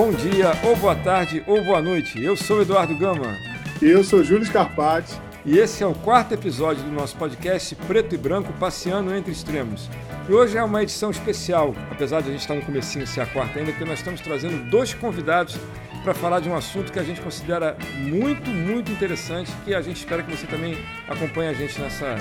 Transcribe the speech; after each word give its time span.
bom 0.00 0.12
dia, 0.12 0.52
ou 0.64 0.74
boa 0.76 0.96
tarde, 0.96 1.44
ou 1.46 1.62
boa 1.62 1.82
noite. 1.82 2.24
Eu 2.24 2.34
sou 2.34 2.62
Eduardo 2.62 2.96
Gama. 2.96 3.36
E 3.82 3.84
eu 3.84 4.02
sou 4.02 4.24
Júlio 4.24 4.46
Scarpati. 4.46 5.12
E 5.44 5.58
esse 5.58 5.82
é 5.82 5.86
o 5.86 5.92
quarto 5.92 6.32
episódio 6.32 6.82
do 6.82 6.90
nosso 6.90 7.14
podcast 7.18 7.74
Preto 7.74 8.14
e 8.14 8.16
Branco 8.16 8.50
Passeando 8.54 9.14
Entre 9.14 9.30
Extremos. 9.30 9.90
E 10.26 10.32
hoje 10.32 10.56
é 10.56 10.64
uma 10.64 10.82
edição 10.82 11.10
especial, 11.10 11.74
apesar 11.90 12.22
de 12.22 12.30
a 12.30 12.32
gente 12.32 12.40
estar 12.40 12.54
no 12.54 12.62
comecinho 12.62 13.06
ser 13.06 13.20
a 13.20 13.26
quarta 13.26 13.58
ainda, 13.58 13.72
porque 13.72 13.84
nós 13.84 13.98
estamos 13.98 14.22
trazendo 14.22 14.70
dois 14.70 14.94
convidados 14.94 15.58
para 16.02 16.14
falar 16.14 16.40
de 16.40 16.48
um 16.48 16.56
assunto 16.56 16.90
que 16.90 16.98
a 16.98 17.04
gente 17.04 17.20
considera 17.20 17.76
muito, 17.98 18.48
muito 18.48 18.90
interessante, 18.90 19.52
que 19.66 19.74
a 19.74 19.82
gente 19.82 19.98
espera 19.98 20.22
que 20.22 20.34
você 20.34 20.46
também 20.46 20.78
acompanhe 21.08 21.50
a 21.50 21.52
gente 21.52 21.78
nessa, 21.78 22.16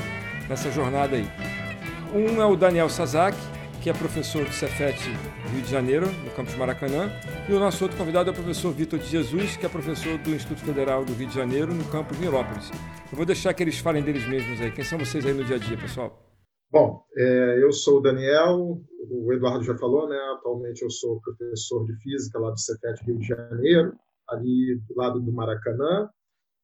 nessa 0.50 0.70
jornada 0.70 1.16
aí. 1.16 1.26
Um 2.14 2.42
é 2.42 2.46
o 2.46 2.58
Daniel 2.58 2.90
Sazak, 2.90 3.38
que 3.82 3.90
é 3.90 3.94
professor 3.94 4.44
do 4.44 4.52
Cefet 4.52 4.98
Rio 5.52 5.62
de 5.62 5.70
Janeiro, 5.70 6.06
no 6.26 6.32
campus 6.32 6.56
Maracanã, 6.56 7.10
e 7.48 7.54
o 7.54 7.60
nosso 7.60 7.84
outro 7.84 7.98
convidado 7.98 8.30
é 8.30 8.34
o 8.34 8.36
professor 8.36 8.74
Vitor 8.74 9.00
de 9.00 9.06
Jesus, 9.06 9.56
que 9.56 9.66
é 9.66 9.70
professor 9.70 10.18
do 10.18 10.32
Instituto 10.32 10.66
Federal 10.66 11.06
do 11.06 11.14
Rio 11.14 11.28
de 11.28 11.36
Janeiro, 11.36 11.74
no 11.74 11.86
campus 11.86 12.18
Mirópolis. 12.18 12.70
Eu 13.12 13.16
vou 13.16 13.26
deixar 13.26 13.54
que 13.54 13.64
eles 13.64 13.80
falem 13.80 14.04
deles 14.04 14.28
mesmos 14.28 14.60
aí. 14.60 14.72
Quem 14.72 14.84
são 14.84 15.00
vocês 15.00 15.26
aí 15.26 15.34
no 15.34 15.46
dia 15.46 15.56
a 15.56 15.60
dia, 15.60 15.78
pessoal? 15.78 16.26
Bom, 16.72 17.04
é, 17.18 17.64
eu 17.64 17.72
sou 17.72 17.98
o 17.98 18.02
Daniel, 18.02 18.80
o 19.10 19.34
Eduardo 19.34 19.64
já 19.64 19.76
falou, 19.78 20.08
né? 20.08 20.18
Atualmente 20.38 20.84
eu 20.84 20.90
sou 20.90 21.20
professor 21.22 21.86
de 21.86 21.96
física 22.02 22.38
lá 22.38 22.52
do 22.52 22.60
Cefet 22.60 23.04
Rio 23.06 23.18
de 23.18 23.28
Janeiro, 23.28 23.94
ali 24.30 24.80
do 24.88 24.96
lado 24.96 25.20
do 25.20 25.32
Maracanã, 25.32 26.10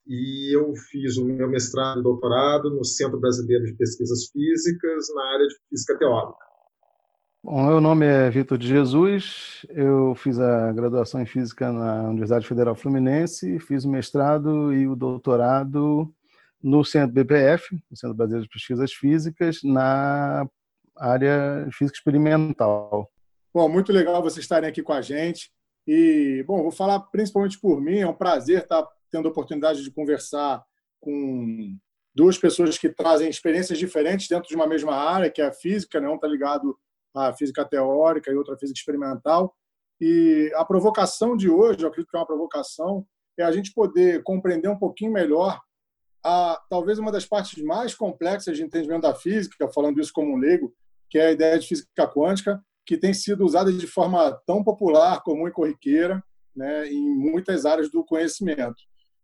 e 0.06 0.56
eu 0.56 0.76
fiz 0.92 1.18
o 1.18 1.26
meu 1.26 1.50
mestrado 1.50 2.02
e 2.02 2.04
doutorado 2.04 2.70
no 2.70 2.84
Centro 2.84 3.20
Brasileiro 3.20 3.66
de 3.66 3.74
Pesquisas 3.74 4.30
Físicas 4.32 5.08
na 5.16 5.34
área 5.34 5.48
de 5.48 5.56
física 5.70 5.98
teórica. 5.98 6.45
Bom, 7.48 7.64
meu 7.64 7.80
nome 7.80 8.08
é 8.08 8.28
Vitor 8.32 8.58
de 8.58 8.68
Jesus, 8.68 9.68
eu 9.70 10.16
fiz 10.16 10.40
a 10.40 10.74
graduação 10.74 11.22
em 11.22 11.28
Física 11.28 11.72
na 11.72 12.10
Universidade 12.10 12.48
Federal 12.48 12.74
Fluminense, 12.74 13.60
fiz 13.60 13.86
o 13.86 13.90
mestrado 13.90 14.74
e 14.74 14.88
o 14.88 14.96
doutorado 14.96 16.12
no 16.60 16.84
Centro 16.84 17.14
BPF, 17.14 17.80
no 17.88 17.96
Centro 17.96 18.18
Brasileiro 18.18 18.48
de 18.48 18.52
Pesquisas 18.52 18.92
Físicas, 18.94 19.60
na 19.64 20.50
área 20.98 21.66
de 21.68 21.76
Física 21.76 21.96
Experimental. 21.96 23.12
Bom, 23.54 23.70
muito 23.70 23.94
legal 23.94 24.24
vocês 24.24 24.44
estarem 24.44 24.68
aqui 24.68 24.82
com 24.82 24.94
a 24.94 25.02
gente. 25.04 25.52
E, 25.86 26.44
bom, 26.48 26.64
vou 26.64 26.72
falar 26.72 27.00
principalmente 27.00 27.60
por 27.60 27.80
mim, 27.80 28.00
é 28.00 28.08
um 28.08 28.16
prazer 28.16 28.64
estar 28.64 28.88
tendo 29.12 29.28
a 29.28 29.32
oportunidade 29.32 29.84
de 29.84 29.92
conversar 29.92 30.64
com 31.00 31.78
duas 32.16 32.40
pessoas 32.40 32.76
que 32.80 32.90
trazem 32.90 33.30
experiências 33.30 33.78
diferentes 33.78 34.28
dentro 34.28 34.50
de 34.50 34.56
uma 34.56 34.66
mesma 34.66 34.96
área, 34.96 35.30
que 35.30 35.44
é 35.44 35.46
a 35.46 35.54
física, 35.54 36.02
né? 36.02 36.10
um 36.10 36.16
está 36.16 36.28
ligado 36.28 36.76
a 37.16 37.34
física 37.34 37.64
teórica 37.66 38.32
e 38.32 38.36
outra 38.36 38.58
física 38.58 38.78
experimental. 38.78 39.56
E 40.00 40.52
a 40.56 40.66
provocação 40.66 41.38
de 41.38 41.50
hoje, 41.50 41.82
eu 41.82 41.88
acredito 41.88 42.10
que 42.10 42.18
é 42.18 42.20
uma 42.20 42.28
provocação, 42.28 43.06
é 43.38 43.44
a 43.44 43.52
gente 43.52 43.74
poder 43.74 44.24
compreender 44.24 44.68
um 44.68 44.78
pouquinho 44.78 45.12
melhor 45.12 45.60
a 46.24 46.60
talvez 46.70 46.98
uma 46.98 47.12
das 47.12 47.26
partes 47.26 47.64
mais 47.64 47.94
complexas 47.94 48.58
de 48.58 48.64
entendimento 48.64 49.04
da 49.04 49.14
física, 49.14 49.70
falando 49.70 50.00
isso 50.02 50.12
como 50.12 50.34
um 50.34 50.38
leigo, 50.38 50.74
que 51.10 51.20
é 51.20 51.28
a 51.28 51.32
ideia 51.32 51.60
de 51.60 51.68
física 51.68 52.08
quântica, 52.08 52.60
que 52.86 52.98
tem 52.98 53.14
sido 53.14 53.46
usada 53.46 53.72
de 53.72 53.88
forma 53.88 54.32
tão 54.46 54.64
popular, 54.64 55.22
comum 55.22 55.48
e 55.48 55.52
corriqueira, 55.52 56.24
né, 56.56 56.88
em 56.88 57.16
muitas 57.16 57.66
áreas 57.66 57.92
do 57.92 58.04
conhecimento. 58.04 58.76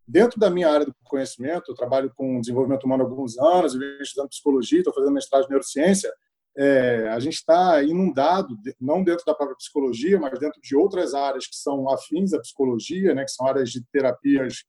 Dentro 0.08 0.40
da 0.40 0.50
minha 0.50 0.70
área 0.70 0.86
do 0.86 0.94
conhecimento, 1.04 1.72
eu 1.72 1.76
trabalho 1.76 2.12
com 2.16 2.40
desenvolvimento 2.40 2.84
humano 2.84 3.04
há 3.04 3.08
alguns 3.08 3.38
anos, 3.38 3.74
eu 3.74 3.80
venho 3.80 4.02
estudando 4.02 4.30
psicologia, 4.30 4.80
estou 4.80 4.94
fazendo 4.94 5.14
mestrado 5.14 5.46
em 5.46 5.50
neurociência, 5.50 6.12
é, 6.58 7.08
a 7.10 7.20
gente 7.20 7.36
está 7.36 7.82
inundado, 7.82 8.58
não 8.80 9.04
dentro 9.04 9.26
da 9.26 9.34
própria 9.34 9.56
psicologia, 9.56 10.20
mas 10.20 10.38
dentro 10.40 10.60
de 10.62 10.76
outras 10.76 11.14
áreas 11.14 11.48
que 11.48 11.56
são 11.56 11.90
afins 11.90 12.34
à 12.34 12.40
psicologia, 12.40 13.16
né, 13.16 13.24
que 13.24 13.32
são 13.32 13.48
áreas 13.48 13.70
de 13.70 13.84
terapias, 13.92 14.66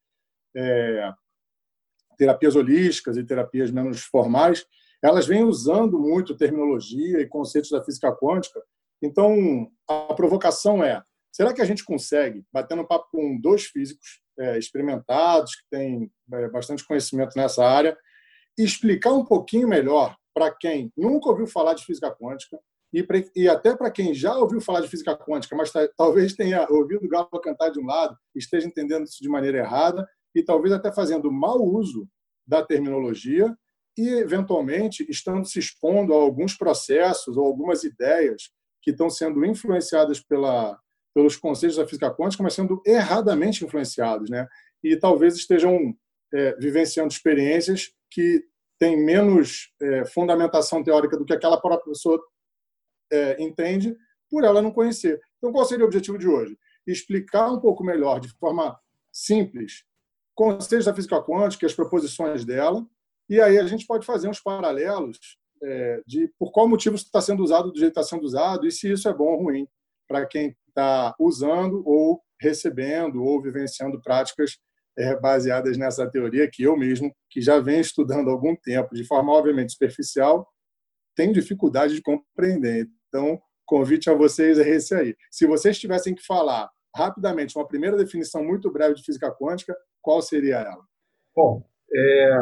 é, 0.56 1.12
terapias 2.16 2.54
holísticas 2.54 3.16
e 3.16 3.24
terapias 3.24 3.70
menos 3.70 4.02
formais, 4.02 4.64
elas 5.02 5.26
vêm 5.26 5.42
usando 5.42 5.98
muito 5.98 6.36
terminologia 6.36 7.20
e 7.20 7.26
conceitos 7.26 7.70
da 7.70 7.82
física 7.84 8.14
quântica. 8.14 8.62
Então, 9.02 9.68
a 9.88 10.14
provocação 10.14 10.84
é: 10.84 11.02
será 11.32 11.52
que 11.52 11.60
a 11.60 11.64
gente 11.64 11.84
consegue, 11.84 12.44
batendo 12.52 12.86
papo 12.86 13.08
com 13.10 13.40
dois 13.40 13.64
físicos 13.64 14.22
é, 14.38 14.56
experimentados, 14.56 15.56
que 15.56 15.62
têm 15.68 16.10
é, 16.32 16.48
bastante 16.48 16.86
conhecimento 16.86 17.36
nessa 17.36 17.66
área, 17.66 17.98
explicar 18.56 19.12
um 19.12 19.24
pouquinho 19.24 19.66
melhor 19.66 20.16
para 20.34 20.50
quem 20.50 20.92
nunca 20.96 21.28
ouviu 21.30 21.46
falar 21.46 21.74
de 21.74 21.84
física 21.84 22.10
quântica 22.10 22.58
e, 22.92 23.02
pra, 23.02 23.22
e 23.34 23.48
até 23.48 23.74
para 23.74 23.90
quem 23.90 24.12
já 24.14 24.36
ouviu 24.36 24.60
falar 24.60 24.80
de 24.80 24.88
física 24.88 25.16
quântica, 25.16 25.56
mas 25.56 25.72
tá, 25.72 25.88
talvez 25.96 26.34
tenha 26.34 26.66
ouvido 26.70 27.04
o 27.04 27.08
galo 27.08 27.28
cantar 27.42 27.70
de 27.70 27.80
um 27.80 27.86
lado, 27.86 28.16
esteja 28.34 28.66
entendendo 28.66 29.04
isso 29.04 29.22
de 29.22 29.28
maneira 29.28 29.58
errada 29.58 30.06
e 30.34 30.42
talvez 30.42 30.72
até 30.72 30.92
fazendo 30.92 31.32
mau 31.32 31.62
uso 31.62 32.06
da 32.46 32.62
terminologia 32.64 33.54
e, 33.96 34.08
eventualmente, 34.08 35.06
estando 35.08 35.46
se 35.46 35.58
expondo 35.58 36.12
a 36.12 36.16
alguns 36.16 36.54
processos 36.54 37.36
ou 37.36 37.46
algumas 37.46 37.84
ideias 37.84 38.50
que 38.82 38.90
estão 38.90 39.08
sendo 39.08 39.44
influenciadas 39.44 40.20
pela, 40.20 40.78
pelos 41.14 41.36
conceitos 41.36 41.76
da 41.76 41.86
física 41.86 42.12
quântica, 42.12 42.42
mas 42.42 42.54
sendo 42.54 42.82
erradamente 42.86 43.64
influenciados, 43.64 44.28
né? 44.28 44.46
E 44.82 44.96
talvez 44.96 45.36
estejam 45.36 45.94
é, 46.34 46.56
vivenciando 46.56 47.12
experiências 47.12 47.92
que 48.10 48.42
tem 48.82 48.96
menos 48.96 49.72
é, 49.80 50.04
fundamentação 50.06 50.82
teórica 50.82 51.16
do 51.16 51.24
que 51.24 51.32
aquela 51.32 51.56
própria 51.56 51.92
pessoa 51.92 52.20
é, 53.12 53.40
entende, 53.40 53.96
por 54.28 54.42
ela 54.42 54.60
não 54.60 54.72
conhecer. 54.72 55.20
Então, 55.38 55.52
qual 55.52 55.64
seria 55.64 55.84
o 55.84 55.86
objetivo 55.86 56.18
de 56.18 56.26
hoje? 56.26 56.58
Explicar 56.84 57.48
um 57.52 57.60
pouco 57.60 57.84
melhor, 57.84 58.18
de 58.18 58.28
forma 58.40 58.76
simples, 59.12 59.84
conceitos 60.34 60.86
da 60.86 60.94
física 60.94 61.22
quântica, 61.22 61.64
as 61.64 61.74
proposições 61.74 62.44
dela, 62.44 62.84
e 63.30 63.40
aí 63.40 63.56
a 63.56 63.66
gente 63.68 63.86
pode 63.86 64.04
fazer 64.04 64.28
uns 64.28 64.40
paralelos 64.40 65.38
é, 65.62 66.02
de 66.04 66.26
por 66.36 66.50
qual 66.50 66.66
motivo 66.66 66.96
está 66.96 67.20
sendo 67.20 67.40
usado 67.40 67.70
do 67.70 67.78
jeito 67.78 67.94
que 67.94 68.00
está 68.00 68.16
sendo 68.16 68.24
usado 68.24 68.66
e 68.66 68.72
se 68.72 68.90
isso 68.90 69.08
é 69.08 69.14
bom 69.14 69.26
ou 69.26 69.44
ruim 69.44 69.68
para 70.08 70.26
quem 70.26 70.56
está 70.66 71.14
usando 71.20 71.86
ou 71.86 72.20
recebendo 72.40 73.22
ou 73.22 73.40
vivenciando 73.40 74.02
práticas 74.02 74.58
é, 74.98 75.18
baseadas 75.18 75.76
nessa 75.76 76.08
teoria 76.10 76.48
que 76.50 76.62
eu 76.62 76.76
mesmo, 76.76 77.14
que 77.30 77.40
já 77.40 77.58
venho 77.58 77.80
estudando 77.80 78.28
há 78.28 78.32
algum 78.32 78.54
tempo, 78.56 78.94
de 78.94 79.04
forma 79.04 79.32
obviamente 79.32 79.72
superficial, 79.72 80.48
tenho 81.14 81.32
dificuldade 81.32 81.94
de 81.94 82.02
compreender. 82.02 82.88
Então, 83.08 83.40
convite 83.66 84.10
a 84.10 84.14
vocês 84.14 84.58
é 84.58 84.68
esse 84.68 84.94
aí. 84.94 85.14
Se 85.30 85.46
vocês 85.46 85.78
tivessem 85.78 86.14
que 86.14 86.24
falar 86.24 86.70
rapidamente 86.94 87.56
uma 87.56 87.66
primeira 87.66 87.96
definição 87.96 88.44
muito 88.44 88.70
breve 88.70 88.94
de 88.94 89.02
física 89.02 89.30
quântica, 89.32 89.76
qual 90.00 90.20
seria 90.20 90.56
ela? 90.56 90.84
Bom, 91.34 91.64
é, 91.94 92.40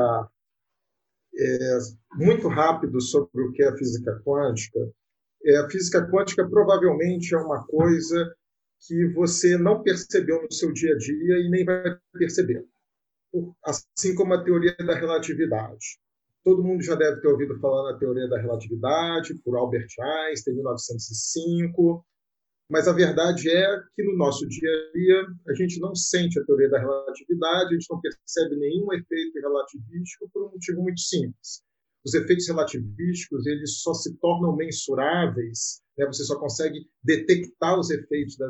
é, 1.39 1.79
muito 2.15 2.49
rápido 2.49 3.01
sobre 3.01 3.43
o 3.43 3.53
que 3.53 3.63
é 3.63 3.77
física 3.77 4.21
quântica. 4.25 4.79
É, 5.45 5.59
a 5.59 5.71
física 5.71 6.09
quântica 6.11 6.49
provavelmente 6.49 7.35
é 7.35 7.39
uma 7.39 7.65
coisa 7.67 8.35
que 8.87 9.07
você 9.13 9.59
não 9.59 9.83
percebeu 9.83 10.43
no 10.43 10.53
seu 10.53 10.73
dia 10.73 10.95
a 10.95 10.99
dia 10.99 11.39
e 11.39 11.51
nem 11.51 11.65
vai 11.65 11.99
perceber. 12.13 12.65
Assim 13.65 14.15
como 14.15 14.35
a 14.35 14.43
teoria 14.43 14.77
da 14.79 14.95
relatividade. 14.95 15.99
Todo 16.43 16.65
mundo 16.65 16.83
já 16.83 16.95
deve 16.95 17.21
ter 17.21 17.29
ouvido 17.29 17.59
falar 17.61 17.93
na 17.93 17.99
teoria 17.99 18.27
da 18.29 18.41
relatividade, 18.41 19.35
por 19.45 19.57
Albert 19.57 19.89
Einstein, 20.01 20.55
em 20.55 20.57
1905. 20.57 22.05
Mas 22.71 22.89
a 22.89 22.93
verdade 22.93 23.51
é 23.51 23.83
que 23.95 24.03
no 24.03 24.17
nosso 24.17 24.49
dia 24.49 24.71
a 24.71 24.93
dia 24.97 25.27
a 25.49 25.55
gente 25.55 25.79
não 25.81 25.95
sente 25.95 26.39
a 26.39 26.45
teoria 26.45 26.71
da 26.71 26.79
relatividade, 26.79 27.71
a 27.71 27.73
gente 27.73 27.91
não 27.91 28.01
percebe 28.01 28.57
nenhum 28.57 28.93
efeito 28.95 29.41
relativístico 29.41 30.31
por 30.33 30.47
um 30.47 30.53
motivo 30.53 30.81
muito 30.83 31.01
simples. 31.01 31.63
Os 32.05 32.15
efeitos 32.15 32.47
relativísticos 32.47 33.47
eles 33.47 33.83
só 33.83 33.93
se 33.93 34.17
tornam 34.19 34.57
mensuráveis, 34.57 35.83
né? 35.99 36.07
você 36.07 36.25
só 36.25 36.39
consegue 36.39 36.89
detectar 37.03 37.79
os 37.79 37.91
efeitos 37.91 38.37
da, 38.39 38.49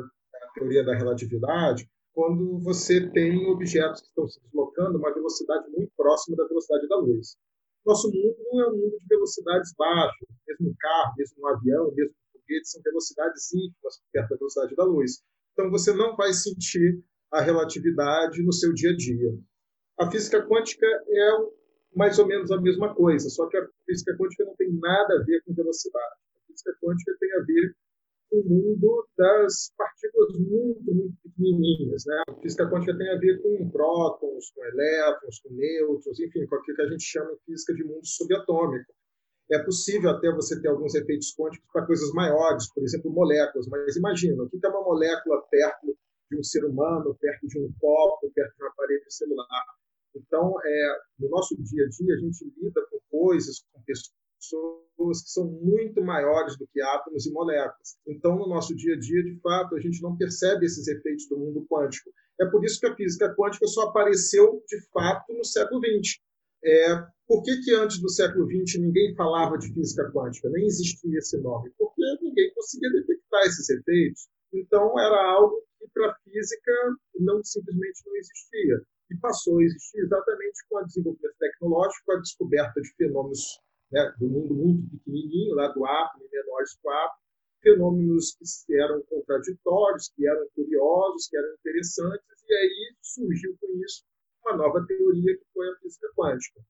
teoria 0.53 0.83
da 0.83 0.95
relatividade 0.95 1.89
quando 2.13 2.59
você 2.59 3.09
tem 3.11 3.47
objetos 3.47 4.01
que 4.01 4.07
estão 4.07 4.27
se 4.27 4.41
deslocando 4.41 4.97
a 4.97 4.99
uma 4.99 5.13
velocidade 5.13 5.69
muito 5.69 5.91
próxima 5.95 6.35
da 6.35 6.45
velocidade 6.47 6.87
da 6.87 6.97
luz. 6.97 7.37
Nosso 7.85 8.07
mundo 8.09 8.35
é 8.53 8.69
um 8.69 8.77
mundo 8.77 8.97
de 8.99 9.07
velocidades 9.07 9.73
baixas, 9.77 10.27
mesmo 10.47 10.69
um 10.69 10.75
carro, 10.79 11.13
mesmo 11.17 11.35
um 11.39 11.47
avião, 11.47 11.91
mesmo 11.95 12.13
um 12.13 12.39
foguete, 12.39 12.69
são 12.69 12.81
velocidades 12.83 13.53
ínfimas 13.53 14.01
perto 14.11 14.29
da 14.29 14.35
velocidade 14.35 14.75
da 14.75 14.83
luz. 14.83 15.23
Então 15.53 15.71
você 15.71 15.93
não 15.93 16.15
vai 16.15 16.33
sentir 16.33 17.01
a 17.31 17.41
relatividade 17.41 18.43
no 18.43 18.53
seu 18.53 18.73
dia 18.73 18.91
a 18.91 18.95
dia. 18.95 19.33
A 19.99 20.11
física 20.11 20.45
quântica 20.45 20.85
é 20.85 21.29
mais 21.95 22.19
ou 22.19 22.27
menos 22.27 22.51
a 22.51 22.59
mesma 22.59 22.93
coisa, 22.93 23.29
só 23.29 23.47
que 23.47 23.57
a 23.57 23.67
física 23.85 24.15
quântica 24.17 24.45
não 24.45 24.55
tem 24.55 24.71
nada 24.73 25.15
a 25.15 25.23
ver 25.23 25.41
com 25.43 25.53
velocidade. 25.53 26.15
A 26.35 26.47
física 26.47 26.75
quântica 26.81 27.15
tem 27.19 27.33
a 27.33 27.43
ver 27.43 27.75
o 28.31 28.43
mundo 28.43 29.07
das 29.17 29.73
partículas 29.77 30.39
muito, 30.39 30.93
muito 30.93 31.17
pequenininhas. 31.23 32.05
Né? 32.05 32.23
A 32.29 32.33
física 32.41 32.69
quântica 32.69 32.97
tem 32.97 33.09
a 33.09 33.19
ver 33.19 33.41
com 33.41 33.69
prótons, 33.69 34.51
com 34.51 34.65
elétrons, 34.65 35.39
com 35.41 35.53
nêutrons, 35.53 36.19
enfim, 36.19 36.45
com 36.47 36.55
aquilo 36.55 36.77
que 36.77 36.83
a 36.83 36.89
gente 36.89 37.03
chama 37.03 37.31
de 37.31 37.43
física 37.45 37.73
de 37.73 37.83
mundo 37.83 38.05
subatômico. 38.05 38.93
É 39.51 39.59
possível 39.59 40.11
até 40.11 40.31
você 40.31 40.59
ter 40.61 40.69
alguns 40.69 40.95
efeitos 40.95 41.35
quânticos 41.35 41.67
para 41.73 41.85
coisas 41.85 42.11
maiores, 42.13 42.71
por 42.73 42.83
exemplo, 42.83 43.11
moléculas. 43.11 43.67
Mas 43.67 43.97
imagina, 43.97 44.43
o 44.43 44.49
que 44.49 44.59
é 44.63 44.69
uma 44.69 44.83
molécula 44.83 45.41
perto 45.51 45.97
de 46.29 46.39
um 46.39 46.43
ser 46.43 46.63
humano, 46.63 47.17
perto 47.19 47.47
de 47.47 47.59
um 47.59 47.69
copo, 47.77 48.31
perto 48.33 48.55
de 48.55 48.63
um 48.63 48.67
aparelho 48.67 49.03
celular. 49.09 49.65
Então, 50.15 50.55
é, 50.63 50.99
no 51.19 51.29
nosso 51.29 51.55
dia 51.61 51.85
a 51.85 51.89
dia, 51.89 52.15
a 52.15 52.17
gente 52.17 52.53
lida 52.57 52.81
com 52.89 52.99
coisas, 53.09 53.65
com 53.73 53.81
pessoas 53.83 54.20
que 54.49 55.29
são 55.29 55.45
muito 55.45 56.01
maiores 56.01 56.57
do 56.57 56.67
que 56.67 56.81
átomos 56.81 57.25
e 57.25 57.31
moléculas. 57.31 57.97
Então, 58.07 58.37
no 58.37 58.47
nosso 58.47 58.75
dia 58.75 58.95
a 58.95 58.99
dia, 58.99 59.23
de 59.23 59.39
fato, 59.39 59.75
a 59.75 59.79
gente 59.79 60.01
não 60.01 60.17
percebe 60.17 60.65
esses 60.65 60.87
efeitos 60.87 61.27
do 61.27 61.37
mundo 61.37 61.65
quântico. 61.69 62.11
É 62.39 62.45
por 62.45 62.63
isso 62.65 62.79
que 62.79 62.87
a 62.87 62.95
física 62.95 63.33
quântica 63.35 63.67
só 63.67 63.89
apareceu, 63.89 64.63
de 64.67 64.81
fato, 64.89 65.31
no 65.33 65.45
século 65.45 65.79
XX. 65.79 66.19
É, 66.63 66.95
por 67.27 67.43
que, 67.43 67.61
que 67.61 67.73
antes 67.75 67.99
do 67.99 68.09
século 68.09 68.45
XX 68.45 68.79
ninguém 68.81 69.15
falava 69.15 69.57
de 69.57 69.71
física 69.73 70.11
quântica? 70.11 70.49
Nem 70.49 70.65
existia 70.65 71.17
esse 71.17 71.37
nome. 71.37 71.71
Porque 71.77 72.01
ninguém 72.21 72.53
conseguia 72.53 72.91
detectar 72.91 73.41
esses 73.43 73.69
efeitos. 73.69 74.27
Então, 74.53 74.99
era 74.99 75.33
algo 75.33 75.63
que 75.79 75.87
para 75.93 76.11
a 76.11 76.15
física 76.23 76.71
não 77.19 77.43
simplesmente 77.43 78.01
não 78.05 78.15
existia. 78.15 78.81
E 79.11 79.17
passou 79.17 79.59
a 79.59 79.63
existir 79.63 79.99
exatamente 79.99 80.59
com 80.69 80.77
o 80.77 80.85
desenvolvimento 80.85 81.35
tecnológico, 81.37 82.05
com 82.05 82.11
a 82.13 82.19
descoberta 82.19 82.81
de 82.81 82.95
fenômenos 82.95 83.59
né, 83.91 84.13
do 84.19 84.27
mundo 84.27 84.53
muito 84.53 84.89
pequenininho, 84.89 85.55
lá 85.55 85.67
do 85.69 85.85
átomo, 85.85 86.25
menores 86.31 86.77
do 86.81 86.89
átomo, 86.89 87.21
fenômenos 87.61 88.35
que 88.65 88.75
eram 88.75 89.01
contraditórios, 89.03 90.11
que 90.15 90.27
eram 90.27 90.47
curiosos, 90.55 91.27
que 91.27 91.37
eram 91.37 91.53
interessantes, 91.53 92.43
e 92.47 92.53
aí 92.53 92.95
surgiu 93.01 93.55
com 93.59 93.67
isso 93.83 94.03
uma 94.43 94.57
nova 94.57 94.83
teoria 94.87 95.37
que 95.37 95.45
foi 95.53 95.69
a 95.69 95.75
física 95.77 96.07
quântica. 96.15 96.61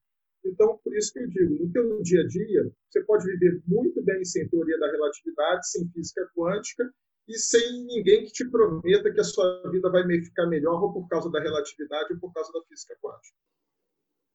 Então, 0.44 0.78
por 0.84 0.96
isso 0.98 1.14
que 1.14 1.20
eu 1.20 1.28
digo, 1.30 1.64
no 1.64 1.72
teu 1.72 2.02
dia 2.02 2.22
a 2.22 2.28
dia, 2.28 2.72
você 2.90 3.04
pode 3.04 3.26
viver 3.26 3.62
muito 3.68 4.04
bem 4.04 4.24
sem 4.26 4.48
teoria 4.50 4.78
da 4.80 4.92
relatividade, 4.92 5.70
sem 5.70 5.88
física 5.90 6.28
quântica, 6.36 6.92
e 7.28 7.38
sem 7.38 7.86
ninguém 7.86 8.26
que 8.26 8.32
te 8.32 8.50
prometa 8.50 9.12
que 9.14 9.22
a 9.22 9.24
sua 9.24 9.62
vida 9.70 9.90
vai 9.90 10.04
ficar 10.04 10.48
melhor 10.48 10.84
ou 10.84 10.94
por 10.94 11.08
causa 11.08 11.30
da 11.30 11.40
relatividade 11.40 12.14
ou 12.14 12.20
por 12.20 12.34
causa 12.34 12.52
da 12.52 12.62
física 12.64 12.96
quântica. 13.02 13.38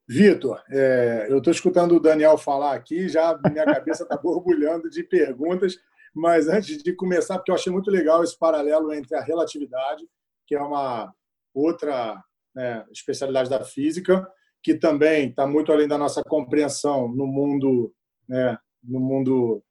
Vitor, 0.08 0.62
é, 0.70 1.26
eu 1.28 1.38
estou 1.38 1.52
escutando 1.52 1.96
o 1.96 2.00
Daniel 2.00 2.38
falar 2.38 2.74
aqui, 2.74 3.08
já 3.08 3.36
minha 3.50 3.64
cabeça 3.64 4.04
está 4.04 4.16
borbulhando 4.22 4.88
de 4.88 5.02
perguntas, 5.02 5.76
mas 6.14 6.48
antes 6.48 6.80
de 6.80 6.92
começar, 6.92 7.36
porque 7.36 7.50
eu 7.50 7.56
achei 7.56 7.72
muito 7.72 7.90
legal 7.90 8.22
esse 8.22 8.38
paralelo 8.38 8.92
entre 8.92 9.16
a 9.16 9.20
relatividade, 9.20 10.08
que 10.46 10.54
é 10.54 10.60
uma 10.60 11.12
outra 11.52 12.22
né, 12.54 12.84
especialidade 12.92 13.50
da 13.50 13.64
física, 13.64 14.26
que 14.62 14.74
também 14.74 15.30
está 15.30 15.44
muito 15.44 15.72
além 15.72 15.88
da 15.88 15.98
nossa 15.98 16.22
compreensão 16.22 17.08
no 17.08 17.26
mundo, 17.26 17.92
né, 18.28 18.56
no 18.82 19.00
mundo 19.00 19.62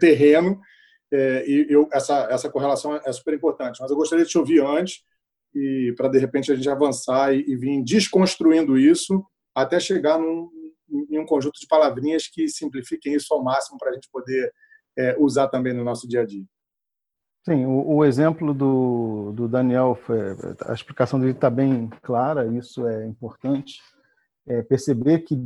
terreno, 0.00 0.60
é, 1.12 1.48
e 1.48 1.66
eu, 1.70 1.88
essa, 1.92 2.26
essa 2.28 2.50
correlação 2.50 2.96
é 2.96 3.12
super 3.12 3.34
importante. 3.34 3.78
Mas 3.80 3.88
eu 3.88 3.96
gostaria 3.96 4.24
de 4.24 4.30
te 4.32 4.38
ouvir 4.38 4.60
antes, 4.60 5.04
e 5.54 5.94
para 5.96 6.08
de 6.08 6.18
repente 6.18 6.50
a 6.50 6.56
gente 6.56 6.68
avançar 6.68 7.32
e, 7.32 7.44
e 7.46 7.56
vir 7.56 7.84
desconstruindo 7.84 8.76
isso 8.76 9.24
até 9.54 9.78
chegar 9.78 10.18
num, 10.18 10.50
em 11.10 11.18
um 11.18 11.26
conjunto 11.26 11.58
de 11.60 11.66
palavrinhas 11.66 12.26
que 12.26 12.48
simplifiquem 12.48 13.14
isso 13.14 13.32
ao 13.32 13.42
máximo 13.42 13.78
para 13.78 13.90
a 13.90 13.94
gente 13.94 14.08
poder 14.10 14.52
é, 14.96 15.16
usar 15.18 15.48
também 15.48 15.72
no 15.72 15.84
nosso 15.84 16.08
dia 16.08 16.22
a 16.22 16.26
dia. 16.26 16.44
Sim, 17.44 17.66
o, 17.66 17.96
o 17.96 18.04
exemplo 18.04 18.54
do, 18.54 19.32
do 19.32 19.48
Daniel, 19.48 19.98
a 20.66 20.72
explicação 20.72 21.20
dele 21.20 21.32
está 21.32 21.50
bem 21.50 21.88
clara, 22.02 22.46
isso 22.46 22.86
é 22.86 23.06
importante. 23.06 23.80
É 24.46 24.62
perceber 24.62 25.20
que 25.20 25.36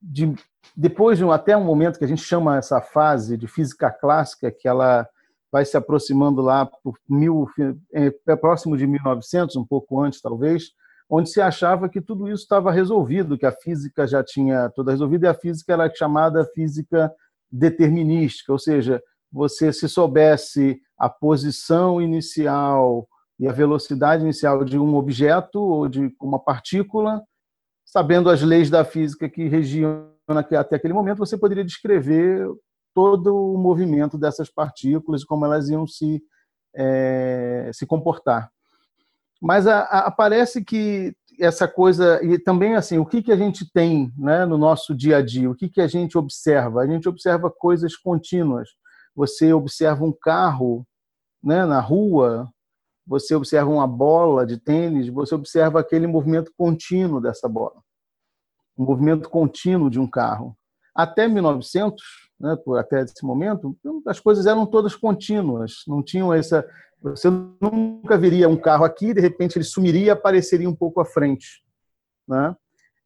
de, 0.00 0.34
depois 0.76 1.18
de 1.18 1.24
um, 1.24 1.30
até 1.30 1.56
um 1.56 1.64
momento 1.64 1.98
que 1.98 2.04
a 2.04 2.08
gente 2.08 2.22
chama 2.22 2.56
essa 2.56 2.80
fase 2.80 3.36
de 3.36 3.46
física 3.46 3.90
clássica, 3.90 4.50
que 4.50 4.68
ela 4.68 5.08
vai 5.50 5.64
se 5.64 5.76
aproximando 5.76 6.40
lá 6.40 6.64
por 6.64 6.96
mil, 7.08 7.46
é 7.92 8.36
próximo 8.36 8.76
de 8.76 8.86
1900, 8.86 9.56
um 9.56 9.66
pouco 9.66 10.00
antes 10.00 10.20
talvez, 10.20 10.72
onde 11.14 11.28
se 11.28 11.42
achava 11.42 11.90
que 11.90 12.00
tudo 12.00 12.26
isso 12.26 12.42
estava 12.42 12.72
resolvido, 12.72 13.36
que 13.36 13.44
a 13.44 13.52
física 13.52 14.06
já 14.06 14.24
tinha 14.24 14.70
toda 14.70 14.92
resolvida, 14.92 15.26
e 15.26 15.28
a 15.28 15.34
física 15.34 15.74
era 15.74 15.94
chamada 15.94 16.42
física 16.54 17.12
determinística, 17.50 18.50
ou 18.50 18.58
seja, 18.58 18.98
você 19.30 19.74
se 19.74 19.86
soubesse 19.90 20.80
a 20.96 21.10
posição 21.10 22.00
inicial 22.00 23.06
e 23.38 23.46
a 23.46 23.52
velocidade 23.52 24.22
inicial 24.22 24.64
de 24.64 24.78
um 24.78 24.94
objeto 24.94 25.60
ou 25.60 25.86
de 25.86 26.10
uma 26.18 26.38
partícula, 26.38 27.22
sabendo 27.84 28.30
as 28.30 28.40
leis 28.40 28.70
da 28.70 28.82
física 28.82 29.28
que 29.28 29.48
regiam 29.48 30.10
até 30.26 30.76
aquele 30.76 30.94
momento, 30.94 31.18
você 31.18 31.36
poderia 31.36 31.64
descrever 31.64 32.48
todo 32.94 33.36
o 33.36 33.58
movimento 33.58 34.16
dessas 34.16 34.48
partículas 34.48 35.22
e 35.22 35.26
como 35.26 35.44
elas 35.44 35.68
iam 35.68 35.86
se, 35.86 36.22
é, 36.74 37.70
se 37.74 37.84
comportar. 37.84 38.50
Mas 39.42 39.66
a, 39.66 39.80
a, 39.80 40.10
parece 40.10 40.64
que 40.64 41.14
essa 41.40 41.66
coisa 41.66 42.22
e 42.22 42.38
também 42.38 42.76
assim 42.76 42.98
o 42.98 43.06
que 43.06 43.22
que 43.22 43.32
a 43.32 43.36
gente 43.36 43.70
tem 43.72 44.12
né, 44.16 44.44
no 44.44 44.56
nosso 44.56 44.94
dia 44.94 45.16
a 45.16 45.22
dia 45.22 45.50
o 45.50 45.54
que 45.54 45.68
que 45.68 45.80
a 45.80 45.88
gente 45.88 46.16
observa 46.16 46.82
a 46.82 46.86
gente 46.86 47.08
observa 47.08 47.50
coisas 47.50 47.96
contínuas 47.96 48.68
você 49.16 49.50
observa 49.50 50.04
um 50.04 50.12
carro 50.12 50.86
né, 51.42 51.64
na 51.64 51.80
rua 51.80 52.52
você 53.06 53.34
observa 53.34 53.70
uma 53.70 53.86
bola 53.86 54.46
de 54.46 54.56
tênis, 54.56 55.08
você 55.08 55.34
observa 55.34 55.80
aquele 55.80 56.06
movimento 56.06 56.52
contínuo 56.56 57.20
dessa 57.20 57.48
bola, 57.48 57.82
um 58.78 58.84
movimento 58.84 59.28
contínuo 59.28 59.90
de 59.90 59.98
um 59.98 60.06
carro. 60.06 60.56
Até 60.94 61.26
1900, 61.26 62.02
né, 62.38 62.56
até 62.78 63.02
esse 63.02 63.24
momento, 63.24 63.76
as 64.06 64.20
coisas 64.20 64.46
eram 64.46 64.66
todas 64.66 64.94
contínuas, 64.94 65.82
não 65.86 66.02
tinham 66.02 66.32
essa. 66.32 66.66
Você 67.02 67.28
nunca 67.30 68.16
veria 68.16 68.48
um 68.48 68.56
carro 68.56 68.84
aqui, 68.84 69.12
de 69.12 69.20
repente 69.20 69.56
ele 69.56 69.64
sumiria 69.64 70.06
e 70.06 70.10
apareceria 70.10 70.68
um 70.68 70.74
pouco 70.74 71.00
à 71.00 71.04
frente. 71.04 71.62
Né? 72.26 72.54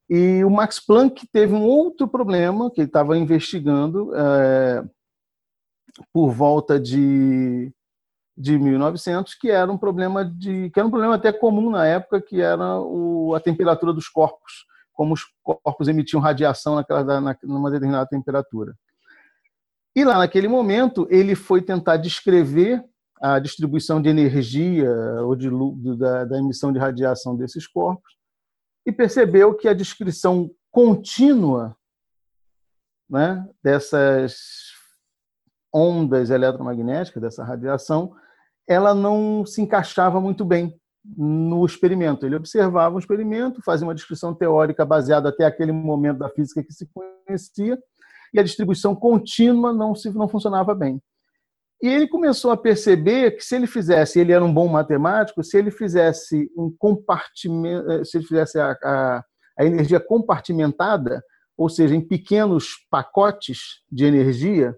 E 0.08 0.44
o 0.44 0.50
Max 0.50 0.78
Planck 0.78 1.26
teve 1.32 1.54
um 1.54 1.64
outro 1.64 2.06
problema 2.06 2.70
que 2.70 2.80
ele 2.80 2.88
estava 2.88 3.16
investigando 3.16 4.14
é, 4.14 4.84
por 6.12 6.30
volta 6.30 6.78
de 6.78 7.72
de 8.36 8.58
1900, 8.58 9.34
que 9.34 9.50
era 9.50 9.70
um 9.72 9.78
problema 9.78 10.22
de 10.22 10.68
que 10.70 10.78
era 10.78 10.86
um 10.86 10.90
problema 10.90 11.14
até 11.14 11.32
comum 11.32 11.70
na 11.70 11.86
época, 11.86 12.20
que 12.20 12.40
era 12.40 12.78
o, 12.80 13.34
a 13.34 13.40
temperatura 13.40 13.94
dos 13.94 14.08
corpos, 14.08 14.66
como 14.92 15.14
os 15.14 15.22
corpos 15.42 15.88
emitiam 15.88 16.20
radiação 16.20 16.74
naquela 16.74 17.02
na, 17.20 17.36
numa 17.42 17.70
determinada 17.70 18.06
temperatura. 18.06 18.74
E 19.94 20.04
lá 20.04 20.18
naquele 20.18 20.48
momento 20.48 21.06
ele 21.10 21.34
foi 21.34 21.62
tentar 21.62 21.96
descrever 21.96 22.84
a 23.20 23.38
distribuição 23.38 24.00
de 24.00 24.08
energia 24.08 24.90
ou 25.22 25.34
de 25.34 25.48
da, 25.96 26.24
da 26.24 26.38
emissão 26.38 26.72
de 26.72 26.78
radiação 26.78 27.36
desses 27.36 27.66
corpos 27.66 28.16
e 28.84 28.92
percebeu 28.92 29.54
que 29.54 29.68
a 29.68 29.74
descrição 29.74 30.50
contínua 30.70 31.76
né, 33.08 33.48
dessas 33.62 34.36
ondas 35.72 36.30
eletromagnéticas, 36.30 37.22
dessa 37.22 37.44
radiação, 37.44 38.14
ela 38.68 38.94
não 38.94 39.44
se 39.44 39.60
encaixava 39.60 40.20
muito 40.20 40.44
bem 40.44 40.78
no 41.16 41.64
experimento. 41.64 42.26
Ele 42.26 42.36
observava 42.36 42.94
um 42.94 42.98
experimento, 42.98 43.62
fazia 43.62 43.86
uma 43.86 43.94
descrição 43.94 44.34
teórica 44.34 44.84
baseada 44.84 45.28
até 45.28 45.44
aquele 45.44 45.72
momento 45.72 46.18
da 46.18 46.30
física 46.30 46.62
que 46.62 46.72
se 46.72 46.88
conhecia, 46.92 47.78
e 48.34 48.40
a 48.40 48.42
distribuição 48.42 48.94
contínua 48.94 49.72
não, 49.72 49.94
se, 49.94 50.10
não 50.10 50.28
funcionava 50.28 50.74
bem. 50.74 51.00
E 51.82 51.88
ele 51.88 52.08
começou 52.08 52.50
a 52.50 52.56
perceber 52.56 53.32
que 53.32 53.42
se 53.42 53.54
ele 53.54 53.66
fizesse, 53.66 54.18
ele 54.18 54.32
era 54.32 54.44
um 54.44 54.52
bom 54.52 54.66
matemático, 54.66 55.44
se 55.44 55.58
ele 55.58 55.70
fizesse 55.70 56.50
um 56.56 56.74
compartimento, 56.76 57.90
eh, 57.90 58.04
se 58.04 58.16
ele 58.16 58.26
fizesse 58.26 58.58
a, 58.58 58.72
a, 58.82 59.24
a 59.58 59.64
energia 59.64 60.00
compartimentada, 60.00 61.22
ou 61.56 61.68
seja, 61.68 61.94
em 61.94 62.00
pequenos 62.00 62.86
pacotes 62.90 63.82
de 63.90 64.04
energia, 64.04 64.74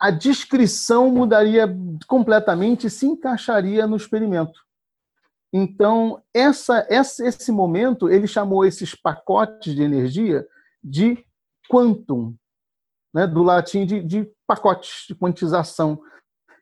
a 0.00 0.10
descrição 0.10 1.10
mudaria 1.10 1.68
completamente 2.06 2.86
e 2.86 2.90
se 2.90 3.06
encaixaria 3.06 3.86
no 3.86 3.96
experimento. 3.96 4.60
Então, 5.52 6.22
essa, 6.32 6.86
esse 6.90 7.50
momento, 7.50 8.08
ele 8.08 8.26
chamou 8.26 8.64
esses 8.64 8.94
pacotes 8.94 9.74
de 9.74 9.82
energia 9.82 10.46
de 10.82 11.24
quantum, 11.68 12.34
né, 13.14 13.26
do 13.26 13.42
latim 13.42 13.86
de, 13.86 14.02
de 14.02 14.30
pacotes, 14.46 15.04
de 15.08 15.14
quantização, 15.14 16.00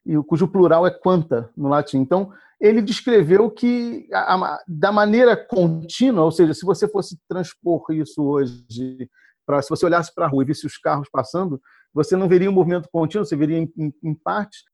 e 0.04 0.16
cujo 0.24 0.46
plural 0.46 0.86
é 0.86 0.90
quanta 0.90 1.50
no 1.56 1.68
latim. 1.68 1.98
Então, 1.98 2.32
ele 2.60 2.80
descreveu 2.80 3.50
que, 3.50 4.08
a, 4.12 4.34
a, 4.34 4.64
da 4.66 4.92
maneira 4.92 5.36
contínua, 5.36 6.24
ou 6.24 6.30
seja, 6.30 6.54
se 6.54 6.64
você 6.64 6.88
fosse 6.88 7.18
transpor 7.28 7.84
isso 7.90 8.22
hoje, 8.22 9.10
pra, 9.44 9.60
se 9.60 9.68
você 9.68 9.84
olhasse 9.84 10.14
para 10.14 10.26
a 10.26 10.28
rua 10.28 10.42
e 10.42 10.46
visse 10.46 10.66
os 10.66 10.78
carros 10.78 11.08
passando, 11.10 11.60
você 11.92 12.16
não 12.16 12.28
veria 12.28 12.48
um 12.48 12.54
movimento 12.54 12.88
contínuo, 12.90 13.26
você 13.26 13.36
veria 13.36 13.58
em, 13.58 13.72
em, 13.76 13.92
em 14.02 14.14
partes. 14.14 14.64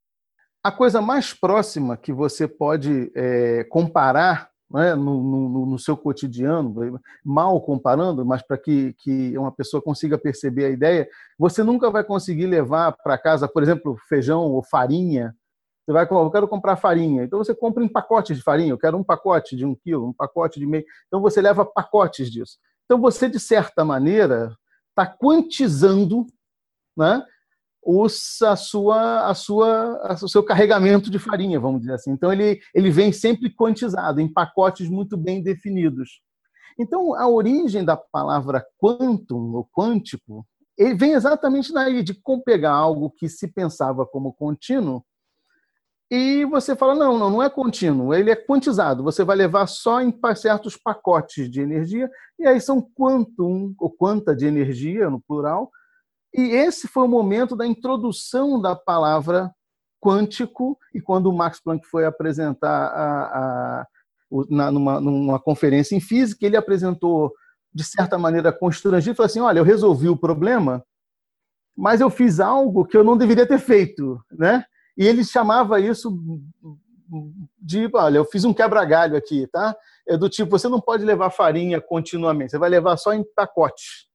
A 0.62 0.70
coisa 0.70 1.00
mais 1.00 1.32
próxima 1.32 1.96
que 1.96 2.12
você 2.12 2.46
pode 2.46 3.10
é, 3.14 3.64
comparar 3.64 4.51
né, 4.72 4.94
no, 4.94 5.22
no, 5.22 5.66
no, 5.66 5.78
seu 5.78 5.96
cotidiano, 5.96 6.98
mal 7.24 7.60
comparando, 7.60 8.24
mas 8.24 8.40
para 8.42 8.56
que, 8.56 8.94
que 8.94 9.36
uma 9.36 9.52
pessoa 9.52 9.82
consiga 9.82 10.16
perceber 10.16 10.64
a 10.64 10.70
ideia, 10.70 11.08
você 11.38 11.62
nunca 11.62 11.90
vai 11.90 12.02
conseguir 12.02 12.46
levar 12.46 12.92
para 12.92 13.18
casa, 13.18 13.46
por 13.46 13.62
exemplo, 13.62 13.96
feijão 14.08 14.40
ou 14.42 14.62
farinha 14.62 15.34
Você 15.84 15.92
vai, 15.92 16.06
eu 16.10 16.30
quero 16.30 16.48
comprar 16.48 16.76
farinha. 16.76 17.24
Então 17.24 17.38
você 17.38 17.54
compra 17.54 17.84
em 17.84 17.88
pacotes 17.88 18.36
de 18.36 18.42
farinha. 18.42 18.70
Eu 18.70 18.78
quero 18.78 18.96
um 18.96 19.04
pacote 19.04 19.54
de 19.56 19.66
um 19.66 19.74
quilo, 19.74 20.08
um 20.08 20.12
pacote 20.12 20.58
de 20.58 20.66
meio. 20.66 20.84
Então 21.06 21.20
você 21.20 21.40
leva 21.42 21.64
pacotes 21.64 22.30
disso. 22.30 22.56
Então 22.84 23.00
você, 23.00 23.28
de 23.28 23.38
certa 23.38 23.84
maneira, 23.84 24.56
está 24.90 25.06
quantizando 25.06 26.26
né, 26.96 27.22
os, 27.82 28.40
a 28.42 28.54
sua, 28.54 29.26
a 29.28 29.34
sua, 29.34 30.16
o 30.22 30.28
seu 30.28 30.42
carregamento 30.42 31.10
de 31.10 31.18
farinha, 31.18 31.58
vamos 31.58 31.80
dizer 31.80 31.94
assim. 31.94 32.12
Então 32.12 32.32
ele, 32.32 32.60
ele 32.74 32.90
vem 32.90 33.12
sempre 33.12 33.54
quantizado, 33.54 34.20
em 34.20 34.32
pacotes 34.32 34.88
muito 34.88 35.16
bem 35.16 35.42
definidos. 35.42 36.20
Então 36.78 37.14
a 37.14 37.28
origem 37.28 37.84
da 37.84 37.96
palavra 37.96 38.64
quantum, 38.78 39.52
ou 39.54 39.68
quântico, 39.72 40.46
ele 40.78 40.94
vem 40.94 41.12
exatamente 41.12 41.72
daí, 41.72 42.02
de 42.02 42.18
pegar 42.44 42.72
algo 42.72 43.10
que 43.10 43.28
se 43.28 43.48
pensava 43.48 44.06
como 44.06 44.32
contínuo 44.32 45.04
e 46.14 46.44
você 46.44 46.76
fala, 46.76 46.94
não, 46.94 47.18
não, 47.18 47.30
não 47.30 47.42
é 47.42 47.48
contínuo, 47.48 48.12
ele 48.12 48.30
é 48.30 48.36
quantizado. 48.36 49.02
Você 49.02 49.24
vai 49.24 49.34
levar 49.34 49.66
só 49.66 50.02
em 50.02 50.14
certos 50.36 50.76
pacotes 50.76 51.50
de 51.50 51.62
energia, 51.62 52.10
e 52.38 52.46
aí 52.46 52.60
são 52.60 52.82
quantum, 52.82 53.74
ou 53.78 53.88
quanta 53.88 54.36
de 54.36 54.44
energia, 54.44 55.08
no 55.08 55.22
plural. 55.22 55.70
E 56.34 56.40
esse 56.40 56.88
foi 56.88 57.04
o 57.04 57.08
momento 57.08 57.54
da 57.54 57.66
introdução 57.66 58.60
da 58.60 58.74
palavra 58.74 59.52
quântico, 60.00 60.76
e 60.92 61.00
quando 61.00 61.26
o 61.26 61.32
Max 61.32 61.60
Planck 61.62 61.86
foi 61.86 62.04
apresentar 62.04 62.86
a, 62.88 63.22
a, 63.82 63.86
na, 64.50 64.70
numa, 64.72 65.00
numa 65.00 65.38
conferência 65.38 65.94
em 65.94 66.00
física, 66.00 66.44
ele 66.44 66.56
apresentou, 66.56 67.32
de 67.72 67.84
certa 67.84 68.18
maneira, 68.18 68.52
constrangido, 68.52 69.14
falou 69.14 69.26
assim, 69.26 69.40
olha, 69.40 69.60
eu 69.60 69.64
resolvi 69.64 70.08
o 70.08 70.16
problema, 70.16 70.84
mas 71.76 72.00
eu 72.00 72.10
fiz 72.10 72.40
algo 72.40 72.84
que 72.84 72.96
eu 72.96 73.04
não 73.04 73.16
deveria 73.16 73.46
ter 73.46 73.58
feito, 73.58 74.20
né? 74.32 74.64
E 74.96 75.06
ele 75.06 75.24
chamava 75.24 75.80
isso 75.80 76.18
de, 77.58 77.88
olha, 77.94 78.18
eu 78.18 78.24
fiz 78.24 78.44
um 78.44 78.52
quebra-galho 78.52 79.16
aqui, 79.16 79.46
tá? 79.46 79.76
É 80.06 80.16
do 80.16 80.28
tipo, 80.28 80.50
você 80.50 80.68
não 80.68 80.80
pode 80.80 81.04
levar 81.04 81.30
farinha 81.30 81.80
continuamente, 81.80 82.50
você 82.50 82.58
vai 82.58 82.70
levar 82.70 82.96
só 82.96 83.12
em 83.12 83.24
pacotes. 83.36 84.08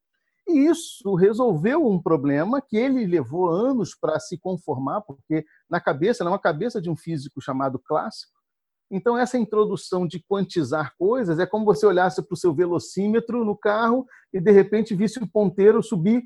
E 0.47 0.67
isso 0.67 1.13
resolveu 1.15 1.85
um 1.85 2.01
problema 2.01 2.61
que 2.61 2.77
ele 2.77 3.05
levou 3.05 3.49
anos 3.49 3.93
para 3.93 4.19
se 4.19 4.37
conformar, 4.37 5.01
porque 5.01 5.45
na 5.69 5.79
cabeça, 5.81 6.23
na 6.23 6.39
cabeça 6.39 6.81
de 6.81 6.89
um 6.89 6.95
físico 6.95 7.41
chamado 7.41 7.77
clássico, 7.79 8.37
então 8.89 9.17
essa 9.17 9.37
introdução 9.37 10.07
de 10.07 10.23
quantizar 10.25 10.93
coisas 10.97 11.39
é 11.39 11.45
como 11.45 11.65
você 11.65 11.85
olhasse 11.85 12.21
para 12.21 12.33
o 12.33 12.37
seu 12.37 12.53
velocímetro 12.53 13.43
no 13.43 13.57
carro 13.57 14.05
e 14.33 14.39
de 14.39 14.51
repente 14.51 14.95
visse 14.95 15.19
o 15.19 15.29
ponteiro 15.29 15.83
subir 15.83 16.23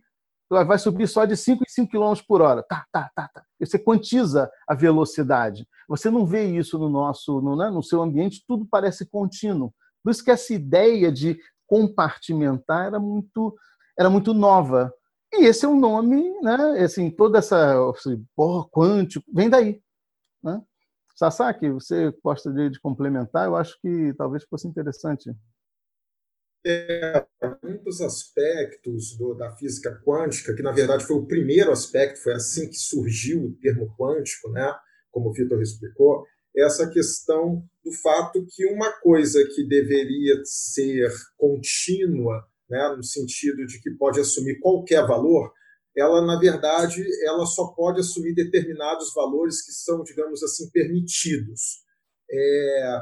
vai 0.65 0.77
subir 0.77 1.07
só 1.07 1.23
de 1.23 1.37
5 1.37 1.63
em 1.63 1.69
5 1.69 1.89
km 1.89 2.21
por 2.27 2.41
hora. 2.41 2.61
Tá, 2.61 2.85
tá, 2.91 3.09
tá, 3.15 3.29
tá. 3.33 3.43
Você 3.57 3.79
quantiza 3.79 4.51
a 4.67 4.75
velocidade. 4.75 5.65
Você 5.87 6.09
não 6.09 6.25
vê 6.25 6.43
isso 6.45 6.77
no 6.77 6.89
nosso, 6.89 7.39
no, 7.41 7.55
né, 7.55 7.69
no 7.69 7.81
seu 7.81 8.01
ambiente, 8.01 8.43
tudo 8.45 8.67
parece 8.69 9.09
contínuo. 9.09 9.73
Por 10.03 10.11
isso 10.11 10.23
que 10.23 10.31
essa 10.31 10.53
ideia 10.53 11.09
de 11.09 11.39
compartimentar 11.65 12.87
era 12.87 12.99
muito, 12.99 13.55
era 13.97 14.09
muito 14.09 14.33
nova. 14.33 14.93
E 15.33 15.45
esse 15.45 15.65
é 15.65 15.67
um 15.67 15.79
nome, 15.79 16.21
né? 16.41 16.83
Assim, 16.83 17.09
toda 17.09 17.39
essa 17.39 17.89
assim, 17.89 18.25
porra, 18.35 18.67
quântico, 18.69 19.25
vem 19.33 19.49
daí. 19.49 19.81
Né? 20.43 20.61
Sasaki, 21.15 21.69
você 21.69 22.13
gosta 22.23 22.51
de, 22.51 22.79
complementar? 22.81 23.45
Eu 23.45 23.55
acho 23.55 23.79
que 23.81 24.13
talvez 24.17 24.43
fosse 24.43 24.67
interessante. 24.67 25.31
É, 26.65 27.25
muitos 27.63 28.01
aspectos 28.01 29.17
do, 29.17 29.33
da 29.33 29.55
física 29.55 29.99
quântica, 30.05 30.53
que 30.53 30.61
na 30.61 30.71
verdade 30.71 31.05
foi 31.05 31.15
o 31.15 31.25
primeiro 31.25 31.71
aspecto, 31.71 32.21
foi 32.21 32.33
assim 32.33 32.69
que 32.69 32.75
surgiu 32.75 33.45
o 33.45 33.53
termo 33.59 33.95
quântico, 33.97 34.49
né? 34.51 34.71
como 35.11 35.29
o 35.29 35.33
Vitor 35.33 35.61
explicou, 35.61 36.25
essa 36.55 36.89
questão 36.89 37.63
do 37.83 37.91
fato 38.01 38.45
que 38.49 38.65
uma 38.65 38.91
coisa 38.99 39.43
que 39.53 39.63
deveria 39.63 40.41
ser 40.43 41.11
contínua, 41.37 42.45
né, 42.71 42.95
no 42.95 43.03
sentido 43.03 43.65
de 43.67 43.81
que 43.81 43.91
pode 43.91 44.19
assumir 44.19 44.59
qualquer 44.59 45.05
valor, 45.05 45.51
ela 45.95 46.25
na 46.25 46.39
verdade 46.39 47.05
ela 47.25 47.45
só 47.45 47.67
pode 47.75 47.99
assumir 47.99 48.33
determinados 48.33 49.13
valores 49.13 49.61
que 49.61 49.73
são, 49.73 50.03
digamos 50.03 50.41
assim, 50.41 50.69
permitidos. 50.71 51.83
É, 52.31 53.01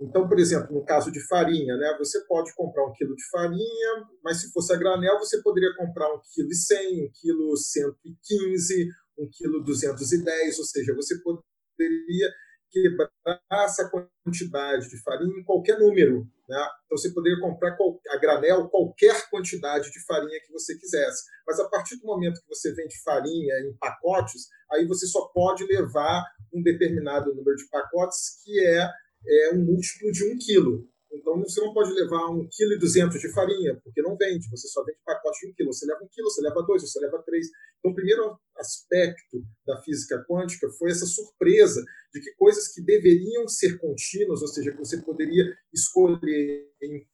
então, 0.00 0.28
por 0.28 0.38
exemplo, 0.38 0.72
no 0.72 0.84
caso 0.84 1.10
de 1.10 1.20
farinha, 1.26 1.76
né, 1.76 1.96
você 1.98 2.24
pode 2.26 2.54
comprar 2.54 2.86
um 2.86 2.92
quilo 2.92 3.16
de 3.16 3.28
farinha, 3.30 4.06
mas 4.22 4.40
se 4.40 4.52
fosse 4.52 4.72
a 4.72 4.76
granel, 4.76 5.18
você 5.18 5.42
poderia 5.42 5.74
comprar 5.76 6.06
um 6.14 6.20
quilo 6.32 6.50
e 6.50 6.54
cem, 6.54 7.04
um 7.04 7.10
quilo 7.20 7.56
cento 7.56 7.98
e 8.04 8.14
quinze, 8.22 8.88
um 9.18 9.28
quilo 9.30 9.62
duzentos 9.64 10.12
e 10.12 10.24
dez, 10.24 10.58
ou 10.58 10.64
seja, 10.64 10.94
você 10.94 11.16
poderia 11.20 12.30
quebrar 12.70 13.10
essa 13.64 13.90
quantidade 13.90 14.88
de 14.88 15.02
farinha 15.02 15.38
em 15.38 15.44
qualquer 15.44 15.78
número. 15.78 16.26
Né? 16.48 16.68
Então, 16.86 16.98
você 16.98 17.12
poderia 17.12 17.40
comprar 17.40 17.76
a 18.10 18.16
granel 18.16 18.68
qualquer 18.68 19.28
quantidade 19.28 19.90
de 19.90 20.04
farinha 20.04 20.40
que 20.44 20.52
você 20.52 20.76
quisesse. 20.76 21.24
Mas 21.46 21.60
a 21.60 21.68
partir 21.68 21.96
do 21.96 22.06
momento 22.06 22.40
que 22.40 22.48
você 22.48 22.72
vende 22.74 23.00
farinha 23.02 23.54
em 23.60 23.76
pacotes, 23.78 24.48
aí 24.72 24.86
você 24.86 25.06
só 25.06 25.26
pode 25.34 25.64
levar 25.64 26.24
um 26.52 26.62
determinado 26.62 27.34
número 27.34 27.56
de 27.56 27.68
pacotes 27.68 28.42
que 28.44 28.64
é 28.64 28.90
é 29.26 29.54
um 29.54 29.64
múltiplo 29.64 30.10
de 30.12 30.24
um 30.24 30.38
quilo. 30.38 30.88
Então 31.12 31.38
você 31.40 31.60
não 31.60 31.74
pode 31.74 31.92
levar 31.92 32.30
um 32.30 32.46
quilo 32.48 32.72
e 32.72 32.78
duzentos 32.78 33.20
de 33.20 33.32
farinha, 33.32 33.78
porque 33.82 34.00
não 34.00 34.16
vende. 34.16 34.48
Você 34.50 34.68
só 34.68 34.84
vende 34.84 34.98
pacote 35.04 35.40
de 35.40 35.50
um 35.50 35.54
quilo. 35.54 35.72
Você 35.72 35.84
leva 35.86 36.04
um 36.04 36.08
quilo, 36.08 36.30
você 36.30 36.40
leva 36.40 36.62
dois, 36.62 36.82
você 36.82 37.00
leva 37.00 37.22
três. 37.24 37.48
Então 37.80 37.92
o 37.92 37.94
primeiro 37.94 38.38
aspecto 38.56 39.42
da 39.66 39.80
física 39.82 40.24
quântica 40.28 40.68
foi 40.78 40.90
essa 40.90 41.06
surpresa 41.06 41.82
de 42.12 42.20
que 42.20 42.34
coisas 42.34 42.68
que 42.68 42.82
deveriam 42.82 43.48
ser 43.48 43.78
contínuas, 43.78 44.42
ou 44.42 44.48
seja, 44.48 44.70
que 44.70 44.78
você 44.78 45.00
poderia 45.02 45.44
escolher 45.72 46.70
em 46.82 47.06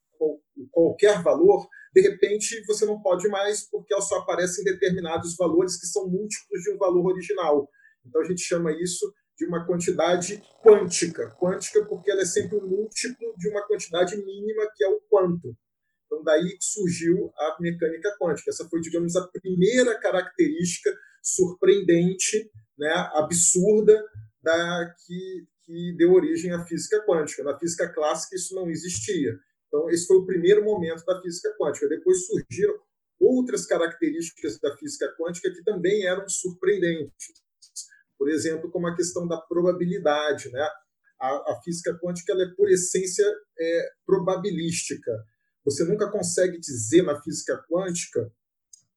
qualquer 0.70 1.22
valor, 1.22 1.68
de 1.94 2.00
repente 2.00 2.64
você 2.66 2.84
não 2.84 3.00
pode 3.00 3.28
mais 3.28 3.68
porque 3.70 3.94
só 4.00 4.18
aparecem 4.18 4.64
determinados 4.64 5.36
valores 5.36 5.78
que 5.78 5.86
são 5.86 6.08
múltiplos 6.08 6.62
de 6.62 6.72
um 6.72 6.78
valor 6.78 7.06
original. 7.06 7.68
Então 8.04 8.20
a 8.20 8.24
gente 8.24 8.42
chama 8.42 8.72
isso 8.72 9.12
de 9.38 9.46
uma 9.46 9.64
quantidade 9.66 10.42
quântica. 10.62 11.30
Quântica 11.38 11.84
porque 11.84 12.10
ela 12.10 12.22
é 12.22 12.26
sempre 12.26 12.56
um 12.56 12.66
múltiplo 12.66 13.34
de 13.36 13.48
uma 13.48 13.62
quantidade 13.66 14.16
mínima, 14.16 14.70
que 14.74 14.82
é 14.82 14.88
o 14.88 15.00
quanto. 15.08 15.56
Então, 16.16 16.24
daí 16.24 16.56
surgiu 16.60 17.30
a 17.36 17.56
mecânica 17.60 18.16
quântica. 18.20 18.50
Essa 18.50 18.68
foi, 18.68 18.80
digamos, 18.80 19.14
a 19.16 19.28
primeira 19.28 19.98
característica 19.98 20.90
surpreendente, 21.22 22.50
né, 22.78 22.92
absurda, 23.14 24.02
da, 24.42 24.94
que, 25.04 25.46
que 25.64 25.96
deu 25.96 26.12
origem 26.12 26.52
à 26.52 26.64
física 26.64 27.04
quântica. 27.04 27.42
Na 27.42 27.58
física 27.58 27.92
clássica, 27.92 28.36
isso 28.36 28.54
não 28.54 28.68
existia. 28.70 29.36
Então, 29.68 29.90
esse 29.90 30.06
foi 30.06 30.16
o 30.16 30.26
primeiro 30.26 30.64
momento 30.64 31.04
da 31.04 31.20
física 31.20 31.54
quântica. 31.58 31.88
Depois 31.88 32.26
surgiram 32.26 32.74
outras 33.20 33.66
características 33.66 34.58
da 34.60 34.76
física 34.76 35.12
quântica 35.18 35.50
que 35.50 35.64
também 35.64 36.06
eram 36.06 36.28
surpreendentes 36.28 37.46
por 38.18 38.30
exemplo, 38.30 38.70
como 38.70 38.86
a 38.86 38.96
questão 38.96 39.26
da 39.26 39.36
probabilidade. 39.38 40.50
Né? 40.50 40.60
A, 41.20 41.52
a 41.52 41.60
física 41.62 41.96
quântica 41.98 42.32
é, 42.32 42.46
por 42.56 42.70
essência, 42.70 43.24
é 43.58 43.88
probabilística. 44.04 45.12
Você 45.66 45.84
nunca 45.84 46.10
consegue 46.10 46.58
dizer 46.58 47.02
na 47.02 47.20
física 47.20 47.62
quântica 47.70 48.32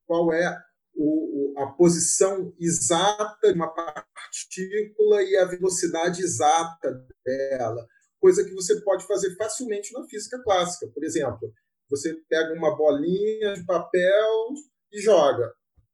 qual 0.06 0.32
é 0.32 0.58
o, 0.96 1.54
a 1.58 1.68
posição 1.68 2.54
exata 2.58 3.52
de 3.52 3.54
uma 3.54 3.68
partícula 3.68 5.22
e 5.22 5.36
a 5.36 5.46
velocidade 5.46 6.22
exata 6.22 7.06
dela, 7.26 7.86
coisa 8.20 8.44
que 8.46 8.54
você 8.54 8.80
pode 8.82 9.06
fazer 9.06 9.36
facilmente 9.36 9.92
na 9.94 10.08
física 10.08 10.42
clássica. 10.42 10.88
Por 10.88 11.04
exemplo, 11.04 11.54
você 11.90 12.14
pega 12.30 12.54
uma 12.54 12.78
bolinha 12.78 13.56
de 13.56 13.66
papel 13.66 14.54
e 14.94 15.02
joga 15.02 15.54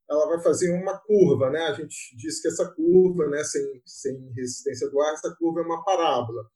ela 0.09 0.27
vai 0.27 0.41
fazer 0.41 0.71
uma 0.71 0.97
curva, 0.99 1.49
né? 1.49 1.61
A 1.67 1.73
gente 1.73 2.15
diz 2.15 2.41
que 2.41 2.47
essa 2.47 2.69
curva, 2.71 3.27
né, 3.27 3.43
sem, 3.43 3.81
sem 3.85 4.31
resistência 4.33 4.89
do 4.89 5.01
ar, 5.01 5.13
essa 5.13 5.35
curva 5.35 5.61
é 5.61 5.63
uma 5.63 5.83
parábola. 5.83 6.47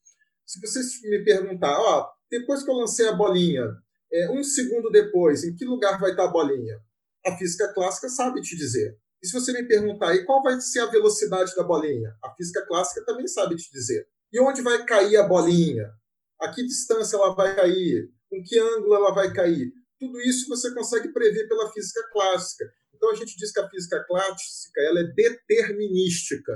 Se 0.46 0.60
você 0.62 0.80
me 1.10 1.24
perguntar, 1.24 1.80
ó, 1.80 2.10
depois 2.30 2.64
que 2.64 2.70
eu 2.70 2.76
lancei 2.76 3.08
a 3.08 3.14
bolinha, 3.14 3.66
é, 4.12 4.32
um 4.32 4.44
segundo 4.44 4.90
depois, 4.90 5.44
em 5.44 5.56
que 5.56 5.66
lugar 5.66 6.00
vai 6.00 6.12
estar 6.12 6.26
a 6.26 6.32
bolinha? 6.32 6.80
A 7.26 7.38
física 7.38 7.72
clássica 7.74 8.10
sabe 8.10 8.42
te 8.42 8.56
dizer. 8.56 8.98
E 9.22 9.28
se 9.28 9.34
você 9.34 9.52
me 9.52 9.68
perguntar, 9.68 10.16
e 10.16 10.26
qual 10.26 10.42
vai 10.42 10.60
ser 10.62 10.80
a 10.80 10.86
velocidade 10.86 11.54
da 11.56 11.64
bolinha? 11.64 12.16
A 12.24 12.34
física 12.36 12.66
clássica 12.66 13.06
também 13.06 13.28
sabe 13.28 13.56
te 13.56 13.70
dizer. 13.72 14.08
E 14.32 14.40
onde 14.40 14.62
vai 14.62 14.86
cair 14.86 15.18
a 15.18 15.28
bolinha? 15.28 15.92
A 16.40 16.52
que 16.54 16.64
distância 16.64 17.18
ela 17.18 17.36
vai 17.36 17.56
cair? 17.56 18.10
Com 18.30 18.42
que 18.44 18.58
ângulo 18.58 18.96
ela 18.96 19.14
vai 19.14 19.34
cair? 19.34 19.74
Tudo 20.00 20.22
isso 20.22 20.48
você 20.48 20.74
consegue 20.74 21.12
prever 21.12 21.48
pela 21.48 21.72
física 21.72 22.02
clássica. 22.14 22.72
Então 22.96 23.12
a 23.12 23.16
gente 23.16 23.36
diz 23.36 23.52
que 23.52 23.60
a 23.60 23.70
física 23.70 24.04
clássica 24.08 24.82
ela 24.82 25.02
é 25.02 25.04
determinística. 25.04 26.54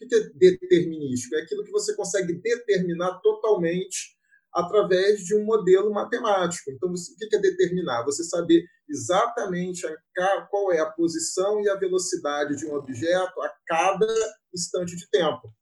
O 0.00 0.06
que 0.06 0.14
é 0.14 0.20
determinístico? 0.34 1.34
É 1.36 1.42
aquilo 1.42 1.64
que 1.64 1.70
você 1.70 1.94
consegue 1.94 2.32
determinar 2.34 3.20
totalmente 3.20 4.15
através 4.56 5.20
de 5.20 5.36
um 5.36 5.44
modelo 5.44 5.92
matemático. 5.92 6.70
Então, 6.70 6.88
o 6.88 6.94
que 6.94 7.36
é 7.36 7.38
determinar? 7.38 8.04
Você 8.04 8.24
saber 8.24 8.64
exatamente 8.88 9.82
qual 10.48 10.72
é 10.72 10.80
a 10.80 10.90
posição 10.90 11.60
e 11.60 11.68
a 11.68 11.76
velocidade 11.76 12.56
de 12.56 12.64
um 12.64 12.74
objeto 12.74 13.38
a 13.42 13.52
cada 13.66 14.06
instante 14.54 14.96
de 14.96 15.06
tempo. 15.10 15.52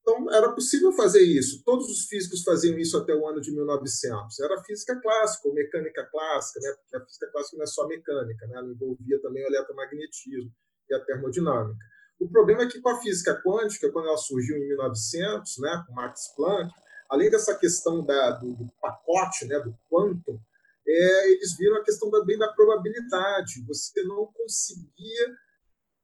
Então, 0.00 0.32
era 0.32 0.50
possível 0.52 0.92
fazer 0.92 1.20
isso. 1.20 1.62
Todos 1.62 1.90
os 1.90 2.06
físicos 2.06 2.42
faziam 2.42 2.78
isso 2.78 2.96
até 2.96 3.12
o 3.12 3.28
ano 3.28 3.40
de 3.40 3.52
1900. 3.52 4.40
Era 4.40 4.62
física 4.62 4.98
clássica, 5.02 5.48
ou 5.48 5.54
mecânica 5.54 6.08
clássica, 6.10 6.60
né? 6.60 6.74
porque 6.80 6.96
a 6.96 7.04
física 7.04 7.30
clássica 7.32 7.56
não 7.58 7.64
é 7.64 7.66
só 7.66 7.86
mecânica, 7.86 8.46
né? 8.46 8.56
ela 8.56 8.68
envolvia 8.68 9.20
também 9.20 9.44
o 9.44 9.48
eletromagnetismo 9.48 10.50
e 10.88 10.94
a 10.94 11.04
termodinâmica. 11.04 11.84
O 12.18 12.30
problema 12.30 12.62
é 12.62 12.66
que 12.66 12.80
com 12.80 12.88
a 12.88 13.00
física 13.00 13.42
quântica, 13.44 13.92
quando 13.92 14.06
ela 14.08 14.16
surgiu 14.16 14.56
em 14.56 14.68
1900, 14.68 15.58
né, 15.58 15.84
com 15.86 15.92
Max 15.92 16.34
Planck, 16.34 16.72
além 17.10 17.30
dessa 17.30 17.54
questão 17.56 18.04
da, 18.04 18.32
do, 18.32 18.54
do, 18.54 18.70
pacote, 18.80 19.46
né, 19.46 19.58
do 19.60 19.76
quantum, 19.90 20.38
é, 20.86 21.32
eles 21.32 21.56
viram 21.56 21.76
a 21.76 21.84
questão 21.84 22.10
também 22.10 22.38
da 22.38 22.52
probabilidade. 22.52 23.64
Você 23.66 24.02
não 24.04 24.26
conseguia 24.32 25.36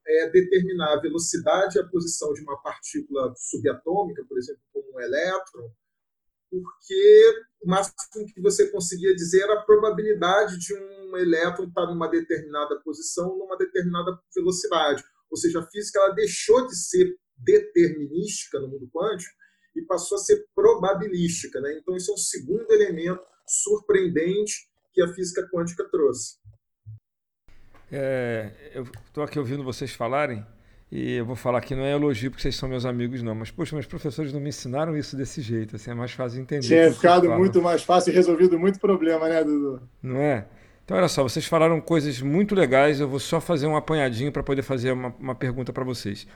é, 0.06 0.30
determinar 0.30 0.94
a 0.94 1.00
velocidade 1.00 1.78
e 1.78 1.80
a 1.80 1.86
posição 1.86 2.32
de 2.32 2.42
uma 2.42 2.60
partícula 2.60 3.32
subatômica, 3.36 4.24
por 4.28 4.38
exemplo, 4.38 4.62
como 4.72 4.96
um 4.96 5.00
elétron, 5.00 5.70
porque 6.50 7.44
o 7.62 7.70
máximo 7.70 8.26
que 8.34 8.40
você 8.42 8.70
conseguia 8.70 9.14
dizer 9.14 9.42
era 9.42 9.54
a 9.54 9.62
probabilidade 9.62 10.58
de 10.58 10.74
um 10.74 11.16
elétron 11.16 11.64
estar 11.64 11.86
numa 11.86 12.08
determinada 12.08 12.78
posição, 12.80 13.38
numa 13.38 13.56
determinada 13.56 14.18
velocidade. 14.34 15.02
Ou 15.30 15.36
seja, 15.36 15.60
a 15.60 15.66
física 15.66 15.98
ela 15.98 16.14
deixou 16.14 16.66
de 16.66 16.76
ser 16.76 17.16
determinística 17.38 18.60
no 18.60 18.68
mundo 18.68 18.90
quântico 18.92 19.34
e 19.74 19.82
passou 19.82 20.16
a 20.16 20.20
ser 20.20 20.44
probabilística. 20.54 21.60
Né? 21.60 21.78
Então, 21.80 21.96
isso 21.96 22.10
é 22.10 22.14
um 22.14 22.18
segundo 22.18 22.70
elemento 22.70 23.22
surpreendente 23.46 24.68
que 24.92 25.02
a 25.02 25.08
física 25.08 25.48
quântica 25.52 25.88
trouxe. 25.90 26.36
É, 27.90 28.50
eu 28.74 28.84
estou 29.06 29.22
aqui 29.22 29.38
ouvindo 29.38 29.62
vocês 29.62 29.92
falarem 29.92 30.44
e 30.90 31.14
eu 31.14 31.26
vou 31.26 31.36
falar 31.36 31.60
que 31.60 31.74
não 31.74 31.82
é 31.82 31.92
elogio 31.92 32.30
porque 32.30 32.42
vocês 32.42 32.56
são 32.56 32.68
meus 32.68 32.84
amigos, 32.84 33.22
não. 33.22 33.34
Mas, 33.34 33.50
poxa, 33.50 33.74
meus 33.74 33.86
professores 33.86 34.32
não 34.32 34.40
me 34.40 34.50
ensinaram 34.50 34.96
isso 34.96 35.16
desse 35.16 35.40
jeito. 35.40 35.76
Assim, 35.76 35.90
é 35.90 35.94
mais 35.94 36.12
fácil 36.12 36.36
de 36.36 36.42
entender. 36.42 36.66
Tinha 36.66 36.92
ficado 36.92 37.30
muito 37.30 37.62
mais 37.62 37.82
fácil 37.82 38.10
e 38.10 38.14
resolvido 38.14 38.58
muito 38.58 38.78
problema, 38.78 39.28
né, 39.28 39.42
Dudu? 39.42 39.82
Não 40.02 40.18
é? 40.18 40.46
Então, 40.84 40.96
olha 40.96 41.08
só, 41.08 41.22
vocês 41.22 41.46
falaram 41.46 41.80
coisas 41.80 42.20
muito 42.20 42.54
legais. 42.54 43.00
Eu 43.00 43.08
vou 43.08 43.18
só 43.18 43.40
fazer 43.40 43.66
um 43.66 43.76
apanhadinho 43.76 44.32
para 44.32 44.42
poder 44.42 44.62
fazer 44.62 44.92
uma, 44.92 45.14
uma 45.18 45.34
pergunta 45.34 45.72
para 45.72 45.84
vocês. 45.84 46.26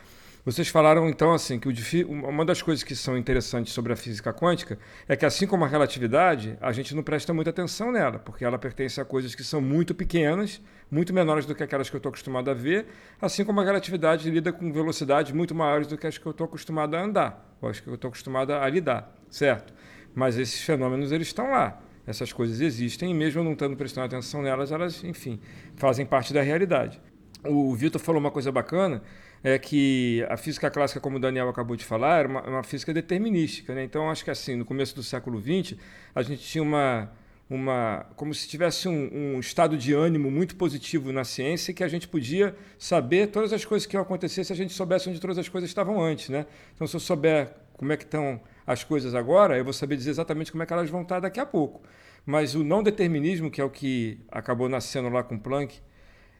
Vocês 0.47 0.69
falaram 0.69 1.09
então 1.09 1.33
assim 1.33 1.59
que 1.59 1.69
uma 2.05 2.45
das 2.45 2.62
coisas 2.62 2.85
que 2.85 2.95
são 2.95 3.19
interessantes 3.19 3.73
sobre 3.73 3.93
a 3.93 3.97
física 3.97 4.33
quântica 4.33 4.79
é 5.09 5.17
que 5.17 5.26
assim 5.26 5.45
como 5.45 5.65
a 5.65 5.67
relatividade, 5.67 6.57
a 6.61 6.71
gente 6.71 6.95
não 6.95 7.03
presta 7.03 7.35
muita 7.35 7.50
atenção 7.50 7.91
nela, 7.91 8.21
porque 8.21 8.45
ela 8.45 8.57
pertence 8.57 9.00
a 9.00 9.05
coisas 9.05 9.35
que 9.35 9.43
são 9.43 9.61
muito 9.61 9.93
pequenas, 9.93 10.62
muito 10.88 11.12
menores 11.12 11.47
do 11.47 11.53
que 11.53 11.65
aquelas 11.65 11.91
que 11.91 11.97
eu 11.97 11.99
estou 11.99 12.11
acostumado 12.11 12.49
a 12.49 12.55
ver, 12.55 12.87
assim 13.21 13.45
como 13.45 13.61
a 13.61 13.65
relatividade 13.65 14.31
lida 14.31 14.53
com 14.53 14.73
velocidades 14.73 15.33
muito 15.33 15.53
maiores 15.53 15.88
do 15.88 15.99
que 15.99 16.07
as 16.07 16.17
que 16.17 16.25
eu 16.25 16.31
estou 16.31 16.45
acostumado 16.45 16.95
a 16.95 17.03
andar, 17.03 17.57
ou 17.61 17.69
as 17.69 17.81
que 17.81 17.88
eu 17.88 17.97
estou 17.97 18.07
acostumado 18.07 18.53
a 18.53 18.69
lidar, 18.69 19.12
certo? 19.29 19.75
Mas 20.15 20.38
esses 20.38 20.62
fenômenos 20.62 21.11
eles 21.11 21.26
estão 21.26 21.50
lá 21.50 21.83
essas 22.07 22.33
coisas 22.33 22.61
existem 22.61 23.11
e 23.11 23.15
mesmo 23.15 23.43
não 23.43 23.55
estando 23.55 23.76
prestando 23.76 24.07
atenção 24.07 24.41
nelas, 24.41 24.71
elas, 24.71 25.03
enfim, 25.03 25.41
fazem 25.75 26.07
parte 26.07 26.33
da 26.33 26.41
realidade. 26.41 27.00
O 27.45 27.75
Vitor 27.75 28.00
falou 28.00 28.21
uma 28.21 28.31
coisa 28.31 28.53
bacana, 28.53 29.03
é 29.49 29.61
que 29.61 30.26
a 30.29 30.37
física 30.37 30.69
clássica, 30.69 30.99
como 30.99 31.19
o 31.19 31.21
Daniel 31.21 31.49
acabou 31.49 31.76
de 31.76 31.85
falar, 31.85 32.19
era 32.19 32.29
uma, 32.29 32.43
uma 32.43 32.62
física 32.65 32.93
determinística. 32.93 33.73
Né? 33.73 33.85
Então, 33.85 34.11
acho 34.11 34.25
que 34.25 34.31
assim, 34.33 34.57
no 34.57 34.65
começo 34.65 34.93
do 34.93 35.05
século 35.05 35.41
XX, 35.41 35.79
a 36.12 36.21
gente 36.21 36.43
tinha 36.43 36.65
uma, 36.65 37.12
uma 37.49 38.07
como 38.17 38.35
se 38.35 38.49
tivesse 38.49 38.88
um, 38.88 39.37
um, 39.37 39.38
estado 39.38 39.79
de 39.79 39.93
ânimo 39.93 40.33
muito 40.33 40.57
positivo 40.57 41.12
na 41.12 41.23
ciência 41.23 41.73
que 41.73 41.85
a 41.85 41.87
gente 41.87 42.09
podia 42.09 42.57
saber 42.76 43.29
todas 43.29 43.53
as 43.53 43.64
coisas 43.64 43.87
que 43.87 43.94
iam 43.94 44.03
acontecer 44.03 44.42
se 44.42 44.53
a 44.53 44.57
gente 44.57 44.73
soubesse 44.73 45.09
onde 45.09 45.20
todas 45.20 45.38
as 45.38 45.49
coisas 45.49 45.70
estavam 45.70 46.03
antes. 46.03 46.29
Né? 46.29 46.44
Então, 46.75 46.85
se 46.85 46.97
eu 46.97 47.01
souber 47.01 47.55
como 47.75 47.92
é 47.92 47.97
que 47.97 48.03
estão 48.03 48.40
as 48.66 48.83
coisas 48.83 49.14
agora, 49.14 49.57
eu 49.57 49.62
vou 49.62 49.73
saber 49.73 49.97
dizer 49.97 50.11
exatamente 50.11 50.51
como 50.51 50.64
é 50.64 50.66
que 50.66 50.73
elas 50.73 50.90
vão 50.90 51.03
estar 51.03 51.20
daqui 51.20 51.38
a 51.38 51.47
pouco. 51.47 51.83
Mas 52.27 52.57
o 52.57 52.64
não 52.64 52.83
determinismo, 52.83 53.49
que 53.49 53.61
é 53.61 53.64
o 53.64 53.70
que 53.70 54.18
acabou 54.29 54.68
nascendo 54.68 55.09
lá 55.09 55.23
com 55.23 55.38
Planck, 55.38 55.81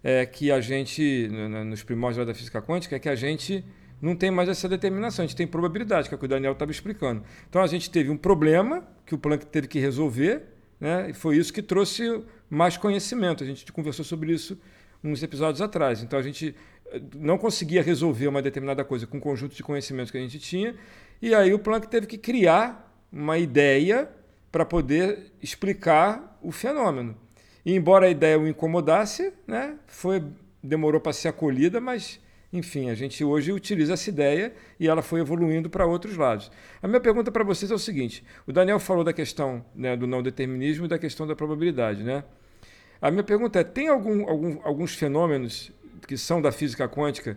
é 0.09 0.25
que 0.25 0.53
a 0.53 0.61
gente, 0.61 1.29
nos 1.67 1.83
primórdios 1.83 2.25
da 2.25 2.33
física 2.33 2.63
quântica, 2.63 2.95
é 2.95 2.99
que 3.01 3.09
a 3.09 3.17
gente 3.17 3.65
não 4.01 4.15
tem 4.15 4.31
mais 4.31 4.49
essa 4.49 4.69
determinação, 4.69 5.25
a 5.25 5.27
gente 5.27 5.37
tem 5.37 5.49
probabilidade, 5.49 6.09
que 6.09 6.15
é 6.15 6.17
o 6.17 6.19
que 6.19 6.27
o 6.27 6.29
Daniel 6.29 6.53
estava 6.53 6.71
explicando. 6.71 7.25
Então 7.51 7.61
a 7.61 7.67
gente 7.67 7.91
teve 7.91 8.09
um 8.09 8.17
problema 8.17 8.87
que 9.05 9.17
o 9.17 9.19
Planck 9.19 9.45
teve 9.47 9.67
que 9.67 9.81
resolver, 9.81 10.45
né? 10.79 11.11
e 11.11 11.13
foi 11.13 11.37
isso 11.37 11.53
que 11.53 11.61
trouxe 11.61 12.23
mais 12.49 12.77
conhecimento. 12.77 13.43
A 13.43 13.47
gente 13.47 13.73
conversou 13.73 14.05
sobre 14.05 14.33
isso 14.33 14.57
uns 15.03 15.25
episódios 15.25 15.61
atrás. 15.61 16.01
Então 16.05 16.21
a 16.21 16.23
gente 16.23 16.55
eh, 16.93 17.01
não 17.17 17.37
conseguia 17.37 17.83
resolver 17.83 18.29
uma 18.29 18.41
determinada 18.41 18.85
coisa 18.85 19.09
com 19.09 19.19
o 19.19 19.21
conjunto 19.21 19.57
de 19.57 19.63
conhecimentos 19.65 20.13
que 20.13 20.19
a 20.19 20.21
gente 20.21 20.39
tinha, 20.39 20.77
e 21.21 21.35
aí 21.35 21.53
o 21.53 21.59
Planck 21.59 21.89
teve 21.89 22.07
que 22.07 22.17
criar 22.17 22.97
uma 23.11 23.39
ideia 23.39 24.09
para 24.53 24.65
poder 24.65 25.33
explicar 25.43 26.39
o 26.41 26.53
fenômeno. 26.53 27.26
E 27.67 27.75
embora 27.75 28.07
a 28.07 28.09
ideia 28.09 28.39
o 28.39 28.47
incomodasse, 28.47 29.33
né, 29.45 29.75
foi 29.89 30.23
demorou 30.63 31.01
para 31.01 31.13
ser 31.13 31.27
acolhida, 31.27 31.81
mas 31.81 32.21
enfim, 32.53 32.91
a 32.91 32.95
gente 32.95 33.25
hoje 33.25 33.51
utiliza 33.51 33.95
essa 33.95 34.09
ideia 34.09 34.55
e 34.79 34.87
ela 34.87 35.03
foi 35.03 35.21
evoluindo 35.21 35.69
para 35.69 35.85
outros 35.85 36.17
lados. 36.17 36.51
A 36.81 36.87
minha 36.87 37.01
pergunta 37.01 37.33
para 37.33 37.43
vocês 37.43 37.69
é 37.71 37.75
o 37.75 37.79
seguinte: 37.79 38.25
o 38.47 38.53
Daniel 38.53 38.79
falou 38.79 39.03
da 39.03 39.13
questão 39.13 39.65
né, 39.75 39.97
do 39.97 40.07
não 40.07 40.23
determinismo 40.23 40.85
e 40.85 40.89
da 40.89 40.97
questão 40.97 41.27
da 41.27 41.35
probabilidade, 41.35 42.05
né? 42.05 42.23
A 43.03 43.11
minha 43.11 43.25
pergunta 43.25 43.59
é: 43.59 43.65
tem 43.65 43.89
algum, 43.89 44.29
algum, 44.29 44.61
alguns 44.63 44.95
fenômenos 44.95 45.73
que 46.07 46.17
são 46.17 46.41
da 46.41 46.53
física 46.53 46.89
quântica 46.89 47.37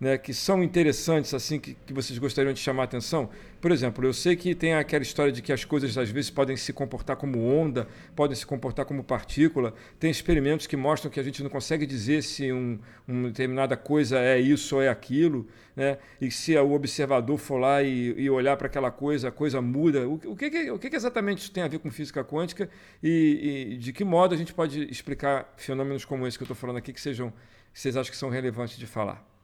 né, 0.00 0.16
que 0.16 0.32
são 0.32 0.62
interessantes, 0.62 1.34
assim, 1.34 1.58
que, 1.58 1.74
que 1.74 1.92
vocês 1.92 2.18
gostariam 2.18 2.52
de 2.52 2.60
chamar 2.60 2.82
a 2.82 2.84
atenção? 2.84 3.28
Por 3.60 3.72
exemplo, 3.72 4.06
eu 4.06 4.12
sei 4.12 4.36
que 4.36 4.54
tem 4.54 4.74
aquela 4.74 5.02
história 5.02 5.32
de 5.32 5.42
que 5.42 5.52
as 5.52 5.64
coisas 5.64 5.98
às 5.98 6.08
vezes 6.08 6.30
podem 6.30 6.56
se 6.56 6.72
comportar 6.72 7.16
como 7.16 7.44
onda, 7.44 7.88
podem 8.14 8.36
se 8.36 8.46
comportar 8.46 8.84
como 8.84 9.02
partícula. 9.02 9.74
Tem 9.98 10.10
experimentos 10.10 10.68
que 10.68 10.76
mostram 10.76 11.10
que 11.10 11.18
a 11.18 11.22
gente 11.22 11.42
não 11.42 11.50
consegue 11.50 11.84
dizer 11.84 12.22
se 12.22 12.52
um, 12.52 12.78
uma 13.06 13.28
determinada 13.28 13.76
coisa 13.76 14.20
é 14.20 14.38
isso 14.38 14.76
ou 14.76 14.82
é 14.82 14.88
aquilo, 14.88 15.48
né? 15.74 15.98
E 16.20 16.30
se 16.30 16.56
o 16.56 16.72
observador 16.72 17.36
for 17.36 17.58
lá 17.58 17.82
e, 17.82 18.14
e 18.16 18.30
olhar 18.30 18.56
para 18.56 18.68
aquela 18.68 18.92
coisa, 18.92 19.28
a 19.28 19.32
coisa 19.32 19.60
muda. 19.60 20.08
O, 20.08 20.14
o, 20.14 20.36
que, 20.36 20.70
o 20.70 20.78
que, 20.78 20.94
exatamente 20.94 21.38
isso 21.38 21.50
tem 21.50 21.64
a 21.64 21.68
ver 21.68 21.80
com 21.80 21.90
física 21.90 22.22
quântica 22.22 22.70
e, 23.02 23.72
e 23.72 23.76
de 23.78 23.92
que 23.92 24.04
modo 24.04 24.34
a 24.34 24.38
gente 24.38 24.54
pode 24.54 24.88
explicar 24.88 25.52
fenômenos 25.56 26.04
como 26.04 26.26
esse 26.26 26.38
que 26.38 26.42
eu 26.42 26.46
estou 26.46 26.56
falando 26.56 26.76
aqui 26.76 26.92
que 26.92 27.00
sejam 27.00 27.32
que 27.72 27.80
vocês 27.80 27.96
acham 27.96 28.10
que 28.10 28.16
são 28.16 28.28
relevantes 28.28 28.78
de 28.78 28.86
falar? 28.86 29.37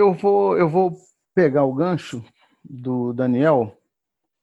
Eu 0.00 0.14
vou, 0.14 0.56
eu 0.56 0.66
vou 0.66 0.96
pegar 1.34 1.64
o 1.64 1.74
gancho 1.74 2.24
do 2.64 3.12
Daniel 3.12 3.76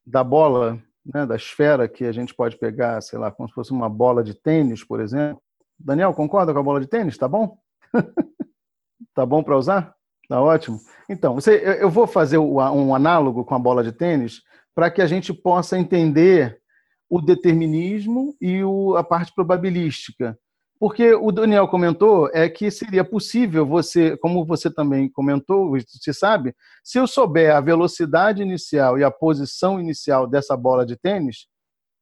da 0.06 0.24
bola, 0.24 0.80
né, 1.04 1.26
da 1.26 1.36
esfera 1.36 1.88
que 1.88 2.06
a 2.06 2.12
gente 2.12 2.32
pode 2.32 2.56
pegar, 2.60 3.02
sei 3.02 3.18
lá, 3.18 3.32
como 3.32 3.50
se 3.50 3.56
fosse 3.56 3.72
uma 3.72 3.90
bola 3.90 4.24
de 4.24 4.36
tênis, 4.36 4.84
por 4.84 5.00
exemplo. 5.00 5.42
Daniel, 5.80 6.14
concorda 6.14 6.54
com 6.54 6.60
a 6.60 6.64
bola 6.64 6.80
de 6.80 6.86
tênis? 6.86 7.18
Tá 7.18 7.28
bom? 7.28 7.58
tá 9.16 9.26
bom 9.26 9.42
para 9.42 9.58
usar? 9.58 9.96
Tá 10.30 10.40
ótimo. 10.40 10.80
Então, 11.10 11.34
você, 11.34 11.80
eu 11.82 11.90
vou 11.90 12.06
fazer 12.06 12.38
um 12.38 12.94
análogo 12.94 13.44
com 13.44 13.56
a 13.56 13.60
bola 13.60 13.84
de 13.84 13.92
tênis 13.92 14.44
para 14.76 14.92
que 14.92 15.02
a 15.02 15.08
gente 15.08 15.34
possa 15.34 15.76
entender 15.76 16.62
o 17.10 17.20
determinismo 17.20 18.36
e 18.40 18.62
a 18.96 19.04
parte 19.04 19.34
probabilística. 19.34 20.38
Porque 20.80 21.14
o 21.14 21.32
Daniel 21.32 21.68
comentou 21.68 22.30
é 22.34 22.48
que 22.48 22.70
seria 22.70 23.04
possível 23.04 23.66
você, 23.66 24.16
como 24.18 24.46
você 24.46 24.70
também 24.70 25.10
comentou, 25.10 25.76
se 25.80 26.14
sabe, 26.14 26.56
se 26.84 27.00
eu 27.00 27.08
souber 27.08 27.56
a 27.56 27.60
velocidade 27.60 28.44
inicial 28.44 28.98
e 28.98 29.04
a 29.04 29.10
posição 29.10 29.80
inicial 29.80 30.28
dessa 30.28 30.56
bola 30.56 30.86
de 30.86 30.96
tênis, 30.96 31.48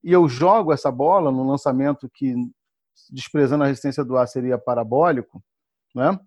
e 0.03 0.11
eu 0.11 0.27
jogo 0.27 0.73
essa 0.73 0.91
bola 0.91 1.31
no 1.31 1.47
lançamento 1.47 2.09
que, 2.13 2.35
desprezando 3.09 3.63
a 3.63 3.67
resistência 3.67 4.03
do 4.03 4.17
ar, 4.17 4.27
seria 4.27 4.57
parabólico, 4.57 5.41
né? 5.95 6.19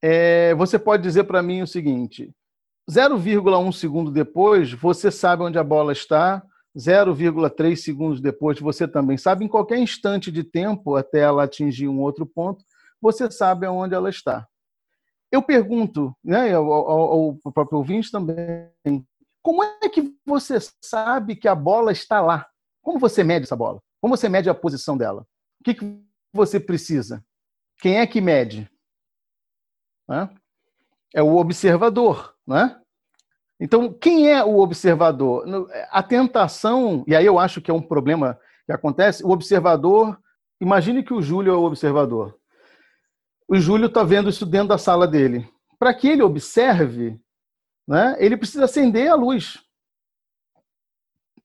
É, 0.00 0.54
você 0.54 0.78
pode 0.78 1.02
dizer 1.02 1.24
para 1.24 1.42
mim 1.42 1.62
o 1.62 1.66
seguinte: 1.66 2.32
0,1 2.88 3.72
segundo 3.72 4.10
depois, 4.10 4.72
você 4.72 5.10
sabe 5.10 5.42
onde 5.42 5.58
a 5.58 5.64
bola 5.64 5.92
está, 5.92 6.42
0,3 6.76 7.76
segundos 7.76 8.20
depois 8.20 8.60
você 8.60 8.86
também 8.86 9.16
sabe, 9.16 9.44
em 9.44 9.48
qualquer 9.48 9.78
instante 9.78 10.30
de 10.30 10.44
tempo 10.44 10.94
até 10.94 11.20
ela 11.20 11.44
atingir 11.44 11.88
um 11.88 12.00
outro 12.00 12.26
ponto, 12.26 12.64
você 13.00 13.30
sabe 13.30 13.66
aonde 13.66 13.94
ela 13.94 14.10
está. 14.10 14.46
Eu 15.32 15.42
pergunto, 15.42 16.14
né, 16.22 16.54
ao, 16.54 16.70
ao, 16.70 17.38
ao 17.44 17.52
próprio 17.52 17.78
ouvinte 17.78 18.10
também, 18.10 18.70
como 19.42 19.62
é 19.62 19.88
que 19.88 20.14
você 20.24 20.58
sabe 20.82 21.36
que 21.36 21.48
a 21.48 21.54
bola 21.54 21.92
está 21.92 22.20
lá? 22.20 22.46
Como 22.82 22.98
você 22.98 23.24
mede 23.24 23.44
essa 23.44 23.56
bola? 23.56 23.82
Como 24.00 24.16
você 24.16 24.28
mede 24.28 24.48
a 24.48 24.54
posição 24.54 24.96
dela? 24.96 25.26
O 25.60 25.64
que, 25.64 25.74
que 25.74 26.02
você 26.32 26.60
precisa? 26.60 27.24
Quem 27.78 27.98
é 27.98 28.06
que 28.06 28.20
mede? 28.20 28.70
É 31.14 31.22
o 31.22 31.36
observador, 31.36 32.34
né? 32.46 32.80
Então, 33.58 33.92
quem 33.92 34.30
é 34.30 34.44
o 34.44 34.58
observador? 34.58 35.44
A 35.90 36.02
tentação, 36.02 37.04
e 37.06 37.16
aí 37.16 37.24
eu 37.24 37.38
acho 37.38 37.60
que 37.60 37.70
é 37.70 37.74
um 37.74 37.80
problema 37.80 38.38
que 38.66 38.72
acontece, 38.72 39.24
o 39.24 39.30
observador, 39.30 40.18
imagine 40.60 41.02
que 41.02 41.14
o 41.14 41.22
Júlio 41.22 41.52
é 41.52 41.56
o 41.56 41.64
observador. 41.64 42.38
O 43.48 43.56
Júlio 43.56 43.86
está 43.86 44.02
vendo 44.02 44.28
isso 44.28 44.44
dentro 44.44 44.68
da 44.68 44.78
sala 44.78 45.06
dele. 45.06 45.48
Para 45.78 45.94
que 45.94 46.08
ele 46.08 46.22
observe, 46.22 47.18
né, 47.86 48.16
ele 48.18 48.36
precisa 48.36 48.64
acender 48.64 49.08
a 49.08 49.14
luz. 49.14 49.62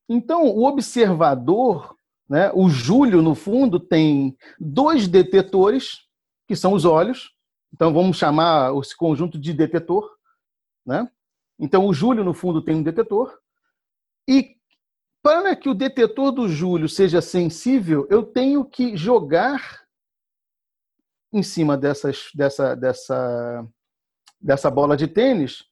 Então, 0.09 0.47
o 0.47 0.65
observador, 0.65 1.95
né, 2.27 2.51
o 2.53 2.69
Júlio, 2.69 3.21
no 3.21 3.35
fundo, 3.35 3.79
tem 3.79 4.35
dois 4.59 5.07
detetores, 5.07 5.99
que 6.47 6.55
são 6.55 6.73
os 6.73 6.83
olhos. 6.83 7.31
Então, 7.73 7.93
vamos 7.93 8.17
chamar 8.17 8.75
esse 8.77 8.97
conjunto 8.97 9.39
de 9.39 9.53
detetor. 9.53 10.09
Né? 10.85 11.07
Então, 11.61 11.85
o 11.85 11.93
Júlio, 11.93 12.23
no 12.23 12.33
fundo, 12.33 12.63
tem 12.63 12.75
um 12.75 12.83
detetor. 12.83 13.37
E 14.27 14.55
para 15.21 15.55
que 15.55 15.69
o 15.69 15.75
detetor 15.75 16.31
do 16.31 16.49
Júlio 16.49 16.89
seja 16.89 17.21
sensível, 17.21 18.07
eu 18.09 18.23
tenho 18.23 18.65
que 18.65 18.97
jogar 18.97 19.85
em 21.31 21.43
cima 21.43 21.77
dessas, 21.77 22.29
dessa, 22.33 22.75
dessa, 22.75 23.67
dessa 24.41 24.71
bola 24.71 24.97
de 24.97 25.07
tênis 25.07 25.63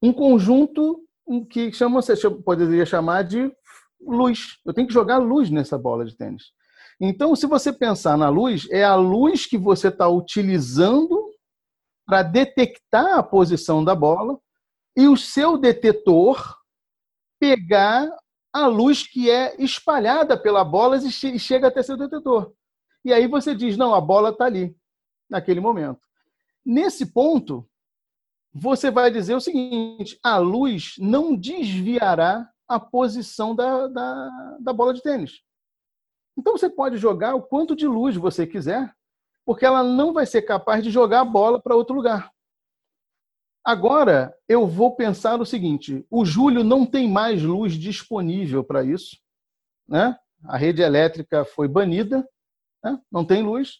um 0.00 0.12
conjunto 0.12 1.04
que 1.50 1.72
chama, 1.72 2.00
você 2.00 2.30
poderia 2.30 2.86
chamar 2.86 3.24
de 3.24 3.52
luz. 4.00 4.58
Eu 4.64 4.72
tenho 4.72 4.86
que 4.86 4.92
jogar 4.92 5.18
luz 5.18 5.50
nessa 5.50 5.76
bola 5.76 6.04
de 6.04 6.16
tênis. 6.16 6.52
Então, 7.00 7.34
se 7.34 7.46
você 7.46 7.72
pensar 7.72 8.16
na 8.16 8.28
luz, 8.28 8.68
é 8.70 8.84
a 8.84 8.94
luz 8.94 9.46
que 9.46 9.58
você 9.58 9.88
está 9.88 10.08
utilizando 10.08 11.30
para 12.06 12.22
detectar 12.22 13.18
a 13.18 13.22
posição 13.22 13.84
da 13.84 13.94
bola 13.94 14.38
e 14.98 15.06
o 15.06 15.16
seu 15.16 15.56
detetor 15.56 16.58
pegar 17.38 18.10
a 18.52 18.66
luz 18.66 19.06
que 19.06 19.30
é 19.30 19.54
espalhada 19.62 20.36
pela 20.36 20.64
bola 20.64 20.96
e 20.96 21.38
chega 21.38 21.68
até 21.68 21.84
seu 21.84 21.96
detetor. 21.96 22.52
E 23.04 23.12
aí 23.12 23.28
você 23.28 23.54
diz: 23.54 23.76
não, 23.76 23.94
a 23.94 24.00
bola 24.00 24.30
está 24.30 24.46
ali, 24.46 24.76
naquele 25.30 25.60
momento. 25.60 26.00
Nesse 26.66 27.06
ponto, 27.06 27.64
você 28.52 28.90
vai 28.90 29.08
dizer 29.08 29.36
o 29.36 29.40
seguinte: 29.40 30.18
a 30.20 30.36
luz 30.38 30.96
não 30.98 31.36
desviará 31.36 32.50
a 32.66 32.80
posição 32.80 33.54
da, 33.54 33.86
da, 33.86 34.56
da 34.58 34.72
bola 34.72 34.92
de 34.92 35.00
tênis. 35.00 35.42
Então 36.36 36.58
você 36.58 36.68
pode 36.68 36.96
jogar 36.96 37.36
o 37.36 37.42
quanto 37.42 37.76
de 37.76 37.86
luz 37.86 38.16
você 38.16 38.48
quiser, 38.48 38.92
porque 39.44 39.64
ela 39.64 39.84
não 39.84 40.12
vai 40.12 40.26
ser 40.26 40.42
capaz 40.42 40.82
de 40.82 40.90
jogar 40.90 41.20
a 41.20 41.24
bola 41.24 41.62
para 41.62 41.76
outro 41.76 41.94
lugar. 41.94 42.32
Agora, 43.68 44.34
eu 44.48 44.66
vou 44.66 44.96
pensar 44.96 45.38
o 45.42 45.44
seguinte: 45.44 46.02
o 46.10 46.24
Júlio 46.24 46.64
não 46.64 46.86
tem 46.86 47.06
mais 47.06 47.42
luz 47.42 47.74
disponível 47.74 48.64
para 48.64 48.82
isso. 48.82 49.18
Né? 49.86 50.18
A 50.44 50.56
rede 50.56 50.80
elétrica 50.80 51.44
foi 51.44 51.68
banida, 51.68 52.26
né? 52.82 52.98
não 53.12 53.26
tem 53.26 53.42
luz. 53.42 53.74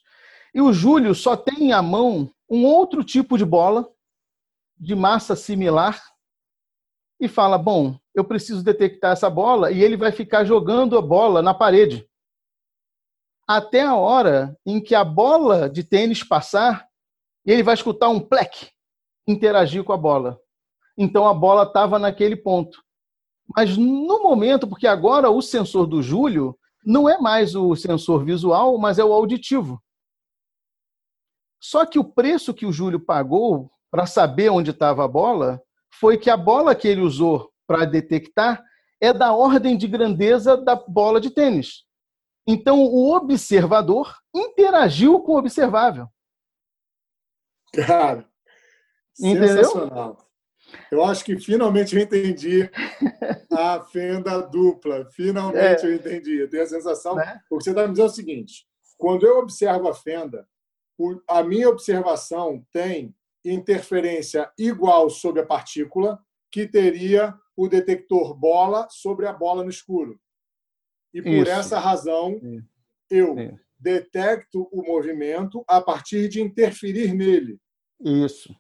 E 0.53 0.61
o 0.61 0.74
Júlio 0.74 1.14
só 1.14 1.38
tem 1.38 1.72
à 1.72 1.81
mão 1.81 2.31
um 2.51 2.66
outro 2.66 3.03
tipo 3.03 3.38
de 3.38 3.46
bola, 3.46 3.90
de 4.77 4.94
massa 4.94 5.35
similar, 5.35 5.98
e 7.18 7.27
fala: 7.27 7.57
Bom, 7.57 7.98
eu 8.14 8.24
preciso 8.24 8.62
detectar 8.62 9.12
essa 9.12 9.31
bola, 9.31 9.72
e 9.72 9.83
ele 9.83 9.96
vai 9.96 10.12
ficar 10.12 10.44
jogando 10.44 10.98
a 10.98 11.01
bola 11.01 11.40
na 11.40 11.55
parede. 11.55 12.07
Até 13.46 13.81
a 13.81 13.96
hora 13.96 14.55
em 14.66 14.83
que 14.83 14.94
a 14.94 15.03
bola 15.03 15.66
de 15.66 15.83
tênis 15.83 16.22
passar, 16.22 16.87
ele 17.46 17.62
vai 17.62 17.72
escutar 17.72 18.11
um 18.11 18.20
plec, 18.20 18.70
interagir 19.29 19.85
com 19.85 19.93
a 19.93 19.97
bola. 19.97 20.41
Então 20.97 21.29
a 21.29 21.35
bola 21.35 21.62
estava 21.62 21.99
naquele 21.99 22.35
ponto. 22.35 22.83
Mas 23.55 23.77
no 23.77 24.23
momento, 24.23 24.67
porque 24.67 24.87
agora 24.87 25.31
o 25.31 25.41
sensor 25.41 25.87
do 25.87 26.03
Júlio 26.03 26.59
não 26.85 27.09
é 27.09 27.19
mais 27.19 27.55
o 27.55 27.77
sensor 27.77 28.25
visual, 28.25 28.77
mas 28.79 28.99
é 28.99 29.05
o 29.05 29.12
auditivo. 29.12 29.81
Só 31.61 31.85
que 31.85 31.99
o 31.99 32.05
preço 32.05 32.55
que 32.55 32.67
o 32.67 32.73
Júlio 32.73 32.99
pagou 32.99 33.71
para 33.91 34.07
saber 34.07 34.51
onde 34.51 34.71
estava 34.71 35.05
a 35.05 35.09
bola 35.09 35.62
foi 35.91 36.19
que 36.19 36.31
a 36.31 36.37
bola 36.37 36.75
que 36.75 36.88
ele 36.88 37.01
usou 37.01 37.53
para 37.67 37.85
detectar 37.85 38.62
é 39.01 39.12
da 39.12 39.33
ordem 39.33 39.77
de 39.77 39.87
grandeza 39.87 40.57
da 40.57 40.75
bola 40.75 41.21
de 41.21 41.31
tênis. 41.31 41.85
Então, 42.47 42.83
o 42.83 43.14
observador 43.14 44.17
interagiu 44.35 45.21
com 45.21 45.33
o 45.33 45.38
observável. 45.38 46.09
Cara, 47.75 48.27
Entendeu? 49.20 49.48
sensacional. 49.48 50.28
Eu 50.90 51.02
acho 51.02 51.24
que 51.24 51.38
finalmente 51.38 51.96
eu 51.96 52.02
entendi 52.02 52.70
a 53.50 53.81
fenda 53.90 54.40
dupla. 54.40 55.07
Finalmente 55.12 55.85
é. 55.85 55.88
eu 55.88 55.94
entendi. 55.94 56.38
Eu 56.38 56.50
tenho 56.50 56.62
a 56.62 56.66
sensação. 56.66 57.14
Né? 57.14 57.40
Porque 57.48 57.64
você 57.64 57.70
está 57.70 57.87
me 57.87 57.92
dizendo 57.92 58.07
o 58.07 58.14
seguinte: 58.14 58.66
quando 58.96 59.26
eu 59.26 59.38
observo 59.38 59.88
a 59.88 59.94
fenda, 59.94 60.46
a 61.26 61.42
minha 61.42 61.68
observação 61.68 62.64
tem 62.72 63.14
interferência 63.44 64.50
igual 64.59 65.09
sobre 65.09 65.40
a 65.40 65.46
partícula 65.46 66.18
que 66.50 66.66
teria 66.66 67.35
o 67.57 67.68
detector 67.68 68.35
bola 68.35 68.87
sobre 68.90 69.26
a 69.26 69.33
bola 69.33 69.62
no 69.62 69.70
escuro. 69.70 70.20
E 71.12 71.22
por 71.22 71.31
Isso. 71.31 71.50
essa 71.50 71.78
razão, 71.78 72.40
eu 73.11 73.38
Isso. 73.38 73.59
detecto 73.78 74.68
o 74.70 74.83
movimento 74.83 75.64
a 75.66 75.81
partir 75.81 76.28
de 76.28 76.40
interferir 76.40 77.14
nele. 77.14 77.59
Isso. 78.00 78.54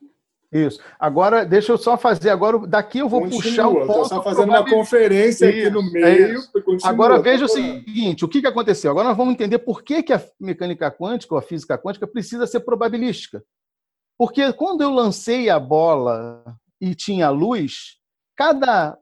Isso. 0.50 0.80
Agora, 0.98 1.44
deixa 1.44 1.72
eu 1.72 1.78
só 1.78 1.98
fazer. 1.98 2.30
Agora, 2.30 2.66
daqui 2.66 3.00
eu 3.00 3.08
vou 3.08 3.20
Continua, 3.20 3.42
puxar 3.42 3.68
o 3.68 3.74
ponto. 3.74 3.90
Estou 3.90 4.04
só 4.06 4.22
fazendo 4.22 4.48
uma 4.48 4.64
conferência 4.68 5.46
Isso, 5.46 5.68
aqui 5.68 5.70
no 5.70 5.80
é 5.80 5.92
meio. 5.92 6.38
É 6.38 6.88
Agora, 6.88 7.20
veja 7.20 7.44
o 7.44 7.48
seguinte: 7.48 8.24
o 8.24 8.28
que, 8.28 8.40
que 8.40 8.46
aconteceu? 8.46 8.90
Agora 8.90 9.08
nós 9.08 9.16
vamos 9.16 9.34
entender 9.34 9.58
por 9.58 9.82
que, 9.82 10.02
que 10.02 10.12
a 10.12 10.24
mecânica 10.40 10.90
quântica 10.90 11.34
ou 11.34 11.38
a 11.38 11.42
física 11.42 11.76
quântica 11.76 12.06
precisa 12.06 12.46
ser 12.46 12.60
probabilística. 12.60 13.44
Porque 14.16 14.52
quando 14.54 14.80
eu 14.80 14.90
lancei 14.90 15.50
a 15.50 15.60
bola 15.60 16.42
e 16.80 16.94
tinha 16.94 17.28
luz, 17.28 17.98
cada 18.34 18.98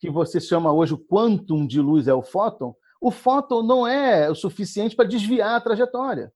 que 0.00 0.10
você 0.10 0.40
chama 0.40 0.72
hoje 0.72 0.94
o 0.94 0.98
quantum 0.98 1.66
de 1.66 1.80
luz 1.80 2.08
é 2.08 2.12
o 2.12 2.22
fóton, 2.22 2.74
o 3.00 3.10
fóton 3.10 3.62
não 3.62 3.86
é 3.86 4.28
o 4.28 4.34
suficiente 4.34 4.96
para 4.96 5.08
desviar 5.08 5.56
a 5.56 5.60
trajetória. 5.60 6.32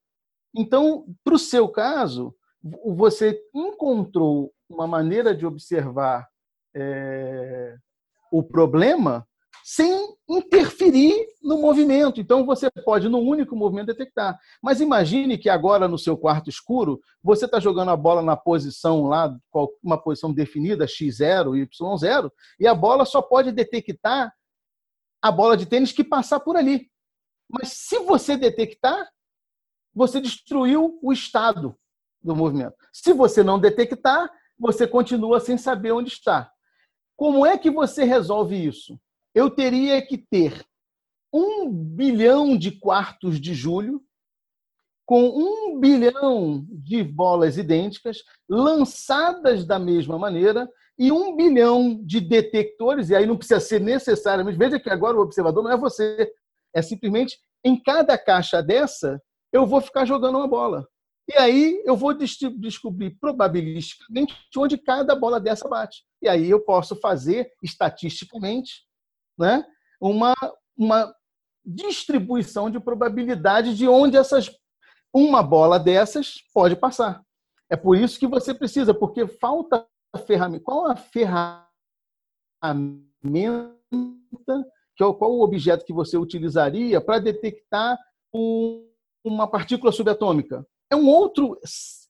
Então, 0.54 1.04
para 1.24 1.34
o 1.34 1.38
seu 1.38 1.68
caso, 1.68 2.34
você 2.62 3.40
encontrou 3.54 4.52
uma 4.68 4.86
maneira 4.86 5.34
de 5.34 5.46
observar 5.46 6.28
é, 6.74 7.76
o 8.30 8.42
problema 8.42 9.26
sem 9.64 10.14
interferir 10.28 11.26
no 11.42 11.58
movimento. 11.58 12.20
Então, 12.20 12.44
você 12.44 12.70
pode, 12.84 13.08
no 13.08 13.18
único 13.18 13.54
movimento, 13.54 13.88
detectar. 13.88 14.38
Mas 14.62 14.80
imagine 14.80 15.38
que 15.38 15.48
agora, 15.48 15.86
no 15.86 15.98
seu 15.98 16.16
quarto 16.16 16.48
escuro, 16.48 17.00
você 17.22 17.44
está 17.44 17.60
jogando 17.60 17.90
a 17.90 17.96
bola 17.96 18.22
na 18.22 18.36
posição 18.36 19.04
lá, 19.04 19.34
uma 19.82 20.00
posição 20.00 20.32
definida, 20.32 20.86
x0, 20.86 21.68
y0, 21.68 22.30
e 22.58 22.66
a 22.66 22.74
bola 22.74 23.04
só 23.04 23.20
pode 23.20 23.52
detectar 23.52 24.32
a 25.22 25.30
bola 25.30 25.56
de 25.56 25.66
tênis 25.66 25.92
que 25.92 26.04
passar 26.04 26.40
por 26.40 26.56
ali. 26.56 26.90
Mas 27.48 27.68
se 27.72 27.98
você 27.98 28.36
detectar, 28.36 29.08
você 29.94 30.20
destruiu 30.20 30.98
o 31.02 31.12
estado 31.12 31.76
do 32.22 32.34
movimento. 32.36 32.74
Se 32.92 33.12
você 33.12 33.42
não 33.42 33.58
detectar, 33.58 34.30
você 34.58 34.86
continua 34.86 35.40
sem 35.40 35.56
saber 35.56 35.92
onde 35.92 36.10
está. 36.10 36.50
Como 37.16 37.44
é 37.44 37.58
que 37.58 37.70
você 37.70 38.04
resolve 38.04 38.56
isso? 38.56 38.98
Eu 39.34 39.50
teria 39.50 40.00
que 40.04 40.18
ter 40.18 40.64
um 41.32 41.70
bilhão 41.70 42.56
de 42.56 42.72
quartos 42.72 43.40
de 43.40 43.54
julho 43.54 44.02
com 45.06 45.26
um 45.26 45.80
bilhão 45.80 46.64
de 46.68 47.02
bolas 47.02 47.58
idênticas 47.58 48.18
lançadas 48.48 49.66
da 49.66 49.78
mesma 49.78 50.18
maneira 50.18 50.68
e 50.98 51.10
um 51.10 51.34
bilhão 51.34 52.00
de 52.04 52.20
detectores, 52.20 53.08
e 53.08 53.16
aí 53.16 53.26
não 53.26 53.36
precisa 53.36 53.58
ser 53.58 53.80
necessariamente. 53.80 54.58
Veja 54.58 54.78
que 54.78 54.90
agora 54.90 55.16
o 55.16 55.20
observador 55.20 55.64
não 55.64 55.72
é 55.72 55.76
você, 55.76 56.30
é 56.74 56.82
simplesmente 56.82 57.38
em 57.64 57.80
cada 57.82 58.16
caixa 58.16 58.62
dessa 58.62 59.20
eu 59.52 59.66
vou 59.66 59.80
ficar 59.80 60.04
jogando 60.04 60.36
uma 60.36 60.46
bola. 60.46 60.86
E 61.32 61.38
aí 61.38 61.80
eu 61.86 61.96
vou 61.96 62.12
descobrir 62.12 63.10
probabilisticamente 63.20 64.34
onde 64.56 64.76
cada 64.76 65.14
bola 65.14 65.38
dessa 65.38 65.68
bate. 65.68 66.02
E 66.20 66.28
aí 66.28 66.50
eu 66.50 66.60
posso 66.60 66.96
fazer 66.96 67.52
estatisticamente 67.62 68.84
né, 69.38 69.64
uma, 70.00 70.34
uma 70.76 71.14
distribuição 71.64 72.68
de 72.68 72.80
probabilidade 72.80 73.76
de 73.76 73.86
onde 73.86 74.16
essas 74.16 74.50
uma 75.14 75.40
bola 75.42 75.78
dessas 75.78 76.34
pode 76.52 76.74
passar. 76.74 77.22
É 77.68 77.76
por 77.76 77.96
isso 77.96 78.18
que 78.18 78.26
você 78.26 78.52
precisa, 78.52 78.92
porque 78.92 79.26
falta 79.26 79.86
ferramenta. 80.26 80.64
Qual 80.64 80.90
a 80.90 80.96
ferramenta, 80.96 81.64
é 85.00 85.14
qual 85.16 85.32
o 85.32 85.42
objeto 85.42 85.84
que 85.84 85.92
você 85.92 86.16
utilizaria 86.16 87.00
para 87.00 87.20
detectar 87.20 87.96
um, 88.34 88.88
uma 89.24 89.48
partícula 89.48 89.92
subatômica? 89.92 90.66
É 90.90 90.96
um 90.96 91.06
outro 91.06 91.58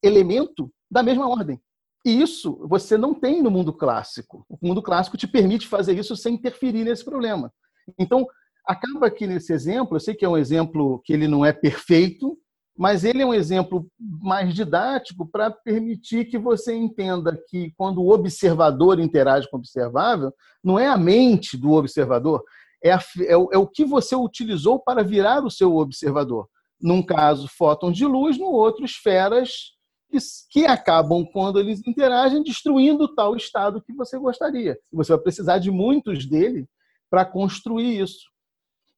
elemento 0.02 0.72
da 0.90 1.02
mesma 1.02 1.28
ordem. 1.28 1.60
E 2.04 2.20
isso 2.20 2.58
você 2.66 2.96
não 2.96 3.14
tem 3.14 3.42
no 3.42 3.50
mundo 3.50 3.72
clássico. 3.72 4.44
O 4.48 4.56
mundo 4.66 4.82
clássico 4.82 5.16
te 5.16 5.28
permite 5.28 5.68
fazer 5.68 5.98
isso 5.98 6.16
sem 6.16 6.34
interferir 6.34 6.84
nesse 6.84 7.04
problema. 7.04 7.52
Então, 7.98 8.26
acaba 8.66 9.06
aqui 9.06 9.26
nesse 9.26 9.52
exemplo, 9.52 9.96
eu 9.96 10.00
sei 10.00 10.14
que 10.14 10.24
é 10.24 10.28
um 10.28 10.38
exemplo 10.38 11.00
que 11.04 11.12
ele 11.12 11.28
não 11.28 11.44
é 11.44 11.52
perfeito, 11.52 12.38
mas 12.76 13.04
ele 13.04 13.20
é 13.20 13.26
um 13.26 13.34
exemplo 13.34 13.86
mais 13.98 14.54
didático 14.54 15.26
para 15.26 15.50
permitir 15.50 16.24
que 16.24 16.38
você 16.38 16.74
entenda 16.74 17.38
que 17.48 17.74
quando 17.76 18.00
o 18.00 18.10
observador 18.10 18.98
interage 18.98 19.48
com 19.50 19.58
o 19.58 19.60
observável, 19.60 20.32
não 20.64 20.78
é 20.78 20.86
a 20.86 20.96
mente 20.96 21.58
do 21.58 21.72
observador, 21.72 22.42
é, 22.82 22.92
a, 22.92 23.00
é, 23.26 23.36
o, 23.36 23.50
é 23.52 23.58
o 23.58 23.66
que 23.66 23.84
você 23.84 24.16
utilizou 24.16 24.78
para 24.78 25.04
virar 25.04 25.44
o 25.44 25.50
seu 25.50 25.76
observador. 25.76 26.48
Num 26.80 27.02
caso, 27.02 27.48
fótons 27.48 27.96
de 27.96 28.06
luz, 28.06 28.38
no 28.38 28.46
outro, 28.46 28.84
esferas 28.84 29.76
que, 30.10 30.18
que 30.50 30.66
acabam, 30.66 31.24
quando 31.24 31.60
eles 31.60 31.86
interagem, 31.86 32.42
destruindo 32.42 33.14
tal 33.14 33.36
estado 33.36 33.82
que 33.82 33.92
você 33.92 34.18
gostaria. 34.18 34.78
Você 34.92 35.12
vai 35.12 35.22
precisar 35.22 35.58
de 35.58 35.70
muitos 35.70 36.26
dele 36.26 36.66
para 37.10 37.24
construir 37.24 38.00
isso. 38.00 38.30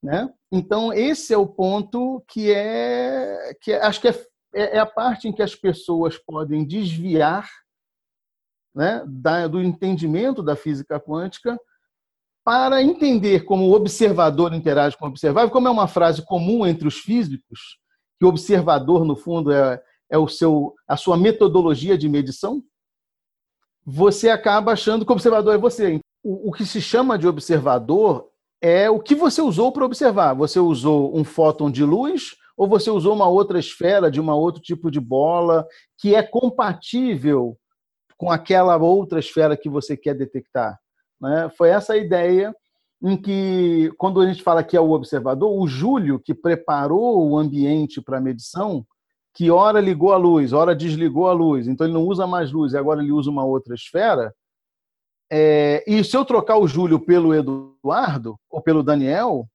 Né? 0.02 0.28
Então, 0.50 0.92
esse 0.92 1.32
é 1.32 1.38
o 1.38 1.46
ponto 1.46 2.24
que 2.28 2.52
é. 2.52 3.54
que 3.60 3.72
é, 3.72 3.82
acho 3.84 4.00
que 4.00 4.08
é, 4.08 4.26
é, 4.54 4.76
é 4.76 4.78
a 4.78 4.86
parte 4.86 5.28
em 5.28 5.32
que 5.32 5.42
as 5.42 5.54
pessoas 5.54 6.18
podem 6.18 6.66
desviar 6.66 7.48
né, 8.74 9.02
da, 9.06 9.46
do 9.46 9.60
entendimento 9.60 10.42
da 10.42 10.56
física 10.56 10.98
quântica 10.98 11.58
para 12.44 12.82
entender 12.82 13.44
como 13.44 13.68
o 13.68 13.72
observador 13.72 14.52
interage 14.52 14.96
com 14.96 15.06
o 15.06 15.08
observável, 15.08 15.50
como 15.50 15.68
é 15.68 15.70
uma 15.70 15.86
frase 15.86 16.24
comum 16.24 16.66
entre 16.66 16.88
os 16.88 16.98
físicos, 16.98 17.78
que 18.18 18.26
o 18.26 18.28
observador, 18.28 19.04
no 19.04 19.14
fundo, 19.14 19.52
é, 19.52 19.80
é 20.10 20.18
o 20.18 20.28
seu, 20.28 20.74
a 20.86 20.96
sua 20.96 21.16
metodologia 21.16 21.96
de 21.96 22.08
medição, 22.08 22.62
você 23.84 24.28
acaba 24.28 24.72
achando 24.72 25.04
que 25.04 25.10
o 25.10 25.14
observador 25.14 25.54
é 25.54 25.58
você. 25.58 26.00
O, 26.22 26.50
o 26.50 26.52
que 26.52 26.64
se 26.64 26.80
chama 26.80 27.18
de 27.18 27.26
observador 27.26 28.28
é 28.60 28.88
o 28.88 29.00
que 29.00 29.14
você 29.14 29.42
usou 29.42 29.72
para 29.72 29.84
observar. 29.84 30.34
Você 30.34 30.60
usou 30.60 31.16
um 31.16 31.24
fóton 31.24 31.70
de 31.70 31.84
luz 31.84 32.36
ou 32.56 32.68
você 32.68 32.90
usou 32.90 33.14
uma 33.14 33.28
outra 33.28 33.58
esfera 33.58 34.10
de 34.10 34.20
um 34.20 34.30
outro 34.30 34.62
tipo 34.62 34.90
de 34.90 35.00
bola 35.00 35.66
que 35.98 36.14
é 36.14 36.22
compatível 36.22 37.56
com 38.16 38.30
aquela 38.30 38.76
outra 38.76 39.18
esfera 39.18 39.56
que 39.56 39.68
você 39.68 39.96
quer 39.96 40.14
detectar. 40.14 40.78
Né? 41.22 41.48
Foi 41.56 41.68
essa 41.68 41.96
ideia 41.96 42.54
em 43.00 43.16
que, 43.16 43.92
quando 43.96 44.20
a 44.20 44.26
gente 44.26 44.42
fala 44.42 44.62
que 44.62 44.76
é 44.76 44.80
o 44.80 44.90
observador, 44.90 45.56
o 45.56 45.66
Júlio, 45.66 46.18
que 46.18 46.34
preparou 46.34 47.28
o 47.28 47.38
ambiente 47.38 48.00
para 48.00 48.18
a 48.18 48.20
medição, 48.20 48.84
que 49.34 49.50
hora 49.50 49.80
ligou 49.80 50.12
a 50.12 50.16
luz, 50.16 50.52
hora 50.52 50.74
desligou 50.74 51.28
a 51.28 51.32
luz, 51.32 51.66
então 51.66 51.86
ele 51.86 51.94
não 51.94 52.04
usa 52.04 52.26
mais 52.26 52.52
luz 52.52 52.72
e 52.72 52.76
agora 52.76 53.00
ele 53.00 53.12
usa 53.12 53.30
uma 53.30 53.44
outra 53.44 53.74
esfera, 53.74 54.32
é, 55.34 55.82
e 55.86 56.04
se 56.04 56.14
eu 56.14 56.26
trocar 56.26 56.58
o 56.58 56.68
Júlio 56.68 57.00
pelo 57.00 57.34
Eduardo 57.34 58.38
ou 58.50 58.60
pelo 58.60 58.82
Daniel, 58.82 59.48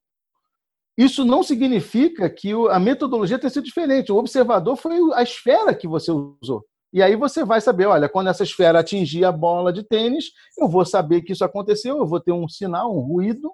isso 0.97 1.23
não 1.23 1.43
significa 1.43 2.27
que 2.27 2.51
a 2.71 2.80
metodologia 2.80 3.38
tenha 3.38 3.51
sido 3.51 3.65
diferente. 3.65 4.12
O 4.12 4.17
observador 4.17 4.75
foi 4.75 4.97
a 5.13 5.21
esfera 5.21 5.75
que 5.75 5.88
você 5.88 6.12
usou. 6.12 6.65
E 6.93 7.04
aí 7.04 7.15
você 7.15 7.43
vai 7.43 7.60
saber, 7.60 7.86
olha, 7.86 8.08
quando 8.08 8.30
essa 8.30 8.43
esfera 8.43 8.80
atingir 8.80 9.26
a 9.26 9.32
bola 9.32 9.73
de 9.73 9.84
tênis, 9.84 10.26
eu 10.58 10.67
vou 10.67 10.86
saber 10.86 11.21
que 11.21 11.34
isso 11.34 11.43
aconteceu, 11.43 11.97
eu 11.97 12.06
vou 12.06 12.19
ter 12.19 12.32
um 12.32 12.47
sinal, 12.47 12.95
um 12.95 13.02
ruído 13.02 13.52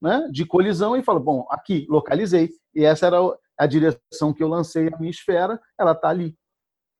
né, 0.00 0.28
de 0.32 0.44
colisão 0.44 0.96
e 0.96 1.02
falo, 1.02 1.20
bom, 1.20 1.46
aqui, 1.48 1.86
localizei. 1.88 2.50
E 2.74 2.84
essa 2.84 3.06
era 3.06 3.18
a 3.58 3.66
direção 3.66 4.34
que 4.34 4.42
eu 4.42 4.48
lancei 4.48 4.88
a 4.88 4.98
minha 4.98 5.10
esfera, 5.10 5.60
ela 5.78 5.92
está 5.92 6.08
ali. 6.08 6.36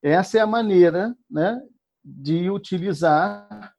Essa 0.03 0.39
é 0.39 0.41
a 0.41 0.47
maneira 0.47 1.15
né, 1.31 1.61
de 2.05 2.49
utilizar 2.49 3.75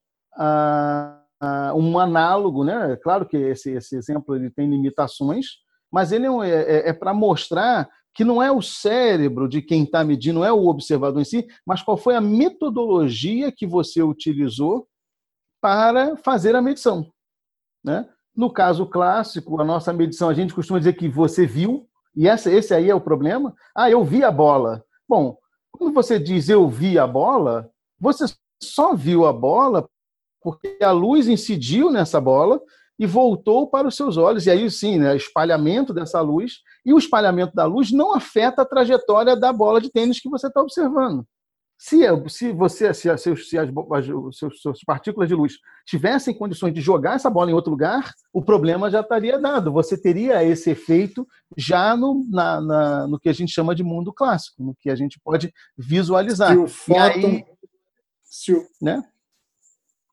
um 1.76 2.00
análogo, 2.00 2.63
né? 2.63 2.98
Claro 3.04 3.26
que 3.26 3.38
esse, 3.38 3.72
esse 3.72 3.96
exemplo 3.96 4.36
ele 4.36 4.50
tem 4.50 4.70
limitações, 4.70 5.46
mas 5.92 6.12
ele 6.12 6.28
é, 6.46 6.50
é, 6.50 6.89
é 6.89 6.94
para 6.94 7.13
mostrar 7.13 7.89
que 8.13 8.23
não 8.23 8.41
é 8.41 8.52
o 8.52 8.62
cérebro 8.62 9.47
de 9.49 9.62
quem 9.62 9.84
está 9.84 10.04
medindo, 10.04 10.39
não 10.39 10.45
é 10.45 10.52
o 10.52 10.67
observador 10.67 11.21
em 11.21 11.26
si, 11.26 11.47
mas 11.65 11.82
qual 11.82 11.97
foi 11.97 12.15
a 12.15 12.21
metodologia 12.21 13.52
que 13.52 13.65
você 13.65 14.04
utilizou 14.04 14.88
para 15.62 16.17
fazer 16.17 16.56
a 16.56 16.62
medição. 16.62 17.10
Né? 17.84 18.08
No 18.36 18.52
caso 18.52 18.86
clássico, 18.86 19.60
a 19.60 19.63
nossa 19.63 19.93
medição, 19.93 20.30
a 20.30 20.34
gente 20.34 20.54
costuma 20.54 20.80
dizer 20.80 20.93
que 20.93 21.08
você 21.08 21.45
viu, 21.45 21.88
e 22.15 22.28
essa, 22.28 22.52
esse 22.52 22.73
aí 22.73 22.89
é 22.89 22.95
o 22.95 23.02
problema. 23.02 23.56
Ah, 23.76 23.89
eu 23.89 24.04
vi 24.04 24.23
a 24.23 24.32
bola. 24.32 24.84
Bom, 25.08 25.38
quando 25.71 25.93
você 25.93 26.19
diz 26.19 26.49
eu 26.49 26.69
vi 26.69 26.99
a 26.99 27.08
bola, 27.08 27.69
você 27.99 28.26
só 28.62 28.95
viu 28.95 29.26
a 29.26 29.34
bola 29.34 29.88
porque 30.41 30.78
a 30.82 30.91
luz 30.91 31.28
incidiu 31.28 31.89
nessa 31.89 32.19
bola 32.19 32.62
e 33.04 33.06
voltou 33.06 33.68
para 33.68 33.86
os 33.86 33.98
seus 33.98 34.16
olhos. 34.16 34.46
E 34.46 34.50
aí 34.50 34.72
sim, 34.72 34.98
né, 34.98 35.13
espalhamento 35.13 35.94
dessa 35.94 36.22
luz. 36.22 36.60
E 36.86 36.94
o 36.94 36.98
espalhamento 36.98 37.54
da 37.54 37.66
luz 37.66 37.92
não 37.92 38.16
afeta 38.16 38.62
a 38.62 38.66
trajetória 38.66 39.36
da 39.36 39.52
bola 39.52 39.82
de 39.82 39.92
tênis 39.92 40.22
que 40.22 40.30
você 40.30 40.48
está 40.48 40.62
observando. 40.62 41.26
Se, 41.78 42.00
se 42.30 42.54
você, 42.54 42.94
se, 42.94 43.18
se, 43.18 43.36
se 43.36 43.58
as, 43.58 43.68
as, 43.92 44.06
suas 44.62 44.80
partículas 44.86 45.28
de 45.28 45.36
luz 45.36 45.56
tivessem 45.86 46.34
condições 46.34 46.74
de 46.74 46.80
jogar 46.80 47.16
essa 47.16 47.30
bola 47.30 47.52
em 47.52 47.54
outro 47.54 47.72
lugar, 47.72 48.10
o 48.32 48.42
problema 48.42 48.89
já 48.89 49.02
estaria 49.02 49.38
dado. 49.38 49.74
Você 49.74 50.02
teria 50.02 50.42
esse 50.46 50.70
efeito 50.70 51.28
já 51.58 51.98
no, 51.98 52.26
na, 52.30 52.62
na, 52.62 53.08
no 53.08 53.20
que 53.20 53.28
a 53.28 53.34
gente 53.34 53.52
chama 53.52 53.76
de 53.76 53.84
mundo 53.84 54.13
clássico, 54.13 54.63
no 54.63 54.74
que 54.80 54.89
a 54.89 54.96
gente 54.96 55.20
pode 55.22 55.54
visualizar. 55.78 56.54
Se 56.54 56.58
o 56.58 56.68
fóton, 56.68 57.28
aí, 57.28 57.46
se 58.24 58.54
o, 58.54 58.66
né? 58.82 59.04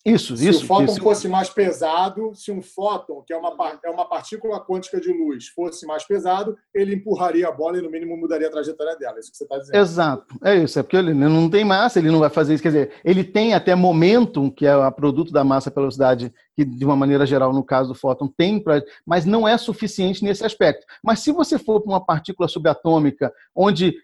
Isso, 0.04 0.36
se 0.36 0.48
isso. 0.48 0.60
Se 0.60 0.64
o 0.64 0.66
fóton 0.66 0.92
isso. 0.92 1.02
fosse 1.02 1.28
mais 1.28 1.50
pesado, 1.50 2.32
se 2.34 2.50
um 2.50 2.62
fóton, 2.62 3.22
que 3.26 3.32
é 3.32 3.36
uma, 3.36 3.54
é 3.84 3.90
uma 3.90 4.08
partícula 4.08 4.58
quântica 4.58 4.98
de 4.98 5.12
luz, 5.12 5.48
fosse 5.48 5.86
mais 5.86 6.04
pesado, 6.04 6.56
ele 6.74 6.94
empurraria 6.94 7.46
a 7.46 7.52
bola 7.52 7.78
e, 7.78 7.82
no 7.82 7.90
mínimo, 7.90 8.16
mudaria 8.16 8.48
a 8.48 8.50
trajetória 8.50 8.96
dela. 8.96 9.16
É 9.16 9.20
isso 9.20 9.30
que 9.30 9.36
você 9.36 9.44
está 9.44 9.58
dizendo. 9.58 9.76
Exato. 9.76 10.34
É 10.42 10.56
isso. 10.56 10.78
É 10.78 10.82
porque 10.82 10.96
ele 10.96 11.12
não 11.12 11.50
tem 11.50 11.64
massa, 11.64 11.98
ele 11.98 12.10
não 12.10 12.18
vai 12.18 12.30
fazer 12.30 12.54
isso. 12.54 12.62
Quer 12.62 12.70
dizer, 12.70 12.92
ele 13.04 13.22
tem 13.22 13.52
até 13.52 13.74
momentum, 13.74 14.50
que 14.50 14.66
é 14.66 14.74
o 14.74 14.92
produto 14.92 15.32
da 15.32 15.44
massa 15.44 15.70
pela 15.70 15.84
velocidade, 15.84 16.32
que, 16.56 16.64
de 16.64 16.84
uma 16.84 16.96
maneira 16.96 17.26
geral, 17.26 17.52
no 17.52 17.62
caso 17.62 17.90
do 17.90 17.94
fóton, 17.94 18.26
tem, 18.26 18.58
pra, 18.58 18.82
mas 19.04 19.26
não 19.26 19.46
é 19.46 19.58
suficiente 19.58 20.24
nesse 20.24 20.44
aspecto. 20.44 20.86
Mas 21.04 21.20
se 21.20 21.30
você 21.30 21.58
for 21.58 21.80
para 21.80 21.92
uma 21.92 22.04
partícula 22.04 22.48
subatômica, 22.48 23.32
onde 23.54 23.94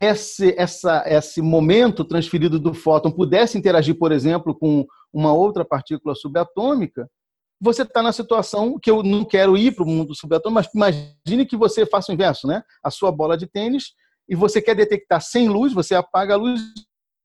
esse, 0.00 0.54
essa, 0.56 1.02
esse 1.06 1.40
momento 1.42 2.04
transferido 2.04 2.58
do 2.58 2.74
fóton 2.74 3.10
pudesse 3.10 3.58
interagir, 3.58 3.98
por 3.98 4.12
exemplo, 4.12 4.54
com 4.54 4.86
uma 5.12 5.32
outra 5.32 5.64
partícula 5.64 6.14
subatômica, 6.14 7.08
você 7.60 7.82
está 7.82 8.02
na 8.02 8.12
situação 8.12 8.78
que 8.78 8.90
eu 8.90 9.02
não 9.02 9.24
quero 9.24 9.56
ir 9.56 9.74
para 9.74 9.84
o 9.84 9.88
mundo 9.88 10.14
subatômico, 10.14 10.72
mas 10.74 10.94
imagine 11.24 11.44
que 11.44 11.56
você 11.56 11.84
faça 11.84 12.12
o 12.12 12.14
inverso, 12.14 12.46
né? 12.46 12.62
A 12.82 12.90
sua 12.90 13.10
bola 13.10 13.36
de 13.36 13.46
tênis 13.46 13.94
e 14.28 14.36
você 14.36 14.62
quer 14.62 14.74
detectar 14.74 15.20
sem 15.20 15.48
luz, 15.48 15.72
você 15.72 15.94
apaga 15.94 16.34
a 16.34 16.36
luz 16.36 16.60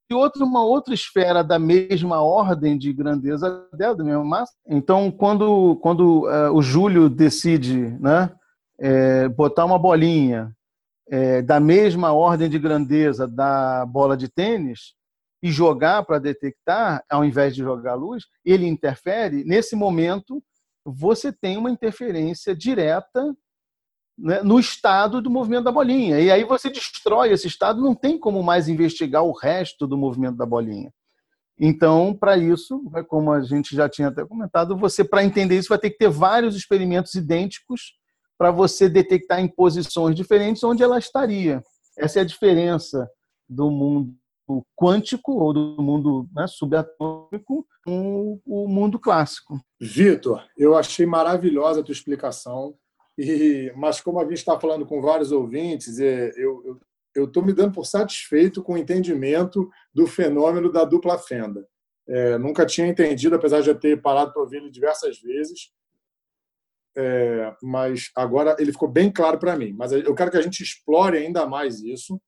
e 0.09 0.13
outra 0.13 0.43
uma 0.43 0.63
outra 0.63 0.93
esfera 0.93 1.43
da 1.43 1.59
mesma 1.59 2.21
ordem 2.21 2.77
de 2.77 2.91
grandeza 2.91 3.67
dela, 3.73 3.95
da 3.95 4.03
mesma 4.03 4.23
massa. 4.23 4.53
Então, 4.67 5.12
quando 5.12 5.75
quando 5.81 6.23
uh, 6.23 6.51
o 6.51 6.62
Júlio 6.62 7.09
decide, 7.09 7.95
né, 7.99 8.33
é, 8.79 9.29
botar 9.29 9.65
uma 9.65 9.77
bolinha 9.77 10.51
é, 11.13 11.43
da 11.43 11.60
mesma 11.60 12.12
ordem 12.12 12.49
de 12.49 12.58
grandeza 12.58 13.28
da 13.28 13.86
bola 13.86 14.17
de 14.17 14.28
tênis 14.28 14.95
e 15.43 15.52
jogar 15.52 16.04
para 16.04 16.17
detectar, 16.17 17.04
ao 17.08 17.23
invés 17.23 17.54
de 17.54 17.62
jogar 17.62 17.93
luz, 17.93 18.23
ele 18.43 18.65
interfere. 18.65 19.43
Nesse 19.43 19.76
momento, 19.76 20.43
você 20.84 21.32
tem 21.32 21.56
uma 21.56 21.69
interferência 21.69 22.56
direta 22.56 23.32
né, 24.17 24.41
no 24.41 24.60
estado 24.60 25.21
do 25.21 25.30
movimento 25.30 25.65
da 25.65 25.71
bolinha. 25.71 26.19
E 26.19 26.32
aí 26.32 26.43
você 26.43 26.67
destrói 26.67 27.32
esse 27.32 27.45
estado, 27.45 27.80
não 27.80 27.93
tem 27.93 28.17
como 28.17 28.41
mais 28.41 28.67
investigar 28.67 29.21
o 29.21 29.38
resto 29.38 29.86
do 29.86 29.95
movimento 29.95 30.38
da 30.38 30.47
bolinha. 30.47 30.91
Então, 31.60 32.12
para 32.12 32.36
isso, 32.38 32.82
como 33.08 33.32
a 33.32 33.41
gente 33.43 33.76
já 33.76 33.88
tinha 33.88 34.08
até 34.08 34.26
comentado, 34.26 34.76
você, 34.76 35.04
para 35.04 35.23
entender 35.23 35.60
isso, 35.60 35.69
vai 35.69 35.78
ter 35.78 35.91
que 35.91 35.97
ter 35.99 36.10
vários 36.10 36.56
experimentos 36.56 37.13
idênticos 37.13 38.02
para 38.38 38.52
você 38.52 38.89
detectar 38.89 39.39
em 39.39 39.48
posições 39.48 40.15
diferentes 40.15 40.63
onde 40.63 40.84
ela 40.84 40.98
estaria. 40.98 41.63
Essa 41.98 42.19
é 42.19 42.22
a 42.22 42.26
diferença 42.26 43.10
do 43.48 43.69
mundo 43.69 44.15
quântico 44.76 45.34
ou 45.34 45.54
do 45.54 45.82
mundo 45.82 46.28
né, 46.34 46.46
subatômico 46.48 47.65
com 47.86 48.39
o 48.46 48.67
mundo 48.67 49.00
clássico. 49.00 49.60
Vitor, 49.80 50.43
eu 50.58 50.76
achei 50.76 51.06
maravilhosa 51.06 51.80
a 51.80 51.84
tua 51.84 51.93
explicação, 51.93 52.76
e, 53.17 53.72
mas 53.76 54.02
como 54.02 54.19
a 54.19 54.24
gente 54.24 54.34
está 54.34 54.60
falando 54.60 54.86
com 54.86 55.02
vários 55.02 55.32
ouvintes, 55.32 56.00
é, 56.00 56.32
eu 57.15 57.26
estou 57.26 57.43
me 57.43 57.54
dando 57.54 57.74
por 57.74 57.86
satisfeito 57.86 58.62
com 58.63 58.74
o 58.74 58.78
entendimento 58.78 59.69
do 59.93 60.08
fenômeno 60.08 60.72
da 60.72 60.84
dupla 60.84 61.17
fenda. 61.17 61.65
É, 62.08 62.38
nunca 62.38 62.65
tinha 62.65 62.88
entendido, 62.88 63.36
apesar 63.36 63.62
de 63.62 63.69
eu 63.69 63.80
ter 63.80 64.02
parado 64.02 64.34
para 64.34 64.41
ouvir 64.41 64.58
ele 64.58 64.69
diversas 64.69 65.19
vezes, 65.19 65.72
é, 66.95 67.53
mas 67.62 68.12
agora 68.15 68.56
ele 68.60 68.71
ficou 68.71 68.88
bem 68.88 69.12
claro 69.12 69.39
para 69.39 69.56
mim. 69.56 69.73
Mas 69.73 69.91
eu 69.91 70.13
quero 70.15 70.32
que 70.32 70.38
a 70.38 70.41
gente 70.41 70.62
explore 70.62 71.17
ainda 71.17 71.45
mais 71.45 71.82
isso, 71.82 72.21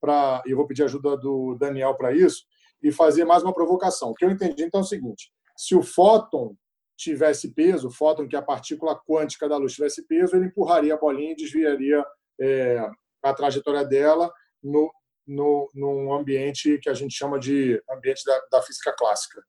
pra, 0.00 0.42
e 0.46 0.50
eu 0.50 0.56
vou 0.56 0.66
pedir 0.66 0.84
ajuda 0.84 1.16
do 1.16 1.56
Daniel 1.58 1.94
para 1.96 2.12
isso, 2.12 2.44
e 2.82 2.90
fazer 2.90 3.24
mais 3.24 3.42
uma 3.42 3.54
provocação. 3.54 4.10
O 4.10 4.14
que 4.14 4.24
eu 4.24 4.30
entendi 4.30 4.64
então 4.64 4.80
é 4.80 4.82
o 4.82 4.86
seguinte: 4.86 5.30
se 5.56 5.74
o 5.74 5.82
fóton 5.82 6.56
tivesse 6.96 7.52
peso, 7.52 7.88
o 7.88 7.92
fóton, 7.92 8.28
que 8.28 8.36
é 8.36 8.38
a 8.38 8.42
partícula 8.42 8.98
quântica 8.98 9.48
da 9.48 9.56
luz, 9.56 9.72
tivesse 9.72 10.06
peso, 10.06 10.36
ele 10.36 10.46
empurraria 10.46 10.94
a 10.94 10.98
bolinha 10.98 11.32
e 11.32 11.36
desviaria 11.36 12.04
é, 12.40 12.78
a 13.22 13.34
trajetória 13.34 13.84
dela 13.84 14.32
no, 14.62 14.92
no, 15.26 15.70
num 15.74 16.12
ambiente 16.12 16.78
que 16.80 16.88
a 16.88 16.94
gente 16.94 17.14
chama 17.14 17.38
de 17.38 17.82
ambiente 17.90 18.22
da, 18.24 18.40
da 18.52 18.62
física 18.62 18.94
clássica. 18.96 19.42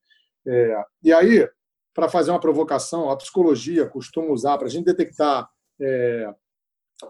É, 0.48 0.84
e 1.04 1.14
aí, 1.14 1.48
para 1.94 2.10
fazer 2.10 2.32
uma 2.32 2.40
provocação, 2.40 3.10
a 3.10 3.18
psicologia 3.18 3.88
costuma 3.88 4.32
usar 4.32 4.58
para 4.58 4.68
a 4.68 4.70
gente 4.70 4.86
detectar 4.86 5.48
é, 5.80 6.34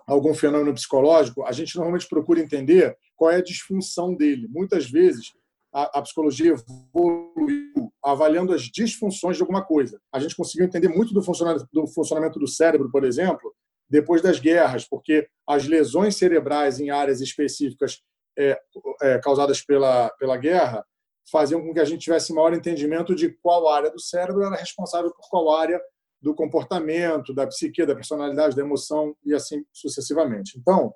algum 0.08 0.34
fenômeno 0.34 0.74
psicológico, 0.74 1.44
a 1.44 1.52
gente 1.52 1.76
normalmente 1.76 2.08
procura 2.08 2.40
entender 2.40 2.98
qual 3.16 3.32
é 3.32 3.38
a 3.38 3.44
disfunção 3.44 4.14
dele. 4.14 4.48
Muitas 4.50 4.90
vezes, 4.90 5.32
a, 5.74 6.00
a, 6.00 6.02
psicologia 6.02 6.54
evoluiu 6.54 7.92
avaliando 8.04 8.54
as 8.54 8.64
disfunções 8.64 9.38
de 9.38 9.44
alguma 9.44 9.64
coisa. 9.64 10.00
A 10.12 10.20
gente 10.20 10.36
conseguiu 10.36 10.66
entender 10.66 10.90
muito 10.90 11.14
do 11.14 11.24
funcionamento 11.24 11.68
do, 11.72 11.88
funcionamento 11.88 12.40
do 12.40 12.48
cérebro, 12.48 12.92
por 12.92 13.04
exemplo, 13.04 13.54
depois 13.90 14.22
das 14.22 14.40
guerras, 14.40 14.86
porque 14.88 15.28
as 15.48 15.66
lesões 15.66 16.16
cerebrais 16.16 16.80
em 16.80 16.90
áreas 16.90 17.22
específicas 17.22 18.02
é, 18.38 18.60
é, 19.02 19.20
causadas 19.20 19.62
pela, 19.62 20.10
pela 20.20 20.38
guerra 20.38 20.86
faziam 21.32 21.62
com 21.62 21.74
que 21.74 21.80
a 21.80 21.86
gente 21.86 22.02
tivesse 22.02 22.34
maior 22.34 22.54
entendimento 22.54 23.16
de 23.16 23.30
qual 23.30 23.70
área 23.70 23.92
do 23.92 24.00
cérebro 24.00 24.44
era 24.44 24.56
responsável 24.56 25.12
por 25.12 25.30
qual 25.30 25.56
área 25.56 25.82
do 26.22 26.34
comportamento, 26.34 27.34
da 27.34 27.46
psique, 27.46 27.86
da 27.86 27.96
personalidade, 27.96 28.56
da 28.56 28.62
emoção 28.62 29.16
e 29.26 29.34
assim 29.34 29.66
sucessivamente. 29.74 30.58
Então, 30.58 30.94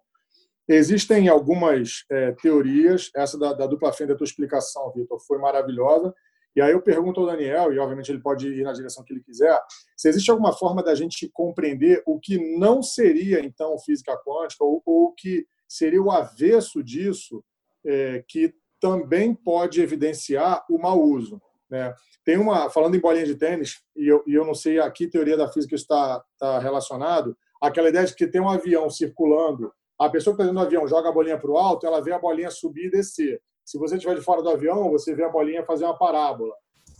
existem 0.68 1.28
algumas 1.28 2.06
é, 2.10 2.32
teorias, 2.42 3.12
essa 3.16 3.38
da, 3.38 3.54
da 3.54 3.68
dupla 3.68 3.92
fenda, 3.92 4.14
da 4.14 4.18
tua 4.18 4.26
explicação, 4.26 4.92
Vitor, 4.94 5.20
foi 5.28 5.38
maravilhosa, 5.38 6.14
e 6.56 6.62
aí 6.62 6.72
eu 6.72 6.82
pergunto 6.82 7.20
ao 7.20 7.28
Daniel, 7.28 7.72
e 7.72 7.78
obviamente 7.78 8.12
ele 8.12 8.22
pode 8.22 8.48
ir 8.48 8.64
na 8.64 8.74
direção 8.74 9.04
que 9.04 9.14
ele 9.14 9.22
quiser, 9.22 9.60
se 9.96 10.10
existe 10.10 10.32
alguma 10.32 10.52
forma 10.54 10.82
da 10.82 10.96
gente 10.96 11.30
compreender 11.32 12.02
o 12.06 12.20
que 12.20 12.58
não 12.58 12.82
seria, 12.82 13.40
então, 13.46 13.78
física 13.80 14.18
quântica, 14.26 14.64
ou 14.64 14.82
o 14.88 15.14
que 15.14 15.46
seria 15.68 16.02
o 16.02 16.10
avesso 16.10 16.84
disso, 16.84 17.44
é, 17.86 18.24
que 18.28 18.56
também 18.80 19.34
pode 19.34 19.82
evidenciar 19.82 20.66
o 20.70 20.78
mau 20.78 21.02
uso. 21.02 21.42
Né? 21.70 21.94
Tem 22.24 22.38
uma, 22.38 22.70
falando 22.70 22.96
em 22.96 23.00
bolinha 23.00 23.26
de 23.26 23.36
tênis, 23.36 23.82
e 23.96 24.08
eu, 24.08 24.24
e 24.26 24.34
eu 24.34 24.46
não 24.46 24.54
sei 24.54 24.80
a 24.80 24.90
que 24.90 25.08
teoria 25.08 25.38
da 25.38 25.48
física 25.48 25.76
está 25.76 26.24
tá 26.38 26.60
relacionado, 26.60 27.38
aquela 27.62 27.90
ideia 27.90 28.06
de 28.06 28.16
que 28.16 28.28
tem 28.28 28.42
um 28.42 28.50
avião 28.50 28.90
circulando, 28.90 29.72
a 30.00 30.10
pessoa 30.10 30.36
que 30.36 30.42
está 30.42 30.52
dentro 30.52 30.62
do 30.62 30.66
avião 30.66 30.88
joga 30.88 31.10
a 31.10 31.12
bolinha 31.12 31.40
para 31.40 31.50
o 31.50 31.58
alto, 31.58 31.88
ela 31.88 32.02
vê 32.02 32.14
a 32.14 32.20
bolinha 32.20 32.52
subir 32.52 32.86
e 32.86 32.92
descer. 32.92 33.42
Se 33.66 33.78
você 33.78 33.96
estiver 33.96 34.16
de 34.16 34.22
fora 34.22 34.42
do 34.42 34.50
avião, 34.50 34.92
você 34.92 35.14
vê 35.16 35.24
a 35.24 35.30
bolinha 35.30 35.66
fazer 35.66 35.86
uma 35.86 35.98
parábola. 35.98 36.54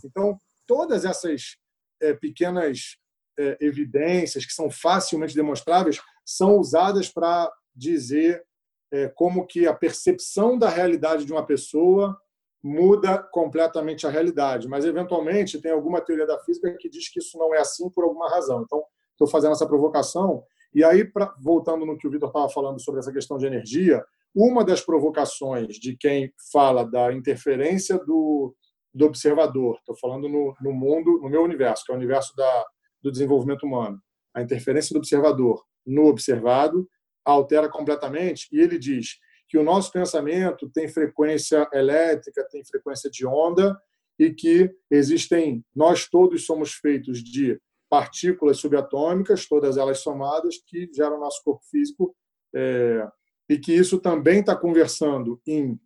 Então, 0.04 0.36
todas 0.66 1.04
essas 1.04 1.56
é, 2.00 2.12
pequenas 2.12 2.98
é, 3.38 3.56
evidências 3.60 4.44
que 4.44 4.52
são 4.52 4.70
facilmente 4.70 5.34
demonstráveis 5.34 6.00
são 6.24 6.58
usadas 6.58 7.08
para 7.08 7.50
dizer 7.74 8.44
é, 8.92 9.08
como 9.08 9.46
que 9.46 9.66
a 9.66 9.74
percepção 9.74 10.58
da 10.58 10.68
realidade 10.68 11.24
de 11.24 11.32
uma 11.32 11.44
pessoa 11.44 12.16
muda 12.62 13.18
completamente 13.18 14.06
a 14.06 14.10
realidade. 14.10 14.68
Mas, 14.68 14.84
eventualmente, 14.84 15.60
tem 15.60 15.70
alguma 15.70 16.00
teoria 16.00 16.26
da 16.26 16.38
física 16.40 16.74
que 16.78 16.88
diz 16.88 17.08
que 17.08 17.20
isso 17.20 17.38
não 17.38 17.54
é 17.54 17.60
assim 17.60 17.88
por 17.90 18.04
alguma 18.04 18.28
razão. 18.28 18.62
Então, 18.62 18.82
estou 19.12 19.28
fazendo 19.28 19.52
essa 19.52 19.66
provocação. 19.66 20.42
E 20.74 20.82
aí, 20.84 21.04
pra, 21.04 21.34
voltando 21.40 21.86
no 21.86 21.96
que 21.96 22.06
o 22.06 22.10
Vitor 22.10 22.28
estava 22.28 22.48
falando 22.48 22.80
sobre 22.80 23.00
essa 23.00 23.12
questão 23.12 23.38
de 23.38 23.46
energia, 23.46 24.04
uma 24.34 24.64
das 24.64 24.80
provocações 24.80 25.76
de 25.76 25.96
quem 25.96 26.32
fala 26.52 26.84
da 26.84 27.12
interferência 27.12 27.98
do, 27.98 28.54
do 28.92 29.06
observador, 29.06 29.76
estou 29.78 29.96
falando 29.96 30.28
no, 30.28 30.54
no, 30.60 30.72
mundo, 30.72 31.18
no 31.22 31.28
meu 31.28 31.42
universo, 31.42 31.84
que 31.84 31.92
é 31.92 31.94
o 31.94 31.98
universo 31.98 32.34
da, 32.36 32.66
do 33.02 33.10
desenvolvimento 33.10 33.64
humano, 33.64 33.98
a 34.34 34.42
interferência 34.42 34.92
do 34.92 34.98
observador 34.98 35.64
no 35.86 36.06
observado 36.06 36.86
altera 37.32 37.68
completamente, 37.68 38.48
e 38.52 38.60
ele 38.60 38.78
diz 38.78 39.18
que 39.48 39.58
o 39.58 39.62
nosso 39.62 39.90
pensamento 39.92 40.68
tem 40.70 40.88
frequência 40.88 41.68
elétrica, 41.72 42.46
tem 42.50 42.64
frequência 42.64 43.10
de 43.10 43.26
onda, 43.26 43.78
e 44.18 44.30
que 44.30 44.70
existem, 44.90 45.64
nós 45.74 46.08
todos 46.08 46.44
somos 46.44 46.72
feitos 46.72 47.22
de 47.22 47.58
partículas 47.88 48.58
subatômicas, 48.58 49.46
todas 49.46 49.76
elas 49.76 50.00
somadas, 50.00 50.56
que 50.66 50.90
geram 50.92 51.20
nosso 51.20 51.42
corpo 51.42 51.64
físico, 51.70 52.14
é, 52.54 53.08
e 53.48 53.58
que 53.58 53.72
isso 53.72 53.98
também 53.98 54.40
está 54.40 54.54
conversando 54.54 55.40
em, 55.46 55.80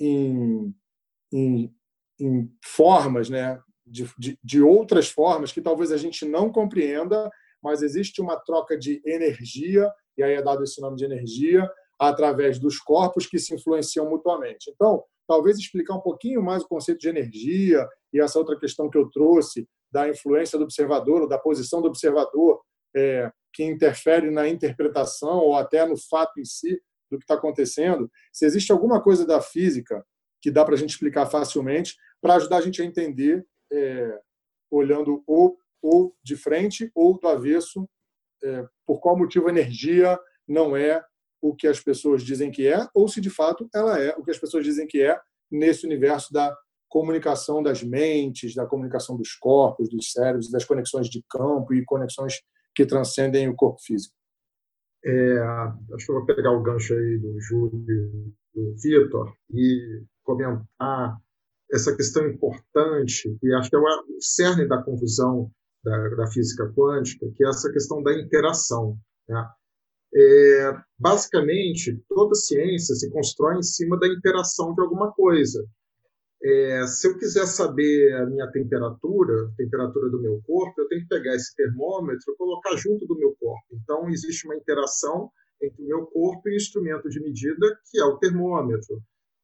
em, 0.00 0.74
em, 1.32 1.74
em 2.20 2.52
formas, 2.62 3.28
né, 3.28 3.60
de, 3.84 4.08
de, 4.16 4.38
de 4.42 4.62
outras 4.62 5.08
formas 5.08 5.50
que 5.50 5.60
talvez 5.60 5.90
a 5.90 5.96
gente 5.96 6.24
não 6.24 6.52
compreenda, 6.52 7.28
mas 7.62 7.82
existe 7.82 8.20
uma 8.20 8.36
troca 8.36 8.78
de 8.78 9.02
energia 9.04 9.90
e 10.20 10.22
aí 10.22 10.34
é 10.34 10.42
dado 10.42 10.62
esse 10.62 10.80
nome 10.80 10.96
de 10.96 11.04
energia, 11.04 11.68
através 11.98 12.58
dos 12.58 12.78
corpos 12.78 13.26
que 13.26 13.38
se 13.38 13.54
influenciam 13.54 14.08
mutuamente. 14.08 14.70
Então, 14.70 15.02
talvez 15.26 15.58
explicar 15.58 15.94
um 15.94 16.00
pouquinho 16.00 16.42
mais 16.42 16.62
o 16.62 16.68
conceito 16.68 17.00
de 17.00 17.08
energia 17.08 17.88
e 18.12 18.20
essa 18.20 18.38
outra 18.38 18.58
questão 18.58 18.88
que 18.88 18.98
eu 18.98 19.08
trouxe 19.10 19.66
da 19.90 20.08
influência 20.08 20.58
do 20.58 20.64
observador, 20.64 21.22
ou 21.22 21.28
da 21.28 21.38
posição 21.38 21.80
do 21.80 21.88
observador, 21.88 22.60
é, 22.94 23.30
que 23.52 23.64
interfere 23.64 24.30
na 24.30 24.46
interpretação 24.48 25.38
ou 25.38 25.56
até 25.56 25.86
no 25.86 25.96
fato 25.96 26.38
em 26.38 26.44
si 26.44 26.80
do 27.10 27.18
que 27.18 27.24
está 27.24 27.34
acontecendo. 27.34 28.10
Se 28.32 28.44
existe 28.44 28.70
alguma 28.70 29.02
coisa 29.02 29.26
da 29.26 29.40
física 29.40 30.04
que 30.40 30.50
dá 30.50 30.64
para 30.64 30.74
a 30.74 30.78
gente 30.78 30.90
explicar 30.90 31.26
facilmente, 31.26 31.96
para 32.20 32.34
ajudar 32.34 32.58
a 32.58 32.60
gente 32.60 32.80
a 32.80 32.84
entender, 32.84 33.44
é, 33.72 34.18
olhando 34.70 35.22
ou, 35.26 35.58
ou 35.82 36.14
de 36.22 36.36
frente 36.36 36.90
ou 36.94 37.18
do 37.18 37.26
avesso, 37.26 37.88
é, 38.42 38.66
por 38.90 38.98
qual 39.00 39.16
motivo 39.16 39.46
a 39.46 39.50
energia 39.50 40.18
não 40.48 40.76
é 40.76 41.00
o 41.40 41.54
que 41.54 41.68
as 41.68 41.78
pessoas 41.78 42.24
dizem 42.24 42.50
que 42.50 42.66
é, 42.66 42.88
ou 42.92 43.06
se 43.06 43.20
de 43.20 43.30
fato 43.30 43.68
ela 43.72 43.96
é 44.00 44.12
o 44.16 44.24
que 44.24 44.32
as 44.32 44.38
pessoas 44.38 44.64
dizem 44.64 44.84
que 44.84 45.00
é 45.00 45.16
nesse 45.48 45.86
universo 45.86 46.32
da 46.32 46.52
comunicação 46.88 47.62
das 47.62 47.84
mentes, 47.84 48.52
da 48.52 48.66
comunicação 48.66 49.16
dos 49.16 49.32
corpos, 49.36 49.88
dos 49.88 50.10
cérebros, 50.10 50.50
das 50.50 50.64
conexões 50.64 51.08
de 51.08 51.24
campo 51.30 51.72
e 51.72 51.84
conexões 51.84 52.40
que 52.74 52.84
transcendem 52.84 53.48
o 53.48 53.54
corpo 53.54 53.80
físico. 53.80 54.12
É, 55.04 55.38
acho 55.94 56.06
que 56.06 56.10
eu 56.10 56.16
vou 56.16 56.26
pegar 56.26 56.50
o 56.50 56.60
gancho 56.60 56.92
aí 56.92 57.16
do 57.16 57.40
Júlio 57.40 57.84
do 58.52 58.74
Vitor 58.74 59.32
e 59.52 60.02
comentar 60.24 61.16
essa 61.72 61.94
questão 61.94 62.26
importante, 62.26 63.38
que 63.40 63.54
acho 63.54 63.70
que 63.70 63.76
é 63.76 63.78
o 63.78 63.84
cerne 64.18 64.66
da 64.66 64.82
confusão 64.82 65.48
da, 65.82 66.08
da 66.10 66.26
física 66.26 66.70
quântica, 66.74 67.26
que 67.34 67.44
é 67.44 67.48
essa 67.48 67.70
questão 67.72 68.02
da 68.02 68.12
interação. 68.12 68.98
Né? 69.28 69.48
É, 70.14 70.76
basicamente, 70.98 72.02
toda 72.08 72.34
ciência 72.34 72.94
se 72.94 73.10
constrói 73.10 73.58
em 73.58 73.62
cima 73.62 73.98
da 73.98 74.08
interação 74.08 74.74
de 74.74 74.80
alguma 74.82 75.12
coisa. 75.12 75.64
É, 76.42 76.86
se 76.86 77.06
eu 77.06 77.18
quiser 77.18 77.46
saber 77.46 78.14
a 78.14 78.26
minha 78.26 78.50
temperatura, 78.50 79.46
a 79.46 79.56
temperatura 79.56 80.08
do 80.08 80.20
meu 80.20 80.40
corpo, 80.46 80.80
eu 80.80 80.88
tenho 80.88 81.02
que 81.02 81.08
pegar 81.08 81.34
esse 81.34 81.54
termômetro 81.54 82.32
e 82.32 82.36
colocar 82.36 82.76
junto 82.76 83.06
do 83.06 83.16
meu 83.16 83.36
corpo. 83.38 83.66
Então, 83.72 84.08
existe 84.08 84.46
uma 84.46 84.56
interação 84.56 85.30
entre 85.62 85.82
o 85.82 85.86
meu 85.86 86.06
corpo 86.06 86.48
e 86.48 86.52
o 86.52 86.56
instrumento 86.56 87.08
de 87.10 87.20
medida, 87.20 87.78
que 87.90 88.00
é 88.00 88.04
o 88.04 88.16
termômetro. 88.16 89.02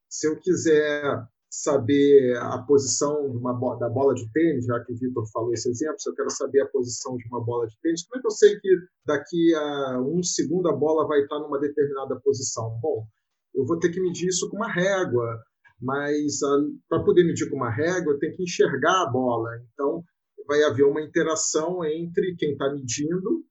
Se 0.09 0.27
eu 0.27 0.41
quiser 0.41 1.23
saber 1.51 2.37
a 2.39 2.59
posição 2.59 3.31
de 3.31 3.37
uma, 3.37 3.53
da 3.79 3.89
bola 3.89 4.15
de 4.15 4.31
tênis, 4.33 4.67
já 4.67 4.79
que 4.85 4.93
o 4.93 4.97
Vitor 4.97 5.25
falou 5.33 5.53
esse 5.53 5.71
exemplo, 5.71 5.99
se 5.99 6.11
eu 6.11 6.15
quero 6.15 6.31
saber 6.31 6.61
a 6.61 6.69
posição 6.69 7.17
de 7.17 7.27
uma 7.29 7.43
bola 7.43 7.67
de 7.67 7.79
tênis, 7.81 8.07
como 8.07 8.19
é 8.19 8.21
que 8.21 8.27
eu 8.27 8.33
sei 8.33 8.61
que 8.61 8.69
daqui 9.05 9.55
a 9.55 10.01
um 10.01 10.23
segundo 10.23 10.69
a 10.69 10.73
bola 10.73 11.07
vai 11.07 11.21
estar 11.21 11.39
numa 11.39 11.59
determinada 11.59 12.21
posição? 12.21 12.79
Bom, 12.81 13.07
eu 13.55 13.65
vou 13.65 13.79
ter 13.79 13.91
que 13.91 14.01
medir 14.01 14.29
isso 14.29 14.51
com 14.51 14.57
uma 14.57 14.71
régua, 14.71 15.41
mas 15.81 16.41
para 16.89 17.03
poder 17.03 17.25
medir 17.25 17.49
com 17.49 17.57
uma 17.57 17.71
régua, 17.71 18.13
eu 18.13 18.19
tenho 18.19 18.35
que 18.35 18.43
enxergar 18.43 19.03
a 19.03 19.11
bola. 19.11 19.51
Então, 19.73 20.05
vai 20.47 20.63
haver 20.63 20.85
uma 20.85 21.03
interação 21.03 21.85
entre 21.85 22.37
quem 22.37 22.53
está 22.53 22.73
medindo, 22.73 23.45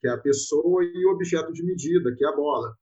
que 0.00 0.08
é 0.08 0.10
a 0.10 0.18
pessoa, 0.18 0.84
e 0.84 1.06
o 1.06 1.12
objeto 1.12 1.52
de 1.52 1.64
medida, 1.64 2.14
que 2.14 2.24
é 2.24 2.28
a 2.28 2.36
bola. 2.36 2.76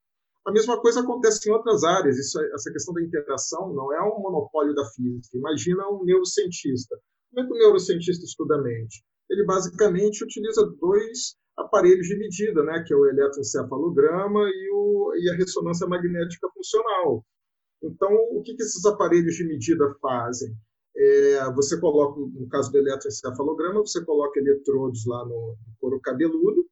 A 0.47 0.53
mesma 0.53 0.81
coisa 0.81 1.01
acontece 1.01 1.49
em 1.49 1.53
outras 1.53 1.85
áreas. 1.85 2.19
Isso, 2.19 2.41
essa 2.55 2.73
questão 2.73 2.95
da 2.95 3.03
interação 3.03 3.73
não 3.75 3.93
é 3.93 4.01
um 4.03 4.21
monopólio 4.21 4.75
da 4.75 4.85
física. 4.87 5.37
Imagina 5.37 5.89
um 5.89 6.05
neurocientista. 6.05 6.99
Como 7.31 7.45
é 7.45 7.49
que 7.49 7.55
o 7.55 7.59
neurocientista 7.59 8.25
estuda 8.25 8.57
a 8.57 8.63
mente? 8.63 9.05
Ele 9.29 9.45
basicamente 9.45 10.25
utiliza 10.25 10.67
dois 10.81 11.37
aparelhos 11.57 12.07
de 12.07 12.17
medida, 12.17 12.63
né, 12.65 12.83
que 12.87 12.93
é 12.93 12.97
o 12.97 13.07
eletroencefalograma 13.07 14.41
e, 14.49 14.71
o, 14.73 15.13
e 15.15 15.31
a 15.31 15.35
ressonância 15.35 15.87
magnética 15.87 16.49
funcional. 16.55 17.25
Então, 17.83 18.11
o 18.33 18.43
que, 18.43 18.55
que 18.55 18.63
esses 18.63 18.85
aparelhos 18.85 19.35
de 19.35 19.47
medida 19.47 19.95
fazem? 20.01 20.55
É, 20.97 21.53
você 21.53 21.79
coloca, 21.79 22.19
no 22.21 22.49
caso 22.49 22.73
do 22.73 22.79
eletroencefalograma, 22.79 23.81
você 23.81 24.05
coloca 24.05 24.41
eletrodos 24.41 25.07
lá 25.07 25.25
no, 25.25 25.57
no 25.67 25.75
couro 25.79 26.01
cabeludo, 26.01 26.67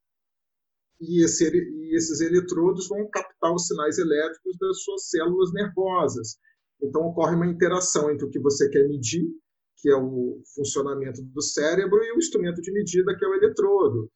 e, 1.01 1.25
esse, 1.25 1.49
e 1.49 1.97
esses 1.97 2.21
eletrodos 2.21 2.89
vão 2.89 3.09
captar 3.11 3.55
os 3.55 3.67
sinais 3.67 3.99
elétricos 3.99 4.57
das 4.59 4.83
suas 4.83 5.09
células 5.09 5.53
nervosas. 5.53 6.37
Então, 6.83 7.03
ocorre 7.03 7.35
uma 7.35 7.47
interação 7.47 8.11
entre 8.11 8.27
o 8.27 8.31
que 8.31 8.39
você 8.39 8.69
quer 8.69 8.87
medir, 8.89 9.29
que 9.79 9.89
é 9.89 9.97
o 9.97 10.41
funcionamento 10.55 11.23
do 11.23 11.43
cérebro, 11.43 12.03
e 12.03 12.13
o 12.13 12.19
instrumento 12.19 12.61
de 12.61 12.73
medida, 12.73 13.17
que 13.17 13.25
é 13.25 13.29
o 13.29 13.35
eletrodo. 13.35 14.11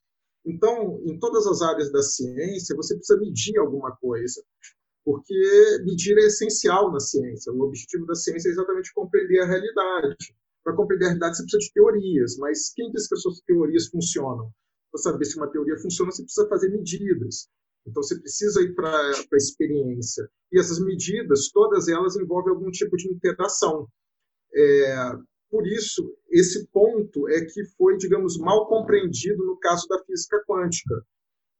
Então, 0.44 1.00
em 1.04 1.18
todas 1.18 1.46
as 1.46 1.62
áreas 1.62 1.90
da 1.92 2.02
ciência, 2.02 2.74
você 2.74 2.96
precisa 2.96 3.18
medir 3.18 3.56
alguma 3.58 3.94
coisa, 3.96 4.42
porque 5.04 5.34
medir 5.84 6.18
é 6.18 6.26
essencial 6.26 6.90
na 6.92 6.98
ciência. 6.98 7.52
O 7.52 7.60
objetivo 7.62 8.06
da 8.06 8.14
ciência 8.14 8.48
é 8.48 8.52
exatamente 8.52 8.92
compreender 8.92 9.40
a 9.40 9.46
realidade. 9.46 10.34
Para 10.64 10.74
compreender 10.74 11.06
a 11.06 11.08
realidade, 11.08 11.36
você 11.36 11.42
precisa 11.44 11.60
de 11.60 11.72
teorias, 11.72 12.36
mas 12.38 12.72
quem 12.74 12.90
diz 12.90 13.08
que 13.08 13.14
as 13.14 13.22
suas 13.22 13.40
teorias 13.40 13.86
funcionam? 13.88 14.52
Para 14.92 15.00
saber 15.00 15.24
se 15.24 15.36
uma 15.36 15.50
teoria 15.50 15.78
funciona, 15.78 16.12
você 16.12 16.22
precisa 16.22 16.48
fazer 16.48 16.68
medidas. 16.68 17.48
Então, 17.86 18.02
você 18.02 18.20
precisa 18.20 18.60
ir 18.60 18.74
para 18.74 18.90
a 18.90 19.36
experiência. 19.36 20.28
E 20.52 20.60
essas 20.60 20.78
medidas, 20.78 21.48
todas 21.50 21.88
elas 21.88 22.16
envolvem 22.16 22.52
algum 22.52 22.70
tipo 22.70 22.96
de 22.96 23.08
interação. 23.10 23.88
É, 24.54 25.12
por 25.50 25.66
isso, 25.66 26.14
esse 26.30 26.68
ponto 26.68 27.28
é 27.28 27.44
que 27.44 27.64
foi, 27.76 27.96
digamos, 27.96 28.38
mal 28.38 28.68
compreendido 28.68 29.44
no 29.44 29.58
caso 29.58 29.88
da 29.88 29.98
física 30.04 30.40
quântica 30.46 31.04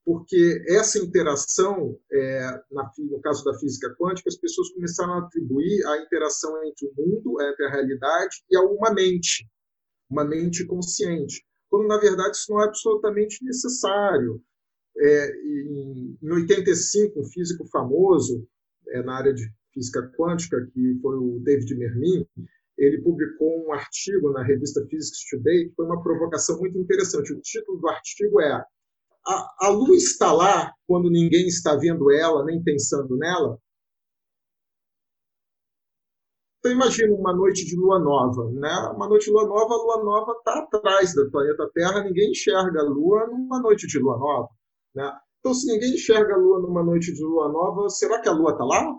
porque 0.04 0.64
essa 0.68 0.98
interação, 0.98 1.96
é, 2.10 2.40
na, 2.70 2.90
no 2.98 3.20
caso 3.20 3.44
da 3.44 3.56
física 3.58 3.94
quântica, 3.98 4.28
as 4.28 4.36
pessoas 4.36 4.70
começaram 4.72 5.14
a 5.14 5.18
atribuir 5.18 5.84
a 5.86 6.02
interação 6.02 6.64
entre 6.64 6.86
o 6.88 6.92
mundo, 6.96 7.40
entre 7.40 7.66
a 7.66 7.70
realidade 7.70 8.42
e 8.50 8.56
a 8.56 8.62
uma 8.62 8.92
mente, 8.92 9.48
uma 10.10 10.24
mente 10.24 10.66
consciente, 10.66 11.44
quando 11.72 11.88
na 11.88 11.96
verdade 11.96 12.36
isso 12.36 12.52
não 12.52 12.60
é 12.60 12.66
absolutamente 12.66 13.42
necessário. 13.42 14.42
É, 14.94 15.30
em, 15.30 16.18
em 16.22 16.30
85, 16.30 17.18
um 17.18 17.24
físico 17.24 17.66
famoso 17.68 18.46
é, 18.88 19.02
na 19.02 19.16
área 19.16 19.32
de 19.32 19.50
física 19.72 20.12
quântica, 20.14 20.68
que 20.70 20.98
foi 21.00 21.16
o 21.16 21.40
David 21.42 21.74
Mermin, 21.74 22.26
ele 22.76 23.00
publicou 23.00 23.66
um 23.66 23.72
artigo 23.72 24.30
na 24.32 24.42
revista 24.42 24.86
Physics 24.86 25.24
Today, 25.30 25.70
que 25.70 25.74
foi 25.74 25.86
uma 25.86 26.02
provocação 26.02 26.58
muito 26.58 26.76
interessante. 26.76 27.32
O 27.32 27.40
título 27.40 27.78
do 27.78 27.88
artigo 27.88 28.38
é 28.42 28.52
a, 29.26 29.54
a 29.60 29.68
luz 29.70 30.02
está 30.02 30.30
lá 30.30 30.74
quando 30.86 31.08
ninguém 31.08 31.46
está 31.46 31.74
vendo 31.74 32.12
ela, 32.12 32.44
nem 32.44 32.62
pensando 32.62 33.16
nela? 33.16 33.58
Então 36.62 36.70
imagina 36.70 37.12
uma 37.12 37.34
noite 37.34 37.66
de 37.66 37.74
lua 37.74 37.98
nova, 37.98 38.48
né? 38.52 38.72
Uma 38.94 39.08
noite 39.08 39.24
de 39.24 39.32
lua 39.32 39.48
nova, 39.48 39.74
a 39.74 39.78
lua 39.78 40.04
nova 40.04 40.32
está 40.38 40.60
atrás 40.60 41.12
do 41.12 41.28
planeta 41.28 41.68
Terra, 41.74 42.04
ninguém 42.04 42.30
enxerga 42.30 42.80
a 42.80 42.84
lua 42.84 43.26
numa 43.26 43.60
noite 43.60 43.88
de 43.88 43.98
lua 43.98 44.16
nova, 44.16 44.48
né? 44.94 45.12
Então 45.40 45.52
se 45.52 45.66
ninguém 45.66 45.94
enxerga 45.94 46.34
a 46.34 46.36
lua 46.38 46.60
numa 46.60 46.84
noite 46.84 47.12
de 47.12 47.20
lua 47.20 47.48
nova, 47.48 47.88
será 47.88 48.20
que 48.20 48.28
a 48.28 48.32
lua 48.32 48.52
está 48.52 48.64
lá? 48.64 48.94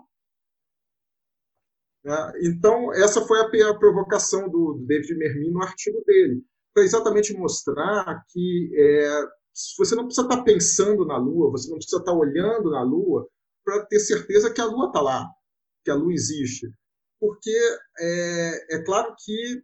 Né? 2.04 2.32
Então 2.42 2.92
essa 2.92 3.22
foi 3.22 3.40
a, 3.40 3.70
a 3.70 3.78
provocação 3.78 4.50
do, 4.50 4.74
do 4.74 4.84
David 4.86 5.16
Mermin 5.16 5.50
no 5.50 5.62
artigo 5.62 6.04
dele, 6.06 6.44
para 6.74 6.82
exatamente 6.82 7.32
mostrar 7.32 8.22
que 8.28 8.70
é, 8.76 9.24
você 9.78 9.94
não 9.94 10.04
precisa 10.04 10.26
estar 10.26 10.42
pensando 10.42 11.06
na 11.06 11.16
Lua, 11.16 11.50
você 11.50 11.70
não 11.70 11.76
precisa 11.76 11.96
estar 11.98 12.12
olhando 12.12 12.70
na 12.70 12.82
Lua 12.82 13.26
para 13.64 13.86
ter 13.86 14.00
certeza 14.00 14.52
que 14.52 14.60
a 14.60 14.66
Lua 14.66 14.88
está 14.88 15.00
lá, 15.00 15.26
que 15.82 15.90
a 15.90 15.94
Lua 15.94 16.12
existe. 16.12 16.70
Porque 17.24 17.56
é, 17.98 18.76
é 18.76 18.84
claro 18.84 19.14
que 19.24 19.62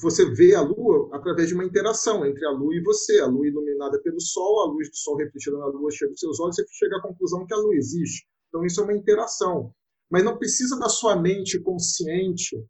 você 0.00 0.30
vê 0.32 0.54
a 0.54 0.60
Lua 0.60 1.10
através 1.12 1.48
de 1.48 1.54
uma 1.54 1.64
interação 1.64 2.24
entre 2.24 2.46
a 2.46 2.50
Lua 2.50 2.72
e 2.74 2.82
você. 2.82 3.18
A 3.20 3.26
Lua 3.26 3.48
iluminada 3.48 4.00
pelo 4.00 4.20
Sol, 4.20 4.60
a 4.60 4.72
luz 4.72 4.88
do 4.90 4.96
Sol 4.96 5.16
refletida 5.16 5.58
na 5.58 5.66
Lua 5.66 5.90
chega 5.90 6.12
aos 6.12 6.20
seus 6.20 6.38
olhos, 6.38 6.54
você 6.54 6.64
chega 6.70 6.98
à 6.98 7.02
conclusão 7.02 7.44
que 7.46 7.52
a 7.52 7.56
Lua 7.56 7.74
existe. 7.74 8.24
Então, 8.48 8.64
isso 8.64 8.80
é 8.80 8.84
uma 8.84 8.94
interação. 8.94 9.74
Mas 10.08 10.22
não 10.22 10.38
precisa 10.38 10.78
da 10.78 10.88
sua 10.88 11.16
mente 11.16 11.58
consciente 11.58 12.64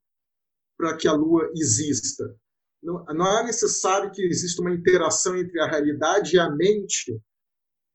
para 0.78 0.96
que 0.96 1.06
a 1.06 1.12
Lua 1.12 1.50
exista 1.54 2.24
não, 2.82 3.04
não 3.14 3.38
é 3.38 3.44
necessário 3.44 4.10
que 4.10 4.22
exista 4.22 4.60
uma 4.60 4.72
interação 4.72 5.36
entre 5.36 5.58
a 5.60 5.66
realidade 5.66 6.36
e 6.36 6.38
a 6.38 6.50
mente 6.50 7.18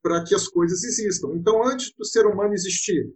para 0.02 0.24
que 0.24 0.34
as 0.34 0.48
coisas 0.48 0.84
existam. 0.84 1.36
Então, 1.36 1.64
antes 1.64 1.94
do 1.96 2.06
ser 2.06 2.26
humano 2.26 2.54
existir, 2.54 3.08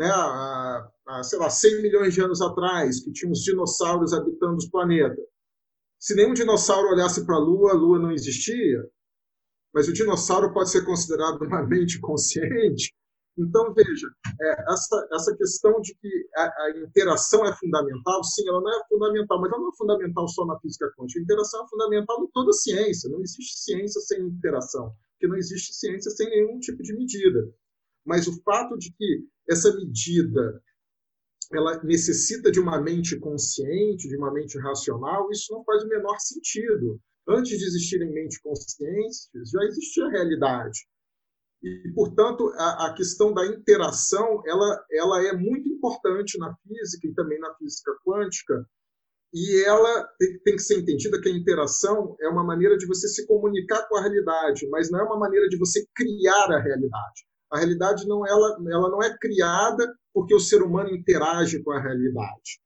né, 0.00 0.10
há, 0.10 0.90
há, 1.06 1.22
sei 1.22 1.38
lá, 1.38 1.50
100 1.50 1.82
milhões 1.82 2.14
de 2.14 2.22
anos 2.22 2.40
atrás, 2.40 3.04
que 3.04 3.12
tinha 3.12 3.30
os 3.30 3.40
dinossauros 3.40 4.14
habitando 4.14 4.56
os 4.56 4.66
planetas, 4.66 5.22
se 5.98 6.14
nenhum 6.14 6.32
dinossauro 6.32 6.88
olhasse 6.88 7.26
para 7.26 7.36
a 7.36 7.38
Lua, 7.38 7.72
a 7.72 7.74
Lua 7.74 7.98
não 7.98 8.10
existia, 8.10 8.82
mas 9.74 9.86
o 9.88 9.92
dinossauro 9.92 10.54
pode 10.54 10.70
ser 10.70 10.86
considerado 10.86 11.42
uma 11.42 11.62
mente 11.68 12.00
consciente, 12.00 12.94
então, 13.38 13.72
veja, 13.74 14.08
é, 14.40 14.72
essa, 14.72 15.08
essa 15.12 15.36
questão 15.36 15.80
de 15.80 15.94
que 15.94 16.28
a, 16.36 16.44
a, 16.44 16.70
interação 16.78 17.46
é 17.46 17.54
fundamental, 17.54 18.24
sim, 18.24 18.46
ela 18.48 18.60
não 18.60 18.70
é 18.70 18.82
fundamental, 18.88 19.40
mas 19.40 19.52
ela 19.52 19.60
não 19.60 19.68
é 19.68 19.76
fundamental 19.76 20.28
só 20.28 20.44
na 20.46 20.58
física 20.60 20.90
quântica. 20.96 21.20
A 21.20 21.22
interação 21.22 21.64
é 21.64 21.68
fundamental 21.68 22.22
em 22.22 22.30
toda 22.32 22.50
a 22.50 22.54
ciência. 22.54 23.08
Não 23.08 23.20
existe 23.20 23.62
ciência 23.62 24.00
sem 24.00 24.22
interação, 24.26 24.92
porque 25.12 25.28
não 25.28 25.36
existe 25.36 25.72
ciência 25.74 26.10
sem 26.10 26.28
nenhum 26.28 26.58
tipo 26.58 26.82
de 26.82 26.92
medida. 26.92 27.48
Mas 28.04 28.26
o 28.26 28.42
fato 28.42 28.76
de 28.78 28.92
que 28.92 29.26
essa 29.48 29.74
medida 29.76 30.62
ela 31.52 31.82
necessita 31.82 32.50
de 32.50 32.60
uma 32.60 32.80
mente 32.80 33.18
consciente, 33.18 34.08
de 34.08 34.16
uma 34.16 34.32
mente 34.32 34.56
racional, 34.58 35.30
isso 35.32 35.52
não 35.52 35.64
faz 35.64 35.82
o 35.82 35.88
menor 35.88 36.16
sentido. 36.20 37.00
Antes 37.28 37.58
de 37.58 37.64
existirem 37.64 38.12
mentes 38.12 38.38
conscientes, 38.40 39.28
já 39.52 39.62
existia 39.64 40.06
a 40.06 40.10
realidade. 40.10 40.86
E, 41.62 41.92
portanto, 41.92 42.50
a, 42.56 42.86
a, 42.86 42.94
questão 42.94 43.34
da 43.34 43.46
interação 43.46 44.42
ela, 44.46 44.84
ela 44.90 45.22
é 45.26 45.32
muito 45.36 45.68
importante 45.68 46.38
na 46.38 46.54
física 46.56 47.06
e 47.06 47.14
também 47.14 47.38
na 47.38 47.54
física 47.56 47.92
quântica, 48.04 48.66
e 49.32 49.62
ela 49.64 50.04
tem, 50.18 50.38
tem, 50.40 50.56
que 50.56 50.62
ser 50.62 50.80
entendida 50.80 51.20
que 51.20 51.28
a 51.28 51.36
interação 51.36 52.16
é 52.20 52.28
uma 52.28 52.42
maneira 52.42 52.76
de 52.78 52.86
você 52.86 53.06
se 53.08 53.26
comunicar 53.26 53.86
com 53.88 53.96
a 53.96 54.00
realidade, 54.00 54.68
mas 54.70 54.90
não 54.90 55.00
é 55.00 55.04
uma 55.04 55.18
maneira 55.18 55.48
de 55.48 55.58
você 55.58 55.86
criar 55.94 56.50
a 56.50 56.60
realidade. 56.60 57.29
A 57.50 57.58
realidade 57.58 58.06
não 58.06 58.26
ela, 58.26 58.56
ela 58.70 58.90
não 58.90 59.02
é 59.02 59.16
criada 59.18 59.92
porque 60.12 60.34
o 60.34 60.40
ser 60.40 60.62
humano 60.62 60.90
interage 60.90 61.62
com 61.62 61.72
a 61.72 61.80
realidade. 61.80 62.60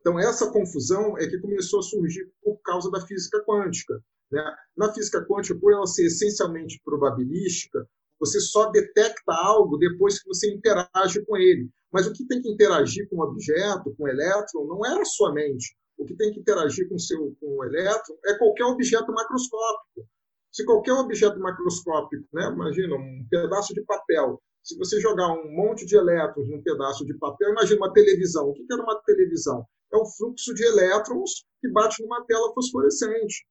Então, 0.00 0.18
essa 0.18 0.50
confusão 0.50 1.16
é 1.18 1.26
que 1.26 1.38
começou 1.38 1.80
a 1.80 1.82
surgir 1.82 2.30
por 2.42 2.60
causa 2.62 2.90
da 2.90 3.00
física 3.00 3.42
quântica. 3.44 3.98
Né? 4.30 4.42
Na 4.76 4.92
física 4.92 5.24
quântica, 5.24 5.58
por 5.58 5.72
ela 5.72 5.86
ser 5.86 6.06
essencialmente 6.06 6.80
probabilística, 6.84 7.88
você 8.20 8.40
só 8.40 8.70
detecta 8.70 9.32
algo 9.32 9.78
depois 9.78 10.20
que 10.20 10.28
você 10.28 10.52
interage 10.52 11.24
com 11.24 11.36
ele. 11.36 11.70
Mas 11.92 12.06
o 12.06 12.12
que 12.12 12.26
tem 12.26 12.42
que 12.42 12.50
interagir 12.50 13.08
com 13.08 13.16
o 13.16 13.22
objeto, 13.22 13.94
com 13.96 14.04
o 14.04 14.08
elétron, 14.08 14.66
não 14.66 14.84
é 14.84 15.00
a 15.00 15.04
sua 15.04 15.32
mente. 15.32 15.76
O 15.96 16.04
que 16.04 16.14
tem 16.16 16.32
que 16.32 16.40
interagir 16.40 16.88
com, 16.88 16.98
seu, 16.98 17.34
com 17.40 17.56
o 17.56 17.64
elétron 17.64 18.16
é 18.26 18.34
qualquer 18.36 18.64
objeto 18.64 19.12
macroscópico. 19.12 20.08
Se 20.54 20.64
qualquer 20.64 20.92
objeto 20.92 21.40
macroscópico, 21.40 22.28
né, 22.32 22.46
imagina 22.46 22.94
um 22.94 23.26
pedaço 23.28 23.74
de 23.74 23.82
papel, 23.82 24.40
se 24.62 24.78
você 24.78 25.00
jogar 25.00 25.32
um 25.32 25.50
monte 25.50 25.84
de 25.84 25.96
elétrons 25.96 26.48
num 26.48 26.62
pedaço 26.62 27.04
de 27.04 27.12
papel, 27.14 27.50
imagina 27.50 27.80
uma 27.80 27.92
televisão. 27.92 28.50
O 28.50 28.54
que 28.54 28.64
é 28.70 28.76
uma 28.76 29.02
televisão? 29.02 29.66
É 29.92 29.96
o 29.96 30.06
fluxo 30.06 30.54
de 30.54 30.62
elétrons 30.64 31.44
que 31.60 31.68
bate 31.68 32.00
numa 32.00 32.24
tela 32.24 32.54
fosforescente. 32.54 33.44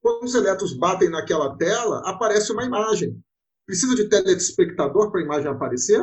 Quando 0.00 0.22
os 0.22 0.36
elétrons 0.36 0.72
batem 0.72 1.10
naquela 1.10 1.56
tela, 1.56 2.00
aparece 2.08 2.52
uma 2.52 2.64
imagem. 2.64 3.20
Precisa 3.66 3.96
de 3.96 4.08
telespectador 4.08 5.10
para 5.10 5.20
a 5.20 5.24
imagem 5.24 5.50
aparecer? 5.50 6.00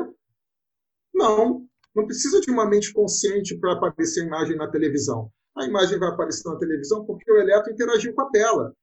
Não. 1.14 1.66
Não 1.96 2.06
precisa 2.06 2.42
de 2.42 2.52
uma 2.52 2.70
mente 2.70 2.92
consciente 2.92 3.58
para 3.58 3.72
aparecer 3.72 4.24
a 4.24 4.28
imagem 4.28 4.58
na 4.58 4.70
televisão. 4.70 5.32
A 5.56 5.66
imagem 5.66 5.98
vai 5.98 6.10
aparecer 6.10 6.50
na 6.50 6.60
televisão 6.60 7.06
porque 7.06 7.32
o 7.32 7.38
elétron 7.38 7.72
interagiu 7.72 8.14
com 8.14 8.22
a 8.24 8.30
tela. 8.30 8.76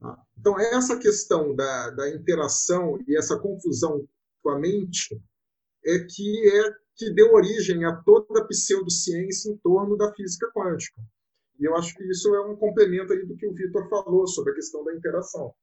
Tá? 0.00 0.18
Então, 0.38 0.58
essa 0.58 0.98
questão 0.98 1.54
da, 1.54 1.90
da 1.90 2.10
interação 2.10 2.98
e 3.06 3.16
essa 3.16 3.38
confusão 3.38 4.06
com 4.42 4.50
a 4.50 4.58
mente 4.58 5.20
é 5.84 5.98
que, 6.00 6.48
é 6.48 6.74
que 6.96 7.10
deu 7.10 7.32
origem 7.32 7.84
a 7.84 7.96
toda 7.96 8.40
a 8.40 8.44
pseudociência 8.44 9.50
em 9.50 9.56
torno 9.58 9.96
da 9.96 10.12
física 10.14 10.50
quântica. 10.54 11.00
E 11.58 11.64
eu 11.64 11.74
acho 11.76 11.94
que 11.94 12.04
isso 12.04 12.34
é 12.34 12.40
um 12.40 12.56
complemento 12.56 13.12
aí 13.12 13.24
do 13.24 13.36
que 13.36 13.46
o 13.46 13.54
Vitor 13.54 13.88
falou 13.88 14.26
sobre 14.26 14.52
a 14.52 14.54
questão 14.54 14.84
da 14.84 14.94
interação. 14.94 15.54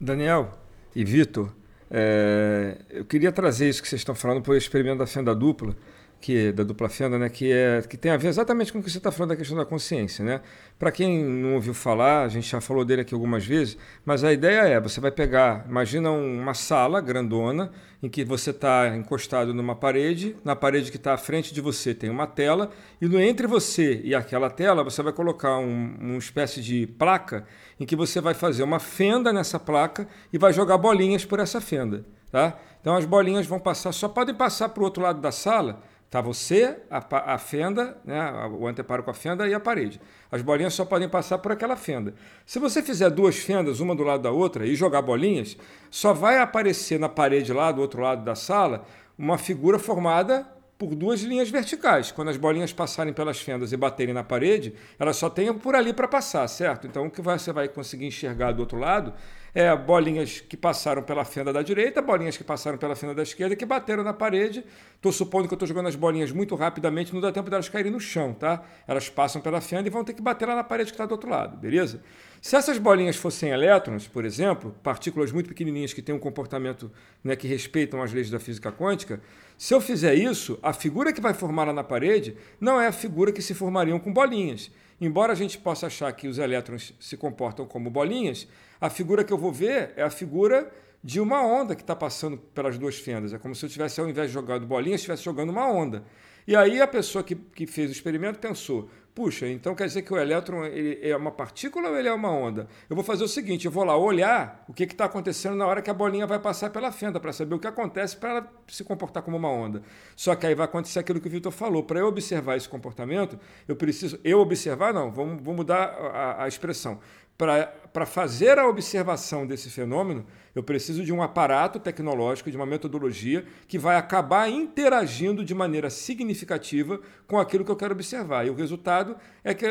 Daniel 0.00 0.58
e 0.94 1.04
Vitor, 1.04 1.52
é, 1.90 2.78
eu 2.88 3.04
queria 3.04 3.32
trazer 3.32 3.68
isso 3.68 3.82
que 3.82 3.88
vocês 3.88 4.00
estão 4.00 4.14
falando 4.14 4.42
por 4.42 4.56
experimento 4.56 4.98
da 4.98 5.06
fenda 5.06 5.34
dupla, 5.34 5.76
que 6.20 6.52
da 6.52 6.62
dupla 6.62 6.88
fenda, 6.88 7.18
né, 7.18 7.30
que 7.30 7.50
é 7.50 7.82
que 7.88 7.96
tem 7.96 8.12
a 8.12 8.16
ver 8.16 8.28
exatamente 8.28 8.72
com 8.72 8.78
o 8.78 8.82
que 8.82 8.90
você 8.90 8.98
está 8.98 9.10
falando 9.10 9.30
da 9.30 9.36
questão 9.36 9.56
da 9.56 9.64
consciência, 9.64 10.22
né? 10.22 10.42
Para 10.78 10.92
quem 10.92 11.24
não 11.24 11.54
ouviu 11.54 11.72
falar, 11.72 12.24
a 12.24 12.28
gente 12.28 12.48
já 12.48 12.60
falou 12.60 12.84
dele 12.84 13.00
aqui 13.00 13.14
algumas 13.14 13.44
vezes, 13.44 13.76
mas 14.04 14.22
a 14.22 14.32
ideia 14.32 14.60
é, 14.60 14.78
você 14.78 15.00
vai 15.00 15.10
pegar, 15.10 15.64
imagina 15.66 16.10
uma 16.10 16.52
sala 16.52 17.00
grandona 17.00 17.72
em 18.02 18.08
que 18.08 18.22
você 18.22 18.50
está 18.50 18.94
encostado 18.94 19.54
numa 19.54 19.74
parede, 19.74 20.36
na 20.44 20.54
parede 20.54 20.90
que 20.90 20.98
está 20.98 21.14
à 21.14 21.18
frente 21.18 21.54
de 21.54 21.60
você 21.60 21.94
tem 21.94 22.10
uma 22.10 22.26
tela 22.26 22.70
e 23.00 23.06
no 23.06 23.18
entre 23.18 23.46
você 23.46 24.00
e 24.04 24.14
aquela 24.14 24.50
tela 24.50 24.84
você 24.84 25.02
vai 25.02 25.14
colocar 25.14 25.56
um, 25.58 25.96
uma 25.98 26.18
espécie 26.18 26.60
de 26.60 26.86
placa 26.86 27.46
em 27.78 27.86
que 27.86 27.96
você 27.96 28.20
vai 28.20 28.34
fazer 28.34 28.62
uma 28.62 28.78
fenda 28.78 29.32
nessa 29.32 29.58
placa 29.58 30.06
e 30.30 30.36
vai 30.36 30.52
jogar 30.52 30.76
bolinhas 30.76 31.24
por 31.24 31.40
essa 31.40 31.62
fenda, 31.62 32.04
tá? 32.30 32.58
Então 32.80 32.94
as 32.94 33.06
bolinhas 33.06 33.46
vão 33.46 33.58
passar, 33.58 33.92
só 33.92 34.08
podem 34.08 34.34
passar 34.34 34.68
para 34.70 34.82
o 34.82 34.84
outro 34.84 35.02
lado 35.02 35.20
da 35.20 35.32
sala 35.32 35.82
Está 36.10 36.20
você, 36.20 36.76
a, 36.90 37.34
a, 37.34 37.38
fenda, 37.38 37.96
né, 38.04 38.32
o 38.58 38.66
anteparo 38.66 39.00
com 39.00 39.12
a 39.12 39.14
fenda 39.14 39.46
e 39.46 39.54
a 39.54 39.60
parede. 39.60 40.00
As 40.28 40.42
bolinhas 40.42 40.74
só 40.74 40.84
podem 40.84 41.08
passar 41.08 41.38
por 41.38 41.52
aquela 41.52 41.76
fenda. 41.76 42.12
Se 42.44 42.58
você 42.58 42.82
fizer 42.82 43.10
duas 43.10 43.36
fendas, 43.36 43.78
uma 43.78 43.94
do 43.94 44.02
lado 44.02 44.20
da 44.20 44.32
outra, 44.32 44.66
e 44.66 44.74
jogar 44.74 45.02
bolinhas, 45.02 45.56
só 45.88 46.12
vai 46.12 46.38
aparecer 46.38 46.98
na 46.98 47.08
parede 47.08 47.52
lá 47.52 47.70
do 47.70 47.80
outro 47.80 48.02
lado 48.02 48.24
da 48.24 48.34
sala 48.34 48.84
uma 49.16 49.38
figura 49.38 49.78
formada 49.78 50.44
por 50.76 50.96
duas 50.96 51.20
linhas 51.20 51.48
verticais. 51.48 52.10
Quando 52.10 52.30
as 52.30 52.36
bolinhas 52.36 52.72
passarem 52.72 53.12
pelas 53.12 53.38
fendas 53.40 53.70
e 53.70 53.76
baterem 53.76 54.12
na 54.12 54.24
parede, 54.24 54.74
elas 54.98 55.14
só 55.16 55.30
têm 55.30 55.54
por 55.54 55.76
ali 55.76 55.92
para 55.92 56.08
passar, 56.08 56.48
certo? 56.48 56.88
Então 56.88 57.06
o 57.06 57.10
que 57.10 57.22
você 57.22 57.52
vai 57.52 57.68
conseguir 57.68 58.06
enxergar 58.06 58.50
do 58.50 58.60
outro 58.62 58.78
lado 58.78 59.14
é 59.54 59.74
bolinhas 59.76 60.40
que 60.40 60.56
passaram 60.56 61.02
pela 61.02 61.24
fenda 61.24 61.52
da 61.52 61.62
direita, 61.62 62.00
bolinhas 62.00 62.36
que 62.36 62.44
passaram 62.44 62.78
pela 62.78 62.94
fenda 62.94 63.14
da 63.14 63.22
esquerda 63.22 63.56
que 63.56 63.66
bateram 63.66 64.02
na 64.02 64.12
parede. 64.12 64.64
Estou 64.96 65.12
supondo 65.12 65.48
que 65.48 65.54
eu 65.54 65.56
estou 65.56 65.66
jogando 65.66 65.88
as 65.88 65.96
bolinhas 65.96 66.30
muito 66.32 66.54
rapidamente, 66.54 67.12
não 67.12 67.20
dá 67.20 67.32
tempo 67.32 67.50
delas 67.50 67.68
caírem 67.68 67.90
no 67.90 68.00
chão, 68.00 68.32
tá? 68.32 68.62
Elas 68.86 69.08
passam 69.08 69.40
pela 69.40 69.60
fenda 69.60 69.88
e 69.88 69.90
vão 69.90 70.04
ter 70.04 70.14
que 70.14 70.22
bater 70.22 70.46
lá 70.46 70.54
na 70.54 70.64
parede 70.64 70.90
que 70.90 70.94
está 70.94 71.06
do 71.06 71.12
outro 71.12 71.28
lado, 71.28 71.56
beleza? 71.56 72.02
Se 72.40 72.56
essas 72.56 72.78
bolinhas 72.78 73.16
fossem 73.16 73.50
elétrons, 73.50 74.08
por 74.08 74.24
exemplo, 74.24 74.74
partículas 74.82 75.30
muito 75.30 75.48
pequenininhas 75.48 75.92
que 75.92 76.00
têm 76.00 76.14
um 76.14 76.18
comportamento 76.18 76.90
né, 77.22 77.36
que 77.36 77.46
respeitam 77.46 78.02
as 78.02 78.12
leis 78.12 78.30
da 78.30 78.40
física 78.40 78.72
quântica, 78.72 79.20
se 79.58 79.74
eu 79.74 79.80
fizer 79.80 80.14
isso, 80.14 80.58
a 80.62 80.72
figura 80.72 81.12
que 81.12 81.20
vai 81.20 81.34
formar 81.34 81.64
lá 81.64 81.72
na 81.72 81.84
parede 81.84 82.34
não 82.58 82.80
é 82.80 82.86
a 82.86 82.92
figura 82.92 83.30
que 83.30 83.42
se 83.42 83.52
formariam 83.52 83.98
com 83.98 84.10
bolinhas. 84.10 84.70
Embora 85.00 85.32
a 85.32 85.36
gente 85.36 85.56
possa 85.56 85.86
achar 85.86 86.12
que 86.12 86.28
os 86.28 86.38
elétrons 86.38 86.92
se 87.00 87.16
comportam 87.16 87.66
como 87.66 87.90
bolinhas, 87.90 88.46
a 88.80 88.90
figura 88.90 89.24
que 89.24 89.32
eu 89.32 89.38
vou 89.38 89.50
ver 89.50 89.92
é 89.96 90.02
a 90.02 90.10
figura 90.10 90.70
de 91.02 91.20
uma 91.20 91.42
onda 91.42 91.74
que 91.74 91.80
está 91.80 91.96
passando 91.96 92.36
pelas 92.36 92.76
duas 92.76 92.96
fendas. 92.96 93.32
É 93.32 93.38
como 93.38 93.54
se 93.54 93.64
eu 93.64 93.70
tivesse, 93.70 93.98
ao 93.98 94.08
invés 94.08 94.28
de 94.28 94.34
jogando 94.34 94.66
bolinhas, 94.66 95.00
estivesse 95.00 95.24
jogando 95.24 95.50
uma 95.50 95.66
onda. 95.66 96.04
E 96.46 96.56
aí 96.56 96.80
a 96.80 96.86
pessoa 96.86 97.22
que, 97.22 97.34
que 97.34 97.66
fez 97.66 97.88
o 97.90 97.92
experimento 97.92 98.38
pensou: 98.38 98.88
puxa, 99.14 99.46
então 99.48 99.74
quer 99.74 99.86
dizer 99.86 100.02
que 100.02 100.12
o 100.12 100.18
elétron 100.18 100.64
ele 100.64 100.98
é 101.02 101.16
uma 101.16 101.30
partícula 101.30 101.90
ou 101.90 101.96
ele 101.96 102.08
é 102.08 102.12
uma 102.12 102.30
onda? 102.30 102.66
Eu 102.88 102.96
vou 102.96 103.04
fazer 103.04 103.24
o 103.24 103.28
seguinte: 103.28 103.66
eu 103.66 103.70
vou 103.70 103.84
lá 103.84 103.96
olhar 103.96 104.64
o 104.68 104.72
que 104.72 104.84
está 104.84 105.04
acontecendo 105.04 105.56
na 105.56 105.66
hora 105.66 105.82
que 105.82 105.90
a 105.90 105.94
bolinha 105.94 106.26
vai 106.26 106.38
passar 106.38 106.70
pela 106.70 106.90
fenda, 106.90 107.20
para 107.20 107.32
saber 107.32 107.54
o 107.54 107.58
que 107.58 107.66
acontece 107.66 108.16
para 108.16 108.30
ela 108.30 108.52
se 108.68 108.82
comportar 108.84 109.22
como 109.22 109.36
uma 109.36 109.50
onda. 109.50 109.82
Só 110.16 110.34
que 110.34 110.46
aí 110.46 110.54
vai 110.54 110.64
acontecer 110.64 110.98
aquilo 110.98 111.20
que 111.20 111.28
o 111.28 111.30
Vitor 111.30 111.52
falou. 111.52 111.82
Para 111.82 112.00
eu 112.00 112.06
observar 112.06 112.56
esse 112.56 112.68
comportamento, 112.68 113.38
eu 113.68 113.76
preciso. 113.76 114.18
Eu 114.24 114.40
observar, 114.40 114.94
não, 114.94 115.10
vamos, 115.10 115.42
mudar 115.42 115.84
a, 115.84 116.44
a 116.44 116.48
expressão 116.48 117.00
para 117.40 117.72
fazer 118.06 118.58
a 118.58 118.68
observação 118.68 119.46
desse 119.46 119.70
fenômeno, 119.70 120.24
eu 120.54 120.62
preciso 120.62 121.04
de 121.04 121.12
um 121.12 121.22
aparato 121.22 121.78
tecnológico, 121.78 122.50
de 122.50 122.56
uma 122.56 122.66
metodologia 122.66 123.44
que 123.68 123.78
vai 123.78 123.96
acabar 123.96 124.48
interagindo 124.48 125.44
de 125.44 125.54
maneira 125.54 125.88
significativa 125.90 127.00
com 127.26 127.38
aquilo 127.38 127.64
que 127.64 127.70
eu 127.70 127.76
quero 127.76 127.94
observar. 127.94 128.46
E 128.46 128.50
o 128.50 128.54
resultado 128.54 129.16
é 129.44 129.54
que 129.54 129.64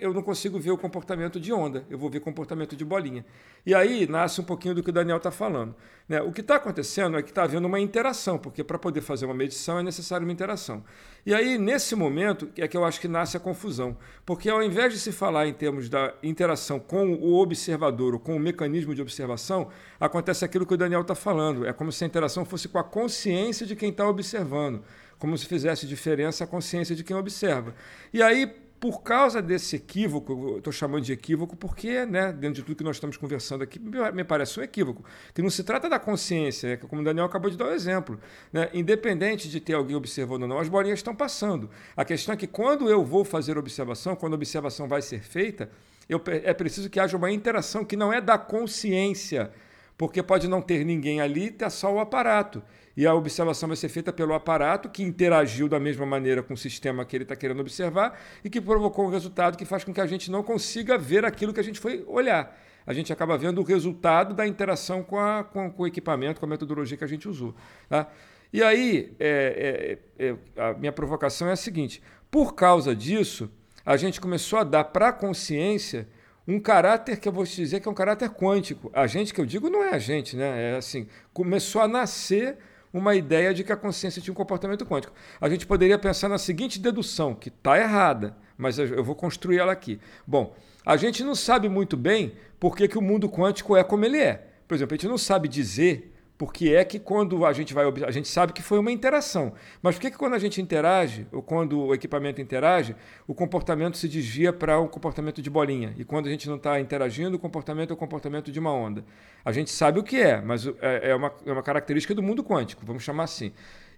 eu 0.00 0.12
não 0.12 0.22
consigo 0.22 0.58
ver 0.58 0.72
o 0.72 0.78
comportamento 0.78 1.38
de 1.38 1.52
onda, 1.52 1.84
eu 1.88 1.98
vou 1.98 2.10
ver 2.10 2.20
comportamento 2.20 2.76
de 2.76 2.84
bolinha. 2.84 3.24
E 3.64 3.74
aí 3.74 4.06
nasce 4.08 4.40
um 4.40 4.44
pouquinho 4.44 4.74
do 4.74 4.82
que 4.82 4.90
o 4.90 4.92
Daniel 4.92 5.18
está 5.18 5.30
falando. 5.30 5.74
Né? 6.08 6.20
O 6.20 6.32
que 6.32 6.40
está 6.40 6.56
acontecendo 6.56 7.16
é 7.16 7.22
que 7.22 7.30
está 7.30 7.44
havendo 7.44 7.66
uma 7.66 7.80
interação, 7.80 8.38
porque 8.38 8.62
para 8.62 8.78
poder 8.78 9.00
fazer 9.00 9.24
uma 9.24 9.34
medição 9.34 9.78
é 9.78 9.82
necessário 9.82 10.26
uma 10.26 10.32
interação. 10.32 10.84
E 11.24 11.32
aí, 11.32 11.56
nesse 11.56 11.94
momento, 11.94 12.50
é 12.56 12.68
que 12.68 12.76
eu 12.76 12.84
acho 12.84 13.00
que 13.00 13.08
nasce 13.08 13.36
a 13.36 13.40
confusão. 13.40 13.96
Porque 14.26 14.50
ao 14.50 14.62
invés 14.62 14.92
de 14.92 14.98
se 14.98 15.12
falar 15.12 15.46
em 15.46 15.54
termos 15.54 15.88
da 15.88 16.12
interação 16.22 16.78
com 16.78 17.14
o 17.14 17.40
observador 17.40 17.63
ou 17.72 18.18
com 18.18 18.36
o 18.36 18.40
mecanismo 18.40 18.94
de 18.94 19.02
observação, 19.02 19.68
acontece 19.98 20.44
aquilo 20.44 20.66
que 20.66 20.74
o 20.74 20.76
Daniel 20.76 21.02
está 21.02 21.14
falando. 21.14 21.66
É 21.66 21.72
como 21.72 21.92
se 21.92 22.04
a 22.04 22.06
interação 22.06 22.44
fosse 22.44 22.68
com 22.68 22.78
a 22.78 22.84
consciência 22.84 23.66
de 23.66 23.74
quem 23.76 23.90
está 23.90 24.08
observando, 24.08 24.82
como 25.18 25.36
se 25.38 25.46
fizesse 25.46 25.86
diferença 25.86 26.44
a 26.44 26.46
consciência 26.46 26.94
de 26.94 27.02
quem 27.04 27.16
observa. 27.16 27.74
E 28.12 28.22
aí, 28.22 28.46
por 28.84 29.02
causa 29.02 29.40
desse 29.40 29.76
equívoco, 29.76 30.58
estou 30.58 30.70
chamando 30.70 31.02
de 31.02 31.10
equívoco 31.10 31.56
porque, 31.56 32.04
né, 32.04 32.30
dentro 32.34 32.56
de 32.56 32.62
tudo 32.64 32.76
que 32.76 32.84
nós 32.84 32.96
estamos 32.96 33.16
conversando 33.16 33.64
aqui, 33.64 33.78
me 33.78 34.22
parece 34.24 34.60
um 34.60 34.62
equívoco, 34.62 35.02
que 35.32 35.40
não 35.40 35.48
se 35.48 35.64
trata 35.64 35.88
da 35.88 35.98
consciência, 35.98 36.68
né, 36.68 36.76
como 36.76 37.00
o 37.00 37.04
Daniel 37.04 37.24
acabou 37.24 37.50
de 37.50 37.56
dar 37.56 37.64
o 37.64 37.68
um 37.68 37.72
exemplo. 37.72 38.20
Né, 38.52 38.68
independente 38.74 39.48
de 39.48 39.58
ter 39.58 39.72
alguém 39.72 39.96
observando 39.96 40.42
ou 40.42 40.48
não, 40.48 40.58
as 40.58 40.68
bolinhas 40.68 40.98
estão 40.98 41.16
passando. 41.16 41.70
A 41.96 42.04
questão 42.04 42.34
é 42.34 42.36
que 42.36 42.46
quando 42.46 42.90
eu 42.90 43.02
vou 43.02 43.24
fazer 43.24 43.56
observação, 43.56 44.14
quando 44.14 44.34
a 44.34 44.36
observação 44.36 44.86
vai 44.86 45.00
ser 45.00 45.22
feita, 45.22 45.70
eu, 46.08 46.22
é 46.26 46.52
preciso 46.52 46.90
que 46.90 47.00
haja 47.00 47.16
uma 47.16 47.30
interação 47.30 47.84
que 47.84 47.96
não 47.96 48.12
é 48.12 48.20
da 48.20 48.38
consciência, 48.38 49.50
porque 49.96 50.22
pode 50.22 50.48
não 50.48 50.60
ter 50.60 50.84
ninguém 50.84 51.20
ali, 51.20 51.50
ter 51.50 51.70
só 51.70 51.92
o 51.92 51.98
aparato 51.98 52.62
e 52.96 53.06
a 53.06 53.14
observação 53.14 53.68
vai 53.68 53.76
ser 53.76 53.88
feita 53.88 54.12
pelo 54.12 54.34
aparato 54.34 54.88
que 54.88 55.02
interagiu 55.02 55.68
da 55.68 55.80
mesma 55.80 56.06
maneira 56.06 56.42
com 56.42 56.54
o 56.54 56.56
sistema 56.56 57.04
que 57.04 57.16
ele 57.16 57.24
está 57.24 57.34
querendo 57.34 57.60
observar 57.60 58.18
e 58.44 58.50
que 58.50 58.60
provocou 58.60 59.06
um 59.06 59.10
resultado 59.10 59.58
que 59.58 59.64
faz 59.64 59.82
com 59.82 59.92
que 59.92 60.00
a 60.00 60.06
gente 60.06 60.30
não 60.30 60.42
consiga 60.42 60.96
ver 60.96 61.24
aquilo 61.24 61.52
que 61.52 61.60
a 61.60 61.64
gente 61.64 61.80
foi 61.80 62.04
olhar. 62.06 62.56
A 62.86 62.92
gente 62.92 63.12
acaba 63.12 63.36
vendo 63.36 63.60
o 63.60 63.64
resultado 63.64 64.34
da 64.34 64.46
interação 64.46 65.02
com, 65.02 65.18
a, 65.18 65.42
com, 65.42 65.70
com 65.70 65.82
o 65.82 65.86
equipamento, 65.86 66.38
com 66.38 66.46
a 66.46 66.48
metodologia 66.48 66.96
que 66.96 67.04
a 67.04 67.08
gente 67.08 67.28
usou. 67.28 67.54
Tá? 67.88 68.08
E 68.52 68.62
aí, 68.62 69.16
é, 69.18 69.98
é, 70.18 70.26
é, 70.26 70.36
a 70.62 70.74
minha 70.74 70.92
provocação 70.92 71.48
é 71.48 71.52
a 71.52 71.56
seguinte: 71.56 72.02
por 72.30 72.54
causa 72.54 72.94
disso, 72.94 73.50
a 73.84 73.96
gente 73.96 74.20
começou 74.20 74.58
a 74.58 74.64
dar 74.64 74.84
para 74.84 75.08
a 75.08 75.12
consciência 75.12 76.08
um 76.46 76.60
caráter 76.60 77.18
que 77.18 77.28
eu 77.28 77.32
vou 77.32 77.44
te 77.44 77.56
dizer 77.56 77.80
que 77.80 77.88
é 77.88 77.90
um 77.90 77.94
caráter 77.94 78.30
quântico. 78.30 78.90
A 78.92 79.06
gente 79.06 79.32
que 79.32 79.40
eu 79.40 79.46
digo 79.46 79.70
não 79.70 79.82
é 79.82 79.94
a 79.94 79.98
gente, 79.98 80.36
né? 80.36 80.72
É 80.72 80.76
assim, 80.76 81.06
começou 81.32 81.80
a 81.80 81.88
nascer 81.88 82.58
uma 82.92 83.14
ideia 83.14 83.52
de 83.52 83.64
que 83.64 83.72
a 83.72 83.76
consciência 83.76 84.22
tinha 84.22 84.32
um 84.32 84.36
comportamento 84.36 84.86
quântico. 84.86 85.12
A 85.40 85.48
gente 85.48 85.66
poderia 85.66 85.98
pensar 85.98 86.28
na 86.28 86.38
seguinte 86.38 86.78
dedução, 86.78 87.34
que 87.34 87.48
está 87.48 87.78
errada, 87.78 88.36
mas 88.56 88.78
eu 88.78 89.02
vou 89.02 89.16
construir 89.16 89.58
ela 89.58 89.72
aqui. 89.72 89.98
Bom, 90.26 90.54
a 90.86 90.96
gente 90.96 91.24
não 91.24 91.34
sabe 91.34 91.68
muito 91.68 91.96
bem 91.96 92.34
por 92.60 92.76
que, 92.76 92.86
que 92.86 92.98
o 92.98 93.02
mundo 93.02 93.28
quântico 93.28 93.76
é 93.76 93.82
como 93.82 94.04
ele 94.04 94.18
é. 94.18 94.46
Por 94.68 94.74
exemplo, 94.74 94.94
a 94.94 94.96
gente 94.96 95.08
não 95.08 95.18
sabe 95.18 95.48
dizer 95.48 96.13
porque 96.44 96.74
é 96.74 96.84
que 96.84 96.98
quando 96.98 97.46
a 97.46 97.54
gente 97.54 97.72
vai 97.72 97.86
a 98.06 98.10
gente 98.10 98.28
sabe 98.28 98.52
que 98.52 98.60
foi 98.60 98.78
uma 98.78 98.92
interação, 98.92 99.54
mas 99.80 99.94
por 99.94 100.02
que, 100.02 100.10
que 100.10 100.18
quando 100.18 100.34
a 100.34 100.38
gente 100.38 100.60
interage 100.60 101.26
ou 101.32 101.42
quando 101.42 101.80
o 101.80 101.94
equipamento 101.94 102.38
interage, 102.38 102.94
o 103.26 103.34
comportamento 103.34 103.96
se 103.96 104.06
desvia 104.06 104.52
para 104.52 104.78
um 104.78 104.86
comportamento 104.86 105.40
de 105.40 105.48
bolinha 105.48 105.94
e 105.96 106.04
quando 106.04 106.26
a 106.26 106.30
gente 106.30 106.46
não 106.46 106.56
está 106.56 106.78
interagindo, 106.78 107.38
o 107.38 107.38
comportamento 107.38 107.92
é 107.92 107.94
o 107.94 107.96
comportamento 107.96 108.52
de 108.52 108.60
uma 108.60 108.70
onda. 108.70 109.02
A 109.42 109.52
gente 109.52 109.70
sabe 109.70 109.98
o 109.98 110.02
que 110.02 110.20
é, 110.20 110.38
mas 110.42 110.66
é, 110.82 111.12
é 111.12 111.14
uma, 111.14 111.32
é 111.46 111.50
uma 111.52 111.62
característica 111.62 112.14
do 112.14 112.22
mundo 112.22 112.44
quântico, 112.44 112.84
vamos 112.84 113.02
chamar 113.02 113.24
assim. 113.24 113.50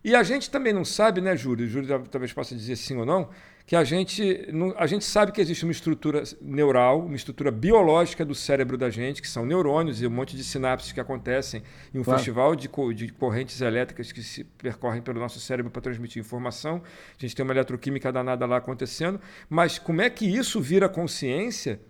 E 0.04 0.14
a 0.14 0.22
gente 0.22 0.48
também 0.48 0.72
não 0.72 0.84
sabe, 0.84 1.20
né, 1.20 1.36
Júlio? 1.36 1.66
Júlio 1.66 2.06
talvez 2.08 2.32
possa 2.32 2.54
dizer 2.54 2.76
sim 2.76 2.96
ou 2.96 3.04
não, 3.04 3.28
que 3.66 3.74
a 3.74 3.82
gente, 3.82 4.48
a 4.76 4.86
gente 4.86 5.04
sabe 5.04 5.32
que 5.32 5.40
existe 5.40 5.64
uma 5.64 5.72
estrutura 5.72 6.22
neural, 6.40 7.00
uma 7.00 7.16
estrutura 7.16 7.50
biológica 7.50 8.24
do 8.24 8.32
cérebro 8.34 8.78
da 8.78 8.88
gente, 8.90 9.20
que 9.20 9.26
são 9.26 9.44
neurônios 9.44 10.00
e 10.00 10.06
um 10.06 10.10
monte 10.10 10.36
de 10.36 10.44
sinapses 10.44 10.92
que 10.92 11.00
acontecem 11.00 11.64
em 11.92 11.98
um 11.98 12.04
claro. 12.04 12.18
festival 12.18 12.54
de, 12.54 12.68
de 12.94 13.12
correntes 13.12 13.60
elétricas 13.60 14.12
que 14.12 14.22
se 14.22 14.44
percorrem 14.44 15.02
pelo 15.02 15.18
nosso 15.18 15.40
cérebro 15.40 15.72
para 15.72 15.82
transmitir 15.82 16.20
informação. 16.20 16.80
A 17.18 17.20
gente 17.20 17.34
tem 17.34 17.42
uma 17.42 17.52
eletroquímica 17.52 18.12
danada 18.12 18.46
lá 18.46 18.58
acontecendo, 18.58 19.20
mas 19.50 19.80
como 19.80 20.00
é 20.00 20.08
que 20.08 20.24
isso 20.24 20.60
vira 20.60 20.88
consciência 20.88 21.80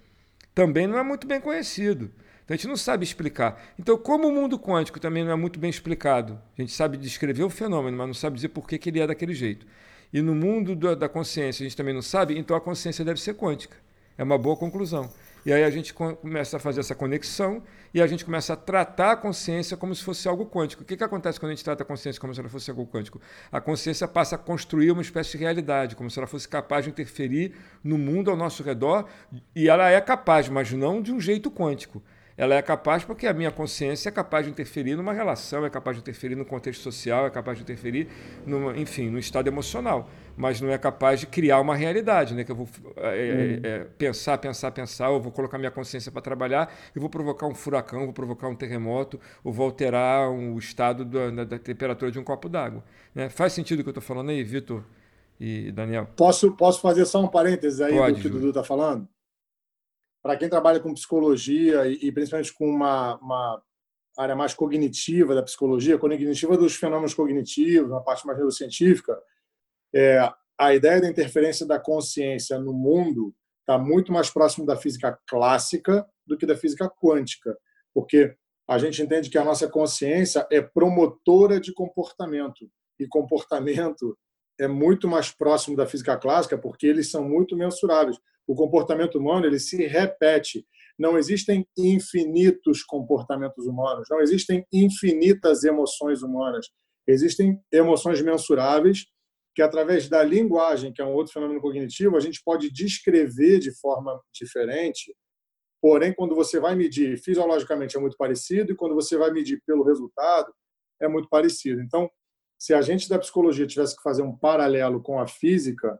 também 0.54 0.86
não 0.86 0.96
é 0.96 1.02
muito 1.02 1.26
bem 1.26 1.38
conhecido. 1.38 2.10
Então 2.42 2.54
a 2.54 2.56
gente 2.56 2.68
não 2.68 2.76
sabe 2.78 3.04
explicar. 3.04 3.62
Então, 3.78 3.98
como 3.98 4.28
o 4.28 4.32
mundo 4.32 4.58
quântico 4.58 4.98
também 4.98 5.22
não 5.22 5.32
é 5.32 5.36
muito 5.36 5.58
bem 5.58 5.68
explicado, 5.68 6.40
a 6.56 6.62
gente 6.62 6.72
sabe 6.72 6.96
descrever 6.96 7.42
o 7.42 7.50
fenômeno, 7.50 7.98
mas 7.98 8.06
não 8.06 8.14
sabe 8.14 8.36
dizer 8.36 8.48
por 8.48 8.66
que, 8.66 8.78
que 8.78 8.88
ele 8.88 9.00
é 9.00 9.06
daquele 9.06 9.34
jeito. 9.34 9.66
E 10.16 10.22
no 10.22 10.34
mundo 10.34 10.74
da 10.96 11.10
consciência 11.10 11.62
a 11.62 11.68
gente 11.68 11.76
também 11.76 11.92
não 11.92 12.00
sabe, 12.00 12.38
então 12.38 12.56
a 12.56 12.60
consciência 12.60 13.04
deve 13.04 13.20
ser 13.20 13.34
quântica. 13.34 13.76
É 14.16 14.24
uma 14.24 14.38
boa 14.38 14.56
conclusão. 14.56 15.10
E 15.44 15.52
aí 15.52 15.62
a 15.62 15.68
gente 15.68 15.92
começa 15.92 16.56
a 16.56 16.58
fazer 16.58 16.80
essa 16.80 16.94
conexão 16.94 17.62
e 17.92 18.00
a 18.00 18.06
gente 18.06 18.24
começa 18.24 18.54
a 18.54 18.56
tratar 18.56 19.12
a 19.12 19.16
consciência 19.16 19.76
como 19.76 19.94
se 19.94 20.02
fosse 20.02 20.26
algo 20.26 20.46
quântico. 20.46 20.82
O 20.82 20.86
que, 20.86 20.96
que 20.96 21.04
acontece 21.04 21.38
quando 21.38 21.52
a 21.52 21.54
gente 21.54 21.62
trata 21.62 21.82
a 21.82 21.86
consciência 21.86 22.18
como 22.18 22.32
se 22.32 22.40
ela 22.40 22.48
fosse 22.48 22.70
algo 22.70 22.86
quântico? 22.86 23.20
A 23.52 23.60
consciência 23.60 24.08
passa 24.08 24.36
a 24.36 24.38
construir 24.38 24.90
uma 24.90 25.02
espécie 25.02 25.32
de 25.32 25.36
realidade, 25.36 25.94
como 25.94 26.10
se 26.10 26.18
ela 26.18 26.26
fosse 26.26 26.48
capaz 26.48 26.86
de 26.86 26.90
interferir 26.90 27.52
no 27.84 27.98
mundo 27.98 28.30
ao 28.30 28.38
nosso 28.38 28.62
redor, 28.62 29.04
e 29.54 29.68
ela 29.68 29.90
é 29.90 30.00
capaz, 30.00 30.48
mas 30.48 30.72
não 30.72 31.02
de 31.02 31.12
um 31.12 31.20
jeito 31.20 31.50
quântico 31.50 32.02
ela 32.36 32.54
é 32.54 32.60
capaz 32.60 33.02
porque 33.04 33.26
a 33.26 33.32
minha 33.32 33.50
consciência 33.50 34.08
é 34.10 34.12
capaz 34.12 34.44
de 34.44 34.50
interferir 34.50 34.94
numa 34.94 35.12
relação, 35.12 35.64
é 35.64 35.70
capaz 35.70 35.96
de 35.96 36.02
interferir 36.02 36.34
no 36.34 36.44
contexto 36.44 36.82
social, 36.82 37.26
é 37.26 37.30
capaz 37.30 37.56
de 37.56 37.64
interferir, 37.64 38.08
numa, 38.46 38.76
enfim, 38.76 39.08
no 39.08 39.18
estado 39.18 39.48
emocional, 39.48 40.10
mas 40.36 40.60
não 40.60 40.70
é 40.70 40.76
capaz 40.76 41.20
de 41.20 41.26
criar 41.26 41.60
uma 41.60 41.74
realidade, 41.74 42.34
né? 42.34 42.44
Que 42.44 42.52
eu 42.52 42.56
vou 42.56 42.68
é, 42.96 43.60
é, 43.62 43.68
é, 43.68 43.78
pensar, 43.96 44.36
pensar, 44.36 44.70
pensar, 44.70 45.06
eu 45.06 45.20
vou 45.20 45.32
colocar 45.32 45.56
minha 45.56 45.70
consciência 45.70 46.12
para 46.12 46.20
trabalhar 46.20 46.70
e 46.94 46.98
vou 46.98 47.08
provocar 47.08 47.46
um 47.46 47.54
furacão, 47.54 48.04
vou 48.04 48.12
provocar 48.12 48.48
um 48.48 48.54
terremoto, 48.54 49.18
ou 49.42 49.52
vou 49.52 49.64
alterar 49.64 50.30
um, 50.30 50.54
o 50.54 50.58
estado 50.58 51.04
da, 51.04 51.44
da, 51.44 51.58
temperatura 51.58 52.10
de 52.10 52.18
um 52.18 52.24
copo 52.24 52.48
d'água. 52.48 52.84
Né? 53.14 53.30
Faz 53.30 53.54
sentido 53.54 53.80
o 53.80 53.82
que 53.82 53.88
eu 53.88 53.92
estou 53.92 54.02
falando 54.02 54.28
aí, 54.28 54.44
Vitor 54.44 54.84
e 55.40 55.72
Daniel? 55.72 56.08
Posso, 56.14 56.52
posso 56.52 56.82
fazer 56.82 57.06
só 57.06 57.22
um 57.22 57.28
parênteses 57.28 57.80
aí 57.80 57.94
Pode, 57.94 58.16
do 58.16 58.20
que 58.20 58.26
o 58.26 58.30
Dudu 58.30 58.48
está 58.48 58.62
falando? 58.62 59.08
Para 60.26 60.36
quem 60.36 60.48
trabalha 60.48 60.80
com 60.80 60.92
psicologia 60.92 61.86
e, 61.86 62.10
principalmente 62.10 62.52
com 62.52 62.68
uma, 62.68 63.16
uma, 63.18 63.62
área 64.18 64.34
mais 64.34 64.52
cognitiva 64.52 65.36
da 65.36 65.42
psicologia, 65.42 65.98
cognitiva 65.98 66.56
dos 66.56 66.74
fenômenos 66.74 67.14
cognitivos, 67.14 67.88
uma 67.88 68.02
parte 68.02 68.26
mais 68.26 68.36
neurocientífica, 68.36 69.16
é, 69.94 70.18
a 70.58 70.74
ideia 70.74 71.00
da 71.00 71.08
interferência 71.08 71.64
da 71.64 71.78
consciência 71.78 72.58
no 72.58 72.72
mundo 72.72 73.32
está 73.60 73.78
muito 73.78 74.10
mais 74.10 74.28
próximo 74.28 74.66
da 74.66 74.74
física 74.74 75.16
clássica 75.28 76.04
do 76.26 76.36
que 76.36 76.44
da 76.44 76.56
física 76.56 76.90
quântica, 76.90 77.56
porque 77.94 78.34
a 78.68 78.78
gente 78.78 79.00
entende 79.00 79.30
que 79.30 79.38
a 79.38 79.44
nossa 79.44 79.68
consciência 79.68 80.44
é 80.50 80.60
promotora 80.60 81.60
de 81.60 81.72
comportamento 81.72 82.68
e 82.98 83.06
comportamento 83.06 84.18
é 84.58 84.66
muito 84.66 85.06
mais 85.06 85.30
próximo 85.30 85.76
da 85.76 85.86
física 85.86 86.16
clássica 86.16 86.58
porque 86.58 86.88
eles 86.88 87.12
são 87.12 87.22
muito 87.22 87.54
mensuráveis. 87.54 88.18
O 88.46 88.54
comportamento 88.54 89.18
humano 89.18 89.46
ele 89.46 89.58
se 89.58 89.86
repete. 89.86 90.66
Não 90.98 91.18
existem 91.18 91.66
infinitos 91.76 92.82
comportamentos 92.82 93.66
humanos, 93.66 94.06
não 94.10 94.20
existem 94.20 94.64
infinitas 94.72 95.64
emoções 95.64 96.22
humanas. 96.22 96.66
Existem 97.06 97.60
emoções 97.72 98.20
mensuráveis 98.22 99.06
que, 99.54 99.62
através 99.62 100.08
da 100.08 100.22
linguagem, 100.22 100.92
que 100.92 101.00
é 101.00 101.04
um 101.04 101.14
outro 101.14 101.32
fenômeno 101.32 101.60
cognitivo, 101.60 102.16
a 102.16 102.20
gente 102.20 102.42
pode 102.44 102.70
descrever 102.70 103.58
de 103.58 103.72
forma 103.78 104.20
diferente. 104.32 105.14
Porém, 105.80 106.12
quando 106.12 106.34
você 106.34 106.58
vai 106.58 106.74
medir 106.74 107.18
fisiologicamente 107.18 107.96
é 107.96 108.00
muito 108.00 108.16
parecido, 108.16 108.72
e 108.72 108.76
quando 108.76 108.94
você 108.94 109.16
vai 109.16 109.30
medir 109.30 109.62
pelo 109.66 109.84
resultado, 109.84 110.52
é 111.00 111.08
muito 111.08 111.28
parecido. 111.28 111.80
Então, 111.80 112.10
se 112.58 112.74
a 112.74 112.80
gente 112.82 113.08
da 113.08 113.18
psicologia 113.18 113.66
tivesse 113.66 113.96
que 113.96 114.02
fazer 114.02 114.22
um 114.22 114.36
paralelo 114.36 115.02
com 115.02 115.18
a 115.18 115.26
física, 115.26 115.98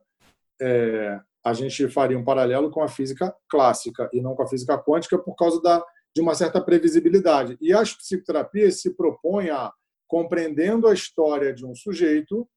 é, 0.61 1.20
a 1.47 1.53
gente 1.53 1.88
faria 1.88 2.18
um 2.18 2.24
paralelo 2.24 2.72
com 2.72 2.82
a 2.82 2.88
física 2.88 3.32
clássica 3.49 4.11
e 4.12 4.20
não 4.20 4.34
com 4.34 4.42
a 4.42 4.49
física 4.49 4.76
quântica 4.76 5.16
por 5.16 5.36
causa 5.36 5.62
da, 5.62 5.80
de 6.12 6.20
uma 6.20 6.34
certa 6.34 6.61
previsibilidade. 6.61 7.57
E 7.61 7.72
as 7.72 7.94
psicoterapias 7.94 8.80
se 8.80 8.97
propõem 8.97 9.51
a, 9.51 9.72
compreendendo 10.09 10.88
a 10.88 10.92
história 10.92 11.55
de 11.55 11.64
um 11.64 11.72
sujeito, 11.72 12.49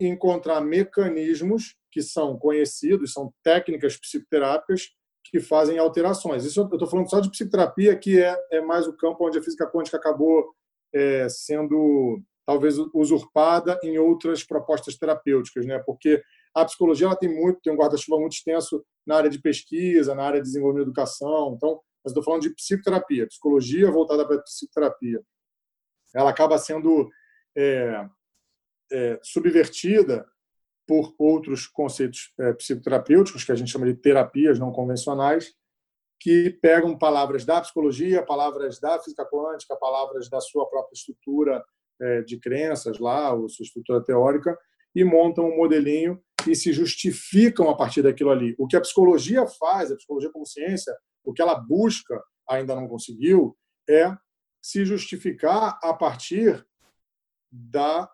encontrar 0.00 0.60
mecanismos 0.60 1.74
que 1.90 2.00
são 2.00 2.38
conhecidos, 2.38 3.12
são 3.12 3.34
técnicas 3.42 3.96
psicoterápicas 3.96 4.90
que 5.24 5.40
fazem 5.40 5.76
alterações. 5.80 6.44
Isso 6.44 6.60
eu 6.60 6.66
estou 6.66 6.86
falando 6.86 7.10
só 7.10 7.18
de 7.18 7.28
psicoterapia, 7.32 7.96
que 7.96 8.22
é, 8.22 8.36
é 8.52 8.60
mais 8.60 8.86
o 8.86 8.96
campo 8.96 9.26
onde 9.26 9.40
a 9.40 9.42
física 9.42 9.68
quântica 9.68 9.96
acabou 9.96 10.54
é, 10.94 11.28
sendo 11.28 12.22
talvez 12.46 12.78
usurpada 12.94 13.76
em 13.82 13.98
outras 13.98 14.44
propostas 14.44 14.96
terapêuticas, 14.96 15.66
né? 15.66 15.80
Porque 15.80 16.22
a 16.60 16.64
psicologia 16.64 17.06
ela 17.06 17.16
tem 17.16 17.28
muito, 17.28 17.60
tem 17.60 17.72
um 17.72 17.76
guarda-chuva 17.76 18.18
muito 18.18 18.32
extenso 18.32 18.84
na 19.06 19.16
área 19.16 19.30
de 19.30 19.40
pesquisa, 19.40 20.14
na 20.14 20.24
área 20.24 20.40
de 20.40 20.46
desenvolvimento 20.46 20.86
de 20.86 20.90
educação. 20.90 21.54
Então, 21.56 21.80
mas 22.04 22.10
estou 22.10 22.22
falando 22.22 22.42
de 22.42 22.54
psicoterapia, 22.54 23.26
psicologia 23.26 23.90
voltada 23.90 24.26
para 24.26 24.36
a 24.36 24.42
psicoterapia. 24.42 25.20
Ela 26.14 26.30
acaba 26.30 26.58
sendo 26.58 27.10
é, 27.56 28.08
é, 28.92 29.20
subvertida 29.22 30.26
por 30.86 31.14
outros 31.18 31.66
conceitos 31.66 32.32
é, 32.40 32.52
psicoterapêuticos, 32.54 33.44
que 33.44 33.52
a 33.52 33.54
gente 33.54 33.70
chama 33.70 33.86
de 33.86 33.94
terapias 33.94 34.58
não 34.58 34.72
convencionais, 34.72 35.52
que 36.20 36.50
pegam 36.62 36.96
palavras 36.96 37.44
da 37.44 37.60
psicologia, 37.60 38.24
palavras 38.24 38.80
da 38.80 38.98
física 38.98 39.24
quântica, 39.26 39.76
palavras 39.76 40.28
da 40.28 40.40
sua 40.40 40.68
própria 40.68 40.94
estrutura 40.94 41.62
é, 42.00 42.22
de 42.22 42.38
crenças 42.40 42.98
lá, 42.98 43.32
ou 43.32 43.48
sua 43.48 43.64
estrutura 43.64 44.02
teórica, 44.02 44.58
e 44.94 45.04
montam 45.04 45.46
um 45.46 45.56
modelinho 45.56 46.20
e 46.46 46.54
se 46.54 46.72
justificam 46.72 47.68
a 47.68 47.76
partir 47.76 48.02
daquilo 48.02 48.30
ali. 48.30 48.54
O 48.58 48.66
que 48.66 48.76
a 48.76 48.80
psicologia 48.80 49.46
faz, 49.46 49.90
a 49.90 49.96
psicologia 49.96 50.30
como 50.30 50.46
ciência, 50.46 50.94
o 51.24 51.32
que 51.32 51.42
ela 51.42 51.54
busca, 51.54 52.20
ainda 52.48 52.74
não 52.74 52.88
conseguiu, 52.88 53.56
é 53.88 54.14
se 54.62 54.84
justificar 54.84 55.78
a 55.82 55.92
partir 55.92 56.64
da, 57.50 58.08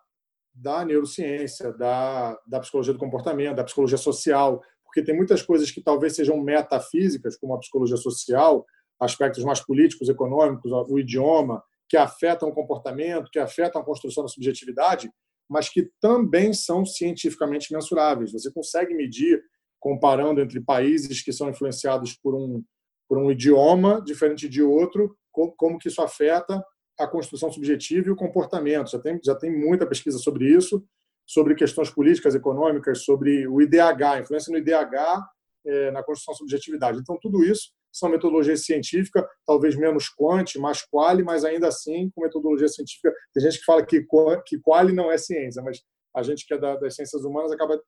da 0.53 0.85
neurociência, 0.85 1.71
da, 1.73 2.37
da 2.47 2.59
psicologia 2.59 2.93
do 2.93 2.99
comportamento, 2.99 3.57
da 3.57 3.63
psicologia 3.63 3.97
social, 3.97 4.61
porque 4.83 5.03
tem 5.03 5.15
muitas 5.15 5.41
coisas 5.41 5.69
que 5.71 5.81
talvez 5.81 6.15
sejam 6.15 6.41
metafísicas, 6.41 7.37
como 7.37 7.53
a 7.53 7.59
psicologia 7.59 7.97
social, 7.97 8.65
aspectos 8.99 9.43
mais 9.43 9.59
políticos, 9.59 10.07
econômicos, 10.07 10.71
o 10.89 10.97
idioma, 10.97 11.61
que 11.87 11.97
afetam 11.97 12.49
o 12.49 12.53
comportamento, 12.53 13.29
que 13.29 13.39
afetam 13.39 13.81
a 13.81 13.85
construção 13.85 14.23
da 14.23 14.29
subjetividade, 14.29 15.11
mas 15.49 15.69
que 15.69 15.89
também 16.01 16.53
são 16.53 16.85
cientificamente 16.85 17.71
mensuráveis. 17.73 18.31
Você 18.31 18.51
consegue 18.51 18.93
medir, 18.93 19.41
comparando 19.79 20.41
entre 20.41 20.59
países 20.59 21.21
que 21.21 21.31
são 21.31 21.49
influenciados 21.49 22.13
por 22.13 22.35
um, 22.35 22.63
por 23.07 23.17
um 23.17 23.31
idioma 23.31 24.01
diferente 24.01 24.49
de 24.49 24.61
outro, 24.61 25.15
como, 25.31 25.77
que 25.77 25.89
isso 25.89 26.01
afeta 26.01 26.63
a 26.97 27.05
construção 27.05 27.51
subjetiva 27.51 28.07
e 28.07 28.11
o 28.11 28.15
comportamento. 28.15 28.89
Já 28.89 28.99
tem, 28.99 29.19
já 29.23 29.35
tem 29.35 29.51
muita 29.51 29.85
pesquisa 29.85 30.17
sobre 30.17 30.49
isso, 30.49 30.83
sobre 31.27 31.55
questões 31.55 31.89
políticas, 31.89 32.35
econômicas, 32.35 33.03
sobre 33.03 33.47
o 33.47 33.61
IDH, 33.61 34.21
influência 34.21 34.51
no 34.51 34.57
IDH 34.57 35.25
é, 35.65 35.91
na 35.91 36.03
construção 36.03 36.33
da 36.33 36.37
subjetividade. 36.37 36.99
Então, 36.99 37.17
tudo 37.21 37.43
isso 37.43 37.71
são 37.95 38.09
metodologias 38.09 38.65
científicas, 38.65 39.23
talvez 39.45 39.75
menos 39.75 40.09
quant, 40.09 40.55
mais 40.57 40.81
quali, 40.81 41.23
mas 41.23 41.45
ainda 41.45 41.69
assim 41.69 42.09
com 42.13 42.23
metodologia 42.23 42.67
científica. 42.67 43.13
Tem 43.33 43.41
gente 43.41 43.59
que 43.59 43.65
fala 43.65 43.85
que, 43.85 44.05
que 44.45 44.59
quali 44.59 44.91
não 44.91 45.09
é 45.09 45.17
ciência, 45.17 45.61
mas 45.63 45.81
a 46.13 46.21
gente 46.21 46.45
que 46.45 46.53
é 46.53 46.57
da, 46.57 46.75
das 46.75 46.95
ciências 46.95 47.23
humanas 47.23 47.53
acaba 47.53 47.81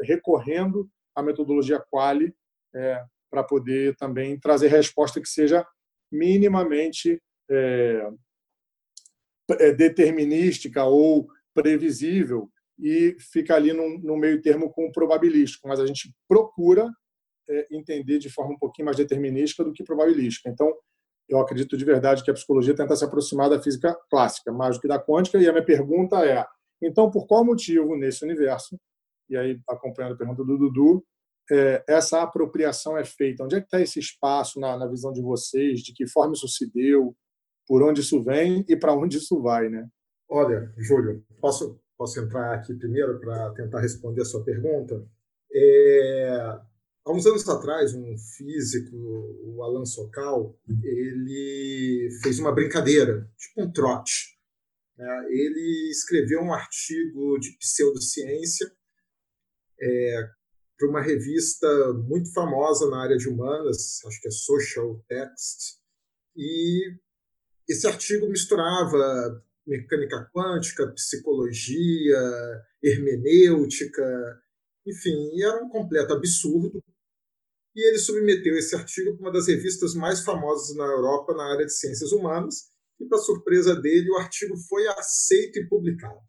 recorrendo 0.00 0.88
à 1.14 1.22
metodologia 1.22 1.78
quali 1.90 2.34
é, 2.74 3.02
para 3.30 3.44
poder 3.44 3.94
também 3.96 4.40
trazer 4.40 4.68
resposta 4.68 5.20
que 5.20 5.28
seja 5.28 5.66
minimamente 6.10 7.20
é, 7.50 8.08
é, 9.58 9.72
determinística 9.72 10.84
ou 10.84 11.28
previsível 11.52 12.50
e 12.78 13.14
fica 13.18 13.54
ali 13.54 13.74
no, 13.74 14.16
meio 14.16 14.40
termo 14.40 14.70
com 14.70 14.86
o 14.86 14.92
probabilístico, 14.92 15.68
mas 15.68 15.78
a 15.78 15.86
gente 15.86 16.14
procura 16.26 16.90
entender 17.70 18.18
de 18.18 18.30
forma 18.30 18.54
um 18.54 18.58
pouquinho 18.58 18.86
mais 18.86 18.96
determinística 18.96 19.64
do 19.64 19.72
que 19.72 19.84
probabilística. 19.84 20.48
Então, 20.48 20.72
eu 21.28 21.38
acredito 21.38 21.76
de 21.76 21.84
verdade 21.84 22.24
que 22.24 22.30
a 22.30 22.34
psicologia 22.34 22.74
tenta 22.74 22.96
se 22.96 23.04
aproximar 23.04 23.48
da 23.48 23.60
física 23.60 23.96
clássica, 24.10 24.52
mais 24.52 24.76
do 24.76 24.80
que 24.80 24.88
da 24.88 24.98
quântica, 24.98 25.38
e 25.38 25.48
a 25.48 25.52
minha 25.52 25.64
pergunta 25.64 26.24
é, 26.24 26.44
então, 26.82 27.10
por 27.10 27.26
qual 27.26 27.44
motivo 27.44 27.96
nesse 27.96 28.24
universo, 28.24 28.78
e 29.28 29.36
aí 29.36 29.60
acompanhando 29.68 30.14
a 30.14 30.18
pergunta 30.18 30.44
do 30.44 30.58
Dudu, 30.58 31.04
é, 31.52 31.84
essa 31.88 32.22
apropriação 32.22 32.96
é 32.96 33.04
feita? 33.04 33.44
Onde 33.44 33.56
é 33.56 33.60
que 33.60 33.66
está 33.66 33.80
esse 33.80 33.98
espaço 33.98 34.58
na, 34.60 34.76
na 34.76 34.86
visão 34.86 35.12
de 35.12 35.20
vocês? 35.20 35.80
De 35.80 35.92
que 35.92 36.06
forma 36.06 36.32
isso 36.32 36.48
se 36.48 36.70
deu? 36.72 37.14
Por 37.66 37.82
onde 37.82 38.00
isso 38.00 38.22
vem 38.22 38.64
e 38.68 38.76
para 38.76 38.94
onde 38.94 39.18
isso 39.18 39.40
vai, 39.42 39.68
né? 39.68 39.88
Olha, 40.28 40.72
Júlio, 40.76 41.24
posso 41.40 41.80
posso 42.00 42.18
entrar 42.18 42.54
aqui 42.54 42.72
primeiro 42.72 43.20
para 43.20 43.50
tentar 43.50 43.80
responder 43.80 44.22
a 44.22 44.24
sua 44.24 44.42
pergunta. 44.42 45.06
É, 45.52 46.58
há 47.10 47.12
uns 47.12 47.26
anos 47.26 47.48
atrás, 47.48 47.92
um 47.92 48.16
físico, 48.36 48.96
o 48.96 49.62
Alan 49.64 49.84
Sokal, 49.84 50.56
ele 50.82 52.08
fez 52.22 52.38
uma 52.38 52.54
brincadeira, 52.54 53.28
tipo 53.36 53.62
um 53.62 53.72
trote. 53.72 54.38
Né? 54.96 55.26
Ele 55.30 55.90
escreveu 55.90 56.40
um 56.40 56.52
artigo 56.52 57.38
de 57.38 57.56
pseudociência 57.58 58.70
é, 59.80 60.28
para 60.78 60.88
uma 60.88 61.02
revista 61.02 61.92
muito 61.94 62.32
famosa 62.32 62.88
na 62.88 63.02
área 63.02 63.16
de 63.16 63.28
humanas, 63.28 64.04
acho 64.06 64.20
que 64.20 64.28
é 64.28 64.30
Social 64.30 65.04
Text, 65.08 65.80
e 66.36 66.94
esse 67.68 67.86
artigo 67.86 68.28
misturava 68.28 69.44
mecânica 69.66 70.30
quântica, 70.32 70.92
psicologia, 70.92 72.18
hermenêutica, 72.82 74.40
enfim, 74.86 75.42
era 75.42 75.62
um 75.62 75.68
completo 75.68 76.12
absurdo. 76.14 76.82
E 77.74 77.88
ele 77.88 77.98
submeteu 77.98 78.56
esse 78.56 78.74
artigo 78.74 79.16
para 79.16 79.26
uma 79.26 79.32
das 79.32 79.46
revistas 79.46 79.94
mais 79.94 80.24
famosas 80.24 80.76
na 80.76 80.84
Europa 80.84 81.34
na 81.34 81.52
área 81.52 81.66
de 81.66 81.72
ciências 81.72 82.12
humanas, 82.12 82.70
e, 83.00 83.06
para 83.06 83.18
surpresa 83.18 83.74
dele, 83.74 84.10
o 84.10 84.16
artigo 84.18 84.56
foi 84.68 84.86
aceito 84.88 85.58
e 85.58 85.66
publicado. 85.66 86.20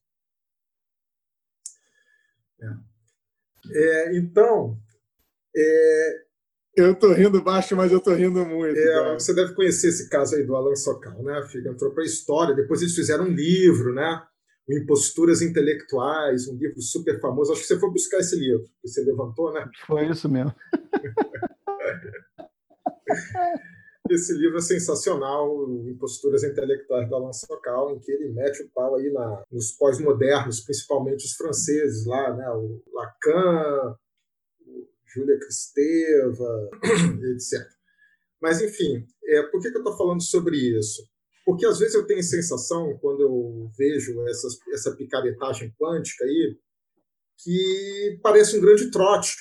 É. 2.61 2.91
É, 3.73 4.17
então, 4.17 4.77
é, 5.55 6.21
eu 6.75 6.95
tô 6.95 7.11
rindo 7.11 7.43
baixo, 7.43 7.75
mas 7.75 7.91
eu 7.91 7.99
tô 7.99 8.13
rindo 8.13 8.45
muito. 8.45 8.77
É, 8.77 9.13
você 9.13 9.33
deve 9.33 9.53
conhecer 9.53 9.89
esse 9.89 10.09
caso 10.09 10.35
aí 10.35 10.45
do 10.45 10.55
Alan 10.55 10.75
Sokal, 10.75 11.21
né? 11.21 11.45
Fica, 11.51 11.69
entrou 11.69 11.91
para 11.91 12.03
a 12.03 12.05
história. 12.05 12.55
Depois 12.55 12.81
eles 12.81 12.95
fizeram 12.95 13.25
um 13.25 13.33
livro, 13.33 13.93
né? 13.93 14.25
O 14.67 14.73
Imposturas 14.73 15.41
Intelectuais, 15.41 16.47
um 16.47 16.55
livro 16.55 16.81
super 16.81 17.19
famoso. 17.19 17.51
Acho 17.51 17.61
que 17.61 17.67
você 17.67 17.79
foi 17.79 17.91
buscar 17.91 18.19
esse 18.19 18.35
livro, 18.35 18.63
que 18.81 18.87
você 18.87 19.03
levantou, 19.03 19.51
né? 19.51 19.69
Foi 19.85 20.09
isso 20.09 20.29
mesmo. 20.29 20.53
esse 24.09 24.33
livro 24.33 24.57
é 24.57 24.61
sensacional, 24.61 25.69
Imposturas 25.87 26.43
Intelectuais 26.43 27.09
do 27.09 27.15
Alan 27.15 27.33
Sokal, 27.33 27.91
em 27.91 27.99
que 27.99 28.11
ele 28.11 28.31
mete 28.31 28.63
o 28.63 28.69
pau 28.69 28.95
aí 28.95 29.11
na, 29.11 29.43
nos 29.51 29.71
pós-modernos, 29.71 30.61
principalmente 30.61 31.25
os 31.25 31.33
franceses 31.33 32.05
lá, 32.05 32.35
né? 32.35 32.49
O 32.51 32.81
Lacan, 32.93 33.97
Júlia 35.13 35.39
Cristeva, 35.39 36.69
etc. 37.33 37.67
Mas, 38.41 38.61
enfim, 38.61 39.05
é, 39.25 39.43
por 39.43 39.61
que, 39.61 39.69
que 39.69 39.77
eu 39.77 39.81
estou 39.81 39.97
falando 39.97 40.21
sobre 40.21 40.57
isso? 40.57 41.07
Porque 41.51 41.65
às 41.65 41.79
vezes 41.79 41.95
eu 41.95 42.07
tenho 42.07 42.21
a 42.21 42.23
sensação, 42.23 42.97
quando 43.01 43.23
eu 43.23 43.69
vejo 43.77 44.25
essas, 44.29 44.57
essa 44.71 44.95
picaretagem 44.95 45.75
quântica 45.77 46.23
aí, 46.23 46.57
que 47.43 48.19
parece 48.23 48.57
um 48.57 48.61
grande 48.61 48.89
trote. 48.89 49.35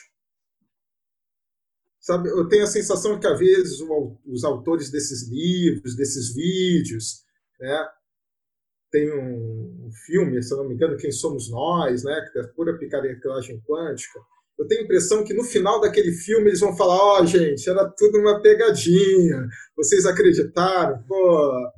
Sabe, 2.01 2.29
eu 2.31 2.49
tenho 2.49 2.65
a 2.65 2.67
sensação 2.67 3.21
que, 3.21 3.29
às 3.29 3.39
vezes, 3.39 3.79
os 4.27 4.43
autores 4.43 4.91
desses 4.91 5.31
livros, 5.31 5.95
desses 5.95 6.35
vídeos, 6.35 7.23
né, 7.61 7.89
tem 8.91 9.09
um 9.17 9.89
filme, 10.05 10.43
se 10.43 10.53
eu 10.53 10.59
não 10.59 10.69
me 10.69 10.75
engano, 10.75 10.97
Quem 10.97 11.13
Somos 11.13 11.49
Nós, 11.49 12.03
né, 12.03 12.29
que 12.33 12.41
é 12.41 12.43
pura 12.49 12.77
picaretagem 12.77 13.61
quântica. 13.61 14.19
Eu 14.59 14.67
tenho 14.67 14.81
a 14.81 14.85
impressão 14.85 15.23
que 15.23 15.33
no 15.33 15.45
final 15.45 15.81
daquele 15.81 16.11
filme 16.11 16.49
eles 16.49 16.59
vão 16.59 16.77
falar: 16.77 16.97
Ó, 16.97 17.21
oh, 17.23 17.27
gente, 17.27 17.71
era 17.71 17.89
tudo 17.89 18.19
uma 18.19 18.43
pegadinha, 18.43 19.49
vocês 19.77 20.05
acreditaram? 20.05 21.05
Pô, 21.05 21.71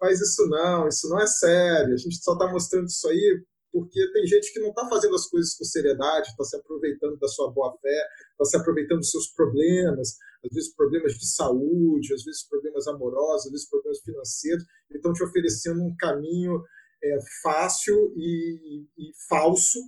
faz 0.00 0.20
isso 0.20 0.48
não, 0.48 0.88
isso 0.88 1.08
não 1.08 1.20
é 1.20 1.26
sério, 1.26 1.94
a 1.94 1.96
gente 1.96 2.16
só 2.24 2.32
está 2.32 2.50
mostrando 2.50 2.86
isso 2.86 3.06
aí 3.06 3.44
porque 3.72 4.12
tem 4.12 4.26
gente 4.26 4.52
que 4.52 4.58
não 4.58 4.70
está 4.70 4.88
fazendo 4.88 5.14
as 5.14 5.28
coisas 5.28 5.54
com 5.54 5.64
seriedade, 5.64 6.30
está 6.30 6.44
se 6.44 6.56
aproveitando 6.56 7.16
da 7.18 7.28
sua 7.28 7.52
boa 7.52 7.76
fé, 7.80 8.06
está 8.32 8.44
se 8.44 8.56
aproveitando 8.56 8.98
dos 8.98 9.10
seus 9.10 9.28
problemas, 9.28 10.16
às 10.44 10.52
vezes 10.52 10.74
problemas 10.74 11.14
de 11.14 11.26
saúde, 11.26 12.12
às 12.12 12.24
vezes 12.24 12.48
problemas 12.48 12.88
amorosos, 12.88 13.46
às 13.46 13.52
vezes 13.52 13.68
problemas 13.68 14.00
financeiros, 14.00 14.64
e 14.90 14.96
estão 14.96 15.12
te 15.12 15.22
oferecendo 15.22 15.82
um 15.82 15.94
caminho 15.96 16.60
é, 17.02 17.18
fácil 17.42 18.12
e, 18.16 18.84
e 18.98 19.12
falso 19.28 19.78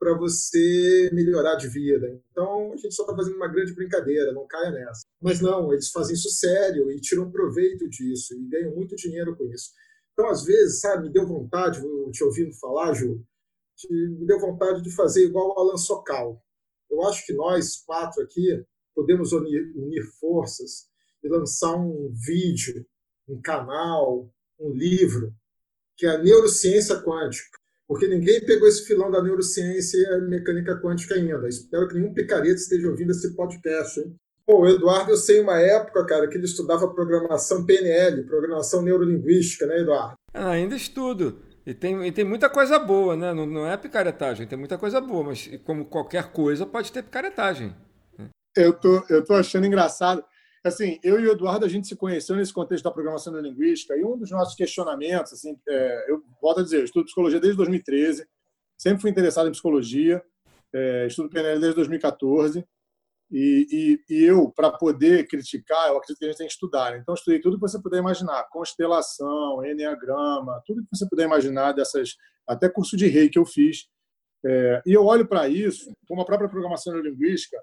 para 0.00 0.16
você 0.16 1.10
melhorar 1.12 1.56
de 1.56 1.68
vida. 1.68 2.18
Então, 2.32 2.72
a 2.72 2.76
gente 2.76 2.94
só 2.94 3.02
está 3.02 3.14
fazendo 3.14 3.36
uma 3.36 3.48
grande 3.48 3.74
brincadeira, 3.74 4.32
não 4.32 4.46
caia 4.46 4.70
nessa. 4.70 5.02
Mas 5.20 5.42
não, 5.42 5.70
eles 5.74 5.90
fazem 5.90 6.14
isso 6.14 6.30
sério 6.30 6.90
e 6.90 6.98
tiram 6.98 7.30
proveito 7.30 7.86
disso 7.86 8.34
e 8.34 8.48
ganham 8.48 8.74
muito 8.74 8.96
dinheiro 8.96 9.36
com 9.36 9.44
isso. 9.52 9.70
Então, 10.14 10.30
às 10.30 10.42
vezes, 10.42 10.80
sabe, 10.80 11.04
me 11.04 11.12
deu 11.12 11.26
vontade, 11.26 11.82
te 12.12 12.24
ouvindo 12.24 12.58
falar, 12.58 12.94
Ju, 12.94 13.22
me 13.90 14.26
deu 14.26 14.40
vontade 14.40 14.80
de 14.80 14.90
fazer 14.90 15.26
igual 15.26 15.50
o 15.50 15.60
Alan 15.60 15.76
Sokal. 15.76 16.42
Eu 16.90 17.02
acho 17.06 17.24
que 17.26 17.34
nós 17.34 17.82
quatro 17.84 18.22
aqui 18.22 18.64
podemos 18.94 19.32
unir, 19.32 19.70
unir 19.76 20.02
forças 20.18 20.88
e 21.22 21.28
lançar 21.28 21.76
um 21.76 22.10
vídeo, 22.26 22.86
um 23.28 23.40
canal, 23.40 24.32
um 24.58 24.72
livro, 24.72 25.34
que 25.94 26.06
é 26.06 26.10
a 26.10 26.18
neurociência 26.18 27.02
quântica. 27.02 27.59
Porque 27.90 28.06
ninguém 28.06 28.40
pegou 28.46 28.68
esse 28.68 28.86
filão 28.86 29.10
da 29.10 29.20
neurociência 29.20 29.98
e 29.98 30.06
a 30.06 30.18
mecânica 30.20 30.80
quântica 30.80 31.16
ainda. 31.16 31.48
Espero 31.48 31.88
que 31.88 31.94
nenhum 31.94 32.14
picareta 32.14 32.54
esteja 32.54 32.88
ouvindo 32.88 33.10
esse 33.10 33.34
podcast. 33.34 33.98
Hein? 33.98 34.14
Pô, 34.46 34.60
o 34.60 34.68
Eduardo, 34.68 35.10
eu 35.10 35.16
sei 35.16 35.40
uma 35.40 35.58
época, 35.58 36.06
cara, 36.06 36.28
que 36.28 36.36
ele 36.36 36.44
estudava 36.44 36.86
programação 36.94 37.66
PNL, 37.66 38.22
programação 38.26 38.80
neurolinguística, 38.80 39.66
né, 39.66 39.80
Eduardo? 39.80 40.14
Ah, 40.32 40.50
ainda 40.50 40.76
estudo. 40.76 41.40
E 41.66 41.74
tem, 41.74 42.06
e 42.06 42.12
tem 42.12 42.24
muita 42.24 42.48
coisa 42.48 42.78
boa, 42.78 43.16
né? 43.16 43.34
Não, 43.34 43.44
não 43.44 43.66
é 43.66 43.76
picaretagem, 43.76 44.46
tem 44.46 44.56
muita 44.56 44.78
coisa 44.78 45.00
boa, 45.00 45.24
mas 45.24 45.50
como 45.64 45.84
qualquer 45.84 46.30
coisa, 46.30 46.64
pode 46.64 46.92
ter 46.92 47.02
picaretagem. 47.02 47.74
Eu 48.56 48.72
tô, 48.72 49.04
eu 49.10 49.24
tô 49.24 49.34
achando 49.34 49.66
engraçado. 49.66 50.22
Assim, 50.62 51.00
eu 51.02 51.18
e 51.18 51.26
o 51.26 51.32
Eduardo, 51.32 51.64
a 51.64 51.68
gente 51.68 51.86
se 51.86 51.96
conheceu 51.96 52.36
nesse 52.36 52.52
contexto 52.52 52.84
da 52.84 52.90
programação 52.90 53.32
neurolinguística, 53.32 53.96
e 53.96 54.04
um 54.04 54.18
dos 54.18 54.30
nossos 54.30 54.54
questionamentos, 54.54 55.32
assim, 55.32 55.58
é, 55.66 56.10
eu 56.10 56.22
volto 56.40 56.60
a 56.60 56.62
dizer, 56.62 56.80
eu 56.80 56.84
estudo 56.84 57.06
psicologia 57.06 57.40
desde 57.40 57.56
2013, 57.56 58.26
sempre 58.76 59.00
fui 59.00 59.10
interessado 59.10 59.48
em 59.48 59.52
psicologia, 59.52 60.22
é, 60.72 61.06
estudo 61.06 61.30
PNL 61.30 61.60
desde 61.60 61.76
2014, 61.76 62.62
e, 63.32 64.00
e, 64.08 64.14
e 64.14 64.24
eu, 64.24 64.50
para 64.50 64.72
poder 64.72 65.26
criticar, 65.28 65.88
eu 65.88 65.96
acredito 65.96 66.18
que 66.18 66.24
a 66.24 66.28
gente 66.28 66.38
tem 66.38 66.46
que 66.48 66.52
estudar. 66.52 66.98
Então, 66.98 67.14
estudei 67.14 67.40
tudo 67.40 67.56
que 67.56 67.60
você 67.60 67.80
puder 67.80 67.98
imaginar: 67.98 68.48
constelação, 68.50 69.64
enneagrama, 69.64 70.60
tudo 70.66 70.82
que 70.82 70.88
você 70.92 71.08
puder 71.08 71.26
imaginar 71.26 71.72
dessas. 71.72 72.16
Até 72.44 72.68
curso 72.68 72.96
de 72.96 73.06
rei 73.06 73.28
que 73.28 73.38
eu 73.38 73.46
fiz. 73.46 73.86
É, 74.44 74.82
e 74.84 74.92
eu 74.92 75.04
olho 75.04 75.28
para 75.28 75.48
isso, 75.48 75.92
como 76.08 76.22
a 76.22 76.24
própria 76.24 76.48
programação 76.48 76.92
neurolinguística, 76.92 77.56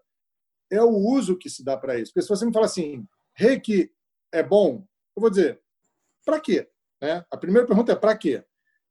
é 0.71 0.81
o 0.81 0.89
uso 0.89 1.37
que 1.37 1.49
se 1.49 1.63
dá 1.63 1.77
para 1.77 1.99
isso. 1.99 2.11
Porque 2.11 2.23
se 2.23 2.29
você 2.29 2.45
me 2.45 2.53
fala 2.53 2.65
assim, 2.65 3.05
reiki 3.35 3.91
é 4.31 4.43
bom, 4.43 4.85
eu 5.15 5.21
vou 5.21 5.29
dizer, 5.29 5.61
para 6.25 6.39
quê? 6.39 6.69
Né? 7.01 7.23
A 7.31 7.37
primeira 7.37 7.67
pergunta 7.67 7.91
é 7.91 7.95
para 7.95 8.17
quê? 8.17 8.43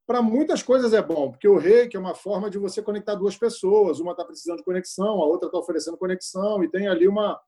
para 0.07 0.23
muitas 0.23 0.63
coisas 0.63 0.93
é 0.93 1.03
bom, 1.03 1.33
porque 1.33 1.49
o 1.49 1.59
reiki 1.59 1.97
é 1.97 2.01
uma 2.01 2.15
forma 2.15 2.49
de 2.49 2.59
você 2.59 2.81
conectar 2.81 3.17
duas 3.17 3.37
pessoas. 3.37 3.99
Uma 3.99 4.13
está 4.13 4.25
precisando 4.25 4.59
de 4.59 4.65
conexão, 4.65 5.21
a 5.21 5.27
outra 5.27 5.49
está 5.49 5.59
oferecendo 5.59 5.99
conexão, 5.99 6.63
e 6.63 6.71
tem 6.71 6.87
ali 6.87 7.09
uma, 7.09 7.41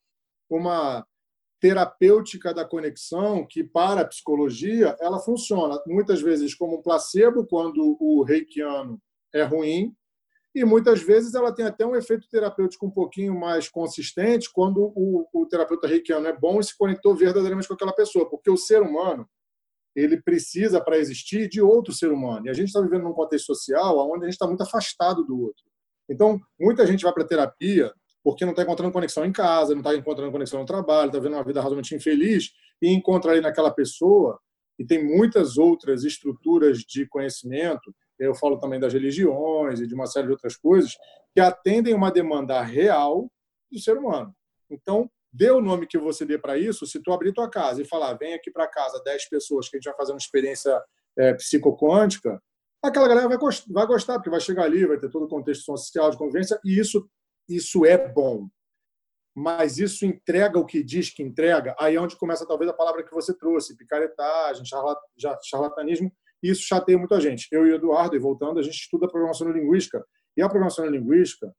uma 0.51 1.07
terapêutica 1.61 2.53
da 2.53 2.65
conexão 2.65 3.47
que, 3.47 3.63
para 3.63 4.01
a 4.01 4.05
psicologia, 4.05 4.97
ela 5.01 5.21
funciona 5.21 5.81
muitas 5.87 6.21
vezes 6.21 6.53
como 6.53 6.79
um 6.79 6.83
placebo, 6.83 7.47
quando 7.47 7.97
o 8.01 8.25
reikiano 8.25 9.01
é 9.33 9.45
ruim, 9.45 9.95
e 10.61 10.65
muitas 10.65 11.03
vezes 11.03 11.35
ela 11.35 11.53
tem 11.53 11.65
até 11.65 11.87
um 11.87 11.95
efeito 11.95 12.29
terapêutico 12.29 12.87
um 12.87 12.91
pouquinho 12.91 13.39
mais 13.39 13.69
consistente 13.69 14.51
quando 14.53 14.93
o, 14.95 15.27
o 15.33 15.47
terapeuta 15.47 15.87
reikiano 15.87 16.27
é 16.27 16.37
bom 16.37 16.61
e 16.61 16.65
se 16.65 16.77
conectou 16.77 17.15
verdadeiramente 17.15 17.69
com 17.69 17.75
aquela 17.75 17.93
pessoa, 17.93 18.29
porque 18.29 18.51
o 18.51 18.57
ser 18.57 18.83
humano 18.83 19.29
ele 19.95 20.21
precisa, 20.21 20.81
para 20.81 20.99
existir, 20.99 21.49
de 21.49 21.61
outro 21.61 21.93
ser 21.93 22.13
humano. 22.13 22.47
E 22.47 22.51
a 22.51 22.53
gente 22.53 22.69
está 22.69 22.81
vivendo 22.81 23.03
num 23.03 23.13
contexto 23.13 23.47
social 23.47 23.99
onde 24.11 24.25
a 24.25 24.27
gente 24.27 24.35
está 24.35 24.47
muito 24.47 24.63
afastado 24.63 25.25
do 25.25 25.41
outro. 25.41 25.65
Então, 26.09 26.41
muita 26.59 26.87
gente 26.87 27.03
vai 27.03 27.13
para 27.13 27.25
terapia 27.25 27.93
porque 28.23 28.45
não 28.45 28.51
está 28.51 28.63
encontrando 28.63 28.93
conexão 28.93 29.25
em 29.25 29.33
casa, 29.33 29.73
não 29.73 29.81
está 29.81 29.95
encontrando 29.95 30.31
conexão 30.31 30.61
no 30.61 30.67
trabalho, 30.67 31.09
está 31.09 31.19
vendo 31.19 31.35
uma 31.35 31.45
vida 31.45 31.61
razoavelmente 31.61 31.95
infeliz 31.95 32.51
e 32.81 32.93
encontra 32.93 33.33
ali 33.33 33.41
naquela 33.41 33.71
pessoa, 33.71 34.39
e 34.79 34.85
tem 34.85 35.05
muitas 35.05 35.57
outras 35.57 36.05
estruturas 36.05 36.79
de 36.79 37.07
conhecimento, 37.07 37.93
eu 38.19 38.35
falo 38.35 38.59
também 38.59 38.81
das 38.81 38.93
religiões 38.93 39.81
e 39.81 39.87
de 39.87 39.95
uma 39.95 40.07
série 40.07 40.27
de 40.27 40.33
outras 40.33 40.57
coisas, 40.57 40.97
que 41.35 41.41
atendem 41.41 41.95
uma 41.95 42.11
demanda 42.11 42.61
real 42.63 43.31
do 43.71 43.79
ser 43.79 43.97
humano. 43.97 44.35
Então, 44.71 45.11
dê 45.33 45.51
o 45.51 45.61
nome 45.61 45.87
que 45.87 45.99
você 45.99 46.25
dê 46.25 46.39
para 46.39 46.59
isso, 46.59 46.87
se 46.87 47.01
tu 47.03 47.13
abrir 47.13 47.33
tua 47.33 47.49
casa 47.49 47.83
e 47.83 47.87
falar, 47.87 48.15
vem 48.15 48.35
aqui 48.35 48.51
para 48.51 48.67
casa 48.67 49.01
10 49.05 49.29
pessoas 49.29 49.69
que 49.69 49.77
a 49.77 49.79
gente 49.79 49.87
vai 49.87 49.97
fazer 49.97 50.13
uma 50.13 50.19
experiência 50.19 50.83
é, 51.17 51.35
psicoquântica, 51.35 52.43
aquela 52.83 53.09
galera 53.09 53.29
vai, 53.29 53.39
vai 53.39 53.87
gostar, 53.87 54.15
porque 54.15 54.31
vai 54.31 54.41
chegar 54.41 54.65
ali, 54.65 54.87
vai 54.87 54.99
ter 54.99 55.11
todo 55.11 55.25
o 55.25 55.29
contexto 55.29 55.65
social 55.65 56.11
de 56.11 56.19
convivência, 56.19 56.59
e 56.65 56.79
isso, 56.79 57.09
isso 57.49 57.85
é 57.85 57.97
bom. 57.97 58.49
Mas 59.35 59.79
isso 59.79 60.05
entrega 60.05 60.59
o 60.59 60.67
que 60.67 60.83
diz 60.83 61.11
que 61.11 61.23
entrega, 61.23 61.77
aí 61.79 61.95
é 61.95 62.01
onde 62.01 62.17
começa 62.17 62.47
talvez 62.47 62.71
a 62.71 62.75
palavra 62.75 63.05
que 63.05 63.15
você 63.15 63.33
trouxe, 63.37 63.77
picaretagem, 63.77 64.65
charlatanismo, 65.45 66.13
e 66.43 66.51
isso 66.51 66.63
chateia 66.63 66.99
muita 66.99 67.21
gente. 67.21 67.47
Eu 67.51 67.67
e 67.67 67.73
o 67.73 67.75
Eduardo, 67.75 68.17
e 68.17 68.19
voltando, 68.19 68.59
a 68.59 68.63
gente 68.63 68.75
estuda 68.77 69.09
programação 69.09 69.51
linguística, 69.51 70.05
e 70.37 70.43
a 70.43 70.49
programação 70.49 70.87
linguística 70.87 71.53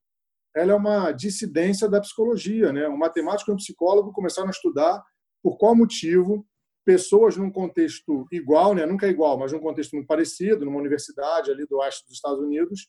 ela 0.55 0.71
é 0.71 0.75
uma 0.75 1.11
dissidência 1.11 1.87
da 1.87 2.01
psicologia. 2.01 2.71
Né? 2.73 2.87
Um 2.87 2.97
matemático 2.97 3.51
e 3.51 3.53
um 3.53 3.57
psicólogo 3.57 4.11
começaram 4.11 4.47
a 4.47 4.51
estudar 4.51 5.03
por 5.43 5.57
qual 5.57 5.75
motivo 5.75 6.45
pessoas 6.85 7.37
num 7.37 7.51
contexto 7.51 8.25
igual, 8.31 8.73
né? 8.73 8.85
nunca 8.85 9.05
é 9.05 9.09
igual, 9.09 9.37
mas 9.37 9.51
num 9.51 9.59
contexto 9.59 9.93
muito 9.93 10.07
parecido, 10.07 10.65
numa 10.65 10.79
universidade 10.79 11.51
ali 11.51 11.65
do 11.67 11.77
oeste 11.77 12.03
dos 12.05 12.15
Estados 12.15 12.39
Unidos, 12.39 12.87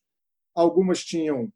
algumas 0.55 1.05
tinham 1.05 1.53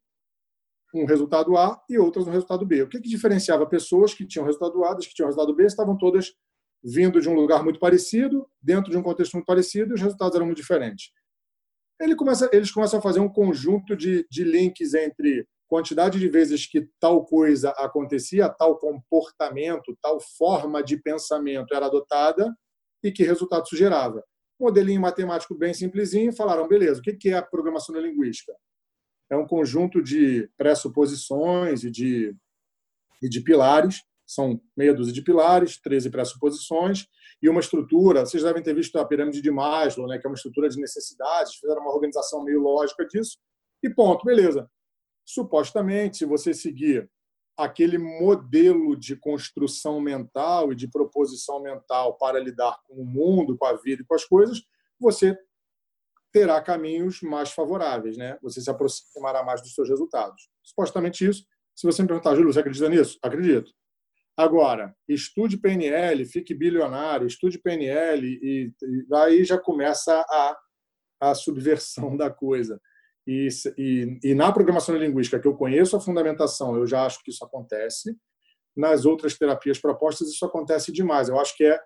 um 0.94 1.06
resultado 1.06 1.56
A 1.56 1.82
e 1.88 1.98
outras 1.98 2.26
um 2.26 2.30
resultado 2.30 2.64
B. 2.64 2.82
O 2.82 2.88
que, 2.88 3.00
que 3.00 3.08
diferenciava 3.08 3.66
pessoas 3.66 4.14
que 4.14 4.26
tinham 4.26 4.44
resultado 4.44 4.84
A 4.84 4.94
das 4.94 5.06
que 5.06 5.14
tinham 5.14 5.26
resultado 5.26 5.54
B? 5.54 5.64
Estavam 5.64 5.96
todas 5.96 6.32
vindo 6.84 7.20
de 7.20 7.28
um 7.28 7.34
lugar 7.34 7.64
muito 7.64 7.80
parecido, 7.80 8.46
dentro 8.62 8.90
de 8.90 8.98
um 8.98 9.02
contexto 9.02 9.32
muito 9.32 9.46
parecido, 9.46 9.92
e 9.92 9.94
os 9.94 10.02
resultados 10.02 10.36
eram 10.36 10.44
muito 10.44 10.58
diferentes. 10.58 11.10
Ele 11.98 12.14
começa, 12.14 12.50
eles 12.52 12.70
começam 12.70 12.98
a 12.98 13.02
fazer 13.02 13.20
um 13.20 13.28
conjunto 13.28 13.96
de, 13.96 14.26
de 14.30 14.44
links 14.44 14.92
entre 14.92 15.46
quantidade 15.66 16.18
de 16.18 16.28
vezes 16.28 16.66
que 16.66 16.86
tal 17.00 17.24
coisa 17.24 17.70
acontecia, 17.70 18.48
tal 18.50 18.78
comportamento, 18.78 19.96
tal 20.02 20.20
forma 20.20 20.82
de 20.82 21.00
pensamento 21.00 21.74
era 21.74 21.86
adotada 21.86 22.54
e 23.02 23.10
que 23.10 23.24
resultado 23.24 23.64
isso 23.64 23.76
gerava. 23.76 24.22
Modelinho 24.60 25.00
matemático 25.00 25.54
bem 25.54 25.72
simplesinho, 25.72 26.34
falaram, 26.34 26.68
beleza, 26.68 27.00
o 27.00 27.02
que 27.02 27.30
é 27.30 27.34
a 27.34 27.42
programação 27.42 27.94
linguística? 27.96 28.52
É 29.30 29.36
um 29.36 29.46
conjunto 29.46 30.02
de 30.02 30.48
pressuposições 30.56 31.82
e 31.82 31.90
de, 31.90 32.34
e 33.22 33.28
de 33.28 33.40
pilares, 33.40 34.02
são 34.26 34.60
meia 34.76 34.94
dúzia 34.94 35.12
de 35.12 35.22
pilares, 35.22 35.80
13 35.80 36.10
pressuposições, 36.10 37.06
e 37.42 37.48
uma 37.48 37.60
estrutura, 37.60 38.24
vocês 38.24 38.42
devem 38.42 38.62
ter 38.62 38.74
visto 38.74 38.96
a 38.96 39.04
pirâmide 39.04 39.42
de 39.42 39.50
Maslow, 39.50 40.06
né, 40.06 40.18
que 40.18 40.26
é 40.26 40.30
uma 40.30 40.36
estrutura 40.36 40.68
de 40.68 40.80
necessidades, 40.80 41.56
fizeram 41.56 41.82
uma 41.82 41.92
organização 41.92 42.42
meio 42.42 42.60
lógica 42.60 43.06
disso, 43.06 43.38
e 43.82 43.90
ponto, 43.90 44.24
beleza 44.24 44.68
supostamente, 45.24 46.18
se 46.18 46.24
você 46.24 46.52
seguir 46.52 47.10
aquele 47.56 47.98
modelo 47.98 48.96
de 48.96 49.16
construção 49.16 50.00
mental 50.00 50.72
e 50.72 50.76
de 50.76 50.88
proposição 50.88 51.62
mental 51.62 52.16
para 52.18 52.38
lidar 52.38 52.76
com 52.86 52.94
o 52.94 53.06
mundo, 53.06 53.56
com 53.56 53.64
a 53.64 53.74
vida 53.74 54.02
e 54.02 54.04
com 54.04 54.14
as 54.14 54.24
coisas, 54.24 54.62
você 54.98 55.38
terá 56.32 56.60
caminhos 56.60 57.22
mais 57.22 57.52
favoráveis, 57.52 58.16
né? 58.16 58.36
Você 58.42 58.60
se 58.60 58.68
aproximará 58.68 59.44
mais 59.44 59.62
dos 59.62 59.72
seus 59.72 59.88
resultados. 59.88 60.50
Supostamente 60.62 61.26
isso. 61.26 61.46
Se 61.76 61.86
você 61.86 62.02
me 62.02 62.08
perguntar, 62.08 62.34
Júlio, 62.34 62.52
você 62.52 62.58
acredita 62.58 62.88
nisso? 62.88 63.18
Acredito. 63.22 63.70
Agora, 64.36 64.94
estude 65.08 65.56
PNL, 65.56 66.24
fique 66.24 66.54
bilionário, 66.54 67.26
estude 67.26 67.58
PNL 67.58 68.26
e, 68.26 68.72
e 68.82 69.14
aí 69.14 69.44
já 69.44 69.56
começa 69.56 70.12
a, 70.28 70.56
a 71.20 71.34
subversão 71.34 72.16
da 72.16 72.30
coisa. 72.30 72.80
E, 73.26 73.48
e, 73.78 74.18
e, 74.22 74.34
na 74.34 74.52
programação 74.52 74.96
linguística, 74.96 75.40
que 75.40 75.46
eu 75.46 75.56
conheço 75.56 75.96
a 75.96 76.00
fundamentação, 76.00 76.76
eu 76.76 76.86
já 76.86 77.06
acho 77.06 77.22
que 77.22 77.30
isso 77.30 77.44
acontece. 77.44 78.16
Nas 78.76 79.06
outras 79.06 79.38
terapias 79.38 79.78
propostas, 79.78 80.28
isso 80.28 80.44
acontece 80.44 80.92
demais. 80.92 81.28
Eu 81.28 81.38
acho 81.38 81.56
que 81.56 81.64
é, 81.64 81.80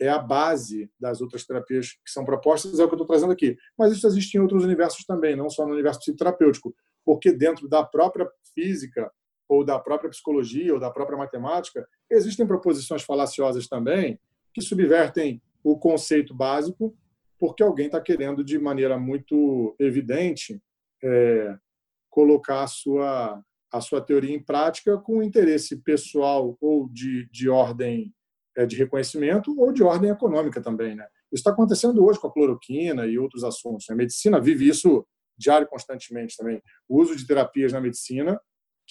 é 0.00 0.08
a 0.08 0.18
base 0.18 0.90
das 0.98 1.20
outras 1.20 1.44
terapias 1.44 1.92
que 1.92 2.10
são 2.10 2.24
propostas, 2.24 2.80
é 2.80 2.84
o 2.84 2.88
que 2.88 2.94
eu 2.94 2.96
estou 2.96 3.06
trazendo 3.06 3.32
aqui. 3.32 3.56
Mas 3.78 3.92
isso 3.92 4.06
existe 4.06 4.36
em 4.36 4.40
outros 4.40 4.64
universos 4.64 5.04
também, 5.04 5.36
não 5.36 5.50
só 5.50 5.66
no 5.66 5.74
universo 5.74 6.00
psicoterapêutico, 6.00 6.74
porque 7.04 7.30
dentro 7.30 7.68
da 7.68 7.84
própria 7.84 8.26
física 8.54 9.12
ou 9.52 9.64
da 9.64 9.78
própria 9.78 10.10
psicologia 10.10 10.72
ou 10.72 10.80
da 10.80 10.90
própria 10.90 11.18
matemática, 11.18 11.86
existem 12.10 12.46
proposições 12.46 13.02
falaciosas 13.02 13.68
também 13.68 14.18
que 14.54 14.60
subvertem 14.60 15.42
o 15.62 15.78
conceito 15.78 16.34
básico 16.34 16.94
porque 17.42 17.60
alguém 17.60 17.86
está 17.86 18.00
querendo, 18.00 18.44
de 18.44 18.56
maneira 18.56 18.96
muito 18.96 19.74
evidente, 19.76 20.62
é, 21.02 21.56
colocar 22.08 22.62
a 22.62 22.68
sua, 22.68 23.42
a 23.72 23.80
sua 23.80 24.00
teoria 24.00 24.32
em 24.32 24.40
prática 24.40 24.96
com 24.96 25.20
interesse 25.20 25.76
pessoal 25.78 26.56
ou 26.60 26.88
de, 26.88 27.28
de 27.32 27.48
ordem 27.48 28.14
é, 28.56 28.64
de 28.64 28.76
reconhecimento 28.76 29.58
ou 29.60 29.72
de 29.72 29.82
ordem 29.82 30.08
econômica 30.08 30.60
também. 30.60 30.94
Né? 30.94 31.04
Isso 31.32 31.40
está 31.40 31.50
acontecendo 31.50 32.04
hoje 32.04 32.20
com 32.20 32.28
a 32.28 32.32
cloroquina 32.32 33.06
e 33.06 33.18
outros 33.18 33.42
assuntos. 33.42 33.90
A 33.90 33.96
medicina 33.96 34.40
vive 34.40 34.68
isso 34.68 35.04
diário 35.36 35.66
constantemente 35.66 36.36
também. 36.36 36.62
O 36.88 37.00
uso 37.00 37.16
de 37.16 37.26
terapias 37.26 37.72
na 37.72 37.80
medicina 37.80 38.40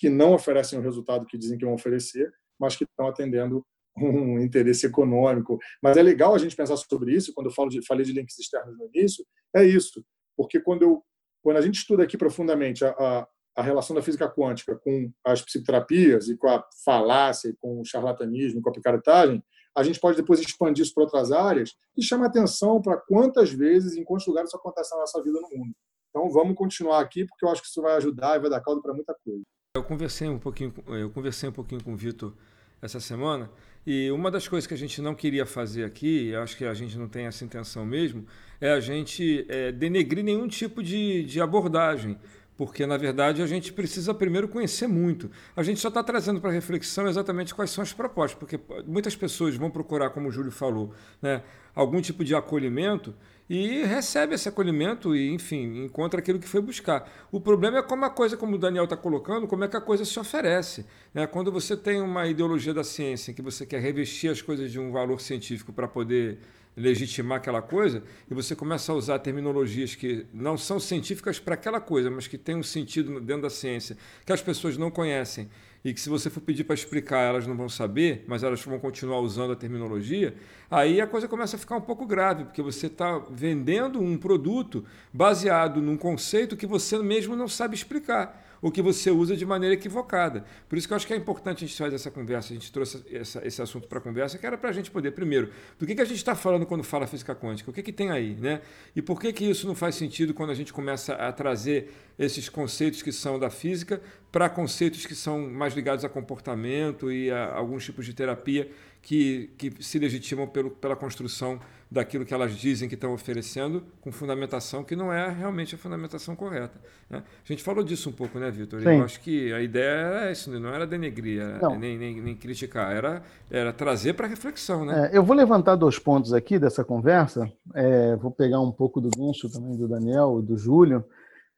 que 0.01 0.09
não 0.09 0.33
oferecem 0.33 0.79
o 0.79 0.81
resultado 0.81 1.27
que 1.27 1.37
dizem 1.37 1.59
que 1.59 1.63
vão 1.63 1.75
oferecer, 1.75 2.33
mas 2.59 2.75
que 2.75 2.85
estão 2.85 3.07
atendendo 3.07 3.63
um 3.95 4.39
interesse 4.41 4.87
econômico. 4.87 5.59
Mas 5.79 5.95
é 5.95 6.01
legal 6.01 6.33
a 6.33 6.39
gente 6.39 6.55
pensar 6.55 6.75
sobre 6.75 7.13
isso. 7.13 7.31
Quando 7.35 7.51
eu 7.51 7.53
falo 7.53 7.69
de, 7.69 7.85
falei 7.85 8.03
de 8.03 8.11
links 8.11 8.39
externos 8.39 8.75
no 8.79 8.87
início, 8.87 9.23
é 9.55 9.63
isso. 9.63 10.03
Porque 10.35 10.59
quando, 10.59 10.81
eu, 10.81 11.03
quando 11.43 11.57
a 11.57 11.61
gente 11.61 11.75
estuda 11.75 12.01
aqui 12.01 12.17
profundamente 12.17 12.83
a, 12.83 12.89
a, 12.89 13.27
a 13.57 13.61
relação 13.61 13.95
da 13.95 14.01
física 14.01 14.27
quântica 14.27 14.75
com 14.75 15.11
as 15.23 15.43
psicoterapias 15.43 16.29
e 16.29 16.35
com 16.35 16.49
a 16.49 16.65
falácia, 16.83 17.55
com 17.59 17.79
o 17.79 17.85
charlatanismo, 17.85 18.59
com 18.59 18.71
a 18.71 18.73
picaretagem, 18.73 19.43
a 19.77 19.83
gente 19.83 19.99
pode 19.99 20.17
depois 20.17 20.39
expandir 20.39 20.83
isso 20.83 20.95
para 20.95 21.03
outras 21.03 21.31
áreas 21.31 21.75
e 21.95 22.01
chamar 22.01 22.25
atenção 22.25 22.81
para 22.81 22.97
quantas 22.97 23.51
vezes, 23.51 23.95
em 23.95 24.03
quantos 24.03 24.25
lugares 24.25 24.49
isso 24.49 24.57
acontece 24.57 24.95
na 24.95 25.01
nossa 25.01 25.21
vida 25.21 25.39
no 25.39 25.59
mundo. 25.59 25.75
Então, 26.09 26.27
vamos 26.31 26.55
continuar 26.55 27.01
aqui, 27.01 27.23
porque 27.23 27.45
eu 27.45 27.49
acho 27.49 27.61
que 27.61 27.67
isso 27.67 27.83
vai 27.83 27.97
ajudar 27.97 28.35
e 28.35 28.39
vai 28.39 28.49
dar 28.49 28.61
caldo 28.61 28.81
para 28.81 28.95
muita 28.95 29.15
coisa. 29.23 29.43
Eu 29.73 29.83
conversei 29.83 30.27
um 30.27 30.37
pouquinho, 30.37 30.73
eu 30.89 31.09
conversei 31.11 31.47
um 31.47 31.51
pouquinho 31.53 31.81
com 31.81 31.93
o 31.93 31.95
Vitor 31.95 32.33
essa 32.81 32.99
semana 32.99 33.49
e 33.87 34.11
uma 34.11 34.29
das 34.29 34.45
coisas 34.45 34.67
que 34.67 34.73
a 34.73 34.77
gente 34.77 35.01
não 35.01 35.15
queria 35.15 35.45
fazer 35.45 35.85
aqui, 35.85 36.35
acho 36.35 36.57
que 36.57 36.65
a 36.65 36.73
gente 36.73 36.97
não 36.97 37.07
tem 37.07 37.25
essa 37.25 37.45
intenção 37.45 37.85
mesmo, 37.85 38.25
é 38.59 38.69
a 38.73 38.81
gente 38.81 39.45
é, 39.47 39.71
denegrir 39.71 40.25
nenhum 40.25 40.45
tipo 40.49 40.83
de, 40.83 41.23
de 41.23 41.39
abordagem 41.39 42.17
porque 42.57 42.85
na 42.85 42.97
verdade 42.97 43.41
a 43.41 43.47
gente 43.47 43.71
precisa 43.71 44.13
primeiro 44.13 44.47
conhecer 44.47 44.87
muito. 44.87 45.31
A 45.55 45.63
gente 45.63 45.79
só 45.79 45.87
está 45.87 46.03
trazendo 46.03 46.41
para 46.41 46.51
reflexão 46.51 47.07
exatamente 47.07 47.55
quais 47.55 47.71
são 47.71 47.81
as 47.81 47.93
propostas, 47.93 48.37
porque 48.37 48.59
muitas 48.85 49.15
pessoas 49.15 49.55
vão 49.55 49.71
procurar, 49.71 50.09
como 50.09 50.27
o 50.27 50.31
Júlio 50.31 50.51
falou, 50.51 50.93
né, 51.21 51.41
algum 51.73 52.01
tipo 52.01 52.23
de 52.23 52.35
acolhimento 52.35 53.15
e 53.53 53.83
recebe 53.83 54.33
esse 54.33 54.47
acolhimento 54.47 55.13
e, 55.13 55.29
enfim, 55.29 55.83
encontra 55.83 56.21
aquilo 56.21 56.39
que 56.39 56.47
foi 56.47 56.61
buscar. 56.61 57.11
O 57.29 57.37
problema 57.41 57.79
é 57.79 57.81
como 57.81 58.05
a 58.05 58.09
coisa, 58.09 58.37
como 58.37 58.55
o 58.55 58.57
Daniel 58.57 58.85
está 58.85 58.95
colocando, 58.95 59.45
como 59.45 59.65
é 59.65 59.67
que 59.67 59.75
a 59.75 59.81
coisa 59.81 60.05
se 60.05 60.17
oferece. 60.17 60.85
Né? 61.13 61.27
Quando 61.27 61.51
você 61.51 61.75
tem 61.75 62.01
uma 62.01 62.25
ideologia 62.25 62.73
da 62.73 62.81
ciência 62.81 63.29
em 63.29 63.33
que 63.33 63.41
você 63.41 63.65
quer 63.65 63.81
revestir 63.81 64.31
as 64.31 64.41
coisas 64.41 64.71
de 64.71 64.79
um 64.79 64.89
valor 64.89 65.19
científico 65.19 65.73
para 65.73 65.85
poder 65.85 66.39
legitimar 66.77 67.39
aquela 67.39 67.61
coisa, 67.61 68.01
e 68.29 68.33
você 68.33 68.55
começa 68.55 68.89
a 68.93 68.95
usar 68.95 69.19
terminologias 69.19 69.95
que 69.95 70.25
não 70.33 70.57
são 70.57 70.79
científicas 70.79 71.37
para 71.37 71.55
aquela 71.55 71.81
coisa, 71.81 72.09
mas 72.09 72.27
que 72.27 72.37
têm 72.37 72.55
um 72.55 72.63
sentido 72.63 73.19
dentro 73.19 73.41
da 73.41 73.49
ciência, 73.49 73.97
que 74.25 74.31
as 74.31 74.41
pessoas 74.41 74.77
não 74.77 74.89
conhecem, 74.89 75.49
e 75.83 75.93
que 75.93 75.99
se 75.99 76.09
você 76.09 76.29
for 76.29 76.41
pedir 76.41 76.63
para 76.63 76.75
explicar, 76.75 77.21
elas 77.21 77.47
não 77.47 77.55
vão 77.55 77.67
saber, 77.67 78.23
mas 78.27 78.43
elas 78.43 78.63
vão 78.63 78.79
continuar 78.79 79.19
usando 79.19 79.53
a 79.53 79.55
terminologia, 79.55 80.35
aí 80.69 81.01
a 81.01 81.07
coisa 81.07 81.27
começa 81.27 81.55
a 81.55 81.59
ficar 81.59 81.75
um 81.75 81.81
pouco 81.81 82.05
grave, 82.05 82.45
porque 82.45 82.61
você 82.61 82.87
está 82.87 83.19
vendendo 83.29 83.99
um 83.99 84.17
produto 84.17 84.85
baseado 85.11 85.81
num 85.81 85.97
conceito 85.97 86.55
que 86.55 86.67
você 86.67 86.97
mesmo 86.99 87.35
não 87.35 87.47
sabe 87.47 87.75
explicar 87.75 88.50
o 88.61 88.71
que 88.71 88.81
você 88.81 89.09
usa 89.09 89.35
de 89.35 89.45
maneira 89.45 89.73
equivocada. 89.73 90.45
Por 90.69 90.77
isso 90.77 90.87
que 90.87 90.93
eu 90.93 90.95
acho 90.95 91.07
que 91.07 91.13
é 91.13 91.17
importante 91.17 91.63
a 91.63 91.67
gente 91.67 91.77
fazer 91.77 91.95
essa 91.95 92.11
conversa, 92.11 92.53
a 92.53 92.55
gente 92.55 92.71
trouxe 92.71 93.03
essa, 93.11 93.45
esse 93.45 93.61
assunto 93.61 93.87
para 93.87 93.97
a 93.97 94.01
conversa, 94.01 94.37
que 94.37 94.45
era 94.45 94.57
para 94.57 94.69
a 94.69 94.73
gente 94.73 94.91
poder, 94.91 95.11
primeiro, 95.11 95.49
do 95.79 95.85
que, 95.85 95.95
que 95.95 96.01
a 96.01 96.05
gente 96.05 96.17
está 96.17 96.35
falando 96.35 96.65
quando 96.65 96.83
fala 96.83 97.07
física 97.07 97.33
quântica, 97.33 97.71
o 97.71 97.73
que, 97.73 97.81
que 97.81 97.91
tem 97.91 98.11
aí, 98.11 98.35
né? 98.35 98.61
E 98.95 99.01
por 99.01 99.19
que, 99.19 99.33
que 99.33 99.45
isso 99.45 99.65
não 99.65 99.73
faz 99.73 99.95
sentido 99.95 100.33
quando 100.33 100.51
a 100.51 100.55
gente 100.55 100.71
começa 100.71 101.15
a 101.15 101.31
trazer 101.31 101.91
esses 102.19 102.49
conceitos 102.49 103.01
que 103.01 103.11
são 103.11 103.39
da 103.39 103.49
física 103.49 104.01
para 104.31 104.47
conceitos 104.47 105.05
que 105.05 105.15
são 105.15 105.49
mais 105.49 105.73
ligados 105.73 106.05
a 106.05 106.09
comportamento 106.09 107.11
e 107.11 107.31
a 107.31 107.53
alguns 107.53 107.83
tipos 107.83 108.05
de 108.05 108.13
terapia 108.13 108.69
que, 109.01 109.49
que 109.57 109.73
se 109.79 109.97
legitimam 109.97 110.47
pelo, 110.47 110.69
pela 110.69 110.95
construção 110.95 111.59
daquilo 111.91 112.25
que 112.25 112.33
elas 112.33 112.55
dizem 112.55 112.87
que 112.87 112.95
estão 112.95 113.13
oferecendo, 113.13 113.83
com 113.99 114.13
fundamentação 114.13 114.81
que 114.81 114.95
não 114.95 115.11
é 115.11 115.29
realmente 115.29 115.75
a 115.75 115.77
fundamentação 115.77 116.37
correta. 116.37 116.79
Né? 117.09 117.21
A 117.21 117.47
gente 117.47 117.61
falou 117.61 117.83
disso 117.83 118.09
um 118.09 118.13
pouco, 118.13 118.39
né, 118.39 118.49
Vitor? 118.49 118.81
Eu 118.81 119.03
acho 119.03 119.19
que 119.19 119.51
a 119.51 119.61
ideia 119.61 119.89
era 119.89 120.31
isso, 120.31 120.49
não 120.57 120.73
era 120.73 120.87
denegrir, 120.87 121.41
era, 121.41 121.77
nem, 121.77 121.97
nem, 121.97 122.21
nem, 122.21 122.33
criticar, 122.33 122.95
era, 122.95 123.21
era 123.49 123.73
trazer 123.73 124.13
para 124.13 124.25
reflexão. 124.25 124.85
Né? 124.85 125.09
É, 125.11 125.17
eu 125.17 125.21
vou 125.21 125.35
levantar 125.35 125.75
dois 125.75 125.99
pontos 125.99 126.31
aqui 126.33 126.57
dessa 126.57 126.81
conversa, 126.81 127.51
é, 127.75 128.15
vou 128.15 128.31
pegar 128.31 128.61
um 128.61 128.71
pouco 128.71 129.01
do 129.01 129.09
gancho 129.09 129.51
também 129.51 129.75
do 129.75 129.89
Daniel 129.89 130.39
e 130.41 130.47
do 130.47 130.57
Júlio. 130.57 131.03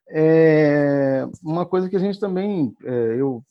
É, 0.10 1.28
uma 1.44 1.66
coisa 1.66 1.88
que 1.88 1.96
a 1.96 2.00
gente 2.00 2.20
também, 2.20 2.76
é, 2.84 3.16
eu 3.20 3.44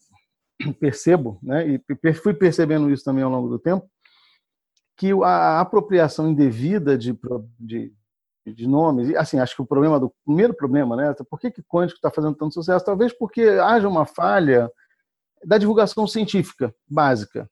percebo, 0.81 1.39
né, 1.41 1.65
e 1.65 2.15
fui 2.15 2.35
percebendo 2.35 2.91
isso 2.91 3.05
também 3.05 3.23
ao 3.23 3.31
longo 3.31 3.49
do 3.49 3.59
tempo, 3.59 3.89
que 5.03 5.11
a 5.25 5.59
apropriação 5.59 6.31
indevida 6.31 6.97
de, 6.97 7.19
de, 7.59 7.93
de 8.47 8.69
nomes, 8.69 9.13
assim, 9.17 9.41
acho 9.41 9.57
que 9.57 9.63
o 9.63 9.67
problema 9.67 9.99
do 9.99 10.15
primeiro 10.25 10.55
problema, 10.55 10.95
né, 10.95 11.13
por 11.29 11.41
que 11.41 11.51
que 11.51 11.61
quântico 11.61 11.99
está 11.99 12.09
fazendo 12.09 12.37
tanto 12.37 12.55
sucesso? 12.55 12.85
Talvez 12.85 13.13
porque 13.13 13.43
haja 13.43 13.89
uma 13.89 14.07
falha 14.07 14.71
da 15.45 15.59
divulgação 15.59 16.07
científica 16.07 16.73
básica. 16.89 17.51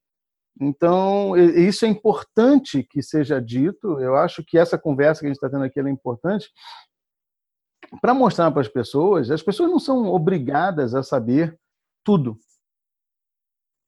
Então, 0.61 1.37
isso 1.37 1.85
é 1.85 1.89
importante 1.89 2.85
que 2.85 3.03
seja 3.03 3.43
dito. 3.43 3.99
Eu 3.99 4.15
acho 4.15 4.45
que 4.45 4.57
essa 4.57 4.79
conversa 4.79 5.19
que 5.19 5.27
a 5.27 5.29
gente 5.31 5.39
está 5.39 5.51
tendo 5.51 5.65
aqui 5.65 5.81
é 5.81 5.91
importante 5.91 6.49
para 8.01 8.15
mostrar 8.15 8.53
para 8.53 8.61
as 8.61 8.69
pessoas. 8.69 9.29
As 9.29 9.43
pessoas 9.43 9.69
não 9.69 9.81
são 9.81 10.07
obrigadas 10.07 10.95
a 10.95 11.03
saber 11.03 11.59
tudo 12.05 12.39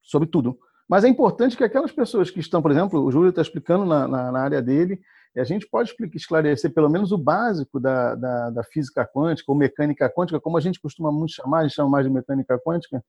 sobre 0.03 0.29
tudo. 0.29 0.59
Mas 0.93 1.05
é 1.05 1.09
importante 1.09 1.57
que 1.57 1.65
aquelas 1.65 1.91
pessoas 1.91 2.31
que 2.31 2.39
estão, 2.39 2.61
por 2.61 2.71
exemplo, 2.71 3.03
o 3.03 3.11
Júlio 3.11 3.31
está 3.31 3.41
explicando 3.41 3.87
na, 3.87 4.07
na, 4.07 4.31
na, 4.31 4.41
área 4.43 4.61
dele, 4.61 5.01
e 5.35 5.41
a 5.41 5.45
gente 5.45 5.67
pode 5.67 5.95
esclarecer 6.13 6.71
pelo 6.71 6.91
menos 6.91 7.13
o 7.13 7.17
básico 7.17 7.81
da, 7.81 8.15
da, 8.15 8.51
da, 8.51 8.63
física 8.63 9.03
quântica 9.03 9.51
ou 9.51 9.57
mecânica 9.57 10.13
quântica, 10.15 10.39
como 10.39 10.59
a 10.59 10.61
gente 10.61 10.79
costuma 10.79 11.11
muito 11.11 11.33
chamar, 11.33 11.61
a 11.61 11.63
gente 11.63 11.77
chama 11.77 11.89
mais 11.89 12.05
de 12.05 12.13
mecânica 12.13 12.59
quântica. 12.59 13.03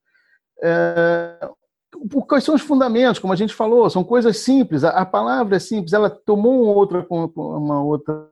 É, 0.62 1.46
quais 2.26 2.42
são 2.42 2.54
os 2.54 2.62
fundamentos, 2.62 3.18
como 3.18 3.34
a 3.34 3.36
gente 3.36 3.52
falou, 3.52 3.90
são 3.90 4.02
coisas 4.02 4.38
simples, 4.38 4.82
a, 4.82 4.88
a 4.88 5.04
palavra 5.04 5.56
é 5.56 5.58
simples, 5.58 5.92
ela 5.92 6.08
tomou 6.08 6.62
uma 6.62 6.72
outra, 6.72 7.06
uma 7.10 7.84
outra 7.84 8.30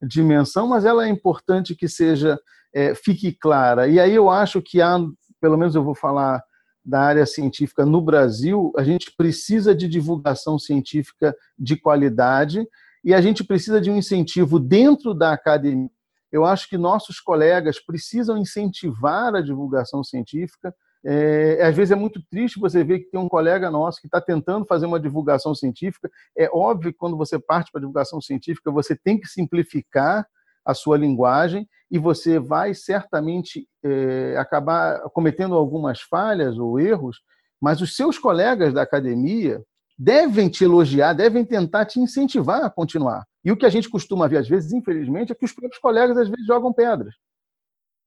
dimensão, 0.00 0.66
mas 0.66 0.86
ela 0.86 1.04
é 1.04 1.10
importante 1.10 1.76
que 1.76 1.86
seja, 1.86 2.40
é, 2.74 2.94
fique 2.94 3.30
clara. 3.30 3.86
E 3.86 4.00
aí 4.00 4.14
eu 4.14 4.30
acho 4.30 4.62
que 4.62 4.80
há, 4.80 4.98
pelo 5.38 5.58
menos 5.58 5.74
eu 5.74 5.84
vou 5.84 5.94
falar 5.94 6.42
da 6.84 7.00
área 7.00 7.24
científica 7.24 7.86
no 7.86 8.00
Brasil, 8.00 8.72
a 8.76 8.84
gente 8.84 9.12
precisa 9.16 9.74
de 9.74 9.88
divulgação 9.88 10.58
científica 10.58 11.34
de 11.58 11.76
qualidade 11.76 12.66
e 13.02 13.14
a 13.14 13.20
gente 13.20 13.42
precisa 13.42 13.80
de 13.80 13.90
um 13.90 13.96
incentivo 13.96 14.58
dentro 14.60 15.14
da 15.14 15.32
academia. 15.32 15.90
Eu 16.30 16.44
acho 16.44 16.68
que 16.68 16.76
nossos 16.76 17.20
colegas 17.20 17.78
precisam 17.78 18.36
incentivar 18.36 19.34
a 19.34 19.40
divulgação 19.40 20.02
científica. 20.02 20.74
É, 21.06 21.64
às 21.64 21.76
vezes 21.76 21.92
é 21.92 21.94
muito 21.94 22.20
triste 22.28 22.58
você 22.58 22.82
ver 22.82 23.00
que 23.00 23.10
tem 23.10 23.20
um 23.20 23.28
colega 23.28 23.70
nosso 23.70 24.00
que 24.00 24.08
está 24.08 24.20
tentando 24.20 24.66
fazer 24.66 24.86
uma 24.86 24.98
divulgação 24.98 25.54
científica. 25.54 26.10
É 26.36 26.48
óbvio 26.52 26.92
que 26.92 26.98
quando 26.98 27.16
você 27.16 27.38
parte 27.38 27.70
para 27.70 27.78
a 27.78 27.82
divulgação 27.82 28.20
científica, 28.20 28.70
você 28.70 28.96
tem 28.96 29.18
que 29.18 29.28
simplificar 29.28 30.26
a 30.64 30.74
sua 30.74 30.96
linguagem 30.96 31.68
e 31.90 31.98
você 31.98 32.38
vai 32.38 32.74
certamente 32.74 33.66
é, 33.84 34.36
acabar 34.36 35.00
cometendo 35.10 35.54
algumas 35.54 36.00
falhas 36.00 36.58
ou 36.58 36.80
erros, 36.80 37.18
mas 37.60 37.80
os 37.80 37.94
seus 37.94 38.18
colegas 38.18 38.72
da 38.72 38.82
academia 38.82 39.62
devem 39.98 40.48
te 40.48 40.64
elogiar, 40.64 41.12
devem 41.12 41.44
tentar 41.44 41.84
te 41.86 42.00
incentivar 42.00 42.64
a 42.64 42.70
continuar. 42.70 43.24
E 43.44 43.52
o 43.52 43.56
que 43.56 43.66
a 43.66 43.70
gente 43.70 43.88
costuma 43.88 44.26
ver, 44.26 44.38
às 44.38 44.48
vezes, 44.48 44.72
infelizmente, 44.72 45.30
é 45.30 45.34
que 45.34 45.44
os 45.44 45.52
próprios 45.52 45.80
colegas, 45.80 46.16
às 46.16 46.28
vezes, 46.28 46.46
jogam 46.46 46.72
pedras. 46.72 47.14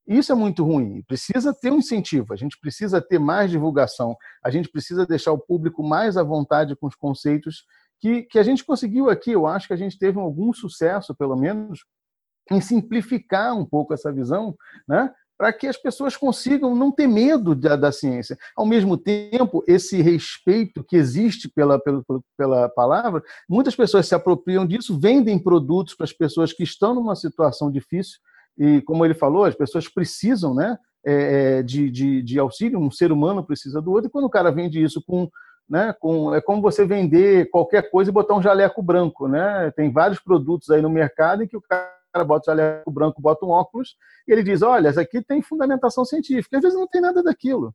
Isso 0.07 0.31
é 0.31 0.35
muito 0.35 0.63
ruim. 0.63 1.01
Precisa 1.03 1.53
ter 1.53 1.71
um 1.71 1.77
incentivo, 1.77 2.33
a 2.33 2.37
gente 2.37 2.57
precisa 2.59 3.01
ter 3.01 3.19
mais 3.19 3.51
divulgação, 3.51 4.15
a 4.43 4.49
gente 4.49 4.69
precisa 4.69 5.05
deixar 5.05 5.33
o 5.33 5.39
público 5.39 5.83
mais 5.83 6.15
à 6.17 6.23
vontade 6.23 6.75
com 6.75 6.87
os 6.87 6.95
conceitos 6.95 7.65
que, 7.99 8.23
que 8.23 8.39
a 8.39 8.43
gente 8.43 8.63
conseguiu 8.63 9.09
aqui. 9.09 9.31
Eu 9.31 9.45
acho 9.45 9.67
que 9.67 9.73
a 9.73 9.77
gente 9.77 9.97
teve 9.97 10.17
algum 10.17 10.53
sucesso, 10.53 11.13
pelo 11.13 11.35
menos, 11.35 11.81
em 12.51 12.61
simplificar 12.61 13.57
um 13.57 13.65
pouco 13.65 13.93
essa 13.93 14.11
visão, 14.11 14.55
né? 14.87 15.11
para 15.37 15.53
que 15.53 15.67
as 15.67 15.77
pessoas 15.77 16.17
consigam 16.17 16.75
não 16.75 16.91
ter 16.91 17.07
medo 17.07 17.53
da, 17.53 17.75
da, 17.75 17.91
ciência. 17.91 18.37
Ao 18.55 18.65
mesmo 18.65 18.97
tempo, 18.97 19.63
esse 19.67 20.01
respeito 20.01 20.83
que 20.83 20.97
existe 20.97 21.47
pela, 21.47 21.79
pela, 21.79 22.03
pela 22.35 22.69
palavra, 22.69 23.21
muitas 23.47 23.75
pessoas 23.75 24.07
se 24.07 24.15
apropriam 24.15 24.65
disso, 24.65 24.99
vendem 24.99 25.37
produtos 25.37 25.93
para 25.93 26.05
as 26.05 26.13
pessoas 26.13 26.51
que 26.51 26.63
estão 26.63 26.95
numa 26.95 27.15
situação 27.15 27.71
difícil, 27.71 28.17
e 28.57 28.81
como 28.81 29.05
ele 29.05 29.13
falou, 29.13 29.45
as 29.45 29.53
pessoas 29.53 29.87
precisam 29.87 30.55
né, 30.55 30.75
é, 31.05 31.59
é 31.59 31.63
de, 31.63 31.91
de, 31.91 32.23
de 32.23 32.39
auxílio, 32.39 32.79
um 32.79 32.89
ser 32.89 33.11
humano 33.11 33.45
precisa 33.45 33.79
do 33.79 33.91
outro, 33.91 34.07
e 34.07 34.11
quando 34.11 34.25
o 34.25 34.31
cara 34.31 34.51
vende 34.51 34.81
isso 34.83 35.03
com 35.05 35.29
né, 35.69 35.93
com, 35.99 36.33
é 36.33 36.39
como 36.39 36.61
você 36.61 36.85
vender 36.85 37.49
qualquer 37.49 37.91
coisa 37.91 38.09
e 38.09 38.13
botar 38.13 38.35
um 38.35 38.41
jaleco 38.41 38.81
branco, 38.81 39.27
né? 39.27 39.69
Tem 39.75 39.91
vários 39.91 40.17
produtos 40.17 40.69
aí 40.69 40.81
no 40.81 40.89
mercado 40.89 41.43
em 41.43 41.47
que 41.47 41.57
o 41.57 41.61
cara 41.61 41.96
bota 42.23 42.51
o 42.51 42.55
jaleco 42.55 42.91
branco, 42.91 43.21
bota 43.21 43.45
um 43.45 43.49
óculos, 43.49 43.95
e 44.27 44.31
ele 44.31 44.43
diz: 44.43 44.61
olha, 44.61 44.89
isso 44.89 44.99
aqui 44.99 45.21
tem 45.21 45.41
fundamentação 45.41 46.05
científica. 46.05 46.57
Às 46.57 46.63
vezes 46.63 46.77
não 46.77 46.87
tem 46.87 47.01
nada 47.01 47.23
daquilo. 47.23 47.73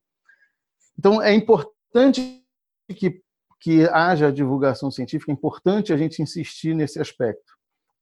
Então, 0.99 1.21
é 1.23 1.35
importante 1.35 2.43
que, 2.89 3.21
que 3.61 3.89
haja 3.89 4.33
divulgação 4.33 4.91
científica, 4.91 5.33
é 5.33 5.35
importante 5.35 5.93
a 5.93 5.97
gente 5.97 6.23
insistir 6.23 6.75
nesse 6.75 7.01
aspecto. 7.01 7.53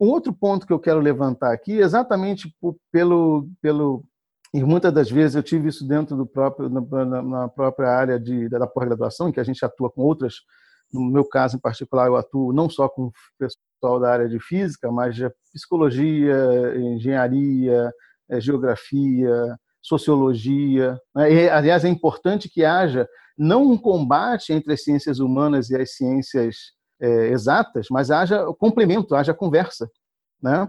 Um 0.01 0.09
outro 0.09 0.33
ponto 0.33 0.67
que 0.67 0.73
eu 0.73 0.81
quero 0.81 0.99
levantar 0.99 1.53
aqui, 1.53 1.73
exatamente 1.73 2.55
pelo, 2.91 3.49
pelo 3.61 4.05
e 4.53 4.65
muitas 4.65 4.93
das 4.93 5.11
vezes 5.11 5.37
eu 5.37 5.43
tive 5.43 5.69
isso 5.69 5.87
dentro 5.87 6.17
do 6.17 6.27
próprio 6.27 6.69
na, 6.69 7.23
na 7.23 7.49
própria 7.49 7.91
área 7.91 8.19
de, 8.19 8.49
da 8.49 8.67
pós-graduação, 8.67 9.29
em 9.29 9.33
que 9.33 9.39
a 9.39 9.45
gente 9.45 9.65
atua 9.65 9.91
com 9.91 10.03
outras. 10.03 10.37
No 10.93 11.01
meu 11.11 11.25
caso 11.25 11.57
em 11.57 11.61
particular, 11.61 12.07
eu 12.07 12.17
atuo 12.17 12.53
não 12.53 12.69
só 12.69 12.89
com 12.89 13.11
pessoal 13.39 14.01
da 14.01 14.13
área 14.13 14.29
de 14.29 14.39
física, 14.41 14.91
mas 14.91 15.15
de 15.15 15.31
psicologia, 15.53 16.37
engenharia, 16.77 17.93
eh, 18.29 18.41
geografia, 18.41 19.57
sociologia. 19.81 20.99
Né? 21.15 21.33
E, 21.33 21.49
aliás, 21.49 21.85
é 21.85 21.89
importante 21.89 22.49
que 22.49 22.65
haja 22.65 23.09
não 23.37 23.71
um 23.71 23.79
combate 23.79 24.53
entre 24.53 24.75
as 24.75 24.83
ciências 24.83 25.19
humanas 25.19 25.71
e 25.71 25.77
as 25.77 25.95
ciências 25.95 26.57
é, 27.01 27.29
exatas, 27.29 27.87
mas 27.91 28.11
haja 28.11 28.45
complemento, 28.59 29.15
haja 29.15 29.33
conversa, 29.33 29.89
né? 30.43 30.69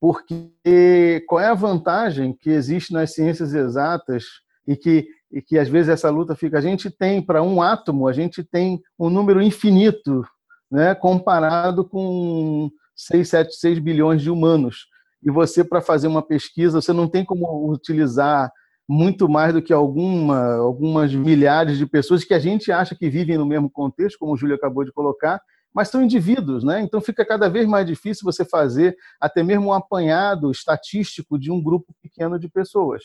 Porque 0.00 1.24
qual 1.28 1.40
é 1.40 1.46
a 1.46 1.54
vantagem 1.54 2.34
que 2.34 2.50
existe 2.50 2.92
nas 2.92 3.14
ciências 3.14 3.52
exatas 3.52 4.24
e 4.66 4.76
que 4.76 5.06
e 5.34 5.42
que 5.42 5.58
às 5.58 5.68
vezes 5.68 5.88
essa 5.88 6.08
luta 6.08 6.36
fica 6.36 6.58
a 6.58 6.60
gente 6.60 6.90
tem 6.90 7.20
para 7.20 7.42
um 7.42 7.60
átomo 7.60 8.08
a 8.08 8.12
gente 8.12 8.42
tem 8.42 8.80
um 8.98 9.10
número 9.10 9.42
infinito 9.42 10.22
né 10.70 10.94
comparado 10.94 11.84
com 11.84 12.70
6, 12.96 13.28
7, 13.28 13.54
6 13.56 13.78
bilhões 13.80 14.22
de 14.22 14.30
humanos 14.30 14.86
e 15.22 15.30
você 15.30 15.64
para 15.64 15.80
fazer 15.80 16.06
uma 16.06 16.22
pesquisa 16.22 16.80
você 16.80 16.92
não 16.92 17.08
tem 17.08 17.24
como 17.24 17.70
utilizar 17.70 18.50
muito 18.88 19.28
mais 19.28 19.52
do 19.52 19.62
que 19.62 19.72
alguma, 19.72 20.56
algumas 20.56 21.14
milhares 21.14 21.78
de 21.78 21.86
pessoas 21.86 22.24
que 22.24 22.34
a 22.34 22.38
gente 22.38 22.70
acha 22.70 22.94
que 22.94 23.08
vivem 23.08 23.38
no 23.38 23.46
mesmo 23.46 23.70
contexto, 23.70 24.18
como 24.18 24.34
o 24.34 24.36
Júlio 24.36 24.54
acabou 24.54 24.84
de 24.84 24.92
colocar, 24.92 25.40
mas 25.74 25.88
são 25.88 26.02
indivíduos, 26.02 26.62
né? 26.62 26.80
Então 26.80 27.00
fica 27.00 27.24
cada 27.24 27.48
vez 27.48 27.66
mais 27.66 27.86
difícil 27.86 28.24
você 28.24 28.44
fazer 28.44 28.94
até 29.20 29.42
mesmo 29.42 29.68
um 29.68 29.72
apanhado 29.72 30.50
estatístico 30.50 31.38
de 31.38 31.50
um 31.50 31.62
grupo 31.62 31.92
pequeno 32.00 32.38
de 32.38 32.48
pessoas. 32.48 33.02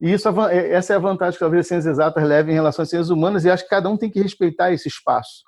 E 0.00 0.12
isso, 0.12 0.28
é, 0.48 0.72
essa 0.72 0.92
é 0.92 0.96
a 0.96 1.00
vantagem 1.00 1.34
que 1.34 1.40
talvez 1.40 1.60
as 1.60 1.68
ciências 1.68 1.94
exatas 1.94 2.22
levem 2.22 2.52
em 2.52 2.54
relação 2.54 2.82
às 2.82 2.88
ciências 2.88 3.10
humanas, 3.10 3.44
e 3.44 3.50
acho 3.50 3.64
que 3.64 3.70
cada 3.70 3.88
um 3.88 3.96
tem 3.96 4.10
que 4.10 4.22
respeitar 4.22 4.72
esse 4.72 4.88
espaço. 4.88 5.42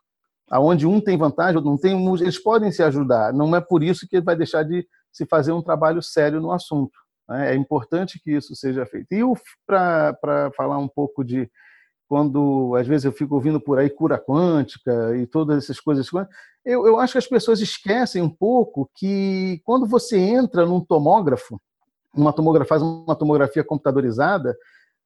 Aonde 0.51 0.87
um 0.87 1.01
tem 1.01 1.17
vantagem, 1.17 1.63
não 1.63 1.79
tem, 1.79 2.13
eles 2.21 2.43
podem 2.43 2.73
se 2.73 2.83
ajudar. 2.83 3.33
Não 3.33 3.55
é 3.55 3.61
por 3.61 3.83
isso 3.83 4.07
que 4.09 4.21
vai 4.21 4.35
deixar 4.35 4.65
de 4.65 4.85
se 5.13 5.25
fazer 5.27 5.53
um 5.53 5.63
trabalho 5.63 6.03
sério 6.03 6.41
no 6.41 6.51
assunto. 6.51 6.99
Né? 7.29 7.53
É 7.53 7.55
importante 7.55 8.21
que 8.21 8.33
isso 8.33 8.55
seja 8.57 8.85
feito. 8.85 9.13
E 9.13 9.23
para 9.65 10.51
falar 10.57 10.79
um 10.79 10.89
pouco 10.89 11.23
de 11.25 11.49
quando 12.09 12.75
às 12.77 12.89
vezes 12.89 13.05
eu 13.05 13.13
fico 13.13 13.37
ouvindo 13.37 13.61
por 13.61 13.79
aí 13.79 13.89
cura 13.89 14.19
quântica 14.19 15.17
e 15.17 15.29
todas 15.29 15.63
essas 15.63 15.79
coisas, 15.79 16.09
eu, 16.65 16.85
eu 16.85 16.99
acho 16.99 17.13
que 17.13 17.19
as 17.19 17.27
pessoas 17.29 17.61
esquecem 17.61 18.21
um 18.21 18.29
pouco 18.29 18.91
que 18.97 19.61
quando 19.65 19.87
você 19.87 20.19
entra 20.19 20.67
num 20.67 20.85
tomógrafo, 20.85 21.61
uma 22.15 22.33
tomografia, 22.33 22.69
faz 22.69 22.83
uma 22.83 23.15
tomografia 23.17 23.65
computadorizada, 23.65 24.57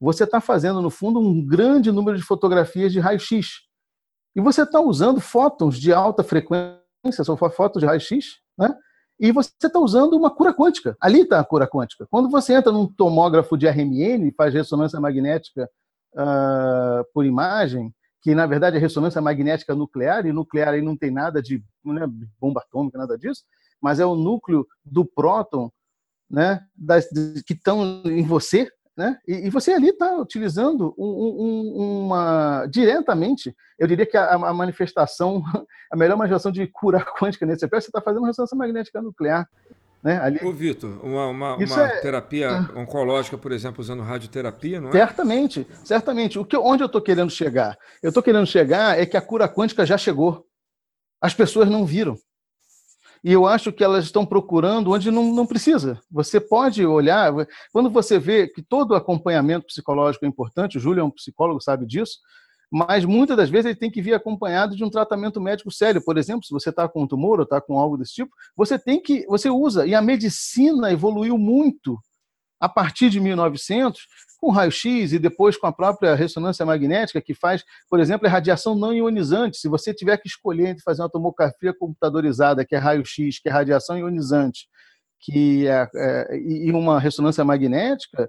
você 0.01 0.25
está 0.25 0.41
fazendo, 0.41 0.83
no 0.83 0.91
fundo, 0.91 1.21
um 1.21 1.45
grande 1.45 1.91
número 1.93 2.17
de 2.17 2.25
fotografias 2.25 2.93
de 2.93 3.01
raio-x. 3.01 3.63
E 4.35 4.41
você 4.41 4.63
está 4.63 4.81
usando 4.81 5.21
fótons 5.21 5.79
de 5.79 5.93
alta 5.93 6.25
frequência, 6.25 7.23
são 7.23 7.37
fotos 7.37 7.81
de 7.81 7.87
raio-x, 7.87 8.39
né? 8.59 8.75
e 9.19 9.31
você 9.31 9.51
está 9.63 9.79
usando 9.79 10.15
uma 10.15 10.31
cura 10.31 10.53
quântica. 10.53 10.97
Ali 11.01 11.21
está 11.21 11.39
a 11.39 11.45
cura 11.45 11.67
quântica. 11.67 12.07
Quando 12.11 12.29
você 12.29 12.55
entra 12.55 12.73
num 12.73 12.87
tomógrafo 12.87 13.57
de 13.57 13.69
RMN, 13.69 14.33
faz 14.37 14.53
ressonância 14.53 15.01
magnética 15.01 15.69
uh, 16.15 17.05
por 17.13 17.25
imagem, 17.25 17.95
que 18.21 18.35
na 18.35 18.47
verdade 18.47 18.77
é 18.77 18.81
ressonância 18.81 19.21
magnética 19.21 19.75
nuclear, 19.75 20.27
e 20.27 20.33
nuclear 20.33 20.75
aí 20.75 20.83
não 20.83 20.97
tem 20.97 21.11
nada 21.11 21.41
de 21.41 21.63
não 21.85 22.03
é 22.03 22.07
bomba 22.41 22.61
atômica, 22.61 22.99
nada 22.99 23.17
disso, 23.17 23.45
mas 23.81 24.01
é 24.01 24.07
o 24.07 24.17
núcleo 24.17 24.67
do 24.85 25.05
próton 25.05 25.71
né, 26.35 26.61
das, 26.77 27.07
que 27.47 27.55
estão 27.55 28.03
em 28.05 28.25
você, 28.25 28.69
né? 28.97 29.19
E, 29.27 29.47
e 29.47 29.51
você 29.51 29.73
ali 29.73 29.89
está 29.89 30.17
utilizando 30.17 30.95
um, 30.99 31.07
um, 31.07 32.05
uma 32.05 32.67
diretamente, 32.67 33.55
eu 33.79 33.87
diria 33.87 34.07
que 34.07 34.17
a, 34.17 34.35
a, 34.35 34.53
manifestação, 34.53 35.43
a 35.91 35.97
melhor 35.97 36.17
manifestação 36.17 36.51
de 36.51 36.67
cura 36.67 37.05
quântica 37.19 37.47
nesse 37.47 37.65
aspecto, 37.65 37.85
você 37.85 37.89
está 37.89 38.01
fazendo 38.01 38.27
ressonância 38.27 38.57
magnética 38.57 39.01
nuclear. 39.01 39.49
Né? 40.03 40.19
Ali... 40.21 40.45
Ô, 40.45 40.53
Vitor, 40.53 41.01
uma, 41.05 41.29
uma, 41.29 41.57
uma 41.57 41.83
é... 41.83 42.01
terapia 42.01 42.51
ah. 42.51 42.79
oncológica, 42.79 43.39
por 43.39 43.53
exemplo, 43.53 43.81
usando 43.81 44.03
radioterapia, 44.03 44.81
não 44.81 44.91
é? 44.91 44.93
Certamente, 44.93 45.67
certamente. 45.83 46.39
O 46.39 46.45
que, 46.45 46.57
onde 46.57 46.83
eu 46.83 46.87
estou 46.87 47.01
querendo 47.01 47.31
chegar? 47.31 47.79
Eu 48.03 48.09
estou 48.09 48.23
querendo 48.23 48.47
chegar 48.47 48.99
é 48.99 49.07
que 49.07 49.17
a 49.17 49.23
cura 49.23 49.49
quântica 49.49 49.87
já 49.87 49.97
chegou. 49.97 50.45
As 51.21 51.33
pessoas 51.33 51.71
não 51.71 51.87
viram. 51.87 52.17
E 53.25 53.33
eu 53.33 53.47
acho 53.47 53.73
que 53.73 53.83
elas 53.83 54.05
estão 54.05 54.27
procurando 54.27 54.93
onde 54.93 55.11
não, 55.11 55.33
não 55.33 55.47
precisa. 55.47 55.99
Você 56.11 56.39
pode 56.39 56.85
olhar, 56.85 57.33
quando 57.73 57.89
você 57.89 58.19
vê 58.19 58.47
que 58.47 58.61
todo 58.61 58.95
acompanhamento 58.95 59.67
psicológico 59.67 60.27
é 60.27 60.29
importante, 60.29 60.77
o 60.77 60.81
Júlio 60.81 61.01
é 61.01 61.05
um 61.05 61.11
psicólogo, 61.11 61.59
sabe 61.59 61.87
disso, 61.87 62.19
mas 62.71 63.07
muitas 63.07 63.35
das 63.35 63.49
vezes 63.49 63.67
ele 63.67 63.79
tem 63.79 63.91
que 63.91 64.03
vir 64.03 64.13
acompanhado 64.13 64.77
de 64.77 64.85
um 64.85 64.91
tratamento 64.91 65.41
médico 65.41 65.71
sério. 65.71 66.05
Por 66.05 66.19
exemplo, 66.19 66.45
se 66.45 66.53
você 66.53 66.69
está 66.69 66.87
com 66.87 67.05
um 67.05 67.07
tumor 67.07 67.39
ou 67.39 67.45
está 67.45 67.63
com 67.63 67.79
algo 67.79 67.97
desse 67.97 68.13
tipo, 68.13 68.31
você 68.55 68.79
tem 68.79 69.01
que, 69.01 69.25
você 69.27 69.49
usa. 69.49 69.87
E 69.87 69.95
a 69.95 70.03
medicina 70.03 70.93
evoluiu 70.93 71.39
muito 71.39 71.99
a 72.65 72.69
partir 72.69 73.11
de 73.11 73.21
1900 73.21 74.01
com 74.41 74.51
raio-x 74.51 75.13
e 75.13 75.19
depois 75.19 75.55
com 75.55 75.67
a 75.67 75.73
própria 75.73 76.15
ressonância 76.15 76.65
magnética 76.65 77.21
que 77.21 77.35
faz, 77.35 77.63
por 77.91 78.01
exemplo, 78.01 78.27
a 78.27 78.31
radiação 78.31 78.75
não 78.75 78.91
ionizante. 78.91 79.59
Se 79.59 79.69
você 79.69 79.93
tiver 79.93 80.17
que 80.17 80.27
escolher 80.27 80.69
entre 80.69 80.83
fazer 80.83 81.03
uma 81.03 81.11
tomografia 81.11 81.75
computadorizada, 81.79 82.65
que 82.65 82.75
é 82.75 82.79
raio-x, 82.79 83.39
que 83.39 83.51
é 83.51 83.53
radiação 83.53 83.99
ionizante, 83.99 84.67
que 85.21 85.67
é, 85.67 85.89
é, 85.95 86.39
e 86.39 86.71
uma 86.73 86.99
ressonância 86.99 87.45
magnética, 87.45 88.27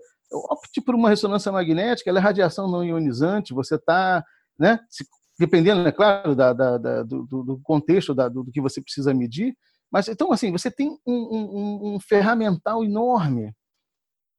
opte 0.52 0.82
por 0.82 0.96
uma 0.96 1.10
ressonância 1.10 1.50
magnética, 1.50 2.10
ela 2.10 2.20
é 2.20 2.22
radiação 2.22 2.70
não 2.70 2.84
ionizante, 2.84 3.54
você 3.54 3.76
está, 3.76 4.22
né, 4.60 4.80
dependendo, 5.40 5.88
é 5.88 5.94
claro, 5.94 6.36
da, 6.36 6.52
da, 6.52 6.78
da, 6.78 7.04
do, 7.04 7.24
do, 7.26 7.60
contexto 7.64 8.14
do, 8.14 8.44
do, 8.44 8.52
que 8.52 8.60
você 8.60 8.82
precisa 8.82 9.14
medir, 9.14 9.56
mas 9.90 10.10
então, 10.10 10.34
assim, 10.34 10.52
você 10.52 10.70
tem 10.70 10.90
um, 11.08 11.14
um, 11.14 11.96
um 11.96 12.00
ferramental 12.02 12.84
enorme 12.84 13.54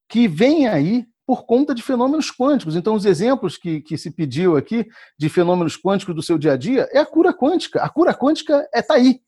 que 0.07 0.27
vem 0.27 0.67
aí 0.67 1.05
por 1.25 1.45
conta 1.45 1.75
de 1.75 1.83
fenômenos 1.83 2.31
quânticos. 2.31 2.75
Então, 2.75 2.95
os 2.95 3.05
exemplos 3.05 3.57
que, 3.57 3.81
que 3.81 3.97
se 3.97 4.09
pediu 4.09 4.55
aqui 4.55 4.87
de 5.19 5.27
fenômenos 5.27 5.75
quânticos 5.75 6.15
do 6.15 6.23
seu 6.23 6.37
dia 6.37 6.53
a 6.53 6.57
dia 6.57 6.87
é 6.91 6.99
a 6.99 7.05
cura 7.05 7.33
quântica. 7.33 7.81
A 7.81 7.89
cura 7.89 8.13
quântica 8.13 8.67
está 8.73 8.77
é, 8.77 8.81
tá 8.81 8.93
aí 8.93 9.21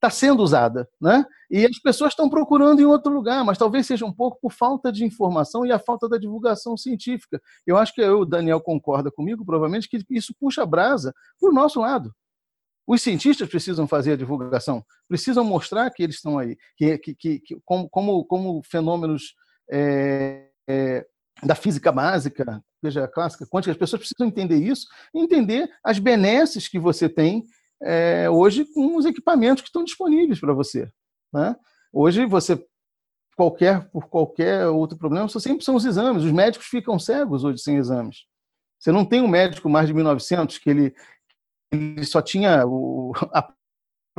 está 0.00 0.08
sendo 0.08 0.42
usada, 0.42 0.88
né? 0.98 1.24
E 1.50 1.66
as 1.66 1.78
pessoas 1.78 2.12
estão 2.12 2.30
procurando 2.30 2.80
em 2.80 2.86
outro 2.86 3.12
lugar, 3.12 3.44
mas 3.44 3.58
talvez 3.58 3.86
seja 3.86 4.06
um 4.06 4.12
pouco 4.12 4.38
por 4.40 4.50
falta 4.50 4.90
de 4.90 5.04
informação 5.04 5.66
e 5.66 5.70
a 5.70 5.78
falta 5.78 6.08
da 6.08 6.16
divulgação 6.16 6.74
científica. 6.76 7.40
Eu 7.66 7.76
acho 7.76 7.92
que 7.92 8.00
eu, 8.00 8.20
o 8.20 8.24
Daniel 8.24 8.60
concorda 8.60 9.10
comigo, 9.10 9.44
provavelmente, 9.44 9.88
que 9.88 10.02
isso 10.08 10.34
puxa 10.40 10.62
a 10.62 10.66
brasa 10.66 11.12
para 11.38 11.50
o 11.50 11.52
nosso 11.52 11.80
lado. 11.80 12.14
Os 12.86 13.02
cientistas 13.02 13.48
precisam 13.48 13.86
fazer 13.86 14.12
a 14.12 14.16
divulgação, 14.16 14.82
precisam 15.06 15.44
mostrar 15.44 15.90
que 15.90 16.02
eles 16.02 16.16
estão 16.16 16.38
aí, 16.38 16.56
que, 16.76 16.98
que, 16.98 17.14
que, 17.14 17.60
como, 17.64 17.88
como, 17.90 18.24
como 18.24 18.62
fenômenos 18.64 19.34
é, 19.70 20.48
é, 20.68 21.06
da 21.42 21.54
física 21.54 21.90
básica, 21.90 22.62
seja 22.84 23.08
clássica, 23.08 23.46
quântica, 23.46 23.72
as 23.72 23.78
pessoas 23.78 24.00
precisam 24.00 24.26
entender 24.26 24.56
isso 24.56 24.86
e 25.14 25.20
entender 25.20 25.70
as 25.84 25.98
benesses 25.98 26.68
que 26.68 26.78
você 26.78 27.08
tem 27.08 27.44
é, 27.82 28.28
hoje 28.28 28.64
com 28.74 28.96
os 28.96 29.06
equipamentos 29.06 29.62
que 29.62 29.68
estão 29.68 29.84
disponíveis 29.84 30.40
para 30.40 30.52
você. 30.52 30.90
Né? 31.32 31.56
Hoje 31.92 32.26
você 32.26 32.62
qualquer 33.36 33.88
por 33.90 34.06
qualquer 34.08 34.66
outro 34.66 34.98
problema, 34.98 35.26
só 35.28 35.38
sempre 35.38 35.64
são 35.64 35.74
os 35.74 35.86
exames. 35.86 36.24
Os 36.24 36.32
médicos 36.32 36.66
ficam 36.66 36.98
cegos 36.98 37.42
hoje 37.42 37.62
sem 37.62 37.76
exames. 37.76 38.26
Você 38.78 38.92
não 38.92 39.04
tem 39.04 39.22
um 39.22 39.28
médico 39.28 39.68
mais 39.68 39.86
de 39.86 39.94
1900 39.94 40.58
que 40.58 40.68
ele, 40.68 40.94
ele 41.72 42.04
só 42.04 42.20
tinha 42.20 42.66
o, 42.66 43.12
a 43.32 43.50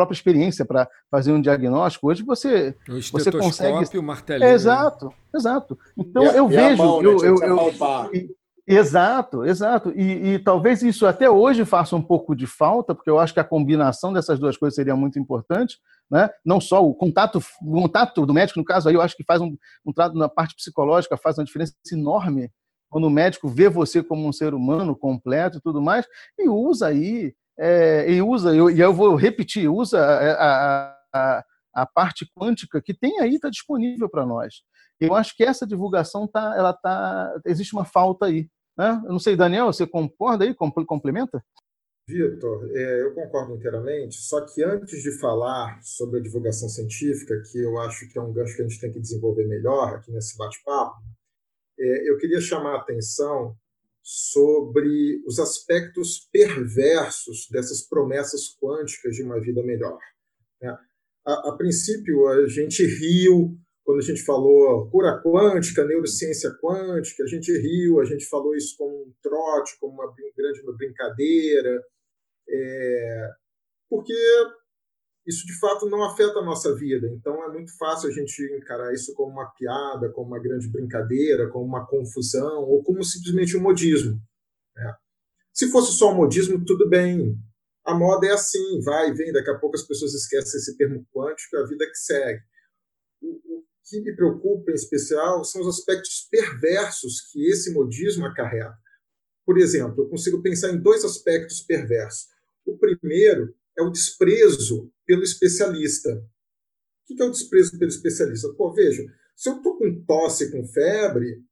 própria 0.01 0.15
experiência 0.15 0.65
para 0.65 0.89
fazer 1.09 1.31
um 1.31 1.41
diagnóstico. 1.41 2.07
Hoje 2.07 2.23
você, 2.23 2.75
o 2.89 3.01
você 3.01 3.31
consegue. 3.31 3.97
O 3.97 4.03
martelinho, 4.03 4.47
né? 4.47 4.53
exato, 4.53 5.13
exato. 5.33 5.77
Então 5.97 6.23
eu 6.23 6.47
vejo. 6.47 6.77
Mão, 6.77 7.01
eu, 7.01 7.17
né? 7.17 7.27
eu, 7.27 7.37
eu, 7.37 8.35
Exato, 8.67 9.43
exato. 9.43 9.91
E, 9.95 10.33
e, 10.33 10.39
talvez 10.39 10.81
isso 10.81 11.05
até 11.05 11.29
hoje 11.29 11.65
faça 11.65 11.95
um 11.95 12.01
pouco 12.01 12.35
de 12.35 12.45
falta, 12.45 12.93
porque 12.93 13.09
eu 13.09 13.19
acho 13.19 13.33
que 13.33 13.39
a 13.39 13.43
combinação 13.43 14.13
dessas 14.13 14.39
duas 14.39 14.55
coisas 14.55 14.75
seria 14.75 14.95
muito 14.95 15.19
importante, 15.19 15.77
né? 16.09 16.29
Não 16.45 16.61
só 16.61 16.85
o 16.85 16.93
contato, 16.93 17.41
o 17.61 17.81
contato 17.81 18.25
do 18.25 18.33
médico, 18.33 18.59
no 18.59 18.65
caso 18.65 18.87
aí, 18.87 18.95
eu 18.95 19.01
acho 19.01 19.17
que 19.17 19.23
faz 19.23 19.41
um, 19.41 19.57
um 19.85 19.91
trato 19.91 20.15
na 20.15 20.29
parte 20.29 20.55
psicológica, 20.55 21.17
faz 21.17 21.37
uma 21.37 21.43
diferença 21.43 21.73
enorme 21.91 22.51
quando 22.89 23.05
o 23.05 23.09
médico 23.09 23.47
vê 23.47 23.69
você 23.69 24.03
como 24.03 24.27
um 24.27 24.33
ser 24.33 24.53
humano 24.53 24.95
completo 24.95 25.57
e 25.57 25.61
tudo 25.61 25.81
mais, 25.81 26.05
e 26.37 26.49
usa 26.49 26.87
aí, 26.87 27.33
é, 27.59 28.11
e 28.11 28.21
usa, 28.21 28.55
eu, 28.55 28.69
e 28.69 28.79
eu 28.79 28.93
vou 28.93 29.15
repetir, 29.15 29.69
usa 29.69 29.99
a, 29.99 30.95
a, 31.13 31.43
a 31.73 31.85
parte 31.85 32.25
quântica 32.35 32.81
que 32.81 32.93
tem 32.93 33.19
aí, 33.19 33.35
está 33.35 33.49
disponível 33.49 34.09
para 34.09 34.25
nós. 34.25 34.63
Eu 34.99 35.15
acho 35.15 35.35
que 35.35 35.43
essa 35.43 35.65
divulgação 35.65 36.27
tá, 36.27 36.53
ela 36.55 36.73
tá, 36.73 37.33
existe 37.45 37.73
uma 37.73 37.85
falta 37.85 38.27
aí. 38.27 38.47
Né? 38.77 39.01
Eu 39.05 39.11
não 39.11 39.19
sei, 39.19 39.35
Daniel, 39.35 39.67
você 39.67 39.87
concorda 39.87 40.43
aí? 40.45 40.53
Complementa? 40.53 41.43
Vitor, 42.07 42.69
é, 42.75 43.03
eu 43.03 43.13
concordo 43.13 43.55
inteiramente, 43.55 44.15
só 44.15 44.41
que 44.45 44.63
antes 44.63 45.01
de 45.01 45.17
falar 45.19 45.79
sobre 45.81 46.19
a 46.19 46.23
divulgação 46.23 46.67
científica, 46.67 47.41
que 47.51 47.59
eu 47.59 47.79
acho 47.79 48.09
que 48.09 48.17
é 48.17 48.21
um 48.21 48.33
gancho 48.33 48.55
que 48.55 48.61
a 48.61 48.67
gente 48.67 48.81
tem 48.81 48.91
que 48.91 48.99
desenvolver 48.99 49.47
melhor 49.47 49.95
aqui 49.95 50.11
nesse 50.11 50.37
bate-papo, 50.37 50.97
é, 51.79 52.09
eu 52.09 52.17
queria 52.17 52.41
chamar 52.41 52.75
a 52.75 52.79
atenção 52.79 53.55
sobre 54.03 55.21
os 55.25 55.39
aspectos 55.39 56.27
perversos 56.31 57.47
dessas 57.51 57.87
promessas 57.87 58.55
quânticas 58.59 59.15
de 59.15 59.23
uma 59.23 59.39
vida 59.39 59.61
melhor. 59.63 59.99
Né? 60.61 60.75
A, 61.25 61.49
a 61.49 61.55
princípio, 61.57 62.27
a 62.27 62.47
gente 62.47 62.83
riu 62.83 63.57
quando 63.83 63.99
a 63.99 64.03
gente 64.03 64.23
falou 64.23 64.89
cura 64.89 65.21
quântica, 65.21 65.85
neurociência 65.85 66.51
quântica, 66.61 67.23
a 67.23 67.27
gente 67.27 67.51
riu, 67.51 67.99
a 67.99 68.05
gente 68.05 68.25
falou 68.27 68.55
isso 68.55 68.75
como 68.77 69.03
um 69.03 69.13
trote, 69.21 69.77
como 69.79 69.93
uma 69.93 70.13
grande 70.37 70.61
uma 70.61 70.77
brincadeira, 70.77 71.81
é, 72.47 73.29
porque 73.89 74.13
isso 75.25 75.45
de 75.45 75.57
fato 75.59 75.87
não 75.87 76.03
afeta 76.03 76.39
a 76.39 76.45
nossa 76.45 76.75
vida. 76.75 77.07
Então 77.07 77.43
é 77.43 77.51
muito 77.51 77.75
fácil 77.77 78.09
a 78.09 78.11
gente 78.11 78.41
encarar 78.57 78.93
isso 78.93 79.13
como 79.13 79.31
uma 79.31 79.51
piada, 79.51 80.09
como 80.11 80.27
uma 80.27 80.39
grande 80.39 80.67
brincadeira, 80.69 81.49
como 81.49 81.65
uma 81.65 81.85
confusão, 81.85 82.63
ou 82.63 82.83
como 82.83 83.03
simplesmente 83.03 83.55
um 83.55 83.61
modismo. 83.61 84.19
Né? 84.75 84.95
Se 85.53 85.69
fosse 85.69 85.93
só 85.93 86.11
um 86.11 86.15
modismo, 86.15 86.63
tudo 86.65 86.89
bem. 86.89 87.37
A 87.85 87.93
moda 87.93 88.27
é 88.27 88.31
assim, 88.31 88.79
vai 88.81 89.09
e 89.09 89.13
vem, 89.13 89.31
daqui 89.31 89.49
a 89.49 89.57
pouco 89.57 89.75
as 89.75 89.83
pessoas 89.83 90.13
esquecem 90.13 90.59
esse 90.59 90.77
termo 90.77 91.05
quântico, 91.13 91.57
a 91.57 91.67
vida 91.67 91.85
que 91.85 91.97
segue. 91.97 92.41
O, 93.21 93.57
o 93.57 93.63
que 93.83 94.01
me 94.01 94.15
preocupa 94.15 94.71
em 94.71 94.75
especial 94.75 95.43
são 95.43 95.61
os 95.61 95.67
aspectos 95.67 96.27
perversos 96.29 97.21
que 97.31 97.47
esse 97.49 97.73
modismo 97.73 98.25
acarreta. 98.25 98.77
Por 99.45 99.57
exemplo, 99.57 100.03
eu 100.03 100.09
consigo 100.09 100.41
pensar 100.41 100.69
em 100.69 100.79
dois 100.79 101.03
aspectos 101.03 101.61
perversos. 101.61 102.27
O 102.65 102.77
primeiro 102.77 103.53
é 103.77 103.81
o 103.81 103.89
desprezo 103.89 104.91
pelo 105.05 105.23
especialista. 105.23 106.09
O 107.09 107.15
que 107.15 107.21
é 107.21 107.25
o 107.25 107.31
desprezo 107.31 107.77
pelo 107.77 107.89
especialista? 107.89 108.53
Pô, 108.53 108.73
veja, 108.73 109.03
se 109.35 109.49
eu 109.49 109.57
estou 109.57 109.77
com 109.77 110.03
tosse, 110.05 110.51
com 110.51 110.65
febre, 110.67 111.43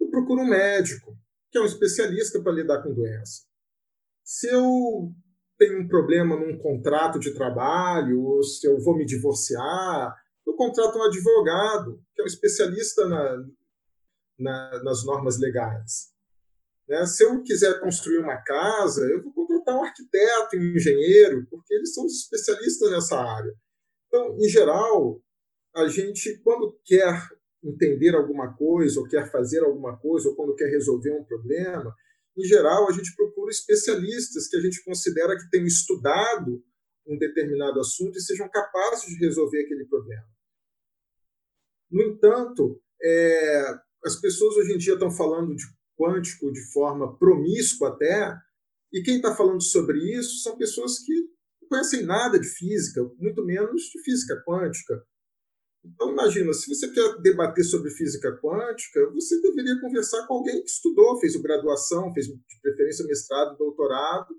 eu 0.00 0.08
procuro 0.10 0.42
um 0.42 0.48
médico, 0.48 1.18
que 1.50 1.58
é 1.58 1.60
um 1.60 1.66
especialista 1.66 2.40
para 2.42 2.52
lidar 2.52 2.82
com 2.82 2.94
doença. 2.94 3.42
Se 4.22 4.48
eu 4.48 5.12
tenho 5.58 5.80
um 5.80 5.88
problema 5.88 6.36
num 6.36 6.58
contrato 6.58 7.18
de 7.18 7.34
trabalho, 7.34 8.22
ou 8.22 8.42
se 8.42 8.66
eu 8.66 8.78
vou 8.78 8.96
me 8.96 9.04
divorciar, 9.04 10.14
eu 10.46 10.54
contrato 10.54 10.98
um 10.98 11.02
advogado, 11.02 12.02
que 12.14 12.22
é 12.22 12.24
um 12.24 12.28
especialista 12.28 13.06
na, 13.08 13.44
na, 14.38 14.82
nas 14.84 15.04
normas 15.04 15.38
legais. 15.38 16.12
Né? 16.88 17.04
Se 17.06 17.24
eu 17.24 17.42
quiser 17.42 17.80
construir 17.80 18.18
uma 18.18 18.36
casa, 18.36 19.04
eu 19.06 19.22
vou 19.22 19.32
contratar 19.68 19.76
um 19.76 19.84
arquiteto, 19.84 20.56
um 20.56 20.76
engenheiro, 20.76 21.46
porque 21.50 21.74
eles 21.74 21.92
são 21.92 22.06
especialistas 22.06 22.90
nessa 22.90 23.20
área. 23.20 23.52
Então, 24.06 24.36
em 24.38 24.48
geral, 24.48 25.22
a 25.74 25.86
gente, 25.88 26.38
quando 26.42 26.78
quer 26.84 27.14
entender 27.62 28.14
alguma 28.14 28.56
coisa, 28.56 28.98
ou 29.00 29.06
quer 29.06 29.30
fazer 29.30 29.62
alguma 29.62 29.98
coisa, 29.98 30.28
ou 30.28 30.34
quando 30.34 30.54
quer 30.54 30.70
resolver 30.70 31.12
um 31.12 31.24
problema, 31.24 31.94
em 32.36 32.44
geral, 32.44 32.88
a 32.88 32.92
gente 32.92 33.14
procura 33.14 33.50
especialistas 33.50 34.48
que 34.48 34.56
a 34.56 34.60
gente 34.60 34.82
considera 34.84 35.36
que 35.36 35.50
tenham 35.50 35.66
estudado 35.66 36.62
um 37.06 37.18
determinado 37.18 37.80
assunto 37.80 38.16
e 38.16 38.22
sejam 38.22 38.48
capazes 38.48 39.06
de 39.06 39.24
resolver 39.24 39.62
aquele 39.62 39.84
problema. 39.86 40.26
No 41.90 42.02
entanto, 42.02 42.80
é, 43.02 43.74
as 44.04 44.20
pessoas 44.20 44.56
hoje 44.56 44.74
em 44.74 44.78
dia 44.78 44.92
estão 44.92 45.10
falando 45.10 45.54
de 45.54 45.64
quântico 45.96 46.52
de 46.52 46.60
forma 46.72 47.18
promíscua 47.18 47.88
até, 47.88 48.36
e 48.92 49.02
quem 49.02 49.16
está 49.16 49.34
falando 49.34 49.62
sobre 49.62 49.98
isso 50.18 50.42
são 50.42 50.56
pessoas 50.56 50.98
que 51.00 51.14
não 51.62 51.68
conhecem 51.68 52.04
nada 52.04 52.38
de 52.38 52.48
física, 52.48 53.02
muito 53.18 53.44
menos 53.44 53.82
de 53.82 54.02
física 54.02 54.42
quântica. 54.46 55.02
Então, 55.84 56.12
imagina, 56.12 56.52
se 56.52 56.68
você 56.68 56.88
quer 56.90 57.20
debater 57.20 57.64
sobre 57.64 57.90
física 57.90 58.36
quântica, 58.42 59.10
você 59.10 59.40
deveria 59.40 59.80
conversar 59.80 60.26
com 60.26 60.34
alguém 60.34 60.62
que 60.62 60.68
estudou, 60.68 61.18
fez 61.20 61.36
graduação, 61.36 62.12
fez 62.12 62.26
de 62.26 62.60
preferência 62.62 63.06
mestrado, 63.06 63.56
doutorado 63.56 64.34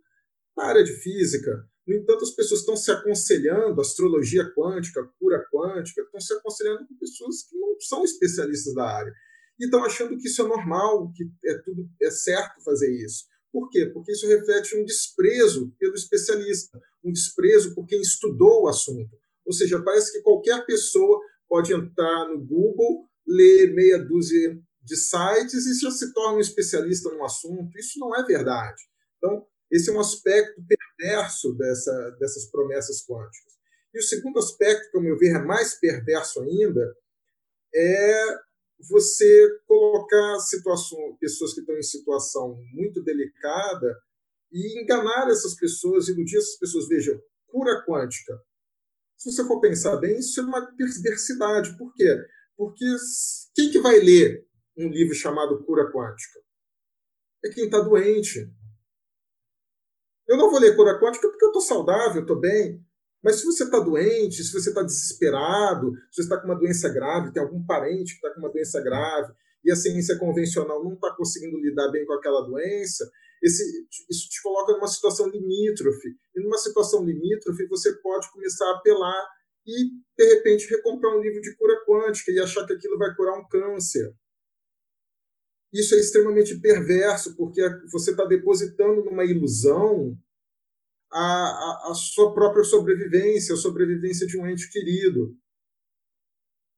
na 0.57 0.65
área 0.65 0.83
de 0.83 0.91
física. 0.93 1.65
No 1.87 1.95
entanto, 1.95 2.23
as 2.23 2.31
pessoas 2.31 2.59
estão 2.59 2.75
se 2.75 2.91
aconselhando, 2.91 3.81
astrologia 3.81 4.51
quântica, 4.53 5.07
cura 5.17 5.43
quântica, 5.51 6.01
estão 6.01 6.19
se 6.19 6.33
aconselhando 6.33 6.87
com 6.87 6.95
pessoas 6.97 7.43
que 7.43 7.57
não 7.57 7.79
são 7.79 8.03
especialistas 8.03 8.73
da 8.75 8.85
área. 8.85 9.13
E 9.59 9.65
estão 9.65 9.83
achando 9.83 10.17
que 10.17 10.27
isso 10.27 10.41
é 10.41 10.47
normal, 10.47 11.11
que 11.13 11.23
é 11.45 11.57
tudo 11.59 11.89
é 12.01 12.11
certo 12.11 12.63
fazer 12.63 12.91
isso. 13.03 13.25
Por 13.51 13.69
quê? 13.69 13.87
Porque 13.87 14.11
isso 14.11 14.27
reflete 14.27 14.75
um 14.77 14.85
desprezo 14.85 15.73
pelo 15.79 15.95
especialista, 15.95 16.79
um 17.03 17.11
desprezo 17.11 17.73
por 17.73 17.85
quem 17.85 17.99
estudou 18.01 18.63
o 18.63 18.67
assunto. 18.67 19.17
Ou 19.45 19.53
seja, 19.53 19.81
parece 19.81 20.11
que 20.11 20.21
qualquer 20.21 20.65
pessoa 20.65 21.19
pode 21.47 21.73
entrar 21.73 22.27
no 22.27 22.45
Google, 22.45 23.09
ler 23.27 23.73
meia 23.73 23.97
dúzia 23.97 24.59
de 24.83 24.95
sites 24.95 25.65
e 25.65 25.79
já 25.79 25.91
se 25.91 26.13
torna 26.13 26.37
um 26.37 26.41
especialista 26.41 27.09
no 27.09 27.23
assunto. 27.23 27.77
Isso 27.77 27.99
não 27.99 28.15
é 28.15 28.23
verdade. 28.23 28.81
Então, 29.17 29.45
esse 29.71 29.89
é 29.89 29.93
um 29.93 29.99
aspecto 29.99 30.61
perverso 30.67 31.53
dessa, 31.55 32.11
dessas 32.19 32.49
promessas 32.51 33.05
quânticas. 33.05 33.53
E 33.93 33.99
o 33.99 34.03
segundo 34.03 34.37
aspecto, 34.39 34.91
que, 34.91 34.97
ao 34.97 35.03
meu 35.03 35.17
ver, 35.17 35.35
é 35.35 35.43
mais 35.43 35.79
perverso 35.79 36.41
ainda, 36.41 36.95
é 37.73 38.39
você 38.87 39.59
colocar 39.67 40.37
pessoas 41.19 41.53
que 41.53 41.61
estão 41.61 41.75
em 41.77 41.83
situação 41.83 42.57
muito 42.73 43.03
delicada 43.03 43.97
e 44.51 44.81
enganar 44.81 45.29
essas 45.29 45.55
pessoas, 45.55 46.07
iludir 46.07 46.37
essas 46.37 46.57
pessoas. 46.57 46.87
Veja, 46.87 47.19
cura 47.47 47.83
quântica. 47.85 48.39
Se 49.17 49.31
você 49.31 49.45
for 49.45 49.59
pensar 49.59 49.97
bem, 49.97 50.17
isso 50.19 50.39
é 50.39 50.43
uma 50.43 50.65
perversidade. 50.75 51.77
Por 51.77 51.93
quê? 51.93 52.15
Porque 52.55 52.85
quem 53.55 53.71
que 53.71 53.79
vai 53.79 53.99
ler 53.99 54.45
um 54.77 54.89
livro 54.89 55.13
chamado 55.13 55.63
Cura 55.65 55.91
Quântica? 55.91 56.39
É 57.43 57.49
quem 57.49 57.65
está 57.65 57.79
doente, 57.79 58.49
eu 60.29 60.37
não 60.37 60.51
vou 60.51 60.59
ler 60.59 60.75
cura 60.75 60.99
quântica 60.99 61.27
porque 61.27 61.43
eu 61.43 61.49
estou 61.49 61.61
saudável, 61.61 62.21
estou 62.21 62.39
bem. 62.39 62.85
Mas 63.23 63.37
se 63.37 63.45
você 63.45 63.65
está 63.65 63.79
doente, 63.79 64.43
se 64.43 64.53
você 64.53 64.69
está 64.69 64.81
desesperado, 64.81 65.91
se 66.09 66.15
você 66.15 66.21
está 66.21 66.37
com 66.37 66.47
uma 66.47 66.59
doença 66.59 66.89
grave, 66.89 67.31
tem 67.33 67.41
algum 67.41 67.65
parente 67.65 68.13
que 68.13 68.25
está 68.25 68.33
com 68.33 68.39
uma 68.39 68.51
doença 68.51 68.81
grave, 68.81 69.33
e 69.63 69.71
a 69.71 69.75
ciência 69.75 70.17
convencional 70.17 70.83
não 70.83 70.93
está 70.93 71.13
conseguindo 71.15 71.59
lidar 71.59 71.89
bem 71.89 72.05
com 72.05 72.13
aquela 72.13 72.41
doença, 72.41 73.09
esse, 73.41 73.63
isso 74.09 74.29
te 74.29 74.41
coloca 74.41 74.73
numa 74.73 74.87
situação 74.87 75.27
limítrofe. 75.27 76.09
E 76.35 76.41
numa 76.41 76.57
situação 76.57 77.05
limítrofe, 77.05 77.67
você 77.67 77.93
pode 78.01 78.31
começar 78.31 78.65
a 78.65 78.75
apelar 78.77 79.27
e, 79.65 79.91
de 80.17 80.35
repente, 80.35 80.69
recomprar 80.69 81.15
um 81.15 81.21
livro 81.21 81.41
de 81.41 81.55
cura 81.55 81.75
quântica 81.85 82.31
e 82.31 82.39
achar 82.39 82.65
que 82.65 82.73
aquilo 82.73 82.97
vai 82.97 83.13
curar 83.15 83.39
um 83.39 83.47
câncer. 83.47 84.13
Isso 85.71 85.93
é 85.95 85.99
extremamente 85.99 86.59
perverso, 86.59 87.35
porque 87.35 87.61
você 87.91 88.11
está 88.11 88.25
depositando 88.25 89.03
numa 89.05 89.23
ilusão 89.23 90.17
a, 91.11 91.91
a, 91.91 91.93
sua 91.93 92.33
própria 92.33 92.63
sobrevivência, 92.63 93.53
a 93.53 93.57
sobrevivência 93.57 94.27
de 94.27 94.37
um 94.37 94.47
ente 94.47 94.69
querido. 94.69 95.35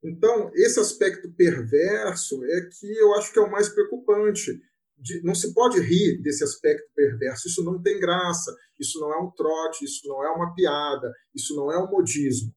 Então, 0.03 0.51
esse 0.55 0.79
aspecto 0.79 1.31
perverso 1.33 2.43
é 2.45 2.61
que 2.61 2.91
eu 2.97 3.13
acho 3.15 3.31
que 3.31 3.39
é 3.39 3.41
o 3.41 3.51
mais 3.51 3.69
preocupante. 3.69 4.59
De, 4.97 5.21
não 5.23 5.33
se 5.33 5.53
pode 5.53 5.79
rir 5.79 6.21
desse 6.21 6.43
aspecto 6.43 6.87
perverso. 6.95 7.47
Isso 7.47 7.63
não 7.63 7.81
tem 7.81 7.99
graça, 7.99 8.55
isso 8.79 8.99
não 8.99 9.11
é 9.13 9.19
um 9.19 9.31
trote, 9.31 9.85
isso 9.85 10.07
não 10.07 10.23
é 10.23 10.29
uma 10.31 10.53
piada, 10.53 11.11
isso 11.33 11.55
não 11.55 11.71
é 11.71 11.77
um 11.77 11.89
modismo. 11.89 12.53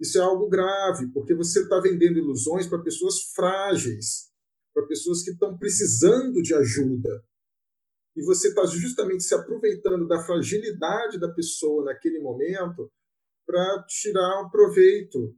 Isso 0.00 0.18
é 0.18 0.20
algo 0.20 0.48
grave, 0.48 1.08
porque 1.12 1.34
você 1.34 1.62
está 1.62 1.80
vendendo 1.80 2.18
ilusões 2.18 2.66
para 2.66 2.82
pessoas 2.82 3.32
frágeis 3.34 4.28
para 4.78 4.86
pessoas 4.86 5.22
que 5.22 5.30
estão 5.30 5.58
precisando 5.58 6.40
de 6.40 6.54
ajuda. 6.54 7.24
E 8.18 8.22
você 8.24 8.48
está 8.48 8.66
justamente 8.66 9.22
se 9.22 9.32
aproveitando 9.32 10.08
da 10.08 10.18
fragilidade 10.18 11.20
da 11.20 11.28
pessoa 11.28 11.84
naquele 11.84 12.18
momento 12.18 12.90
para 13.46 13.84
tirar 13.86 14.42
um 14.42 14.50
proveito, 14.50 15.36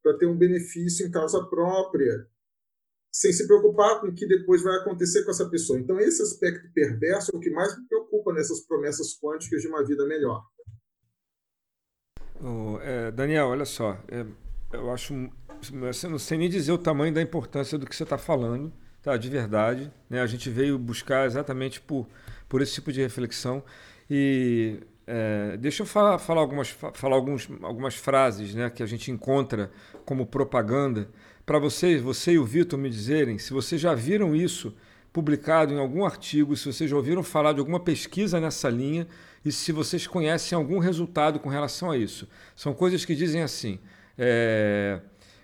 para 0.00 0.16
ter 0.16 0.26
um 0.26 0.38
benefício 0.38 1.04
em 1.04 1.10
causa 1.10 1.44
própria, 1.46 2.24
sem 3.12 3.32
se 3.32 3.44
preocupar 3.44 4.00
com 4.00 4.06
o 4.06 4.14
que 4.14 4.24
depois 4.24 4.62
vai 4.62 4.76
acontecer 4.76 5.24
com 5.24 5.32
essa 5.32 5.50
pessoa. 5.50 5.80
Então, 5.80 5.98
esse 5.98 6.22
aspecto 6.22 6.72
perverso 6.72 7.32
é 7.34 7.36
o 7.36 7.40
que 7.40 7.50
mais 7.50 7.76
me 7.76 7.88
preocupa 7.88 8.32
nessas 8.32 8.60
promessas 8.60 9.18
quânticas 9.18 9.60
de 9.60 9.66
uma 9.66 9.84
vida 9.84 10.06
melhor. 10.06 10.46
Oh, 12.40 12.78
é, 12.80 13.10
Daniel, 13.10 13.48
olha 13.48 13.64
só, 13.64 14.00
é, 14.06 14.24
eu 14.72 14.90
acho, 14.92 15.12
eu 15.12 16.10
não 16.10 16.18
sei 16.20 16.38
nem 16.38 16.48
dizer 16.48 16.70
o 16.70 16.78
tamanho 16.78 17.12
da 17.12 17.20
importância 17.20 17.76
do 17.76 17.84
que 17.84 17.96
você 17.96 18.04
está 18.04 18.16
falando, 18.16 18.72
tá? 19.02 19.16
De 19.16 19.28
verdade, 19.28 19.90
né? 20.08 20.20
A 20.20 20.26
gente 20.26 20.48
veio 20.48 20.78
buscar 20.78 21.26
exatamente 21.26 21.80
por 21.80 22.06
por 22.52 22.60
esse 22.60 22.74
tipo 22.74 22.92
de 22.92 23.00
reflexão 23.00 23.62
e 24.10 24.80
é, 25.06 25.56
deixa 25.56 25.82
eu 25.82 25.86
falar, 25.86 26.18
falar, 26.18 26.42
algumas, 26.42 26.68
falar 26.68 27.16
alguns, 27.16 27.48
algumas 27.62 27.94
frases 27.94 28.54
né, 28.54 28.68
que 28.68 28.82
a 28.82 28.86
gente 28.86 29.10
encontra 29.10 29.70
como 30.04 30.26
propaganda 30.26 31.08
para 31.46 31.58
vocês, 31.58 32.02
você 32.02 32.32
e 32.32 32.38
o 32.38 32.44
Vitor 32.44 32.78
me 32.78 32.90
dizerem 32.90 33.38
se 33.38 33.54
vocês 33.54 33.80
já 33.80 33.94
viram 33.94 34.36
isso 34.36 34.76
publicado 35.14 35.72
em 35.72 35.78
algum 35.78 36.04
artigo, 36.04 36.54
se 36.54 36.70
vocês 36.70 36.90
já 36.90 36.94
ouviram 36.94 37.22
falar 37.22 37.54
de 37.54 37.60
alguma 37.60 37.80
pesquisa 37.80 38.38
nessa 38.38 38.68
linha 38.68 39.08
e 39.42 39.50
se 39.50 39.72
vocês 39.72 40.06
conhecem 40.06 40.54
algum 40.54 40.78
resultado 40.78 41.40
com 41.40 41.48
relação 41.48 41.90
a 41.90 41.96
isso. 41.96 42.28
São 42.54 42.74
coisas 42.74 43.02
que 43.02 43.14
dizem 43.14 43.40
assim: 43.40 43.78
é, 44.18 45.00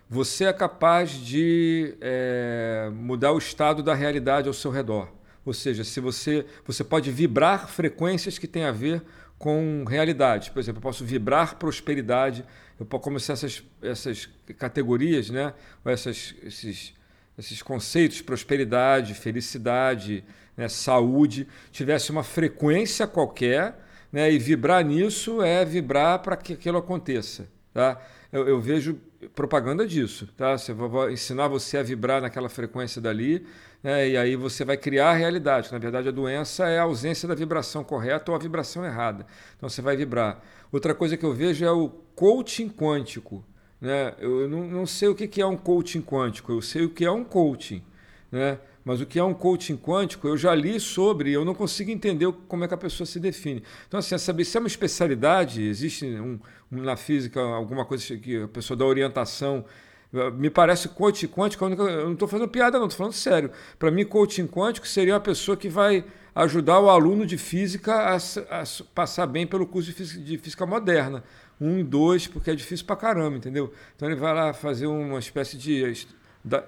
você 0.09 0.45
é 0.45 0.53
capaz 0.53 1.11
de 1.11 1.95
é, 2.01 2.91
mudar 2.95 3.33
o 3.33 3.39
estado 3.39 3.83
da 3.83 3.95
realidade 3.95 4.49
ao 4.49 4.55
seu 4.55 4.71
redor. 4.71 5.13
Ou 5.45 5.53
seja, 5.53 5.85
se 5.85 6.01
você, 6.01 6.47
você 6.67 6.83
pode 6.83 7.11
vibrar 7.11 7.69
frequências 7.69 8.39
que 8.39 8.47
têm 8.47 8.65
a 8.65 8.73
ver 8.73 9.03
com 9.39 9.85
realidade. 9.87 10.51
Por 10.51 10.59
exemplo, 10.59 10.79
eu 10.79 10.83
posso 10.83 11.05
vibrar 11.05 11.57
prosperidade, 11.57 12.45
eu 12.79 12.85
posso 12.85 13.05
começar 13.05 13.35
essas, 13.35 13.63
essas 13.81 14.29
categorias, 14.59 15.31
né? 15.31 15.55
Ou 15.85 15.93
essas, 15.93 16.35
esses, 16.43 16.95
esses 17.39 17.63
conceitos, 17.63 18.21
prosperidade, 18.21 19.15
felicidade, 19.15 20.25
né? 20.57 20.69
saúde, 20.69 21.47
tivesse 21.71 22.11
uma 22.11 22.25
frequência 22.25 23.07
qualquer, 23.07 23.79
né? 24.13 24.31
e 24.33 24.39
vibrar 24.39 24.85
nisso 24.85 25.41
é 25.43 25.65
vibrar 25.65 26.19
para 26.19 26.37
que 26.37 26.55
aquilo 26.55 26.79
aconteça. 26.79 27.49
Tá? 27.73 28.01
Eu, 28.31 28.47
eu, 28.47 28.61
vejo 28.61 28.99
propaganda 29.35 29.87
disso. 29.87 30.29
Tá? 30.37 30.57
Eu 30.69 30.77
vou 30.77 31.11
ensinar 31.11 31.49
você 31.49 31.79
a 31.79 31.83
vibrar 31.83 32.21
naquela 32.21 32.49
frequência 32.49 33.01
dali, 33.01 33.47
né? 33.83 34.09
e 34.09 34.17
aí 34.17 34.37
você 34.37 34.65
vai 34.65 34.77
criar 34.77 35.11
a 35.11 35.15
realidade. 35.15 35.73
Na 35.73 35.79
verdade, 35.79 36.09
a 36.09 36.13
doença 36.13 36.67
é 36.69 36.79
a 36.79 36.83
ausência 36.83 37.27
da 37.27 37.35
vibração 37.35 37.83
correta 37.83 38.31
ou 38.31 38.37
a 38.37 38.39
vibração 38.39 38.85
errada. 38.85 39.27
Então 39.57 39.69
você 39.69 39.81
vai 39.81 39.97
vibrar. 39.97 40.43
Outra 40.71 40.95
coisa 40.95 41.17
que 41.17 41.25
eu 41.25 41.33
vejo 41.33 41.65
é 41.65 41.71
o 41.71 41.89
coaching 42.15 42.69
quântico. 42.69 43.45
Né? 43.81 44.15
Eu 44.19 44.49
não, 44.49 44.67
não 44.67 44.87
sei 44.87 45.09
o 45.09 45.15
que 45.15 45.41
é 45.41 45.47
um 45.47 45.57
coaching 45.57 46.03
quântico, 46.03 46.53
eu 46.53 46.61
sei 46.61 46.85
o 46.85 46.91
que 46.91 47.05
é 47.05 47.11
um 47.11 47.25
coaching. 47.25 47.83
Né? 48.31 48.59
Mas 48.89 49.03
o 49.03 49.07
que 49.07 49.19
é 49.19 49.23
um 49.23 49.35
coaching 49.35 49.77
quântico, 49.77 50.27
eu 50.27 50.35
já 50.35 50.55
li 50.55 50.81
sobre 50.81 51.31
eu 51.31 51.45
não 51.45 51.55
consigo 51.55 51.91
entender 51.91 52.33
como 52.49 52.65
é 52.65 52.69
que 52.69 52.73
a 52.73 52.79
pessoa 52.79 53.07
se 53.07 53.21
define. 53.21 53.63
Então, 53.87 54.01
assim, 54.01 54.15
é 54.15 54.19
saber 54.19 54.47
se 54.47 54.57
é 54.57 54.61
uma 54.61 54.67
especialidade, 54.67 55.63
existe 55.63 56.07
um, 56.07 56.41
um, 56.73 56.83
na 56.83 56.97
física 56.97 57.39
alguma 57.39 57.85
coisa 57.85 58.17
que 58.17 58.45
a 58.45 58.49
pessoa 58.49 58.79
dá 58.79 58.87
orientação 58.87 59.67
me 60.39 60.49
parece 60.49 60.89
coaching 60.89 61.27
quântico, 61.27 61.63
eu 61.67 62.05
não 62.07 62.15
estou 62.15 62.27
fazendo 62.27 62.49
piada, 62.49 62.79
não, 62.79 62.87
estou 62.87 62.97
falando 62.97 63.13
sério. 63.13 63.51
Para 63.79 63.91
mim, 63.91 64.07
coaching 64.07 64.47
quântico 64.47 64.89
seria 64.89 65.13
uma 65.13 65.21
pessoa 65.21 65.55
que 65.55 65.69
vai 65.69 66.03
ajudar 66.35 66.81
o 66.81 66.89
aluno 66.89 67.27
de 67.27 67.37
física 67.37 67.95
a, 67.95 68.17
a 68.17 68.65
passar 68.95 69.27
bem 69.27 69.47
pelo 69.47 69.67
curso 69.67 69.91
de 69.91 69.95
física, 69.95 70.25
de 70.25 70.39
física, 70.39 70.65
moderna. 70.65 71.23
Um 71.61 71.79
e 71.79 71.85
dois, 71.85 72.27
porque 72.27 72.51
é 72.51 72.55
difícil 72.55 72.87
para 72.87 72.97
caramba, 72.97 73.37
entendeu? 73.37 73.71
Então 73.95 74.09
ele 74.09 74.19
vai 74.19 74.33
lá 74.33 74.55
fazer 74.55 74.87
uma 74.87 75.19
espécie 75.19 75.59
de. 75.59 76.07
Da... 76.43 76.65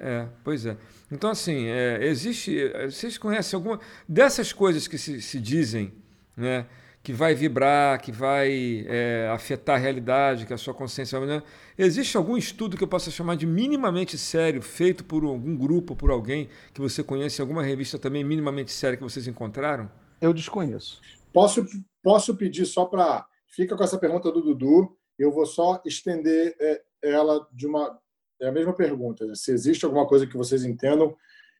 É, 0.00 0.26
pois 0.44 0.64
é. 0.64 0.76
Então, 1.10 1.30
assim, 1.30 1.66
é, 1.66 2.06
existe. 2.06 2.56
Vocês 2.84 3.18
conhecem 3.18 3.56
alguma. 3.56 3.80
Dessas 4.08 4.52
coisas 4.52 4.86
que 4.86 4.96
se, 4.98 5.20
se 5.20 5.40
dizem, 5.40 5.92
né? 6.36 6.66
que 7.02 7.12
vai 7.12 7.34
vibrar, 7.34 8.00
que 8.02 8.12
vai 8.12 8.84
é, 8.86 9.30
afetar 9.32 9.76
a 9.76 9.78
realidade, 9.78 10.44
que 10.44 10.52
a 10.52 10.58
sua 10.58 10.74
consciência. 10.74 11.18
Né? 11.20 11.42
Existe 11.78 12.16
algum 12.16 12.36
estudo 12.36 12.76
que 12.76 12.84
eu 12.84 12.88
possa 12.88 13.10
chamar 13.10 13.36
de 13.36 13.46
minimamente 13.46 14.18
sério, 14.18 14.60
feito 14.60 15.04
por 15.04 15.24
algum 15.24 15.56
grupo, 15.56 15.96
por 15.96 16.10
alguém 16.10 16.50
que 16.74 16.80
você 16.80 17.02
conhece, 17.02 17.40
alguma 17.40 17.62
revista 17.62 17.98
também 17.98 18.22
minimamente 18.22 18.70
séria 18.70 18.96
que 18.96 19.02
vocês 19.02 19.26
encontraram? 19.26 19.90
Eu 20.20 20.34
desconheço. 20.34 21.00
Posso, 21.32 21.64
posso 22.02 22.36
pedir 22.36 22.66
só 22.66 22.84
para. 22.84 23.26
Fica 23.46 23.76
com 23.76 23.84
essa 23.84 23.98
pergunta 23.98 24.30
do 24.30 24.42
Dudu, 24.42 24.94
eu 25.18 25.32
vou 25.32 25.46
só 25.46 25.80
estender 25.86 26.54
é, 26.60 26.82
ela 27.02 27.46
de 27.52 27.66
uma. 27.66 27.98
É 28.40 28.48
a 28.48 28.52
mesma 28.52 28.74
pergunta. 28.74 29.26
Né? 29.26 29.34
Se 29.34 29.52
existe 29.52 29.84
alguma 29.84 30.06
coisa 30.06 30.26
que 30.26 30.36
vocês 30.36 30.64
entendam, 30.64 31.16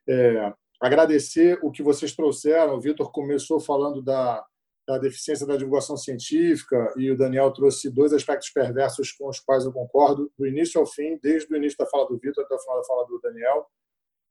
é, 0.08 0.52
agradecer 0.80 1.58
o 1.62 1.70
que 1.70 1.82
vocês 1.82 2.14
trouxeram. 2.14 2.74
O 2.74 2.80
Vitor 2.80 3.10
começou 3.10 3.60
falando 3.60 4.02
da 4.02 4.44
da 4.88 4.96
deficiência 4.96 5.46
da 5.46 5.54
divulgação 5.54 5.98
científica, 5.98 6.94
e 6.96 7.10
o 7.10 7.16
Daniel 7.16 7.50
trouxe 7.52 7.90
dois 7.90 8.10
aspectos 8.14 8.48
perversos 8.48 9.12
com 9.12 9.28
os 9.28 9.38
quais 9.38 9.66
eu 9.66 9.72
concordo, 9.72 10.32
do 10.38 10.46
início 10.46 10.80
ao 10.80 10.86
fim, 10.86 11.18
desde 11.22 11.52
o 11.52 11.56
início 11.58 11.76
da 11.76 11.84
fala 11.84 12.08
do 12.08 12.16
Vitor 12.16 12.42
até 12.42 12.54
o 12.54 12.58
final 12.58 12.78
da 12.78 12.84
fala 12.84 13.06
do 13.06 13.20
Daniel, 13.20 13.66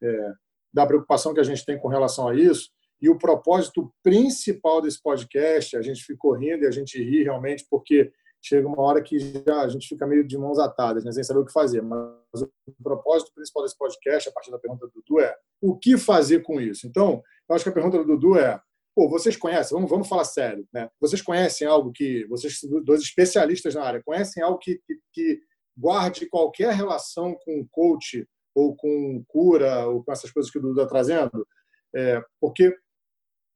é, 0.02 0.34
da 0.74 0.88
preocupação 0.88 1.32
que 1.32 1.40
a 1.40 1.44
gente 1.44 1.64
tem 1.64 1.78
com 1.78 1.88
relação 1.88 2.28
a 2.28 2.36
isso. 2.36 2.72
E 3.00 3.08
o 3.08 3.20
propósito 3.20 3.94
principal 4.02 4.82
desse 4.82 5.00
podcast, 5.00 5.78
a 5.78 5.82
gente 5.84 6.04
ficou 6.04 6.34
rindo 6.34 6.64
e 6.64 6.68
a 6.68 6.72
gente 6.72 6.98
ri 6.98 7.22
realmente, 7.22 7.64
porque 7.70 8.12
chega 8.42 8.68
uma 8.68 8.82
hora 8.82 9.02
que 9.02 9.20
já 9.20 9.62
a 9.62 9.68
gente 9.68 9.88
fica 9.88 10.08
meio 10.08 10.26
de 10.26 10.38
mãos 10.38 10.60
atadas, 10.60 11.04
né, 11.04 11.12
sem 11.12 11.24
saber 11.24 11.40
o 11.40 11.46
que 11.46 11.52
fazer. 11.52 11.82
Mas 11.82 12.42
o 12.42 12.84
propósito 12.84 13.32
principal 13.34 13.64
desse 13.64 13.78
podcast, 13.78 14.30
a 14.30 14.32
partir 14.32 14.52
da 14.52 14.60
pergunta 14.60 14.88
do 14.88 14.94
Dudu, 14.94 15.20
é 15.22 15.36
o 15.62 15.78
que 15.78 15.98
fazer 15.98 16.42
com 16.42 16.62
isso? 16.62 16.88
Então, 16.88 17.22
eu 17.50 17.56
acho 17.56 17.64
que 17.64 17.70
a 17.70 17.74
pergunta 17.74 17.98
do 17.98 18.06
Dudu 18.06 18.38
é 18.38 18.60
Pô, 18.98 19.08
vocês 19.08 19.38
conhecem, 19.38 19.76
vamos, 19.76 19.92
vamos 19.92 20.08
falar 20.08 20.24
sério, 20.24 20.68
né? 20.74 20.90
Vocês 21.00 21.22
conhecem 21.22 21.68
algo 21.68 21.92
que, 21.92 22.26
vocês, 22.26 22.60
dois 22.84 23.00
especialistas 23.04 23.76
na 23.76 23.84
área, 23.84 24.02
conhecem 24.04 24.42
algo 24.42 24.58
que, 24.58 24.82
que, 24.88 25.00
que 25.14 25.40
guarde 25.78 26.28
qualquer 26.28 26.74
relação 26.74 27.38
com 27.46 27.68
coach 27.70 28.28
ou 28.56 28.76
com 28.76 29.24
cura 29.28 29.86
ou 29.86 30.04
com 30.04 30.12
essas 30.12 30.32
coisas 30.32 30.52
que 30.52 30.58
o 30.58 30.62
Dudu 30.64 30.82
está 30.82 30.90
trazendo? 30.90 31.48
É, 31.96 32.24
porque, 32.42 32.76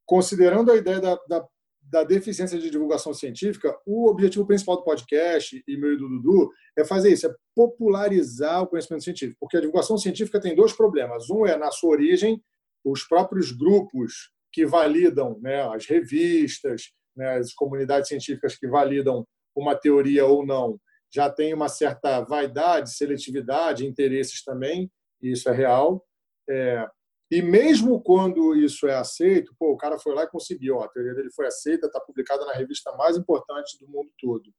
considerando 0.06 0.72
a 0.72 0.76
ideia 0.76 1.02
da, 1.02 1.18
da, 1.28 1.48
da, 1.92 2.04
deficiência 2.04 2.58
de 2.58 2.70
divulgação 2.70 3.14
científica, 3.14 3.78
o 3.86 4.10
objetivo 4.10 4.46
principal 4.48 4.78
do 4.78 4.84
podcast 4.84 5.62
e 5.68 5.78
meu 5.78 5.98
do 5.98 6.08
Dudu 6.08 6.50
é 6.78 6.86
fazer 6.86 7.12
isso, 7.12 7.28
é 7.28 7.36
popularizar 7.56 8.64
o 8.64 8.68
conhecimento 8.68 9.04
científico. 9.04 9.38
Porque 9.40 9.58
a 9.58 9.62
divulgação 9.62 9.98
científica 9.98 10.40
tem 10.40 10.56
dois 10.56 10.74
problemas. 10.74 11.30
Um 11.30 11.46
é, 11.46 11.58
na 11.58 11.70
sua 11.70 11.92
origem, 11.92 12.42
os 12.84 13.04
próprios 13.04 13.52
grupos 13.52 14.32
que 14.54 14.66
validam 14.66 15.38
né, 15.42 15.62
as 15.74 15.86
revistas, 15.86 16.92
né, 17.16 17.38
as 17.38 17.54
comunidades 17.54 18.08
científicas 18.08 18.56
que 18.58 18.68
validam 18.68 19.26
uma 19.56 19.76
teoria 19.76 20.26
ou 20.26 20.46
não, 20.46 20.80
já 21.14 21.30
tem 21.30 21.54
uma 21.54 21.68
certa 21.68 22.22
vaidade, 22.22 22.96
seletividade, 22.96 23.86
interesses 23.86 24.44
também, 24.44 24.90
e 25.22 25.32
isso 25.34 25.50
é 25.50 25.54
real. 25.54 26.06
É, 26.50 26.88
e 27.32 27.42
mesmo 27.42 28.02
quando 28.02 28.54
isso 28.54 28.88
é 28.88 28.96
aceito, 28.96 29.56
pô, 29.58 29.72
o 29.72 29.78
cara 29.78 29.98
foi 29.98 30.14
lá 30.14 30.24
e 30.24 30.30
conseguiu, 30.30 30.76
ó, 30.76 30.84
a 30.84 30.90
teoria 30.90 31.16
dele 31.16 31.32
foi 31.32 31.48
aceita, 31.48 31.88
está 31.88 32.00
publicada 32.02 32.46
na 32.46 32.52
revista 32.52 32.92
mais 32.98 33.16
importante 33.16 33.80
do 33.80 33.88
mundo 33.88 34.12
todo. 34.20 34.52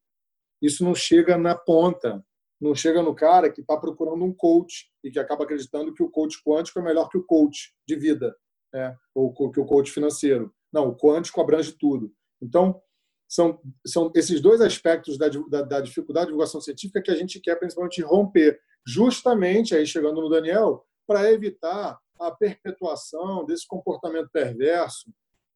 Isso 0.63 0.83
não 0.83 0.95
chega 0.95 1.37
na 1.37 1.55
ponta, 1.55 2.25
não 2.59 2.75
chega 2.75 3.03
no 3.03 3.15
cara 3.15 3.53
que 3.53 3.61
está 3.61 3.77
procurando 3.77 4.25
um 4.25 4.33
coach 4.33 4.91
e 5.05 5.11
que 5.11 5.19
acaba 5.19 5.45
acreditando 5.45 5.93
que 5.93 6.03
o 6.03 6.11
coach 6.11 6.43
quântico 6.43 6.79
é 6.79 6.83
melhor 6.83 7.11
que 7.11 7.19
o 7.19 7.25
coach 7.25 7.75
de 7.87 7.95
vida 7.95 8.35
né? 8.73 8.97
ou 9.15 9.33
que 9.51 9.61
o 9.61 9.67
coach 9.67 9.91
financeiro. 9.91 10.55
Não, 10.73 10.89
o 10.89 10.97
quântico 10.97 11.41
abrange 11.41 11.73
tudo. 11.73 12.11
Então, 12.41 12.81
são, 13.29 13.61
são 13.87 14.11
esses 14.15 14.41
dois 14.41 14.61
aspectos 14.61 15.19
da, 15.19 15.29
da, 15.29 15.63
da 15.63 15.81
dificuldade 15.81 16.27
de 16.27 16.33
divulgação 16.33 16.61
científica 16.61 17.03
que 17.03 17.11
a 17.11 17.17
gente 17.17 17.41
quer 17.41 17.57
principalmente 17.57 18.01
romper, 18.01 18.59
justamente, 18.87 19.75
aí 19.75 19.87
chegando 19.87 20.21
no 20.21 20.31
Daniel, 20.31 20.87
para 21.07 21.31
evitar 21.31 21.99
a 22.27 22.31
perpetuação 22.31 23.45
desse 23.45 23.67
comportamento 23.67 24.31
perverso 24.33 25.13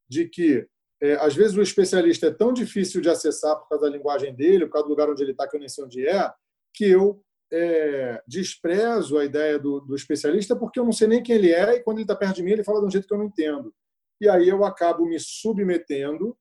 de 0.08 0.28
que, 0.28 0.66
é, 1.00 1.14
às 1.14 1.34
vezes, 1.34 1.56
o 1.56 1.62
especialista 1.62 2.26
é 2.26 2.30
tão 2.30 2.52
difícil 2.52 3.00
de 3.00 3.08
acessar 3.08 3.56
por 3.56 3.68
causa 3.68 3.84
da 3.84 3.96
linguagem 3.96 4.34
dele, 4.34 4.66
por 4.66 4.72
causa 4.72 4.86
do 4.86 4.90
lugar 4.90 5.10
onde 5.10 5.22
ele 5.22 5.32
está, 5.32 5.48
que 5.48 5.56
eu 5.56 5.60
nem 5.60 5.68
sei 5.68 5.84
onde 5.84 6.06
é, 6.06 6.32
que 6.74 6.84
eu 6.84 7.22
é, 7.52 8.22
desprezo 8.26 9.18
a 9.18 9.24
ideia 9.24 9.58
do, 9.58 9.80
do, 9.80 9.94
especialista 9.94 10.56
porque 10.56 10.80
eu 10.80 10.84
não 10.84 10.92
sei 10.92 11.06
nem 11.06 11.22
quem 11.22 11.36
ele 11.36 11.52
é 11.52 11.76
e 11.76 11.82
quando 11.82 11.98
ele 11.98 12.04
está 12.04 12.16
perto 12.16 12.36
de 12.36 12.42
mim 12.42 12.50
ele 12.50 12.64
fala 12.64 12.80
de 12.80 12.86
um 12.86 12.90
jeito 12.90 13.06
que 13.06 13.14
eu 13.14 13.18
não 13.18 13.26
entendo. 13.26 13.72
E 14.20 14.28
aí 14.28 14.48
eu 14.48 14.64
acabo 14.64 15.04
me 15.06 15.18
submetendo 15.20 16.36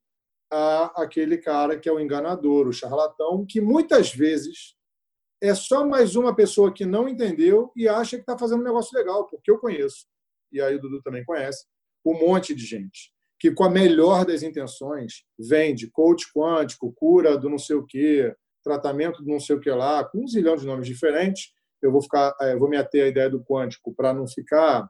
a 0.52 1.04
aquele 1.04 1.38
cara 1.38 1.78
que 1.78 1.90
é 1.90 1.92
o 1.92 2.00
enganador, 2.00 2.68
o 2.68 2.74
charlatão, 2.74 3.46
que 3.48 3.60
muitas 3.60 4.14
vezes 4.14 4.76
é 5.42 5.54
só 5.54 5.86
mais 5.86 6.16
uma 6.16 6.36
pessoa 6.36 6.74
que 6.74 6.86
não 6.86 7.08
entendeu 7.08 7.72
e 7.76 7.88
acha 7.88 8.16
que 8.16 8.22
está 8.24 8.38
fazendo 8.38 8.62
um 8.62 8.66
negócio 8.66 8.98
legal, 8.98 9.28
porque 9.28 9.52
eu 9.52 9.60
conheço, 9.60 10.08
e 10.56 10.62
aí 10.62 10.76
o 10.76 10.82
Dudu 10.82 11.02
também 11.02 11.24
conhece, 11.24 11.66
um 12.06 12.14
monte 12.14 12.54
de 12.54 12.66
gente 12.66 13.14
que, 13.40 13.52
com 13.52 13.64
a 13.64 13.70
melhor 13.70 14.26
das 14.26 14.44
intenções, 14.44 15.24
vende 15.38 15.90
coach 15.92 16.26
quântico, 16.34 16.94
cura 16.94 17.38
do 17.38 17.50
não 17.50 17.58
sei 17.58 17.76
o 17.76 17.86
quê, 17.86 18.34
tratamento 18.64 19.22
do 19.22 19.30
não 19.30 19.40
sei 19.40 19.56
o 19.56 19.60
que 19.60 19.70
lá, 19.70 20.04
com 20.04 20.24
um 20.24 20.28
zilhão 20.28 20.56
de 20.56 20.66
nomes 20.66 20.88
diferentes. 20.88 21.54
Eu 21.82 21.92
vou 21.92 22.02
ficar, 22.02 22.36
é, 22.42 22.56
vou 22.56 22.70
me 22.70 22.78
ater 22.78 23.04
à 23.04 23.08
ideia 23.08 23.30
do 23.30 23.44
quântico 23.44 23.94
para 23.94 24.14
não 24.14 24.28
ficar 24.28 24.90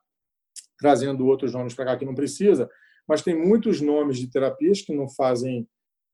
trazendo 0.79 1.25
outros 1.25 1.53
nomes 1.53 1.73
para 1.73 1.85
cá 1.85 1.97
que 1.97 2.05
não 2.05 2.15
precisa, 2.15 2.69
mas 3.07 3.21
tem 3.21 3.35
muitos 3.35 3.81
nomes 3.81 4.17
de 4.17 4.29
terapias 4.29 4.81
que 4.81 4.93
não 4.93 5.09
fazem, 5.09 5.67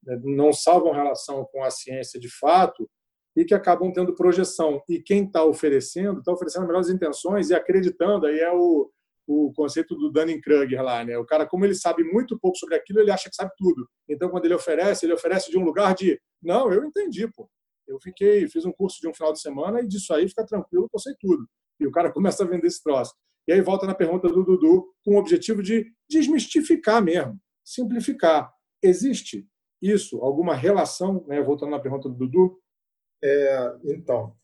né, 0.04 0.20
não 0.24 0.52
salvam 0.54 0.94
relação 0.94 1.46
com 1.52 1.64
a 1.64 1.70
ciência 1.70 2.20
de 2.20 2.30
fato 2.30 2.90
e 3.36 3.46
que 3.46 3.54
acabam 3.54 3.92
tendo 3.92 4.16
projeção. 4.16 4.82
E 4.90 5.00
quem 5.00 5.26
está 5.26 5.44
oferecendo, 5.44 6.20
está 6.20 6.32
oferecendo 6.32 6.66
melhores 6.66 6.90
intenções 6.90 7.50
e 7.50 7.54
acreditando, 7.54 8.26
aí 8.26 8.40
é 8.40 8.52
o, 8.52 8.90
o 9.32 9.54
conceito 9.54 9.96
do 9.96 10.12
Dunning-Kruger 10.12 10.82
lá, 10.82 11.04
né? 11.04 11.18
O 11.18 11.26
cara, 11.26 11.46
como 11.46 11.66
ele 11.66 11.76
sabe 11.76 12.04
muito 12.04 12.38
pouco 12.40 12.58
sobre 12.58 12.76
aquilo, 12.76 13.00
ele 13.00 13.12
acha 13.12 13.30
que 13.30 13.36
sabe 13.36 13.52
tudo. 13.58 13.88
Então, 14.10 14.30
quando 14.30 14.46
ele 14.46 14.54
oferece, 14.54 15.06
ele 15.06 15.14
oferece 15.14 15.50
de 15.50 15.58
um 15.58 15.64
lugar 15.64 15.96
de, 15.96 16.20
não, 16.42 16.72
eu 16.72 16.84
entendi, 16.84 17.28
pô. 17.28 17.50
Eu 17.88 18.00
fiquei, 18.02 18.48
fiz 18.48 18.66
um 18.66 18.72
curso 18.72 19.00
de 19.02 19.08
um 19.08 19.14
final 19.14 19.34
de 19.34 19.42
semana 19.42 19.82
e 19.82 19.88
disso 19.88 20.14
aí 20.14 20.28
fica 20.28 20.46
tranquilo 20.46 20.90
eu 20.94 21.00
sei 21.00 21.14
tudo. 21.20 21.46
E 21.80 21.86
o 21.86 21.92
cara 21.92 22.12
começa 22.12 22.44
a 22.44 22.48
vender 22.48 22.68
esse 22.68 22.82
troço. 22.82 23.14
E 23.48 23.52
aí 23.52 23.62
volta 23.62 23.86
na 23.86 23.96
pergunta 23.96 24.30
do 24.30 24.44
Dudu, 24.44 24.94
com 25.04 25.16
o 25.16 25.18
objetivo 25.18 25.64
de 25.64 25.92
desmistificar 26.10 27.04
mesmo, 27.04 27.40
simplificar. 27.66 28.52
Existe 28.82 29.48
isso, 29.82 30.20
alguma 30.20 30.56
relação, 30.56 31.26
né? 31.28 31.42
voltando 31.42 31.72
na 31.72 31.80
pergunta 31.80 32.08
do 32.08 32.16
Dudu, 32.16 32.58
é, 33.24 33.76
então, 33.86 34.36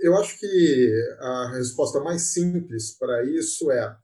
eu 0.00 0.16
acho 0.16 0.38
que 0.38 1.16
a 1.20 1.52
resposta 1.54 2.00
mais 2.00 2.32
simples 2.32 2.96
para 2.98 3.24
isso 3.24 3.70
é, 3.70 3.96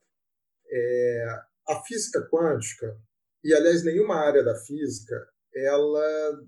é, 0.70 1.26
a 1.68 1.82
física 1.82 2.26
quântica, 2.30 2.96
e 3.42 3.54
aliás 3.54 3.84
nenhuma 3.84 4.16
área 4.16 4.42
da 4.42 4.56
física, 4.56 5.14
ela 5.54 6.42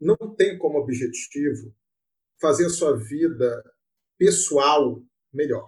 não 0.00 0.34
tem 0.34 0.58
como 0.58 0.78
objetivo 0.78 1.74
fazer 2.40 2.66
a 2.66 2.70
sua 2.70 2.96
vida 2.96 3.62
pessoal 4.18 5.02
melhor. 5.32 5.66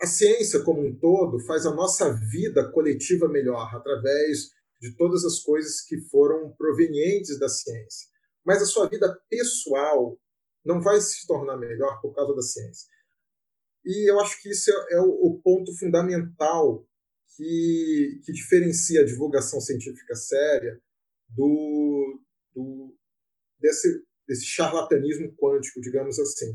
A 0.00 0.06
ciência 0.06 0.62
como 0.62 0.86
um 0.86 0.96
todo 0.96 1.40
faz 1.40 1.66
a 1.66 1.74
nossa 1.74 2.12
vida 2.12 2.70
coletiva 2.70 3.28
melhor 3.28 3.74
através 3.74 4.50
de 4.80 4.96
todas 4.96 5.24
as 5.24 5.40
coisas 5.40 5.80
que 5.80 6.00
foram 6.02 6.52
provenientes 6.56 7.38
da 7.38 7.48
ciência 7.48 8.08
mas 8.48 8.62
a 8.62 8.64
sua 8.64 8.88
vida 8.88 9.14
pessoal 9.28 10.18
não 10.64 10.80
vai 10.80 10.98
se 11.02 11.26
tornar 11.26 11.58
melhor 11.58 12.00
por 12.00 12.14
causa 12.14 12.34
da 12.34 12.40
ciência. 12.40 12.88
E 13.88 14.10
eu 14.10 14.20
acho 14.20 14.42
que 14.42 14.50
isso 14.50 14.70
é, 14.70 14.96
é 14.96 15.00
o, 15.00 15.40
ponto 15.42 15.74
fundamental 15.78 16.86
que, 17.34 18.20
que 18.22 18.32
diferencia 18.32 19.00
a 19.00 19.04
divulgação 19.04 19.62
científica 19.62 20.14
séria 20.14 20.78
do, 21.30 22.20
do 22.54 22.94
desse, 23.58 24.04
desse 24.26 24.44
charlatanismo 24.44 25.34
quântico, 25.36 25.80
digamos 25.80 26.18
assim. 26.18 26.54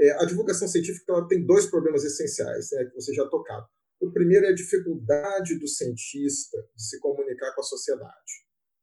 É, 0.00 0.22
a 0.22 0.24
divulgação 0.24 0.66
científica 0.66 1.12
ela 1.12 1.28
tem 1.28 1.44
dois 1.44 1.66
problemas 1.66 2.02
essenciais 2.02 2.70
né, 2.72 2.86
que 2.86 2.94
você 2.94 3.12
já 3.12 3.24
tocou. 3.24 3.62
O 4.00 4.10
primeiro 4.10 4.46
é 4.46 4.48
a 4.48 4.54
dificuldade 4.54 5.58
do 5.58 5.68
cientista 5.68 6.56
de 6.74 6.82
se 6.82 6.98
comunicar 6.98 7.54
com 7.54 7.60
a 7.60 7.64
sociedade. 7.64 8.32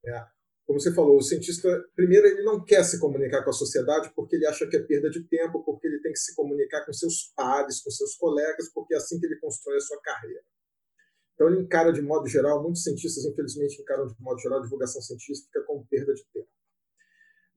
Né? 0.03 0.23
Como 0.67 0.81
você 0.81 0.93
falou, 0.93 1.15
o 1.15 1.21
cientista, 1.21 1.81
primeiro, 1.95 2.27
ele 2.27 2.43
não 2.43 2.61
quer 2.61 2.83
se 2.83 2.99
comunicar 2.99 3.41
com 3.41 3.49
a 3.49 3.53
sociedade 3.53 4.11
porque 4.13 4.35
ele 4.35 4.45
acha 4.45 4.67
que 4.67 4.75
é 4.75 4.83
perda 4.83 5.09
de 5.09 5.23
tempo, 5.23 5.63
porque 5.63 5.87
ele 5.87 6.01
tem 6.01 6.11
que 6.11 6.19
se 6.19 6.35
comunicar 6.35 6.85
com 6.85 6.91
seus 6.91 7.31
pares, 7.33 7.81
com 7.81 7.89
seus 7.89 8.15
colegas, 8.15 8.69
porque 8.73 8.93
é 8.93 8.97
assim 8.97 9.17
que 9.17 9.25
ele 9.25 9.39
constrói 9.39 9.77
a 9.77 9.79
sua 9.79 10.01
carreira. 10.01 10.43
Então, 11.33 11.47
ele 11.47 11.61
encara 11.61 11.93
de 11.93 12.01
modo 12.01 12.27
geral, 12.27 12.61
muitos 12.61 12.83
cientistas, 12.83 13.23
infelizmente, 13.23 13.81
encaram 13.81 14.07
de 14.07 14.15
modo 14.19 14.41
geral 14.41 14.59
a 14.59 14.63
divulgação 14.63 15.01
científica 15.01 15.63
como 15.65 15.87
perda 15.87 16.13
de 16.13 16.25
tempo. 16.33 16.49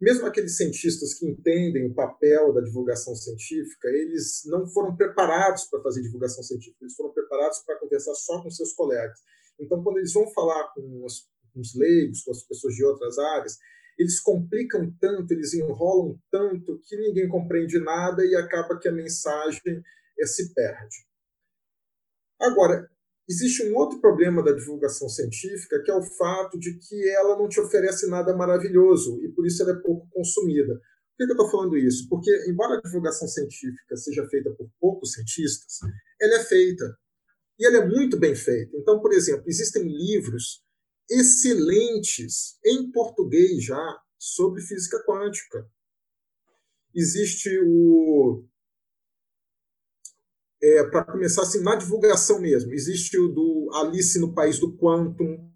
Mesmo 0.01 0.27
aqueles 0.27 0.57
cientistas 0.57 1.13
que 1.15 1.27
entendem 1.27 1.91
o 1.91 1.95
papel 1.95 2.53
da 2.53 2.61
divulgação 2.61 3.17
científica, 3.17 3.89
eles 3.89 4.43
não 4.47 4.69
foram 4.69 4.97
preparados 4.97 5.65
para 5.65 5.83
fazer 5.83 6.01
divulgação 6.03 6.45
científica, 6.45 6.79
eles 6.83 6.95
foram 6.95 7.13
preparados 7.13 7.59
para 7.67 7.77
conversar 7.81 8.15
só 8.15 8.41
com 8.41 8.51
seus 8.51 8.73
colegas. 8.73 9.19
Então, 9.59 9.83
quando 9.83 9.99
eles 9.99 10.13
vão 10.13 10.31
falar 10.31 10.73
com 10.75 11.05
os 11.05 11.29
com 11.53 11.61
os 11.61 11.75
leigos, 11.75 12.23
com 12.23 12.31
as 12.31 12.43
pessoas 12.43 12.75
de 12.75 12.85
outras 12.85 13.19
áreas, 13.19 13.59
eles 14.01 14.19
complicam 14.19 14.91
tanto, 14.99 15.31
eles 15.33 15.53
enrolam 15.53 16.19
tanto 16.31 16.81
que 16.85 16.97
ninguém 16.97 17.29
compreende 17.29 17.79
nada 17.79 18.25
e 18.25 18.35
acaba 18.35 18.79
que 18.79 18.89
a 18.89 18.93
mensagem 18.93 19.83
é, 20.19 20.27
se 20.27 20.55
perde. 20.55 20.97
Agora, 22.41 22.89
existe 23.29 23.63
um 23.69 23.77
outro 23.77 24.01
problema 24.01 24.43
da 24.43 24.53
divulgação 24.53 25.07
científica, 25.09 25.83
que 25.83 25.91
é 25.91 25.95
o 25.95 26.03
fato 26.03 26.59
de 26.59 26.79
que 26.79 27.09
ela 27.11 27.37
não 27.37 27.47
te 27.47 27.61
oferece 27.61 28.09
nada 28.09 28.35
maravilhoso 28.35 29.23
e 29.23 29.29
por 29.29 29.47
isso 29.47 29.63
ela 29.63 29.73
é 29.73 29.83
pouco 29.83 30.09
consumida. 30.11 30.75
Por 30.75 31.27
que 31.27 31.33
eu 31.33 31.37
estou 31.37 31.51
falando 31.51 31.77
isso? 31.77 32.09
Porque, 32.09 32.31
embora 32.49 32.79
a 32.79 32.81
divulgação 32.81 33.29
científica 33.29 33.97
seja 33.97 34.27
feita 34.29 34.51
por 34.53 34.67
poucos 34.81 35.13
cientistas, 35.13 35.79
ela 36.19 36.37
é 36.37 36.45
feita. 36.45 36.97
E 37.59 37.67
ela 37.67 37.85
é 37.85 37.87
muito 37.87 38.19
bem 38.19 38.35
feita. 38.35 38.75
Então, 38.79 38.99
por 39.01 39.13
exemplo, 39.13 39.45
existem 39.47 39.83
livros 39.83 40.65
excelentes 41.11 42.59
em 42.65 42.91
português 42.91 43.65
já 43.65 44.01
sobre 44.19 44.63
física 44.63 45.03
quântica. 45.05 45.69
Existe 46.95 47.51
o. 47.65 48.45
É, 50.63 50.85
Para 50.91 51.05
começar 51.05 51.43
assim, 51.43 51.63
na 51.63 51.75
divulgação 51.75 52.41
mesmo, 52.41 52.73
existe 52.73 53.19
o 53.19 53.29
do 53.29 53.71
Alice 53.75 54.19
no 54.19 54.35
País 54.35 54.59
do 54.59 54.77
Quantum, 54.77 55.51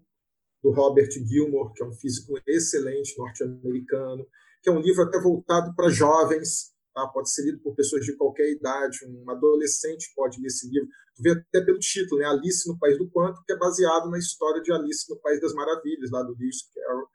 do 0.63 0.71
Robert 0.71 1.11
Gilmore, 1.11 1.73
que 1.73 1.83
é 1.83 1.85
um 1.85 1.93
físico 1.93 2.33
excelente 2.47 3.15
norte-americano, 3.17 4.27
que 4.63 4.69
é 4.69 4.71
um 4.71 4.81
livro 4.81 5.03
até 5.03 5.19
voltado 5.19 5.75
para 5.75 5.89
jovens, 5.89 6.75
Tá? 6.95 7.05
Pode 7.07 7.29
ser 7.29 7.43
lido 7.43 7.59
por 7.59 7.75
pessoas 7.75 8.05
de 8.05 8.15
qualquer 8.15 8.49
idade, 8.49 9.05
um 9.05 9.29
adolescente 9.29 10.13
pode 10.15 10.39
ler 10.39 10.47
esse 10.47 10.69
livro. 10.69 10.87
Tu 11.15 11.23
vê 11.23 11.31
até 11.31 11.61
pelo 11.63 11.79
título, 11.79 12.19
né? 12.19 12.27
Alice 12.27 12.67
no 12.67 12.77
País 12.77 12.97
do 12.97 13.09
Quanto, 13.09 13.43
que 13.45 13.53
é 13.53 13.57
baseado 13.57 14.09
na 14.09 14.17
história 14.17 14.61
de 14.61 14.71
Alice 14.71 15.09
no 15.09 15.19
País 15.19 15.39
das 15.39 15.53
Maravilhas, 15.53 16.11
lá 16.11 16.21
do 16.23 16.35
Lewis 16.37 16.69
Carroll. 16.73 17.07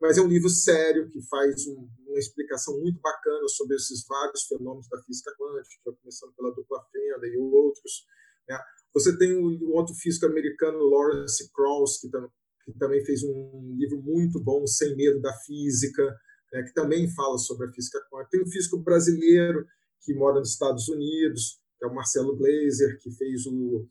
Mas 0.00 0.16
é 0.16 0.22
um 0.22 0.28
livro 0.28 0.48
sério 0.48 1.08
que 1.10 1.20
faz 1.28 1.66
um, 1.66 1.88
uma 2.06 2.18
explicação 2.18 2.78
muito 2.78 3.00
bacana 3.00 3.48
sobre 3.48 3.76
esses 3.76 4.06
vários 4.06 4.44
fenômenos 4.44 4.88
da 4.88 5.02
física 5.02 5.32
quântica, 5.36 5.92
começando 6.00 6.32
pela 6.34 6.54
dupla 6.54 6.84
fenda 6.92 7.26
e 7.26 7.36
outros. 7.36 8.06
Né? 8.48 8.56
Você 8.94 9.18
tem 9.18 9.34
o, 9.34 9.74
outro 9.74 9.94
físico 9.94 10.26
americano, 10.26 10.88
Lawrence 10.88 11.50
Krauss, 11.52 12.00
que, 12.00 12.08
tam, 12.08 12.30
que 12.64 12.78
também 12.78 13.04
fez 13.04 13.24
um 13.24 13.74
livro 13.76 14.00
muito 14.00 14.40
bom, 14.40 14.64
Sem 14.68 14.94
Medo 14.96 15.20
da 15.20 15.32
Física 15.44 16.16
né, 16.52 16.62
que 16.62 16.72
também 16.72 17.08
fala 17.14 17.38
sobre 17.38 17.66
a 17.66 17.72
física 17.72 17.98
quântica. 18.10 18.30
Tem 18.30 18.42
um 18.42 18.50
físico 18.50 18.78
brasileiro 18.78 19.66
que 20.02 20.14
mora 20.14 20.38
nos 20.38 20.52
Estados 20.52 20.88
Unidos, 20.88 21.60
que 21.78 21.84
é 21.84 21.88
o 21.88 21.94
Marcelo 21.94 22.36
Glazer, 22.36 22.98
que 23.00 23.10
fez 23.12 23.46
o, 23.46 23.86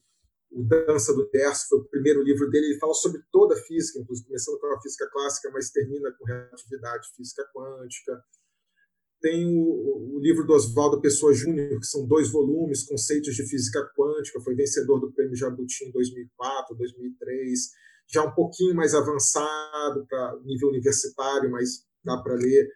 o 0.51 0.63
Dança 0.63 1.13
do 1.13 1.29
Verso, 1.31 1.67
foi 1.69 1.79
o 1.79 1.85
primeiro 1.85 2.21
livro 2.23 2.49
dele. 2.49 2.67
Ele 2.67 2.79
fala 2.79 2.93
sobre 2.93 3.21
toda 3.31 3.55
a 3.55 3.63
física, 3.63 3.99
inclusive 3.99 4.27
começando 4.27 4.59
com 4.59 4.67
a 4.67 4.81
física 4.81 5.09
clássica, 5.11 5.49
mas 5.51 5.71
termina 5.71 6.11
com 6.17 6.25
relatividade, 6.25 7.07
física 7.15 7.43
quântica. 7.53 8.21
Tem 9.19 9.47
o, 9.47 10.15
o 10.15 10.19
livro 10.19 10.45
do 10.45 10.53
Oswaldo 10.53 11.01
Pessoa 11.01 11.33
Júnior, 11.33 11.79
que 11.79 11.87
são 11.87 12.05
dois 12.05 12.29
volumes, 12.31 12.83
Conceitos 12.83 13.35
de 13.35 13.47
Física 13.47 13.83
Quântica, 13.97 14.41
foi 14.41 14.53
vencedor 14.53 14.99
do 14.99 15.11
Prêmio 15.11 15.35
Jabuti 15.35 15.85
em 15.85 15.91
2004, 15.91 16.75
2003, 16.75 17.59
já 18.09 18.23
um 18.23 18.33
pouquinho 18.33 18.75
mais 18.75 18.93
avançado 18.93 20.05
para 20.07 20.39
nível 20.43 20.69
universitário, 20.69 21.49
mas 21.51 21.85
dá 22.03 22.17
para 22.17 22.35
ler. 22.35 22.69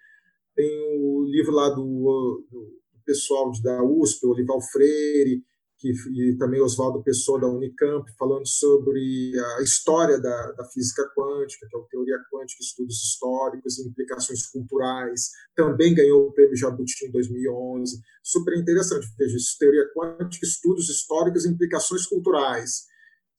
Tem 0.55 0.67
o 0.99 1.23
livro 1.25 1.51
lá 1.51 1.69
do, 1.69 2.45
do 2.49 2.80
pessoal 3.05 3.51
da 3.63 3.83
USP, 3.83 4.25
Olival 4.25 4.61
Freire, 4.61 5.43
que, 5.81 5.91
e 6.13 6.37
também 6.37 6.61
Oswaldo 6.61 7.03
Pessoa 7.03 7.41
da 7.41 7.47
Unicamp, 7.47 8.05
falando 8.17 8.47
sobre 8.47 9.33
a 9.57 9.63
história 9.63 10.19
da, 10.19 10.51
da 10.51 10.65
física 10.65 11.03
quântica, 11.17 11.67
que 11.67 11.75
é 11.75 11.79
a 11.79 11.83
teoria 11.83 12.19
quântica, 12.31 12.61
estudos 12.61 13.03
históricos 13.03 13.79
e 13.79 13.87
implicações 13.87 14.45
culturais. 14.45 15.31
Também 15.55 15.95
ganhou 15.95 16.27
o 16.27 16.33
prêmio 16.33 16.55
Jabuti 16.55 17.05
em 17.05 17.11
2011. 17.11 17.99
Super 18.23 18.57
interessante, 18.57 19.07
veja 19.17 19.35
isso, 19.35 19.57
teoria 19.57 19.89
quântica, 19.95 20.45
estudos 20.45 20.87
históricos 20.87 21.45
e 21.45 21.49
implicações 21.49 22.05
culturais. 22.05 22.85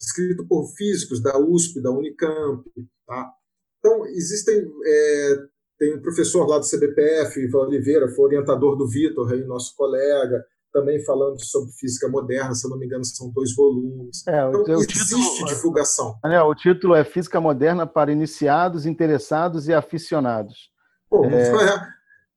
Escrito 0.01 0.45
por 0.49 0.67
físicos 0.75 1.23
da 1.23 1.39
USP, 1.39 1.81
da 1.81 1.93
Unicamp. 1.93 2.65
Tá? 3.07 3.33
Então, 3.79 4.05
existem 4.07 4.69
é, 4.85 5.37
tem 5.83 5.97
um 5.97 6.01
professor 6.01 6.47
lá 6.47 6.61
do 6.61 6.65
CBPF, 6.65 7.41
Ivan 7.41 7.67
Oliveira, 7.67 8.09
foi 8.09 8.27
orientador 8.27 8.77
do 8.77 8.87
Vitor, 8.87 9.33
aí, 9.33 9.45
nosso 9.45 9.75
colega, 9.75 10.45
também 10.73 11.05
falando 11.05 11.45
sobre 11.45 11.73
física 11.73 12.09
moderna, 12.09 12.55
se 12.55 12.65
eu 12.65 12.71
não 12.71 12.79
me 12.79 12.87
engano, 12.87 13.05
são 13.05 13.33
dois 13.33 13.53
volumes. 13.53 14.25
É, 14.29 14.49
então, 14.49 14.75
existe 14.77 15.17
título, 15.17 15.49
divulgação. 15.49 16.15
Daniel, 16.23 16.47
o 16.47 16.55
título 16.55 16.95
é 16.95 17.03
Física 17.03 17.41
Moderna 17.41 17.85
para 17.85 18.13
Iniciados, 18.13 18.87
Interessados 18.87 19.67
e 19.67 19.75
Aficionados. 19.75 20.71
Pô, 21.11 21.25
é... 21.25 21.53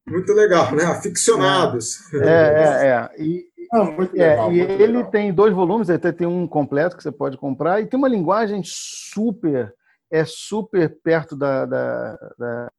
muito 0.08 0.34
legal, 0.34 0.74
né? 0.74 0.84
Aficionados. 0.86 2.12
É, 2.16 2.28
é, 2.28 2.88
é. 2.88 3.10
E, 3.24 3.46
Ah, 3.72 3.96
é, 4.16 4.30
legal, 4.30 4.52
é, 4.52 4.54
e 4.56 4.60
ele 4.60 4.88
legal. 4.88 5.12
tem 5.12 5.32
dois 5.32 5.54
volumes, 5.54 5.92
até 5.92 6.12
tem 6.12 6.26
um 6.26 6.48
completo 6.48 6.98
que 6.98 7.04
você 7.04 7.12
pode 7.12 7.38
comprar, 7.38 7.80
e 7.80 7.86
tem 7.86 7.98
uma 7.98 8.10
linguagem 8.10 8.64
super, 8.66 9.72
é 10.12 10.26
super 10.26 11.00
perto 11.04 11.36
da, 11.36 11.66
da, 11.68 12.18
da, 12.40 12.72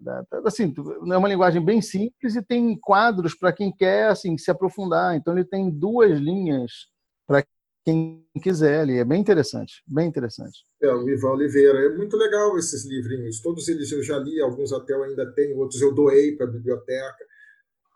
da, 0.00 0.22
da 0.22 0.24
assim, 0.44 0.74
é 1.12 1.16
uma 1.16 1.28
linguagem 1.28 1.64
bem 1.64 1.80
simples 1.80 2.34
e 2.34 2.42
tem 2.42 2.78
quadros 2.78 3.34
para 3.34 3.52
quem 3.52 3.72
quer 3.74 4.08
assim 4.08 4.36
se 4.36 4.50
aprofundar. 4.50 5.16
Então 5.16 5.32
ele 5.34 5.44
tem 5.44 5.70
duas 5.70 6.18
linhas 6.18 6.88
para 7.26 7.44
quem 7.84 8.26
quiser 8.42 8.80
ali. 8.80 8.98
É 8.98 9.04
bem 9.04 9.20
interessante, 9.20 9.82
bem 9.86 10.08
interessante. 10.08 10.64
É, 10.82 10.92
o 10.92 11.08
Ivan 11.08 11.30
Oliveira. 11.30 11.78
É 11.86 11.96
muito 11.96 12.16
legal 12.16 12.58
esses 12.58 12.84
livrinhos. 12.84 13.40
Todos 13.40 13.68
eles 13.68 13.90
eu 13.92 14.02
já 14.02 14.18
li, 14.18 14.40
alguns 14.40 14.72
até 14.72 14.92
eu 14.92 15.04
ainda 15.04 15.32
tenho, 15.32 15.56
outros 15.58 15.80
eu 15.80 15.94
doei 15.94 16.36
para 16.36 16.46
a 16.46 16.50
biblioteca. 16.50 17.24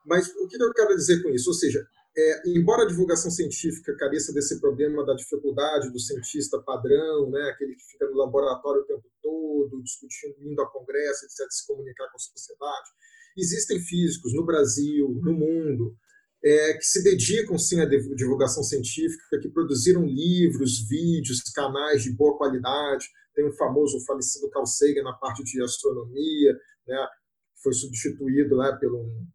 Mas 0.07 0.28
o 0.28 0.47
que 0.47 0.62
eu 0.62 0.73
quero 0.73 0.97
dizer 0.97 1.23
com 1.23 1.28
isso? 1.31 1.51
Ou 1.51 1.55
seja, 1.55 1.85
é, 2.16 2.43
embora 2.49 2.82
a 2.82 2.87
divulgação 2.87 3.31
científica 3.31 3.97
careça 3.97 4.32
desse 4.32 4.61
problema 4.61 5.05
da 5.07 5.15
dificuldade 5.15 5.93
do 5.93 6.01
cientista 6.01 6.61
padrão, 6.61 7.31
né, 7.31 7.51
aquele 7.51 7.74
que 7.74 7.85
fica 7.85 8.07
no 8.07 8.16
laboratório 8.16 8.82
o 8.82 8.85
tempo 8.85 9.09
todo, 9.23 9.82
discutindo, 9.82 10.35
indo 10.41 10.61
a 10.61 10.70
congresso, 10.70 11.24
etc., 11.24 11.47
se 11.51 11.66
comunicar 11.66 12.09
com 12.11 12.16
a 12.16 12.19
sociedade, 12.19 12.91
existem 13.37 13.78
físicos 13.81 14.35
no 14.35 14.45
Brasil, 14.45 15.09
no 15.23 15.32
mundo, 15.32 15.97
é, 16.43 16.74
que 16.74 16.85
se 16.85 17.03
dedicam 17.05 17.57
sim 17.59 17.81
à 17.81 17.85
divulgação 17.87 18.65
científica, 18.65 19.39
que 19.41 19.49
produziram 19.49 20.05
livros, 20.05 20.89
vídeos, 20.89 21.43
canais 21.55 22.03
de 22.03 22.12
boa 22.12 22.37
qualidade. 22.37 23.07
Tem 23.35 23.47
o 23.47 23.53
famoso 23.53 24.05
falecido 24.05 24.51
Carl 24.51 24.66
Sagan 24.66 25.03
na 25.03 25.12
parte 25.12 25.45
de 25.45 25.62
astronomia, 25.62 26.59
né, 26.89 27.07
foi 27.62 27.73
substituído 27.73 28.57
lá 28.57 28.74
pelo 28.77 28.99
um, 28.99 29.27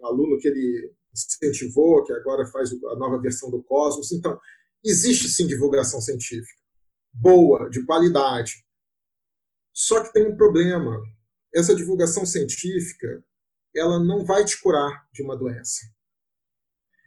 um 0.00 0.06
aluno 0.06 0.36
que 0.38 0.48
ele 0.48 0.92
incentivou, 1.26 2.04
que 2.04 2.12
agora 2.12 2.46
faz 2.46 2.70
a 2.72 2.96
nova 2.96 3.20
versão 3.20 3.50
do 3.50 3.62
Cosmos. 3.62 4.12
Então, 4.12 4.38
existe 4.84 5.28
sim 5.28 5.46
divulgação 5.46 6.00
científica, 6.00 6.60
boa, 7.12 7.68
de 7.70 7.84
qualidade. 7.84 8.64
Só 9.72 10.02
que 10.02 10.12
tem 10.12 10.26
um 10.26 10.36
problema. 10.36 11.00
Essa 11.54 11.74
divulgação 11.74 12.26
científica 12.26 13.24
ela 13.74 14.02
não 14.02 14.24
vai 14.24 14.44
te 14.44 14.60
curar 14.60 15.06
de 15.12 15.22
uma 15.22 15.36
doença. 15.36 15.80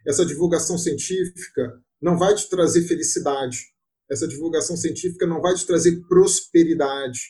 Essa 0.06 0.24
divulgação 0.24 0.78
científica 0.78 1.80
não 2.00 2.18
vai 2.18 2.34
te 2.34 2.48
trazer 2.48 2.82
felicidade. 2.82 3.72
Essa 4.10 4.26
divulgação 4.26 4.76
científica 4.76 5.26
não 5.26 5.40
vai 5.40 5.54
te 5.54 5.66
trazer 5.66 6.00
prosperidade. 6.08 7.20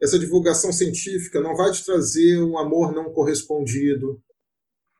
Essa 0.00 0.18
divulgação 0.18 0.72
científica 0.72 1.40
não 1.40 1.56
vai 1.56 1.72
te 1.72 1.84
trazer 1.84 2.42
um 2.42 2.58
amor 2.58 2.92
não 2.92 3.12
correspondido. 3.12 4.22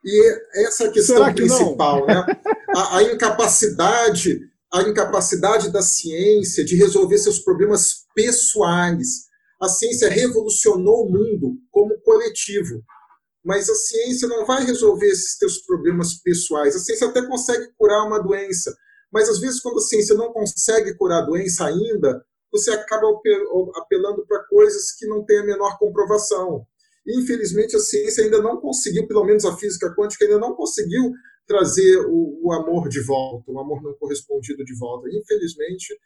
E 0.03 0.65
essa 0.65 0.85
é 0.85 0.87
a 0.87 0.91
questão 0.91 1.25
que 1.25 1.33
principal, 1.33 2.05
né? 2.05 2.25
A, 2.75 2.97
a, 2.97 3.03
incapacidade, 3.03 4.39
a 4.73 4.83
incapacidade 4.83 5.71
da 5.71 5.81
ciência 5.81 6.63
de 6.63 6.75
resolver 6.75 7.17
seus 7.17 7.39
problemas 7.39 8.05
pessoais. 8.15 9.27
A 9.61 9.67
ciência 9.67 10.09
revolucionou 10.09 11.05
o 11.05 11.11
mundo 11.11 11.57
como 11.71 11.99
coletivo 12.01 12.83
mas 13.47 13.69
a 13.69 13.75
ciência 13.75 14.27
não 14.27 14.45
vai 14.45 14.65
resolver 14.65 15.07
esses 15.07 15.37
teus 15.37 15.59
problemas 15.59 16.15
pessoais. 16.15 16.75
A 16.75 16.79
ciência 16.79 17.07
até 17.07 17.25
consegue 17.25 17.71
curar 17.77 18.05
uma 18.05 18.21
doença, 18.21 18.75
mas 19.09 19.29
às 19.29 19.39
vezes 19.39 19.61
quando 19.61 19.77
a 19.77 19.83
ciência 19.83 20.15
não 20.15 20.33
consegue 20.33 20.93
curar 20.95 21.19
a 21.19 21.25
doença 21.25 21.65
ainda, 21.65 22.21
você 22.51 22.71
acaba 22.71 23.07
apelando 23.75 24.25
para 24.27 24.43
coisas 24.49 24.91
que 24.91 25.07
não 25.07 25.23
têm 25.23 25.39
a 25.39 25.45
menor 25.45 25.77
comprovação. 25.79 26.67
Infelizmente, 27.07 27.75
a 27.75 27.79
ciência 27.79 28.23
ainda 28.23 28.41
não 28.41 28.59
conseguiu, 28.59 29.07
pelo 29.07 29.23
menos 29.23 29.45
a 29.45 29.55
física 29.55 29.93
quântica 29.95 30.25
ainda 30.25 30.39
não 30.39 30.53
conseguiu 30.53 31.13
trazer 31.45 31.99
o, 32.07 32.41
o 32.43 32.51
amor 32.51 32.89
de 32.89 33.01
volta, 33.01 33.49
o 33.49 33.59
amor 33.59 33.81
não 33.81 33.93
correspondido 33.93 34.65
de 34.65 34.77
volta. 34.77 35.07
Infelizmente, 35.09 35.97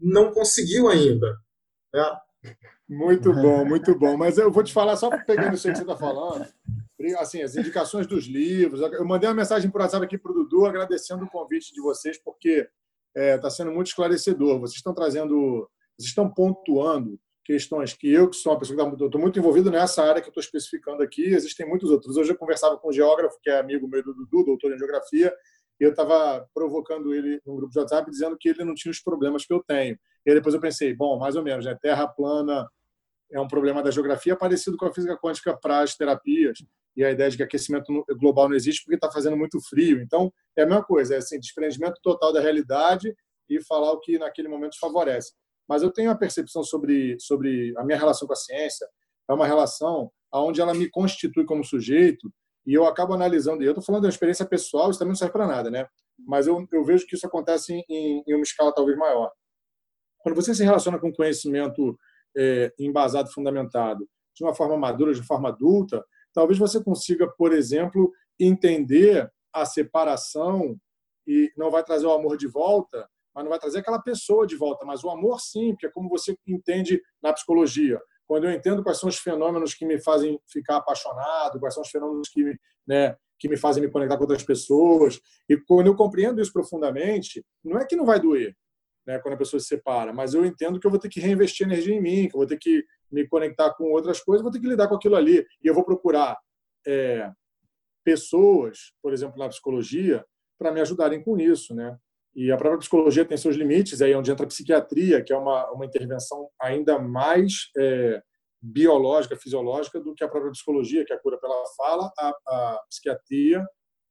não 0.00 0.32
conseguiu 0.32 0.88
ainda. 0.88 1.36
Né? 1.92 2.16
Muito 2.88 3.32
bom, 3.34 3.64
muito 3.64 3.98
bom. 3.98 4.16
Mas 4.16 4.38
eu 4.38 4.50
vou 4.50 4.64
te 4.64 4.72
falar, 4.72 4.96
só 4.96 5.10
pegando 5.24 5.54
isso 5.54 5.66
aí 5.68 5.74
que 5.74 5.78
você 5.78 5.84
está 5.84 5.96
falando, 5.96 6.46
assim, 7.18 7.42
as 7.42 7.54
indicações 7.54 8.06
dos 8.06 8.24
livros. 8.26 8.80
Eu 8.80 9.04
mandei 9.04 9.28
uma 9.28 9.34
mensagem 9.34 9.70
por 9.70 9.82
WhatsApp 9.82 10.06
aqui 10.06 10.16
para 10.16 10.32
o 10.32 10.34
Dudu, 10.34 10.64
agradecendo 10.64 11.24
o 11.24 11.30
convite 11.30 11.74
de 11.74 11.80
vocês, 11.82 12.18
porque 12.22 12.68
está 13.14 13.20
é, 13.20 13.38
tá 13.38 13.50
sendo 13.50 13.70
muito 13.72 13.88
esclarecedor. 13.88 14.58
Vocês 14.60 14.76
estão 14.76 14.94
trazendo, 14.94 15.68
vocês 15.98 16.08
estão 16.08 16.32
pontuando 16.32 17.20
questões 17.46 17.92
que 17.92 18.12
eu, 18.12 18.28
que 18.28 18.34
sou 18.34 18.52
uma 18.52 18.58
pessoa 18.58 18.76
que 18.90 19.04
estou 19.04 19.20
muito 19.20 19.38
envolvido 19.38 19.70
nessa 19.70 20.02
área 20.02 20.20
que 20.20 20.26
eu 20.26 20.30
estou 20.30 20.40
especificando 20.40 21.00
aqui, 21.00 21.22
existem 21.26 21.64
muitos 21.64 21.88
outros. 21.92 22.16
Hoje 22.16 22.32
eu 22.32 22.36
conversava 22.36 22.76
com 22.76 22.88
um 22.88 22.92
geógrafo, 22.92 23.38
que 23.40 23.48
é 23.48 23.60
amigo 23.60 23.86
meu 23.86 24.02
do 24.02 24.12
Dudu, 24.12 24.44
doutor 24.44 24.74
em 24.74 24.78
geografia, 24.78 25.32
e 25.80 25.84
eu 25.84 25.90
estava 25.90 26.44
provocando 26.52 27.14
ele 27.14 27.40
no 27.46 27.54
grupo 27.54 27.72
de 27.72 27.78
WhatsApp, 27.78 28.10
dizendo 28.10 28.36
que 28.36 28.48
ele 28.48 28.64
não 28.64 28.74
tinha 28.74 28.90
os 28.90 29.00
problemas 29.00 29.46
que 29.46 29.52
eu 29.52 29.62
tenho. 29.62 29.96
E 30.26 30.34
depois 30.34 30.56
eu 30.56 30.60
pensei, 30.60 30.92
bom, 30.92 31.16
mais 31.20 31.36
ou 31.36 31.44
menos, 31.44 31.64
né? 31.64 31.78
Terra 31.80 32.08
plana 32.08 32.68
é 33.30 33.40
um 33.40 33.46
problema 33.46 33.80
da 33.80 33.92
geografia 33.92 34.34
parecido 34.34 34.76
com 34.76 34.86
a 34.86 34.92
física 34.92 35.16
quântica 35.16 35.56
para 35.56 35.80
as 35.80 35.94
terapias 35.94 36.58
e 36.96 37.04
a 37.04 37.12
ideia 37.12 37.30
de 37.30 37.36
que 37.36 37.44
aquecimento 37.44 38.04
global 38.18 38.48
não 38.48 38.56
existe 38.56 38.82
porque 38.82 38.96
está 38.96 39.10
fazendo 39.10 39.36
muito 39.36 39.60
frio. 39.60 40.00
Então, 40.00 40.32
é 40.56 40.62
a 40.62 40.66
mesma 40.66 40.82
coisa, 40.82 41.14
é 41.14 41.18
assim, 41.18 41.38
desprendimento 41.38 42.00
total 42.02 42.32
da 42.32 42.40
realidade 42.40 43.14
e 43.48 43.62
falar 43.62 43.92
o 43.92 44.00
que 44.00 44.18
naquele 44.18 44.48
momento 44.48 44.76
favorece. 44.80 45.32
Mas 45.68 45.82
eu 45.82 45.90
tenho 45.90 46.10
a 46.10 46.14
percepção 46.14 46.62
sobre, 46.62 47.16
sobre 47.18 47.74
a 47.76 47.84
minha 47.84 47.98
relação 47.98 48.26
com 48.26 48.32
a 48.32 48.36
ciência, 48.36 48.86
é 49.28 49.32
uma 49.32 49.46
relação 49.46 50.10
onde 50.32 50.60
ela 50.60 50.74
me 50.74 50.88
constitui 50.88 51.44
como 51.44 51.64
sujeito 51.64 52.30
e 52.66 52.74
eu 52.74 52.84
acabo 52.84 53.14
analisando, 53.14 53.62
e 53.62 53.66
eu 53.66 53.70
estou 53.70 53.84
falando 53.84 54.02
de 54.02 54.06
uma 54.06 54.12
experiência 54.12 54.44
pessoal, 54.44 54.90
isso 54.90 54.98
também 54.98 55.10
não 55.10 55.16
serve 55.16 55.32
para 55.32 55.46
nada, 55.46 55.70
né? 55.70 55.86
Mas 56.18 56.46
eu, 56.46 56.66
eu 56.72 56.84
vejo 56.84 57.06
que 57.06 57.14
isso 57.14 57.26
acontece 57.26 57.72
em, 57.88 58.22
em 58.26 58.34
uma 58.34 58.42
escala 58.42 58.74
talvez 58.74 58.98
maior. 58.98 59.30
Quando 60.18 60.34
você 60.34 60.52
se 60.52 60.64
relaciona 60.64 60.98
com 60.98 61.12
conhecimento 61.12 61.96
é, 62.36 62.72
embasado, 62.78 63.30
fundamentado, 63.30 64.08
de 64.34 64.44
uma 64.44 64.52
forma 64.52 64.76
madura, 64.76 65.14
de 65.14 65.22
forma 65.22 65.48
adulta, 65.48 66.04
talvez 66.34 66.58
você 66.58 66.82
consiga, 66.82 67.28
por 67.38 67.52
exemplo, 67.52 68.12
entender 68.38 69.30
a 69.52 69.64
separação 69.64 70.76
e 71.26 71.50
não 71.56 71.70
vai 71.70 71.84
trazer 71.84 72.06
o 72.06 72.12
amor 72.12 72.36
de 72.36 72.48
volta, 72.48 73.08
mas 73.36 73.44
não 73.44 73.50
vai 73.50 73.58
trazer 73.58 73.80
aquela 73.80 74.00
pessoa 74.00 74.46
de 74.46 74.56
volta, 74.56 74.86
mas 74.86 75.04
o 75.04 75.10
amor 75.10 75.38
sim, 75.42 75.72
porque 75.72 75.86
é 75.86 75.90
como 75.90 76.08
você 76.08 76.34
entende 76.46 77.02
na 77.22 77.34
psicologia. 77.34 78.00
Quando 78.26 78.44
eu 78.44 78.50
entendo 78.50 78.82
quais 78.82 78.98
são 78.98 79.10
os 79.10 79.18
fenômenos 79.18 79.74
que 79.74 79.84
me 79.84 80.00
fazem 80.00 80.40
ficar 80.50 80.78
apaixonado, 80.78 81.60
quais 81.60 81.74
são 81.74 81.82
os 81.82 81.90
fenômenos 81.90 82.30
que, 82.30 82.56
né, 82.86 83.14
que 83.38 83.46
me 83.46 83.58
fazem 83.58 83.82
me 83.82 83.90
conectar 83.90 84.16
com 84.16 84.22
outras 84.22 84.42
pessoas, 84.42 85.20
e 85.46 85.58
quando 85.58 85.88
eu 85.88 85.94
compreendo 85.94 86.40
isso 86.40 86.50
profundamente, 86.50 87.44
não 87.62 87.78
é 87.78 87.84
que 87.84 87.94
não 87.94 88.06
vai 88.06 88.18
doer, 88.18 88.56
né, 89.06 89.18
quando 89.18 89.34
a 89.34 89.36
pessoa 89.36 89.60
se 89.60 89.66
separa, 89.66 90.14
mas 90.14 90.32
eu 90.32 90.42
entendo 90.46 90.80
que 90.80 90.86
eu 90.86 90.90
vou 90.90 90.98
ter 90.98 91.10
que 91.10 91.20
reinvestir 91.20 91.66
energia 91.66 91.94
em 91.94 92.00
mim, 92.00 92.28
que 92.28 92.34
eu 92.34 92.38
vou 92.38 92.46
ter 92.46 92.56
que 92.56 92.82
me 93.12 93.28
conectar 93.28 93.70
com 93.74 93.92
outras 93.92 94.18
coisas, 94.18 94.42
vou 94.42 94.50
ter 94.50 94.60
que 94.60 94.66
lidar 94.66 94.88
com 94.88 94.94
aquilo 94.94 95.14
ali. 95.14 95.46
E 95.62 95.66
eu 95.66 95.74
vou 95.74 95.84
procurar 95.84 96.38
é, 96.86 97.30
pessoas, 98.02 98.92
por 99.02 99.12
exemplo, 99.12 99.38
na 99.38 99.48
psicologia, 99.48 100.24
para 100.58 100.72
me 100.72 100.80
ajudarem 100.80 101.22
com 101.22 101.38
isso. 101.38 101.74
Né? 101.74 101.96
E 102.36 102.52
a 102.52 102.56
própria 102.56 102.78
psicologia 102.78 103.24
tem 103.24 103.38
seus 103.38 103.56
limites, 103.56 104.02
aí 104.02 104.12
é 104.12 104.16
onde 104.16 104.30
entra 104.30 104.44
a 104.44 104.48
psiquiatria, 104.48 105.24
que 105.24 105.32
é 105.32 105.36
uma, 105.36 105.70
uma 105.72 105.86
intervenção 105.86 106.50
ainda 106.60 106.98
mais 106.98 107.70
é, 107.78 108.22
biológica, 108.60 109.36
fisiológica 109.36 109.98
do 109.98 110.14
que 110.14 110.22
a 110.22 110.28
própria 110.28 110.52
psicologia, 110.52 111.02
que 111.04 111.14
é 111.14 111.16
a 111.16 111.18
cura 111.20 111.38
pela 111.40 111.64
fala. 111.76 112.12
A, 112.18 112.28
a 112.48 112.80
psiquiatria 112.90 113.66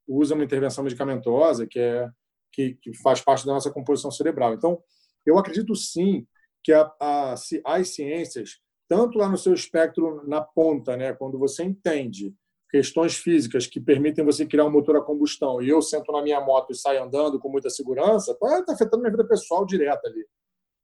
usa 0.08 0.34
uma 0.34 0.44
intervenção 0.44 0.84
medicamentosa, 0.84 1.68
que 1.68 1.80
é 1.80 2.10
que, 2.56 2.78
que 2.82 2.94
faz 2.96 3.20
parte 3.22 3.46
da 3.46 3.54
nossa 3.54 3.70
composição 3.70 4.10
cerebral. 4.10 4.54
Então, 4.54 4.82
eu 5.26 5.38
acredito 5.38 5.76
sim 5.76 6.26
que 6.64 6.72
a, 6.72 6.90
a, 7.00 7.36
as 7.66 7.90
ciências, 7.90 8.62
tanto 8.88 9.18
lá 9.18 9.28
no 9.28 9.38
seu 9.38 9.54
espectro 9.54 10.26
na 10.26 10.42
ponta, 10.42 10.96
né, 10.96 11.14
quando 11.14 11.38
você 11.38 11.64
entende 11.64 12.34
questões 12.76 13.16
físicas 13.16 13.66
que 13.66 13.80
permitem 13.80 14.26
você 14.26 14.46
criar 14.46 14.66
um 14.66 14.70
motor 14.70 14.98
a 14.98 15.02
combustão 15.02 15.62
e 15.62 15.70
eu 15.70 15.82
sento 15.82 16.12
na 16.12 16.22
minha 16.22 16.42
moto 16.42 16.74
e 16.74 16.76
saio 16.76 17.06
andando 17.06 17.40
com 17.40 17.48
muita 17.48 17.70
segurança, 17.70 18.34
está 18.34 18.64
tá 18.66 18.74
afetando 18.74 19.00
minha 19.02 19.12
vida 19.12 19.26
pessoal 19.26 19.66
direta 19.66 20.06
ali. 20.06 20.28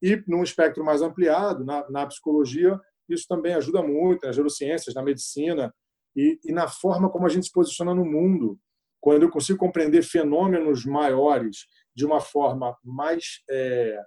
E 0.02 0.24
num 0.26 0.42
espectro 0.42 0.86
mais 0.86 1.02
ampliado, 1.02 1.66
na, 1.66 1.86
na 1.90 2.08
psicologia, 2.08 2.80
isso 3.10 3.26
também 3.28 3.56
ajuda 3.56 3.84
muito, 3.84 4.26
nas 4.26 4.38
neurociências, 4.38 4.96
na 4.96 5.04
medicina 5.04 5.74
e, 6.16 6.40
e 6.46 6.54
na 6.54 6.66
forma 6.66 7.10
como 7.10 7.26
a 7.26 7.30
gente 7.30 7.48
se 7.48 7.52
posiciona 7.52 7.94
no 7.94 8.06
mundo 8.06 8.58
quando 9.02 9.24
eu 9.24 9.30
consigo 9.30 9.60
compreender 9.60 10.02
fenômenos 10.02 10.86
maiores 10.86 11.66
de 11.94 12.06
uma 12.06 12.22
forma 12.22 12.74
mais, 12.82 13.42
é, 13.50 14.00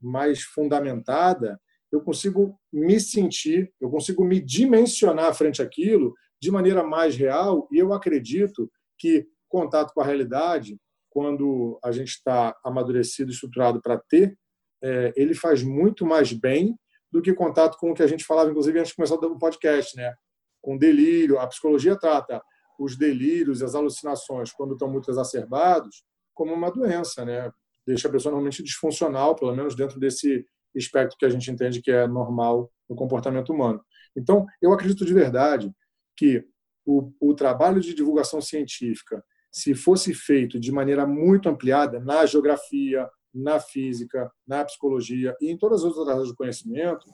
mais 0.00 0.42
fundamentada, 0.42 1.60
eu 1.90 2.00
consigo 2.00 2.56
me 2.72 3.00
sentir, 3.00 3.72
eu 3.80 3.90
consigo 3.90 4.24
me 4.24 4.38
dimensionar 4.38 5.34
frente 5.34 5.60
àquilo 5.60 6.14
de 6.44 6.50
maneira 6.50 6.82
mais 6.82 7.16
real 7.16 7.66
e 7.72 7.78
eu 7.78 7.92
acredito 7.94 8.70
que 8.98 9.26
contato 9.48 9.94
com 9.94 10.02
a 10.02 10.04
realidade, 10.04 10.78
quando 11.08 11.78
a 11.82 11.90
gente 11.90 12.10
está 12.10 12.54
amadurecido, 12.62 13.30
estruturado 13.30 13.80
para 13.80 13.98
ter, 13.98 14.36
é, 14.82 15.12
ele 15.16 15.32
faz 15.32 15.62
muito 15.62 16.04
mais 16.04 16.34
bem 16.34 16.78
do 17.10 17.22
que 17.22 17.32
contato 17.32 17.78
com 17.78 17.90
o 17.90 17.94
que 17.94 18.02
a 18.02 18.06
gente 18.06 18.24
falava, 18.24 18.50
inclusive, 18.50 18.78
antes 18.78 18.90
de 18.90 18.96
começar 18.96 19.14
o 19.14 19.38
podcast, 19.38 19.96
né? 19.96 20.12
com 20.60 20.76
delírio. 20.76 21.38
A 21.38 21.46
psicologia 21.46 21.96
trata 21.98 22.42
os 22.78 22.98
delírios 22.98 23.60
e 23.60 23.64
as 23.64 23.74
alucinações, 23.74 24.52
quando 24.52 24.72
estão 24.72 24.90
muito 24.90 25.10
exacerbados, 25.10 26.04
como 26.34 26.52
uma 26.52 26.70
doença, 26.70 27.24
né? 27.24 27.50
Deixa 27.86 28.08
a 28.08 28.10
pessoa 28.10 28.32
normalmente 28.32 28.62
disfuncional, 28.62 29.34
pelo 29.34 29.54
menos 29.54 29.74
dentro 29.74 29.98
desse 29.98 30.46
espectro 30.74 31.16
que 31.16 31.24
a 31.24 31.30
gente 31.30 31.50
entende 31.50 31.80
que 31.80 31.90
é 31.90 32.06
normal 32.06 32.70
no 32.88 32.96
comportamento 32.96 33.50
humano. 33.50 33.80
Então, 34.16 34.44
eu 34.60 34.72
acredito 34.72 35.04
de 35.06 35.14
verdade 35.14 35.72
que 36.16 36.44
o, 36.84 37.12
o 37.20 37.34
trabalho 37.34 37.80
de 37.80 37.94
divulgação 37.94 38.40
científica, 38.40 39.24
se 39.50 39.74
fosse 39.74 40.12
feito 40.12 40.58
de 40.58 40.70
maneira 40.72 41.06
muito 41.06 41.48
ampliada 41.48 42.00
na 42.00 42.26
geografia, 42.26 43.08
na 43.32 43.58
física, 43.58 44.30
na 44.46 44.64
psicologia 44.64 45.34
e 45.40 45.50
em 45.50 45.56
todas 45.56 45.80
as 45.80 45.86
outras 45.86 46.08
áreas 46.08 46.28
do 46.28 46.36
conhecimento, 46.36 47.06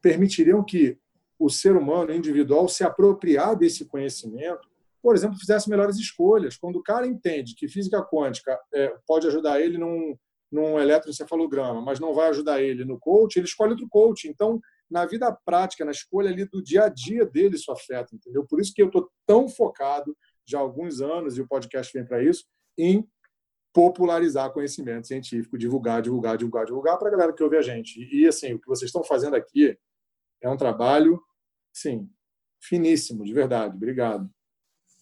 permitiriam 0.00 0.62
que 0.64 0.98
o 1.38 1.48
ser 1.48 1.76
humano 1.76 2.12
individual 2.12 2.68
se 2.68 2.84
apropriar 2.84 3.56
desse 3.56 3.84
conhecimento, 3.86 4.68
por 5.02 5.14
exemplo, 5.14 5.38
fizesse 5.38 5.68
melhores 5.68 5.96
escolhas. 5.96 6.56
Quando 6.56 6.76
o 6.76 6.82
cara 6.82 7.06
entende 7.06 7.54
que 7.56 7.68
física 7.68 8.02
quântica 8.02 8.58
é, 8.72 8.94
pode 9.06 9.26
ajudar 9.26 9.60
ele 9.60 9.76
num, 9.76 10.16
num 10.50 10.78
eletroencefalograma, 10.78 11.80
mas 11.80 11.98
não 11.98 12.14
vai 12.14 12.28
ajudar 12.28 12.62
ele 12.62 12.84
no 12.84 12.98
coach, 12.98 13.36
ele 13.36 13.46
escolhe 13.46 13.72
outro 13.72 13.88
coach. 13.88 14.28
Então, 14.28 14.60
na 14.92 15.06
vida 15.06 15.32
prática, 15.44 15.84
na 15.84 15.90
escolha 15.90 16.30
ali 16.30 16.44
do 16.44 16.62
dia 16.62 16.84
a 16.84 16.88
dia 16.88 17.24
dele, 17.24 17.56
isso 17.56 17.72
afeta, 17.72 18.14
entendeu? 18.14 18.44
Por 18.46 18.60
isso 18.60 18.72
que 18.74 18.82
eu 18.82 18.86
estou 18.86 19.10
tão 19.26 19.48
focado 19.48 20.16
já 20.46 20.58
há 20.58 20.60
alguns 20.60 21.00
anos, 21.00 21.38
e 21.38 21.40
o 21.40 21.48
podcast 21.48 21.92
vem 21.92 22.04
para 22.04 22.22
isso, 22.22 22.44
em 22.76 23.08
popularizar 23.72 24.52
conhecimento 24.52 25.06
científico, 25.06 25.56
divulgar, 25.56 26.02
divulgar, 26.02 26.36
divulgar, 26.36 26.66
divulgar 26.66 26.98
para 26.98 27.08
a 27.08 27.10
galera 27.10 27.32
que 27.32 27.42
ouve 27.42 27.56
a 27.56 27.62
gente. 27.62 27.98
E, 28.14 28.26
assim, 28.26 28.52
o 28.52 28.60
que 28.60 28.68
vocês 28.68 28.88
estão 28.88 29.02
fazendo 29.02 29.34
aqui 29.34 29.78
é 30.42 30.50
um 30.50 30.56
trabalho, 30.56 31.22
sim, 31.72 32.10
finíssimo, 32.60 33.24
de 33.24 33.32
verdade. 33.32 33.74
Obrigado. 33.74 34.28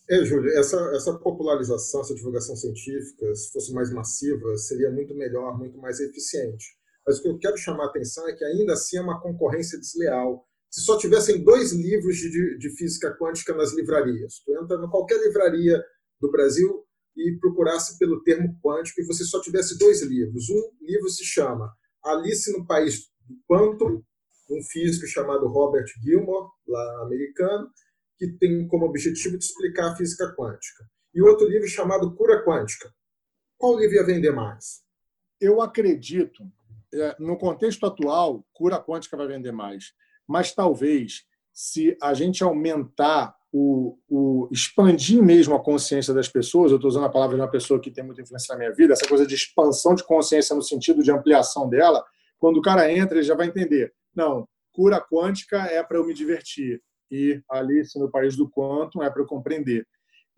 É, 0.09 0.25
Júlio, 0.25 0.51
essa, 0.59 0.77
essa 0.95 1.19
popularização, 1.19 2.01
essa 2.01 2.15
divulgação 2.15 2.55
científica, 2.55 3.35
se 3.35 3.53
fosse 3.53 3.73
mais 3.73 3.93
massiva, 3.93 4.57
seria 4.57 4.91
muito 4.91 5.15
melhor, 5.15 5.57
muito 5.57 5.79
mais 5.79 6.01
eficiente. 6.01 6.80
Mas 7.11 7.19
o 7.19 7.23
que 7.23 7.29
eu 7.29 7.39
quero 7.39 7.57
chamar 7.57 7.87
a 7.87 7.87
atenção 7.89 8.29
é 8.29 8.33
que 8.33 8.45
ainda 8.45 8.75
assim 8.75 8.97
é 8.97 9.01
uma 9.01 9.21
concorrência 9.21 9.77
desleal. 9.77 10.47
Se 10.71 10.81
só 10.83 10.97
tivessem 10.97 11.43
dois 11.43 11.73
livros 11.73 12.15
de, 12.15 12.57
de 12.57 12.71
física 12.77 13.13
quântica 13.19 13.53
nas 13.53 13.75
livrarias, 13.75 14.39
tu 14.45 14.57
entra 14.57 14.77
em 14.77 14.89
qualquer 14.89 15.21
livraria 15.21 15.85
do 16.21 16.31
Brasil 16.31 16.87
e 17.17 17.37
procurasse 17.41 17.99
pelo 17.99 18.23
termo 18.23 18.57
quântico 18.63 19.01
e 19.01 19.05
você 19.05 19.25
só 19.25 19.41
tivesse 19.41 19.77
dois 19.77 20.03
livros. 20.03 20.49
Um 20.51 20.71
livro 20.81 21.09
se 21.09 21.25
chama 21.25 21.75
Alice 22.05 22.57
no 22.57 22.65
País 22.65 23.09
do 23.27 23.35
Quantum, 23.49 24.05
um 24.49 24.63
físico 24.71 25.09
chamado 25.09 25.49
Robert 25.49 25.87
Gilmore, 26.01 26.49
lá 26.69 27.03
americano, 27.03 27.69
que 28.17 28.29
tem 28.39 28.69
como 28.69 28.87
objetivo 28.87 29.37
de 29.37 29.45
explicar 29.45 29.91
a 29.91 29.97
física 29.97 30.33
quântica. 30.37 30.85
E 31.13 31.21
outro 31.21 31.49
livro 31.49 31.67
chamado 31.67 32.15
Cura 32.15 32.45
Quântica. 32.45 32.89
Qual 33.59 33.77
livro 33.77 33.97
ia 33.97 34.07
vender 34.07 34.31
mais? 34.31 34.85
Eu 35.41 35.61
acredito 35.61 36.45
no 37.19 37.37
contexto 37.39 37.87
atual, 37.87 38.45
cura 38.53 38.81
quântica 38.81 39.17
vai 39.17 39.27
vender 39.27 39.53
mais. 39.53 39.93
Mas 40.27 40.53
talvez, 40.53 41.25
se 41.53 41.97
a 42.03 42.15
gente 42.15 42.43
aumentar 42.43 43.35
o, 43.53 43.99
o, 44.09 44.49
expandir 44.53 45.23
mesmo 45.23 45.55
a 45.55 45.63
consciência 45.63 46.15
das 46.15 46.29
pessoas, 46.29 46.71
eu 46.71 46.77
estou 46.77 46.89
usando 46.89 47.07
a 47.07 47.11
palavra 47.11 47.37
de 47.37 47.43
uma 47.43 47.51
pessoa 47.51 47.81
que 47.81 47.91
tem 47.91 48.05
muita 48.05 48.23
influência 48.23 48.53
na 48.53 48.59
minha 48.59 48.73
vida, 48.73 48.93
essa 48.93 49.09
coisa 49.09 49.27
de 49.27 49.35
expansão 49.35 49.95
de 49.95 50.05
consciência 50.05 50.55
no 50.55 50.63
sentido 50.63 51.03
de 51.03 51.11
ampliação 51.11 51.69
dela, 51.69 52.05
quando 52.39 52.59
o 52.59 52.63
cara 52.63 52.91
entra, 52.93 53.19
ele 53.19 53.27
já 53.27 53.35
vai 53.35 53.49
entender. 53.49 53.93
Não, 54.15 54.49
cura 54.73 55.01
quântica 55.01 55.59
é 55.59 55.83
para 55.83 55.99
eu 55.99 56.07
me 56.07 56.15
divertir 56.15 56.81
e 57.11 57.43
Alice 57.51 57.99
no 57.99 58.11
País 58.11 58.37
do 58.37 58.49
Quantum 58.49 59.03
é 59.03 59.11
para 59.11 59.23
eu 59.23 59.27
compreender. 59.27 59.87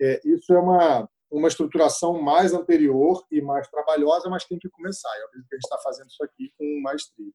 É, 0.00 0.20
isso 0.24 0.52
é 0.52 0.58
uma, 0.58 1.08
uma 1.32 1.48
estruturação 1.48 2.20
mais 2.20 2.52
anterior 2.52 3.24
e 3.30 3.40
mais 3.40 3.66
trabalhosa, 3.68 4.28
mas 4.28 4.44
tem 4.44 4.58
que 4.58 4.68
começar. 4.68 5.08
Eu 5.18 5.26
acredito 5.26 5.48
que 5.48 5.54
a 5.54 5.58
gente 5.58 5.64
está 5.64 5.78
fazendo 5.78 6.06
isso 6.08 6.22
aqui 6.22 6.52
com 6.58 6.80
maestria. 6.82 7.32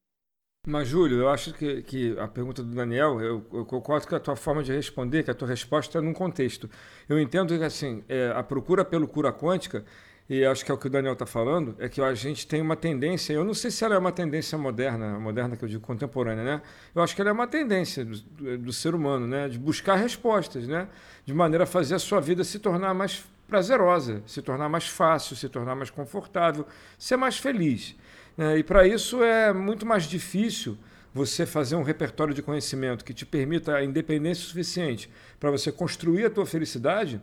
Mas, 0.67 0.87
Júlio, 0.87 1.19
eu 1.19 1.29
acho 1.29 1.53
que, 1.53 1.81
que 1.81 2.19
a 2.19 2.27
pergunta 2.27 2.61
do 2.61 2.75
Daniel, 2.75 3.21
eu, 3.21 3.45
eu, 3.53 3.65
concordo 3.65 4.05
com 4.07 4.15
a 4.15 4.19
tua 4.19 4.35
forma 4.35 4.61
de 4.61 4.73
responder, 4.73 5.23
que 5.23 5.31
a 5.31 5.33
tua 5.33 5.47
resposta 5.47 5.97
é 5.97 6.01
num 6.01 6.13
contexto. 6.13 6.69
Eu 7.07 7.19
entendo 7.19 7.57
que, 7.57 7.63
assim, 7.63 8.03
é, 8.07 8.31
a 8.35 8.43
procura 8.43 8.83
pelo 8.83 9.07
cura 9.07 9.31
quântica, 9.31 9.85
e 10.29 10.43
acho 10.43 10.65
que 10.65 10.69
é 10.69 10.73
o 10.73 10.77
que 10.77 10.87
o 10.87 10.89
Daniel 10.89 11.13
está 11.13 11.25
falando, 11.25 11.73
é 11.79 11.87
que 11.87 12.01
a 12.01 12.13
gente 12.13 12.45
tem 12.45 12.61
uma 12.61 12.75
tendência, 12.75 13.31
eu 13.31 13.45
não 13.45 13.53
sei 13.53 13.71
se 13.71 13.85
ela 13.85 13.95
é 13.95 13.97
uma 13.97 14.11
tendência 14.11 14.57
moderna, 14.57 15.17
moderna 15.17 15.55
que 15.55 15.63
eu 15.63 15.69
digo 15.69 15.81
contemporânea, 15.81 16.43
né? 16.43 16.61
Eu 16.93 17.01
acho 17.01 17.15
que 17.15 17.21
ela 17.21 17.29
é 17.29 17.33
uma 17.33 17.47
tendência 17.47 18.03
do, 18.03 18.57
do 18.57 18.73
ser 18.73 18.93
humano, 18.93 19.25
né? 19.25 19.47
De 19.47 19.57
buscar 19.57 19.95
respostas, 19.95 20.67
né? 20.67 20.89
De 21.23 21.33
maneira 21.33 21.63
a 21.63 21.67
fazer 21.67 21.95
a 21.95 21.99
sua 21.99 22.19
vida 22.19 22.43
se 22.43 22.59
tornar 22.59 22.93
mais 22.93 23.25
prazerosa, 23.47 24.21
se 24.25 24.41
tornar 24.41 24.69
mais 24.69 24.87
fácil, 24.87 25.35
se 25.35 25.47
tornar 25.47 25.75
mais 25.75 25.89
confortável, 25.89 26.65
ser 26.97 27.17
mais 27.17 27.37
feliz. 27.37 27.95
Né? 28.35 28.59
E 28.59 28.63
para 28.63 28.87
isso 28.87 29.23
é 29.23 29.53
muito 29.53 29.85
mais 29.85 30.03
difícil 30.03 30.77
você 31.13 31.45
fazer 31.45 31.75
um 31.75 31.83
repertório 31.83 32.33
de 32.33 32.41
conhecimento 32.41 33.03
que 33.03 33.13
te 33.13 33.25
permita 33.25 33.75
a 33.75 33.83
independência 33.83 34.45
suficiente 34.45 35.09
para 35.39 35.49
você 35.49 35.71
construir 35.71 36.25
a 36.25 36.29
tua 36.29 36.45
felicidade 36.45 37.21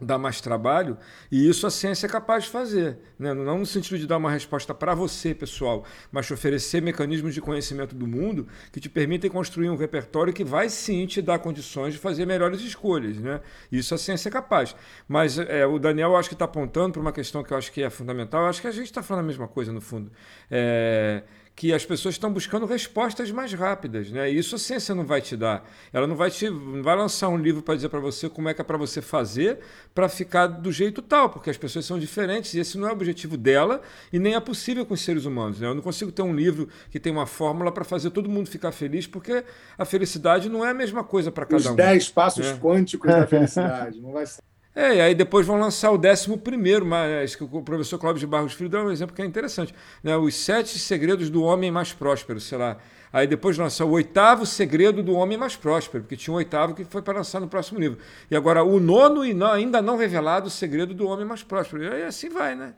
dá 0.00 0.18
mais 0.18 0.40
trabalho, 0.40 0.98
e 1.30 1.48
isso 1.48 1.66
a 1.66 1.70
ciência 1.70 2.06
é 2.06 2.08
capaz 2.08 2.44
de 2.44 2.50
fazer. 2.50 2.98
Né? 3.18 3.32
Não 3.32 3.58
no 3.58 3.66
sentido 3.66 3.98
de 3.98 4.06
dar 4.06 4.18
uma 4.18 4.30
resposta 4.30 4.74
para 4.74 4.94
você, 4.94 5.34
pessoal, 5.34 5.84
mas 6.12 6.26
te 6.26 6.34
oferecer 6.34 6.82
mecanismos 6.82 7.32
de 7.32 7.40
conhecimento 7.40 7.94
do 7.94 8.06
mundo 8.06 8.46
que 8.70 8.78
te 8.78 8.88
permitem 8.88 9.30
construir 9.30 9.70
um 9.70 9.76
repertório 9.76 10.32
que 10.32 10.44
vai 10.44 10.68
sim 10.68 11.06
te 11.06 11.22
dar 11.22 11.38
condições 11.38 11.94
de 11.94 11.98
fazer 11.98 12.26
melhores 12.26 12.60
escolhas. 12.60 13.16
Né? 13.16 13.40
Isso 13.72 13.94
a 13.94 13.98
ciência 13.98 14.28
é 14.28 14.32
capaz. 14.32 14.76
Mas 15.08 15.38
é, 15.38 15.66
o 15.66 15.78
Daniel, 15.78 16.10
eu 16.10 16.16
acho 16.16 16.28
que 16.28 16.34
está 16.34 16.44
apontando 16.44 16.92
para 16.92 17.00
uma 17.00 17.12
questão 17.12 17.42
que 17.42 17.52
eu 17.52 17.56
acho 17.56 17.72
que 17.72 17.82
é 17.82 17.88
fundamental. 17.88 18.42
Eu 18.42 18.48
acho 18.48 18.60
que 18.60 18.68
a 18.68 18.72
gente 18.72 18.86
está 18.86 19.02
falando 19.02 19.24
a 19.24 19.26
mesma 19.26 19.48
coisa, 19.48 19.72
no 19.72 19.80
fundo. 19.80 20.10
É, 20.50 21.22
que 21.56 21.72
as 21.72 21.86
pessoas 21.86 22.16
estão 22.16 22.30
buscando 22.30 22.66
respostas 22.66 23.30
mais 23.30 23.50
rápidas, 23.54 24.10
né? 24.10 24.30
E 24.30 24.36
isso 24.36 24.54
a 24.54 24.58
ciência 24.58 24.94
não 24.94 25.06
vai 25.06 25.22
te 25.22 25.34
dar. 25.34 25.66
Ela 25.90 26.06
não 26.06 26.14
vai 26.14 26.30
te 26.30 26.50
não 26.50 26.82
vai 26.82 26.94
lançar 26.94 27.30
um 27.30 27.38
livro 27.38 27.62
para 27.62 27.74
dizer 27.74 27.88
para 27.88 27.98
você 27.98 28.28
como 28.28 28.50
é 28.50 28.54
que 28.54 28.60
é 28.60 28.64
para 28.64 28.76
você 28.76 29.00
fazer 29.00 29.60
para 29.94 30.06
ficar 30.06 30.48
do 30.48 30.70
jeito 30.70 31.00
tal, 31.00 31.30
porque 31.30 31.48
as 31.48 31.56
pessoas 31.56 31.86
são 31.86 31.98
diferentes 31.98 32.52
e 32.52 32.60
esse 32.60 32.76
não 32.76 32.86
é 32.86 32.90
o 32.90 32.92
objetivo 32.92 33.38
dela 33.38 33.80
e 34.12 34.18
nem 34.18 34.34
é 34.34 34.40
possível 34.40 34.84
com 34.84 34.92
os 34.92 35.00
seres 35.00 35.24
humanos, 35.24 35.58
né? 35.58 35.66
Eu 35.66 35.74
não 35.74 35.82
consigo 35.82 36.12
ter 36.12 36.20
um 36.20 36.36
livro 36.36 36.68
que 36.90 37.00
tem 37.00 37.10
uma 37.10 37.26
fórmula 37.26 37.72
para 37.72 37.84
fazer 37.84 38.10
todo 38.10 38.28
mundo 38.28 38.50
ficar 38.50 38.70
feliz, 38.70 39.06
porque 39.06 39.42
a 39.78 39.84
felicidade 39.86 40.50
não 40.50 40.62
é 40.62 40.72
a 40.72 40.74
mesma 40.74 41.02
coisa 41.02 41.32
para 41.32 41.46
cada 41.46 41.68
um. 41.68 41.70
Os 41.70 41.76
10 41.76 42.10
passos 42.10 42.44
né? 42.44 42.58
quânticos 42.60 43.10
da 43.10 43.26
felicidade, 43.26 43.98
não 43.98 44.12
vai 44.12 44.26
ser 44.26 44.42
é, 44.76 44.96
e 44.96 45.00
aí 45.00 45.14
depois 45.14 45.46
vão 45.46 45.58
lançar 45.58 45.90
o 45.90 45.96
décimo 45.96 46.36
primeiro, 46.36 46.84
mas 46.84 47.34
que 47.34 47.42
o 47.42 47.62
professor 47.62 47.98
Cláudio 47.98 48.20
de 48.20 48.26
Barros 48.26 48.52
Filho 48.52 48.68
dá 48.68 48.84
um 48.84 48.90
exemplo 48.90 49.16
que 49.16 49.22
é 49.22 49.24
interessante. 49.24 49.74
Né? 50.02 50.14
Os 50.14 50.34
sete 50.34 50.78
segredos 50.78 51.30
do 51.30 51.42
homem 51.42 51.70
mais 51.70 51.94
próspero, 51.94 52.38
sei 52.38 52.58
lá. 52.58 52.76
Aí 53.10 53.26
depois 53.26 53.56
lançar 53.56 53.86
o 53.86 53.92
oitavo 53.92 54.44
segredo 54.44 55.02
do 55.02 55.14
homem 55.14 55.38
mais 55.38 55.56
próspero, 55.56 56.04
porque 56.04 56.14
tinha 56.14 56.34
um 56.34 56.36
oitavo 56.36 56.74
que 56.74 56.84
foi 56.84 57.00
para 57.00 57.16
lançar 57.16 57.40
no 57.40 57.48
próximo 57.48 57.80
livro. 57.80 57.98
E 58.30 58.36
agora 58.36 58.62
o 58.62 58.78
nono 58.78 59.24
e 59.24 59.32
não, 59.32 59.50
ainda 59.50 59.80
não 59.80 59.96
revelado 59.96 60.48
o 60.48 60.50
segredo 60.50 60.92
do 60.92 61.08
homem 61.08 61.24
mais 61.24 61.42
próspero. 61.42 61.82
E 61.82 61.88
aí 61.88 62.02
assim 62.02 62.28
vai, 62.28 62.54
né? 62.54 62.74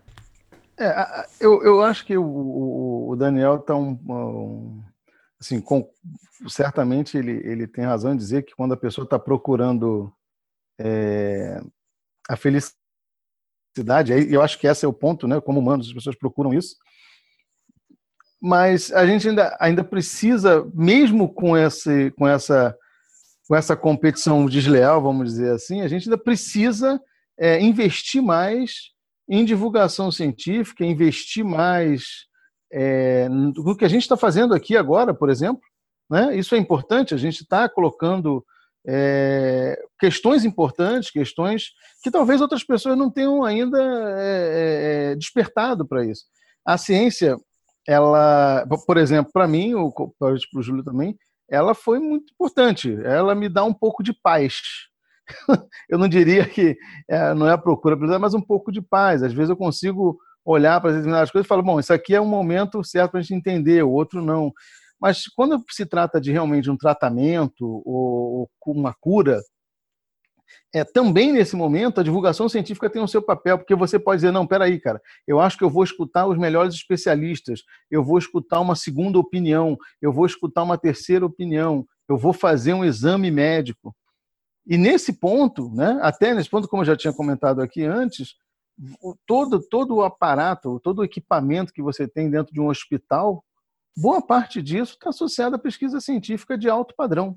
É, 0.78 1.26
eu, 1.40 1.60
eu 1.64 1.82
acho 1.82 2.06
que 2.06 2.16
o, 2.16 3.08
o 3.08 3.16
Daniel 3.16 3.56
está 3.56 3.74
um, 3.74 3.98
um, 4.08 4.82
assim, 5.40 5.60
com, 5.60 5.90
certamente 6.46 7.18
ele, 7.18 7.42
ele 7.44 7.66
tem 7.66 7.84
razão 7.84 8.14
em 8.14 8.16
dizer 8.16 8.44
que 8.44 8.54
quando 8.54 8.74
a 8.74 8.76
pessoa 8.76 9.04
está 9.04 9.18
procurando 9.18 10.12
é, 10.78 11.60
a 12.28 12.36
felicidade. 12.36 14.12
Eu 14.30 14.42
acho 14.42 14.58
que 14.58 14.66
esse 14.66 14.84
é 14.84 14.88
o 14.88 14.92
ponto, 14.92 15.26
né? 15.26 15.40
Como 15.40 15.58
humanos, 15.58 15.88
as 15.88 15.92
pessoas 15.94 16.16
procuram 16.16 16.52
isso. 16.52 16.76
Mas 18.40 18.92
a 18.92 19.04
gente 19.06 19.28
ainda, 19.28 19.56
ainda 19.58 19.82
precisa, 19.82 20.64
mesmo 20.74 21.32
com, 21.32 21.56
esse, 21.56 22.12
com, 22.12 22.28
essa, 22.28 22.76
com 23.48 23.56
essa 23.56 23.76
competição 23.76 24.46
desleal, 24.46 25.02
vamos 25.02 25.30
dizer 25.30 25.52
assim, 25.52 25.80
a 25.80 25.88
gente 25.88 26.08
ainda 26.08 26.22
precisa 26.22 27.00
é, 27.36 27.60
investir 27.60 28.22
mais 28.22 28.92
em 29.28 29.44
divulgação 29.44 30.10
científica, 30.12 30.84
investir 30.84 31.44
mais 31.44 32.26
é, 32.72 33.28
no 33.28 33.76
que 33.76 33.84
a 33.84 33.88
gente 33.88 34.02
está 34.02 34.16
fazendo 34.16 34.54
aqui 34.54 34.76
agora, 34.76 35.12
por 35.12 35.30
exemplo. 35.30 35.62
Né? 36.08 36.36
Isso 36.36 36.54
é 36.54 36.58
importante, 36.58 37.14
a 37.14 37.18
gente 37.18 37.42
está 37.42 37.68
colocando 37.68 38.44
é, 38.86 39.78
questões 39.98 40.44
importantes, 40.44 41.10
questões 41.10 41.70
que 42.02 42.10
talvez 42.10 42.40
outras 42.40 42.64
pessoas 42.64 42.96
não 42.96 43.10
tenham 43.10 43.44
ainda 43.44 43.78
é, 44.18 45.10
é, 45.12 45.14
despertado 45.16 45.86
para 45.86 46.04
isso. 46.04 46.24
A 46.64 46.76
ciência, 46.76 47.36
ela, 47.86 48.66
por 48.86 48.96
exemplo, 48.96 49.32
para 49.32 49.48
mim, 49.48 49.72
para 50.18 50.34
o 50.56 50.62
Júlio 50.62 50.84
também, 50.84 51.16
ela 51.50 51.74
foi 51.74 51.98
muito 51.98 52.32
importante. 52.32 52.96
Ela 53.04 53.34
me 53.34 53.48
dá 53.48 53.64
um 53.64 53.72
pouco 53.72 54.02
de 54.02 54.12
paz. 54.12 54.54
eu 55.88 55.98
não 55.98 56.08
diria 56.08 56.46
que 56.46 56.76
é, 57.08 57.34
não 57.34 57.48
é 57.48 57.52
a 57.52 57.58
procura, 57.58 57.96
mas 58.18 58.34
um 58.34 58.40
pouco 58.40 58.70
de 58.70 58.80
paz. 58.80 59.22
Às 59.22 59.32
vezes 59.32 59.50
eu 59.50 59.56
consigo 59.56 60.18
olhar 60.44 60.80
para 60.80 60.90
determinadas 60.90 61.30
coisas 61.30 61.46
e 61.46 61.48
falar, 61.48 61.62
bom, 61.62 61.78
isso 61.78 61.92
aqui 61.92 62.14
é 62.14 62.20
um 62.20 62.26
momento 62.26 62.82
certo 62.82 63.12
para 63.12 63.20
a 63.20 63.22
gente 63.22 63.34
entender, 63.34 63.82
o 63.82 63.90
outro 63.90 64.22
não. 64.22 64.52
Mas 65.00 65.26
quando 65.28 65.62
se 65.70 65.86
trata 65.86 66.20
de 66.20 66.32
realmente 66.32 66.70
um 66.70 66.76
tratamento 66.76 67.82
ou, 67.84 68.50
uma 68.66 68.94
cura, 68.94 69.40
é, 70.74 70.84
também 70.84 71.32
nesse 71.32 71.56
momento 71.56 72.00
a 72.00 72.02
divulgação 72.02 72.48
científica 72.48 72.90
tem 72.90 73.02
o 73.02 73.08
seu 73.08 73.22
papel, 73.22 73.58
porque 73.58 73.74
você 73.74 73.98
pode 73.98 74.20
dizer, 74.20 74.32
não, 74.32 74.46
peraí, 74.46 74.80
cara, 74.80 75.00
eu 75.26 75.40
acho 75.40 75.56
que 75.56 75.64
eu 75.64 75.70
vou 75.70 75.84
escutar 75.84 76.26
os 76.26 76.38
melhores 76.38 76.74
especialistas, 76.74 77.62
eu 77.90 78.02
vou 78.02 78.18
escutar 78.18 78.60
uma 78.60 78.74
segunda 78.74 79.18
opinião, 79.18 79.76
eu 80.00 80.12
vou 80.12 80.26
escutar 80.26 80.62
uma 80.62 80.78
terceira 80.78 81.24
opinião, 81.24 81.86
eu 82.08 82.16
vou 82.16 82.32
fazer 82.32 82.74
um 82.74 82.84
exame 82.84 83.30
médico. 83.30 83.94
E 84.66 84.76
nesse 84.76 85.14
ponto, 85.14 85.70
né, 85.70 85.98
até 86.02 86.34
nesse 86.34 86.50
ponto, 86.50 86.68
como 86.68 86.82
eu 86.82 86.86
já 86.86 86.96
tinha 86.96 87.12
comentado 87.12 87.62
aqui 87.62 87.84
antes, 87.84 88.34
todo, 89.26 89.60
todo 89.60 89.96
o 89.96 90.02
aparato, 90.02 90.80
todo 90.80 90.98
o 90.98 91.04
equipamento 91.04 91.72
que 91.72 91.82
você 91.82 92.06
tem 92.06 92.30
dentro 92.30 92.52
de 92.52 92.60
um 92.60 92.68
hospital, 92.68 93.42
boa 93.98 94.22
parte 94.22 94.62
disso 94.62 94.92
está 94.92 95.10
associada 95.10 95.56
à 95.56 95.58
pesquisa 95.58 96.00
científica 96.00 96.56
de 96.56 96.68
alto 96.68 96.94
padrão. 96.94 97.36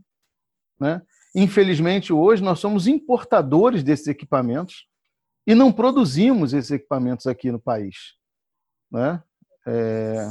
Né? 0.80 1.02
Infelizmente, 1.36 2.14
hoje 2.14 2.44
nós 2.44 2.60
somos 2.60 2.86
importadores 2.86 3.84
desses 3.84 4.08
equipamentos 4.08 4.88
e 5.48 5.56
não 5.56 5.72
produzimos 5.72 6.54
esses 6.54 6.72
equipamentos 6.72 7.26
aqui 7.26 7.52
no 7.52 7.60
país. 7.60 8.16
Né? 8.92 9.22
É... 9.66 10.30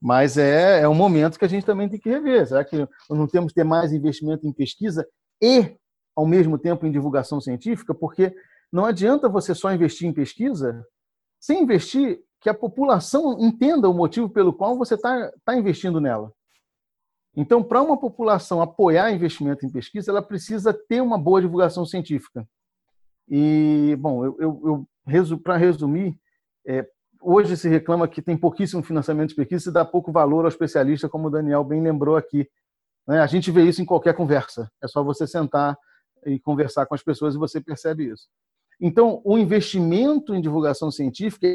Mas 0.00 0.38
é, 0.38 0.80
é 0.80 0.88
um 0.88 0.94
momento 0.94 1.38
que 1.38 1.44
a 1.44 1.48
gente 1.48 1.66
também 1.66 1.88
tem 1.88 1.98
que 1.98 2.08
rever. 2.08 2.46
Será 2.46 2.64
que 2.64 2.88
não 3.10 3.26
temos 3.26 3.52
que 3.52 3.56
ter 3.56 3.64
mais 3.64 3.92
investimento 3.92 4.46
em 4.46 4.52
pesquisa 4.52 5.06
e, 5.42 5.76
ao 6.16 6.26
mesmo 6.26 6.58
tempo, 6.58 6.86
em 6.86 6.92
divulgação 6.92 7.38
científica? 7.40 7.94
Porque 7.94 8.34
não 8.72 8.86
adianta 8.86 9.28
você 9.28 9.54
só 9.54 9.72
investir 9.72 10.08
em 10.08 10.12
pesquisa 10.12 10.86
sem 11.38 11.62
investir 11.62 12.22
que 12.40 12.48
a 12.48 12.54
população 12.54 13.38
entenda 13.38 13.88
o 13.88 13.94
motivo 13.94 14.28
pelo 14.28 14.52
qual 14.52 14.76
você 14.76 14.94
está 14.94 15.30
tá 15.44 15.54
investindo 15.54 16.00
nela. 16.00 16.32
Então, 17.36 17.62
para 17.62 17.82
uma 17.82 17.98
população 17.98 18.60
apoiar 18.60 19.12
investimento 19.12 19.64
em 19.64 19.70
pesquisa, 19.70 20.10
ela 20.10 20.22
precisa 20.22 20.72
ter 20.72 21.00
uma 21.00 21.18
boa 21.18 21.40
divulgação 21.40 21.84
científica. 21.86 22.46
E, 23.28 23.96
bom, 24.00 24.24
eu, 24.24 24.36
eu, 24.40 24.86
eu 25.30 25.38
para 25.38 25.56
resumir, 25.56 26.18
é, 26.66 26.88
hoje 27.20 27.56
se 27.56 27.68
reclama 27.68 28.08
que 28.08 28.20
tem 28.20 28.36
pouquíssimo 28.36 28.82
financiamento 28.82 29.30
de 29.30 29.36
pesquisa 29.36 29.70
e 29.70 29.72
dá 29.72 29.84
pouco 29.84 30.10
valor 30.10 30.44
ao 30.44 30.48
especialista, 30.48 31.08
como 31.08 31.28
o 31.28 31.30
Daniel 31.30 31.62
bem 31.62 31.80
lembrou 31.80 32.16
aqui. 32.16 32.48
Né? 33.06 33.20
A 33.20 33.26
gente 33.26 33.50
vê 33.50 33.62
isso 33.62 33.80
em 33.80 33.86
qualquer 33.86 34.14
conversa. 34.14 34.70
É 34.82 34.88
só 34.88 35.04
você 35.04 35.26
sentar 35.26 35.78
e 36.26 36.40
conversar 36.40 36.86
com 36.86 36.94
as 36.94 37.02
pessoas 37.02 37.34
e 37.34 37.38
você 37.38 37.60
percebe 37.60 38.10
isso. 38.10 38.28
Então, 38.80 39.20
o 39.24 39.38
investimento 39.38 40.34
em 40.34 40.40
divulgação 40.40 40.90
científica 40.90 41.46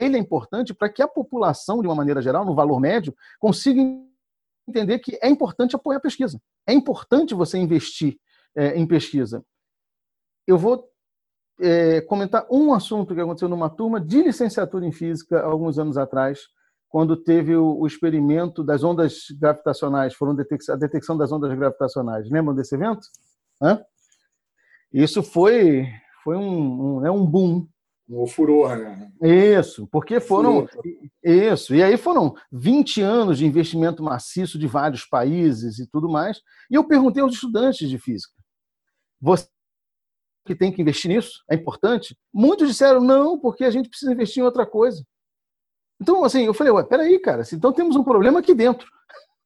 ele 0.00 0.16
é 0.16 0.18
importante 0.18 0.72
para 0.72 0.88
que 0.88 1.02
a 1.02 1.08
população, 1.08 1.80
de 1.80 1.86
uma 1.86 1.94
maneira 1.94 2.22
geral, 2.22 2.44
no 2.44 2.54
valor 2.54 2.80
médio, 2.80 3.14
consiga 3.38 3.80
entender 4.66 4.98
que 4.98 5.18
é 5.20 5.28
importante 5.28 5.76
apoiar 5.76 5.98
a 5.98 6.00
pesquisa. 6.00 6.40
É 6.66 6.72
importante 6.72 7.34
você 7.34 7.58
investir 7.58 8.18
é, 8.56 8.76
em 8.76 8.86
pesquisa. 8.86 9.44
Eu 10.46 10.56
vou 10.56 10.88
é, 11.60 12.00
comentar 12.00 12.46
um 12.50 12.72
assunto 12.72 13.14
que 13.14 13.20
aconteceu 13.20 13.48
numa 13.48 13.68
turma 13.68 14.00
de 14.00 14.22
licenciatura 14.22 14.86
em 14.86 14.92
física 14.92 15.42
alguns 15.42 15.78
anos 15.78 15.98
atrás, 15.98 16.40
quando 16.88 17.16
teve 17.16 17.54
o, 17.54 17.78
o 17.78 17.86
experimento 17.86 18.64
das 18.64 18.82
ondas 18.82 19.26
gravitacionais, 19.38 20.14
foram 20.14 20.32
a 20.32 20.76
detecção 20.76 21.16
das 21.16 21.30
ondas 21.30 21.56
gravitacionais. 21.56 22.28
Lembram 22.30 22.54
desse 22.54 22.74
evento? 22.74 23.06
Hã? 23.62 23.84
Isso 24.92 25.22
foi, 25.22 25.86
foi 26.24 26.36
um, 26.36 26.98
um, 26.98 27.06
é 27.06 27.10
um 27.10 27.24
boom 27.24 27.68
um 28.10 28.26
furor, 28.26 28.76
né? 28.76 29.12
Isso, 29.22 29.86
porque 29.86 30.18
foram. 30.18 30.66
Isso, 31.22 31.74
e 31.74 31.82
aí 31.82 31.96
foram 31.96 32.34
20 32.50 33.00
anos 33.00 33.38
de 33.38 33.46
investimento 33.46 34.02
maciço 34.02 34.58
de 34.58 34.66
vários 34.66 35.04
países 35.04 35.78
e 35.78 35.86
tudo 35.86 36.08
mais. 36.08 36.40
E 36.70 36.74
eu 36.74 36.84
perguntei 36.84 37.22
aos 37.22 37.34
estudantes 37.34 37.88
de 37.88 37.98
física: 37.98 38.34
você 39.20 39.48
que 40.44 40.54
tem 40.54 40.72
que 40.72 40.82
investir 40.82 41.08
nisso? 41.08 41.44
É 41.48 41.54
importante? 41.54 42.18
Muitos 42.32 42.68
disseram 42.68 43.00
não, 43.00 43.38
porque 43.38 43.64
a 43.64 43.70
gente 43.70 43.88
precisa 43.88 44.12
investir 44.12 44.42
em 44.42 44.46
outra 44.46 44.66
coisa. 44.66 45.04
Então, 46.00 46.24
assim, 46.24 46.44
eu 46.44 46.54
falei, 46.54 46.72
ué, 46.72 46.82
peraí, 46.82 47.18
cara, 47.20 47.42
então 47.52 47.72
temos 47.72 47.94
um 47.94 48.02
problema 48.02 48.40
aqui 48.40 48.54
dentro. 48.54 48.90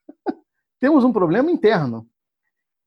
temos 0.80 1.04
um 1.04 1.12
problema 1.12 1.50
interno. 1.50 2.08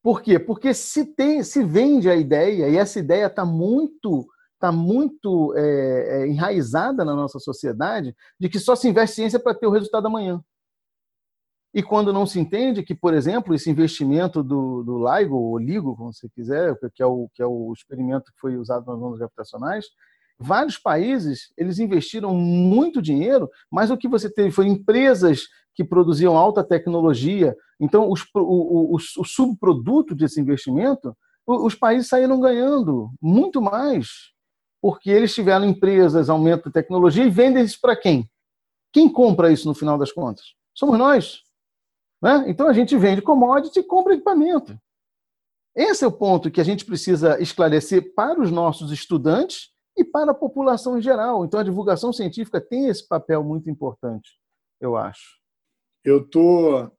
Por 0.02 0.22
quê? 0.22 0.40
Porque 0.40 0.74
se 0.74 1.06
tem, 1.06 1.44
se 1.44 1.64
vende 1.64 2.10
a 2.10 2.16
ideia, 2.16 2.70
e 2.70 2.78
essa 2.78 2.98
ideia 2.98 3.28
está 3.28 3.46
muito 3.46 4.26
está 4.58 4.72
muito 4.72 5.54
é, 5.56 5.62
é, 6.24 6.28
enraizada 6.28 7.06
na 7.06 7.16
nossa 7.16 7.40
sociedade 7.40 8.16
de 8.40 8.50
que 8.50 8.60
só 8.60 8.76
se 8.76 8.90
investe 8.90 9.16
ciência 9.16 9.40
para 9.40 9.54
ter 9.54 9.68
o 9.68 9.72
resultado 9.72 10.08
amanhã. 10.08 10.44
E 11.74 11.84
quando 11.84 12.12
não 12.12 12.26
se 12.26 12.40
entende 12.40 12.82
que, 12.82 12.96
por 12.96 13.14
exemplo, 13.14 13.54
esse 13.54 13.70
investimento 13.70 14.42
do, 14.42 14.84
do 14.84 14.98
LIGO, 14.98 15.36
ou 15.36 15.58
LIGO, 15.60 15.96
como 15.96 16.12
você 16.12 16.28
quiser, 16.28 16.76
que 16.96 17.04
é, 17.04 17.06
o, 17.06 17.30
que 17.34 17.42
é 17.42 17.46
o 17.46 17.72
experimento 17.72 18.32
que 18.32 18.40
foi 18.40 18.58
usado 18.58 18.86
nas 18.88 19.00
ondas 19.00 19.20
gravitacionais, 19.20 19.86
vários 20.40 20.78
países 20.80 21.52
eles 21.56 21.78
investiram 21.78 22.34
muito 22.34 23.02
dinheiro, 23.02 23.50
mas 23.72 23.92
o 23.92 23.98
que 23.98 24.08
você 24.08 24.28
teve 24.28 24.50
foi 24.50 24.66
empresas 24.66 25.42
que 25.76 25.84
produziam 25.84 26.36
alta 26.36 26.64
tecnologia. 26.64 27.56
Então, 27.80 28.10
os, 28.10 28.24
o, 28.34 28.96
o, 28.96 28.96
o 28.96 29.26
subproduto 29.26 30.16
desse 30.16 30.42
investimento, 30.42 31.16
os 31.46 31.76
países 31.76 32.08
saíram 32.10 32.40
ganhando 32.40 33.12
muito 33.22 33.62
mais 33.62 34.36
porque 34.82 35.10
eles 35.10 35.34
tiveram 35.34 35.66
empresas, 35.66 36.30
aumento 36.30 36.66
de 36.66 36.74
tecnologia 36.74 37.26
e 37.26 37.30
vendem 37.30 37.64
isso 37.64 37.80
para 37.82 37.96
quem? 37.96 38.30
Quem 38.92 39.12
compra 39.12 39.52
isso 39.52 39.68
no 39.68 39.74
final 39.74 39.98
das 39.98 40.12
contas? 40.12 40.56
Somos 40.74 40.98
nós. 40.98 41.42
Né? 42.22 42.46
Então 42.48 42.68
a 42.68 42.74
gente 42.74 42.98
vende 42.98 43.22
commodity 43.22 43.80
e 43.80 43.84
compra 43.84 44.14
equipamento. 44.14 44.78
Esse 45.76 46.04
é 46.04 46.08
o 46.08 46.12
ponto 46.12 46.50
que 46.50 46.60
a 46.60 46.64
gente 46.64 46.86
precisa 46.86 47.40
esclarecer 47.40 48.14
para 48.16 48.42
os 48.42 48.50
nossos 48.50 48.92
estudantes 48.92 49.70
e 49.96 50.04
para 50.04 50.32
a 50.32 50.36
população 50.36 50.98
em 50.98 51.02
geral. 51.02 51.46
Então 51.46 51.60
a 51.60 51.64
divulgação 51.64 52.12
científica 52.12 52.60
tem 52.60 52.88
esse 52.88 53.08
papel 53.08 53.44
muito 53.44 53.70
importante, 53.70 54.40
eu 54.82 54.96
acho. 54.96 55.38
Eu 56.04 56.28
tô 56.28 56.90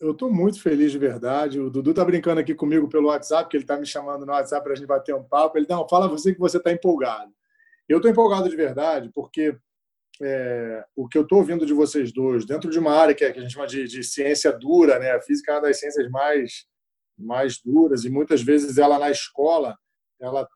eu 0.00 0.12
estou 0.12 0.32
muito 0.32 0.60
feliz 0.62 0.90
de 0.90 0.98
verdade. 0.98 1.60
O 1.60 1.68
Dudu 1.68 1.90
está 1.90 2.04
brincando 2.04 2.40
aqui 2.40 2.54
comigo 2.54 2.88
pelo 2.88 3.08
WhatsApp, 3.08 3.50
que 3.50 3.56
ele 3.56 3.64
está 3.64 3.76
me 3.76 3.86
chamando 3.86 4.24
no 4.24 4.32
WhatsApp 4.32 4.64
para 4.64 4.72
a 4.72 4.76
gente 4.76 4.86
bater 4.86 5.14
um 5.14 5.22
papo. 5.22 5.58
Ele, 5.58 5.66
não, 5.68 5.86
fala 5.86 6.08
você 6.08 6.32
que 6.32 6.40
você 6.40 6.56
está 6.56 6.72
empolgado. 6.72 7.30
Eu 7.86 7.98
estou 7.98 8.10
empolgado 8.10 8.48
de 8.48 8.56
verdade, 8.56 9.10
porque 9.14 9.54
é, 10.22 10.84
o 10.96 11.06
que 11.06 11.18
eu 11.18 11.22
estou 11.22 11.38
ouvindo 11.38 11.66
de 11.66 11.74
vocês 11.74 12.12
dois, 12.12 12.46
dentro 12.46 12.70
de 12.70 12.78
uma 12.78 12.92
área 12.92 13.14
que, 13.14 13.24
é, 13.24 13.32
que 13.32 13.38
a 13.38 13.42
gente 13.42 13.52
chama 13.52 13.66
de, 13.66 13.84
de, 13.84 14.02
ciência 14.02 14.52
dura, 14.52 14.98
né? 14.98 15.12
a 15.12 15.20
física 15.20 15.52
é 15.52 15.54
uma 15.56 15.62
das 15.62 15.78
ciências 15.78 16.08
mais, 16.10 16.66
mais 17.18 17.60
duras, 17.62 18.04
e 18.04 18.10
muitas 18.10 18.42
vezes 18.42 18.78
ela 18.78 18.98
na 18.98 19.10
escola 19.10 19.76
ela 20.20 20.46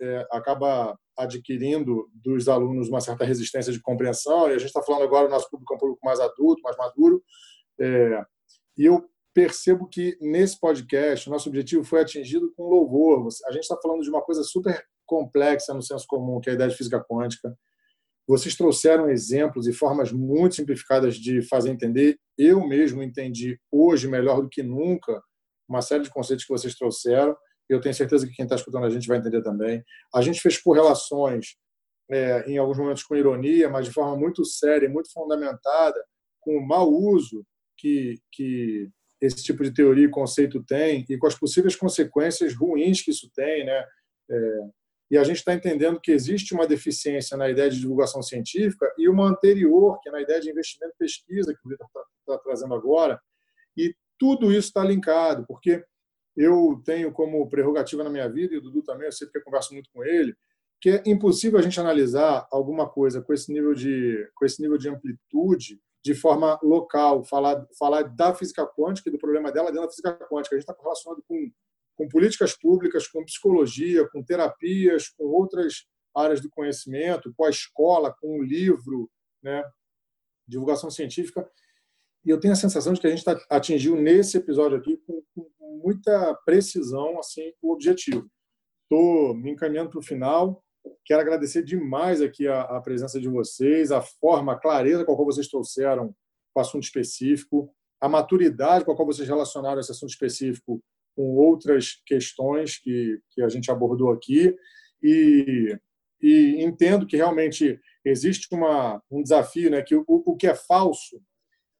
é, 0.00 0.26
acaba 0.30 0.96
adquirindo 1.16 2.08
dos 2.14 2.48
alunos 2.48 2.88
uma 2.88 3.00
certa 3.00 3.24
resistência 3.24 3.72
de 3.72 3.80
compreensão, 3.80 4.48
e 4.48 4.54
a 4.54 4.58
gente 4.58 4.68
está 4.68 4.82
falando 4.82 5.02
agora, 5.02 5.26
o 5.26 5.30
nosso 5.30 5.50
público 5.50 5.74
é 5.74 5.76
um 5.76 5.80
público 5.80 6.00
mais 6.04 6.20
adulto, 6.20 6.62
mais 6.62 6.76
maduro, 6.76 7.22
é, 7.80 8.24
e 8.78 8.86
eu 8.86 9.04
percebo 9.34 9.88
que 9.88 10.16
nesse 10.20 10.58
podcast 10.58 11.28
o 11.28 11.32
nosso 11.32 11.48
objetivo 11.48 11.84
foi 11.84 12.00
atingido 12.00 12.52
com 12.56 12.68
louvor. 12.68 13.28
A 13.46 13.52
gente 13.52 13.62
está 13.62 13.76
falando 13.80 14.02
de 14.02 14.08
uma 14.08 14.22
coisa 14.22 14.42
super 14.42 14.82
complexa 15.04 15.74
no 15.74 15.82
senso 15.82 16.06
comum, 16.08 16.40
que 16.40 16.48
é 16.48 16.52
a 16.52 16.54
ideia 16.54 16.70
de 16.70 16.76
física 16.76 17.04
quântica. 17.04 17.56
Vocês 18.26 18.54
trouxeram 18.56 19.08
exemplos 19.08 19.66
e 19.66 19.72
formas 19.72 20.12
muito 20.12 20.56
simplificadas 20.56 21.16
de 21.16 21.40
fazer 21.42 21.70
entender. 21.70 22.18
Eu 22.36 22.66
mesmo 22.66 23.02
entendi 23.02 23.58
hoje 23.70 24.06
melhor 24.06 24.42
do 24.42 24.48
que 24.48 24.62
nunca 24.62 25.22
uma 25.68 25.82
série 25.82 26.04
de 26.04 26.10
conceitos 26.10 26.44
que 26.44 26.52
vocês 26.52 26.74
trouxeram. 26.74 27.36
Eu 27.68 27.80
tenho 27.80 27.94
certeza 27.94 28.26
que 28.26 28.34
quem 28.34 28.44
está 28.44 28.56
escutando 28.56 28.84
a 28.84 28.90
gente 28.90 29.08
vai 29.08 29.18
entender 29.18 29.42
também. 29.42 29.82
A 30.14 30.20
gente 30.20 30.40
fez 30.40 30.58
correlações 30.58 31.56
é, 32.10 32.50
em 32.50 32.58
alguns 32.58 32.78
momentos 32.78 33.02
com 33.02 33.16
ironia, 33.16 33.68
mas 33.68 33.86
de 33.86 33.92
forma 33.92 34.16
muito 34.16 34.44
séria, 34.44 34.88
muito 34.88 35.12
fundamentada, 35.12 36.02
com 36.40 36.56
o 36.56 36.66
mau 36.66 36.90
uso 36.90 37.44
que, 37.78 38.20
que 38.32 38.90
esse 39.20 39.42
tipo 39.42 39.62
de 39.62 39.72
teoria 39.72 40.06
e 40.06 40.10
conceito 40.10 40.62
tem 40.62 41.04
e 41.08 41.16
com 41.16 41.26
as 41.26 41.34
possíveis 41.34 41.74
consequências 41.74 42.54
ruins 42.54 43.00
que 43.00 43.10
isso 43.10 43.30
tem, 43.34 43.64
né? 43.64 43.84
É, 44.30 44.60
e 45.10 45.16
a 45.16 45.24
gente 45.24 45.36
está 45.36 45.54
entendendo 45.54 46.00
que 46.00 46.12
existe 46.12 46.52
uma 46.52 46.66
deficiência 46.66 47.36
na 47.36 47.48
ideia 47.48 47.70
de 47.70 47.80
divulgação 47.80 48.22
científica 48.22 48.92
e 48.98 49.08
uma 49.08 49.26
anterior, 49.26 49.98
que 50.02 50.08
é 50.10 50.12
na 50.12 50.20
ideia 50.20 50.38
de 50.38 50.50
investimento 50.50 50.92
e 50.94 50.98
pesquisa, 50.98 51.54
que 51.54 51.60
o 51.64 51.70
Vitor 51.70 51.86
está 51.86 52.04
tá 52.26 52.38
trazendo 52.38 52.74
agora. 52.74 53.18
E 53.74 53.94
tudo 54.18 54.52
isso 54.52 54.68
está 54.68 54.84
linkado, 54.84 55.46
porque 55.46 55.82
eu 56.36 56.82
tenho 56.84 57.10
como 57.10 57.48
prerrogativa 57.48 58.04
na 58.04 58.10
minha 58.10 58.28
vida, 58.28 58.54
e 58.54 58.58
o 58.58 58.60
Dudu 58.60 58.82
também, 58.82 59.08
eu 59.08 59.28
eu 59.34 59.42
converso 59.42 59.72
muito 59.72 59.88
com 59.94 60.04
ele, 60.04 60.36
que 60.80 60.90
é 60.90 61.02
impossível 61.06 61.58
a 61.58 61.62
gente 61.62 61.80
analisar 61.80 62.46
alguma 62.52 62.88
coisa 62.88 63.22
com 63.22 63.32
esse 63.32 63.50
nível 63.50 63.74
de, 63.74 64.28
com 64.34 64.44
esse 64.44 64.60
nível 64.60 64.76
de 64.76 64.88
amplitude 64.90 65.80
de 66.04 66.14
forma 66.14 66.58
local, 66.62 67.24
falar, 67.24 67.66
falar 67.78 68.02
da 68.02 68.34
física 68.34 68.66
quântica 68.66 69.08
e 69.08 69.12
do 69.12 69.18
problema 69.18 69.50
dela 69.50 69.70
dentro 69.70 69.86
da 69.86 69.90
física 69.90 70.12
quântica. 70.30 70.54
A 70.54 70.58
gente 70.58 70.68
está 70.68 70.76
relacionado 70.80 71.22
com, 71.26 71.50
com 71.96 72.08
políticas 72.08 72.56
públicas, 72.56 73.08
com 73.08 73.24
psicologia, 73.24 74.08
com 74.08 74.22
terapias, 74.22 75.08
com 75.08 75.24
outras 75.24 75.86
áreas 76.14 76.40
do 76.40 76.50
conhecimento, 76.50 77.32
com 77.36 77.44
a 77.44 77.50
escola, 77.50 78.14
com 78.20 78.38
o 78.38 78.42
livro, 78.42 79.10
né? 79.42 79.62
divulgação 80.46 80.90
científica. 80.90 81.48
E 82.24 82.30
eu 82.30 82.40
tenho 82.40 82.52
a 82.52 82.56
sensação 82.56 82.92
de 82.92 83.00
que 83.00 83.06
a 83.06 83.10
gente 83.10 83.24
tá, 83.24 83.38
atingiu 83.50 83.96
nesse 83.96 84.38
episódio 84.38 84.78
aqui 84.78 84.96
com, 84.98 85.22
com 85.34 85.80
muita 85.82 86.34
precisão 86.44 87.18
assim 87.18 87.52
o 87.62 87.72
objetivo. 87.72 88.28
estou 88.82 89.34
me 89.34 89.50
encaminhando 89.50 89.90
para 89.90 89.98
o 89.98 90.02
final. 90.02 90.62
Quero 91.04 91.20
agradecer 91.20 91.62
demais 91.62 92.20
aqui 92.20 92.46
a, 92.46 92.62
a, 92.62 92.80
presença 92.80 93.20
de 93.20 93.28
vocês, 93.28 93.90
a 93.90 94.00
forma, 94.00 94.52
a 94.52 94.58
clareza 94.58 95.04
com 95.04 95.12
a 95.12 95.16
qual 95.16 95.26
vocês 95.26 95.48
trouxeram 95.48 96.14
o 96.54 96.60
assunto 96.60 96.84
específico, 96.84 97.72
a 98.00 98.08
maturidade 98.08 98.84
com 98.84 98.92
a 98.92 98.96
qual 98.96 99.06
vocês 99.06 99.28
relacionaram 99.28 99.80
esse 99.80 99.90
assunto 99.90 100.10
específico 100.10 100.82
com 101.16 101.36
outras 101.36 102.00
questões 102.06 102.78
que, 102.78 103.20
que 103.30 103.42
a 103.42 103.48
gente 103.48 103.70
abordou 103.70 104.12
aqui. 104.12 104.54
E, 105.02 105.76
e 106.20 106.62
entendo 106.62 107.06
que 107.06 107.16
realmente 107.16 107.80
existe 108.04 108.48
uma, 108.54 109.02
um 109.10 109.22
desafio, 109.22 109.70
né, 109.70 109.82
que 109.82 109.94
o, 109.94 110.04
o 110.06 110.36
que 110.36 110.46
é 110.46 110.54
falso 110.54 111.20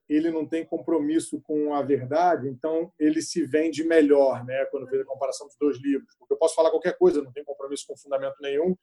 ele 0.09 0.30
não 0.30 0.47
tem 0.47 0.64
compromisso 0.64 1.40
com 1.43 1.74
a 1.74 1.82
verdade, 1.82 2.48
então 2.48 2.90
ele 2.98 3.20
se 3.20 3.44
vende 3.44 3.85
melhor, 3.85 4.44
né? 4.44 4.64
Quando 4.66 4.89
fez 4.89 5.02
a 5.02 5.05
comparação 5.05 5.47
dos 5.47 5.56
dois 5.56 5.78
livros, 5.78 6.14
porque 6.18 6.32
eu 6.32 6.39
posso 6.39 6.55
falar 6.55 6.70
qualquer 6.70 6.97
coisa, 6.97 7.22
não 7.22 7.30
tem 7.30 7.44
compromisso 7.44 7.86
com 7.86 7.97
fundamento 7.97 8.36
nenhum, 8.40 8.74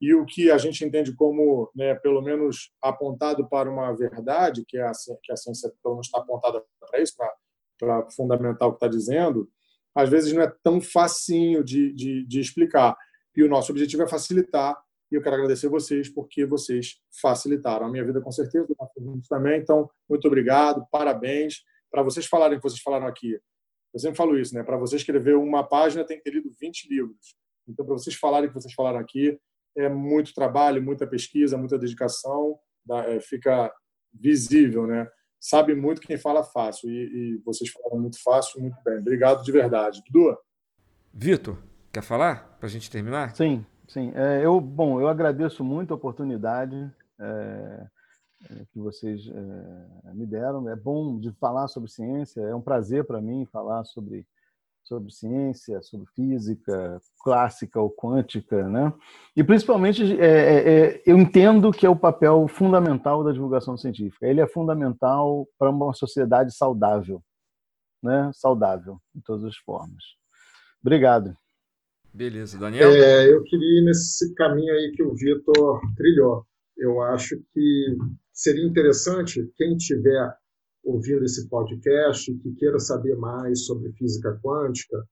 e 0.00 0.14
o 0.14 0.24
que 0.24 0.50
a 0.50 0.56
gente 0.56 0.84
entende 0.84 1.14
como, 1.14 1.70
né, 1.74 1.94
pelo 1.94 2.22
menos 2.22 2.72
apontado 2.82 3.48
para 3.48 3.70
uma 3.70 3.92
verdade, 3.92 4.64
que 4.66 4.78
é 4.78 4.82
a, 4.82 4.92
que 5.22 5.32
a 5.32 5.36
ciência 5.36 5.70
pelo 5.82 5.96
menos 5.96 6.06
está 6.06 6.18
apontada 6.18 6.62
para 6.80 7.00
isso, 7.00 7.14
para 7.78 8.10
fundamentar 8.10 8.68
o 8.68 8.72
que 8.72 8.76
está 8.76 8.88
dizendo, 8.88 9.48
às 9.94 10.08
vezes 10.08 10.32
não 10.32 10.42
é 10.42 10.52
tão 10.62 10.80
facinho 10.80 11.62
de, 11.62 11.92
de, 11.92 12.26
de 12.26 12.40
explicar. 12.40 12.96
E 13.36 13.42
o 13.42 13.48
nosso 13.48 13.72
objetivo 13.72 14.02
é 14.02 14.08
facilitar 14.08 14.76
e 15.10 15.16
eu 15.16 15.22
quero 15.22 15.34
agradecer 15.34 15.68
vocês 15.68 16.08
porque 16.08 16.46
vocês 16.46 17.00
facilitaram 17.20 17.86
a 17.86 17.90
minha 17.90 18.04
vida 18.04 18.20
com 18.20 18.30
certeza, 18.30 18.68
também. 19.28 19.60
Então, 19.60 19.90
muito 20.08 20.26
obrigado, 20.26 20.86
parabéns. 20.90 21.64
Para 21.90 22.02
vocês 22.02 22.26
falarem 22.26 22.56
o 22.56 22.60
que 22.60 22.68
vocês 22.68 22.80
falaram 22.80 23.06
aqui, 23.06 23.38
eu 23.92 23.98
sempre 23.98 24.16
falo 24.16 24.38
isso, 24.38 24.54
né? 24.54 24.62
Para 24.62 24.76
você 24.76 24.94
escrever 24.94 25.34
uma 25.36 25.64
página, 25.64 26.04
tem 26.04 26.16
que 26.16 26.22
ter 26.22 26.34
lido 26.34 26.54
20 26.60 26.88
livros. 26.88 27.34
Então, 27.68 27.84
para 27.84 27.94
vocês 27.94 28.14
falarem 28.14 28.48
o 28.48 28.52
que 28.52 28.60
vocês 28.60 28.72
falaram 28.72 29.00
aqui, 29.00 29.36
é 29.76 29.88
muito 29.88 30.34
trabalho, 30.34 30.82
muita 30.82 31.06
pesquisa, 31.06 31.56
muita 31.56 31.78
dedicação, 31.78 32.58
é, 33.06 33.20
fica 33.20 33.72
visível, 34.12 34.86
né? 34.86 35.08
Sabe 35.38 35.74
muito 35.74 36.02
quem 36.02 36.18
fala 36.18 36.42
fácil 36.42 36.90
e, 36.90 37.36
e 37.36 37.42
vocês 37.44 37.70
falaram 37.70 38.00
muito 38.00 38.22
fácil, 38.22 38.60
muito 38.60 38.76
bem. 38.84 38.98
Obrigado 38.98 39.42
de 39.42 39.50
verdade. 39.50 40.02
Dudu? 40.10 40.36
Vitor, 41.12 41.58
quer 41.92 42.02
falar 42.02 42.56
para 42.58 42.66
a 42.66 42.70
gente 42.70 42.90
terminar? 42.90 43.34
Sim. 43.34 43.64
Sim, 43.90 44.12
é, 44.14 44.46
eu, 44.46 44.60
bom, 44.60 45.00
eu 45.00 45.08
agradeço 45.08 45.64
muito 45.64 45.92
a 45.92 45.96
oportunidade 45.96 46.76
é, 47.18 47.86
é, 48.48 48.64
que 48.72 48.78
vocês 48.78 49.26
é, 49.26 50.14
me 50.14 50.24
deram. 50.24 50.68
É 50.68 50.76
bom 50.76 51.18
de 51.18 51.32
falar 51.40 51.66
sobre 51.66 51.90
ciência, 51.90 52.40
é 52.40 52.54
um 52.54 52.60
prazer 52.60 53.04
para 53.04 53.20
mim 53.20 53.44
falar 53.46 53.82
sobre, 53.84 54.24
sobre 54.90 55.12
ciência, 55.12 55.80
sobre 55.82 56.04
física 56.16 57.00
clássica 57.22 57.80
ou 57.80 57.94
quântica, 57.94 58.68
né? 58.68 58.92
E 59.36 59.44
principalmente 59.44 60.20
é, 60.20 60.26
é, 60.26 61.02
eu 61.06 61.16
entendo 61.16 61.70
que 61.70 61.86
é 61.86 61.88
o 61.88 61.94
papel 61.94 62.48
fundamental 62.48 63.22
da 63.22 63.30
divulgação 63.30 63.76
científica. 63.76 64.26
Ele 64.26 64.40
é 64.40 64.48
fundamental 64.48 65.46
para 65.56 65.70
uma 65.70 65.94
sociedade 65.94 66.52
saudável, 66.52 67.22
né? 68.02 68.32
Saudável 68.34 68.98
em 69.14 69.20
todas 69.20 69.44
as 69.44 69.56
formas. 69.58 70.02
Obrigado. 70.82 71.36
Beleza, 72.12 72.58
Daniel? 72.58 72.90
É, 72.90 73.32
eu 73.32 73.44
queria 73.44 73.80
ir 73.80 73.84
nesse 73.84 74.34
caminho 74.34 74.74
aí 74.74 74.92
que 74.96 75.04
o 75.04 75.14
Vitor 75.14 75.80
trilhou. 75.96 76.44
Eu 76.76 77.00
acho 77.02 77.36
que 77.52 77.96
seria 78.32 78.66
interessante 78.66 79.48
quem 79.56 79.76
tiver 79.76 80.34
ouvindo 80.84 81.24
esse 81.24 81.48
podcast 81.48 82.32
que 82.32 82.52
queira 82.54 82.78
saber 82.78 83.16
mais 83.16 83.66
sobre 83.66 83.92
física 83.92 84.38
quântica, 84.42 85.04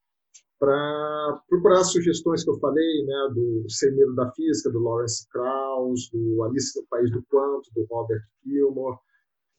para 0.58 1.40
procurar 1.48 1.84
sugestões 1.84 2.42
que 2.42 2.50
eu 2.50 2.58
falei, 2.58 3.04
né, 3.04 3.28
do 3.32 3.64
Sem 3.68 3.94
Medo 3.94 4.14
da 4.14 4.30
Física, 4.32 4.70
do 4.70 4.80
Lawrence 4.80 5.26
Krauss, 5.30 6.10
do 6.12 6.42
Alice 6.42 6.78
no 6.78 6.86
País 6.88 7.10
do 7.12 7.22
Quanto, 7.30 7.70
do 7.74 7.86
Robert 7.88 8.22
Gilmore, 8.44 8.98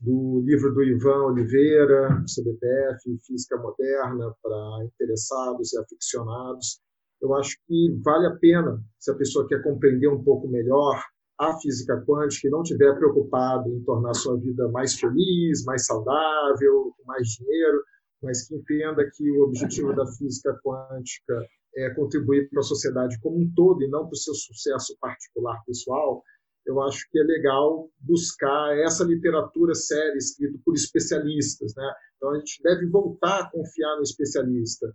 do 0.02 0.42
livro 0.46 0.74
do 0.74 0.84
Ivan 0.84 1.26
Oliveira, 1.28 2.24
CBPF, 2.26 3.18
Física 3.26 3.58
Moderna, 3.58 4.34
para 4.42 4.86
interessados 4.86 5.74
e 5.74 5.80
aficionados. 5.80 6.82
Eu 7.22 7.34
acho 7.36 7.58
que 7.68 7.98
vale 8.04 8.28
a 8.28 8.36
pena, 8.36 8.82
se 8.98 9.12
a 9.12 9.16
pessoa 9.16 9.48
quer 9.48 9.62
compreender 9.62 10.08
um 10.08 10.24
pouco 10.24 10.48
melhor 10.48 11.02
a 11.40 11.58
física 11.60 12.04
quântica 12.06 12.48
e 12.48 12.52
não 12.52 12.62
estiver 12.62 12.94
preocupado 12.96 13.70
em 13.70 13.82
tornar 13.84 14.14
sua 14.14 14.38
vida 14.38 14.68
mais 14.70 15.00
feliz, 15.00 15.64
mais 15.64 15.86
saudável, 15.86 16.94
com 16.98 17.04
mais 17.06 17.28
dinheiro, 17.30 17.82
mas 18.22 18.48
que 18.48 18.56
entenda 18.56 19.10
que 19.16 19.32
o 19.32 19.44
objetivo 19.46 19.96
da 19.96 20.06
física 20.06 20.60
quântica 20.64 21.42
é 21.76 21.90
contribuir 21.92 22.50
para 22.50 22.60
a 22.60 22.64
sociedade 22.64 23.18
como 23.22 23.40
um 23.40 23.52
todo 23.56 23.82
e 23.82 23.88
não 23.88 24.02
para 24.02 24.14
o 24.14 24.18
seu 24.18 24.34
sucesso 24.34 24.98
particular 25.00 25.64
pessoal, 25.66 26.22
eu 26.66 26.82
acho 26.82 27.08
que 27.10 27.18
é 27.18 27.24
legal 27.24 27.90
buscar 28.00 28.78
essa 28.80 29.04
literatura 29.04 29.74
séria 29.74 30.18
escrita 30.18 30.60
por 30.66 30.76
especialistas. 30.76 31.74
Né? 31.76 31.92
Então, 32.18 32.32
a 32.32 32.38
gente 32.38 32.62
deve 32.62 32.86
voltar 32.88 33.40
a 33.40 33.50
confiar 33.50 33.96
no 33.96 34.04
especialista. 34.04 34.94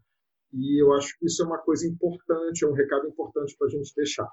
E 0.52 0.80
eu 0.80 0.92
acho 0.92 1.18
que 1.18 1.26
isso 1.26 1.42
é 1.42 1.46
uma 1.46 1.58
coisa 1.58 1.86
importante, 1.88 2.64
é 2.64 2.68
um 2.68 2.74
recado 2.74 3.08
importante 3.08 3.56
para 3.58 3.66
a 3.66 3.70
gente 3.70 3.92
deixar. 3.96 4.28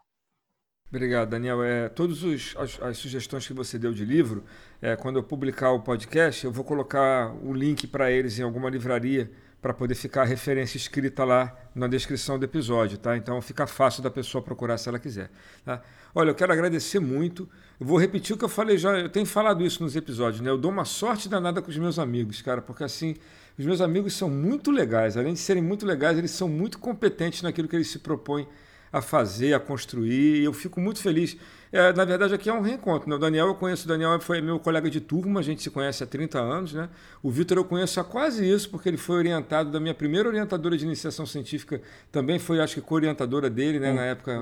Obrigado, 0.92 1.30
Daniel. 1.30 1.64
É, 1.64 1.88
todas 1.88 2.22
as, 2.58 2.82
as, 2.82 2.98
sugestões 2.98 3.48
que 3.48 3.54
você 3.54 3.80
deu 3.80 3.94
de 3.94 4.04
livro, 4.04 4.44
é, 4.82 4.94
quando 4.98 5.16
eu 5.16 5.24
publicar 5.24 5.72
o 5.72 5.80
podcast, 5.80 6.44
eu 6.44 6.52
vou 6.52 6.66
colocar 6.66 7.34
o 7.42 7.54
link 7.54 7.88
para 7.88 8.12
eles 8.12 8.38
em 8.38 8.44
alguma 8.44 8.70
livraria 8.70 9.32
para 9.62 9.74
poder 9.74 9.96
ficar 9.96 10.24
a 10.24 10.26
referência 10.26 10.76
escrita 10.76 11.24
lá 11.24 11.56
na 11.74 11.88
descrição 11.88 12.38
do 12.38 12.44
episódio, 12.44 12.98
tá? 12.98 13.16
Então 13.16 13.42
fica 13.42 13.66
fácil 13.66 14.04
da 14.04 14.12
pessoa 14.12 14.44
procurar 14.44 14.78
se 14.78 14.90
ela 14.90 15.00
quiser. 15.00 15.30
Tá? 15.64 15.82
Olha, 16.14 16.32
eu 16.32 16.36
quero 16.36 16.52
agradecer 16.52 17.00
muito. 17.00 17.48
Eu 17.80 17.86
vou 17.86 17.98
repetir 17.98 18.36
o 18.36 18.38
que 18.38 18.44
eu 18.44 18.50
falei 18.50 18.78
já, 18.78 19.00
eu 19.00 19.08
tenho 19.08 19.26
falado 19.26 19.66
isso 19.66 19.82
nos 19.82 19.96
episódios, 19.96 20.42
né? 20.42 20.50
Eu 20.50 20.58
dou 20.58 20.72
uma 20.72 20.84
sorte 20.84 21.30
danada 21.30 21.62
com 21.62 21.70
os 21.70 21.78
meus 21.78 22.00
amigos, 22.00 22.42
cara, 22.42 22.62
porque 22.62 22.84
assim 22.84 23.16
os 23.58 23.66
meus 23.66 23.80
amigos 23.80 24.14
são 24.14 24.30
muito 24.30 24.72
legais, 24.72 25.16
além 25.16 25.34
de 25.34 25.40
serem 25.40 25.64
muito 25.64 25.86
legais, 25.86 26.18
eles 26.18 26.32
são 26.32 26.50
muito 26.50 26.80
competentes 26.80 27.44
naquilo 27.44 27.68
que 27.70 27.76
eles 27.78 27.88
se 27.88 28.00
propõem 28.00 28.46
a 28.92 29.02
fazer, 29.02 29.54
a 29.54 29.60
construir, 29.60 30.42
e 30.42 30.44
eu 30.44 30.54
fico 30.54 30.82
muito 30.82 31.02
feliz. 31.02 31.38
É, 31.72 31.94
na 31.94 32.04
verdade, 32.04 32.34
aqui 32.34 32.50
é 32.50 32.54
um 32.54 32.60
reencontro. 32.60 33.10
Né? 33.10 33.16
O 33.16 33.18
Daniel, 33.18 33.48
eu 33.48 33.56
conheço, 33.56 33.86
o 33.86 33.88
Daniel 33.88 34.20
foi 34.20 34.42
meu 34.42 34.60
colega 34.60 34.90
de 34.90 35.00
turma, 35.00 35.40
a 35.40 35.44
gente 35.44 35.62
se 35.62 35.70
conhece 35.70 36.04
há 36.04 36.08
30 36.08 36.38
anos. 36.38 36.74
Né? 36.74 36.90
O 37.24 37.32
Vitor 37.32 37.58
eu 37.58 37.64
conheço 37.64 37.98
há 38.02 38.04
quase 38.04 38.46
isso, 38.50 38.70
porque 38.70 38.90
ele 38.90 38.98
foi 38.98 39.16
orientado 39.16 39.72
da 39.72 39.80
minha 39.80 39.94
primeira 39.94 40.28
orientadora 40.28 40.78
de 40.78 40.84
iniciação 40.84 41.26
científica, 41.26 41.82
também 42.12 42.38
foi, 42.40 42.60
acho 42.60 42.76
que, 42.76 42.82
co-orientadora 42.82 43.50
dele, 43.50 43.80
né? 43.80 43.94
na 43.94 44.04
época, 44.04 44.34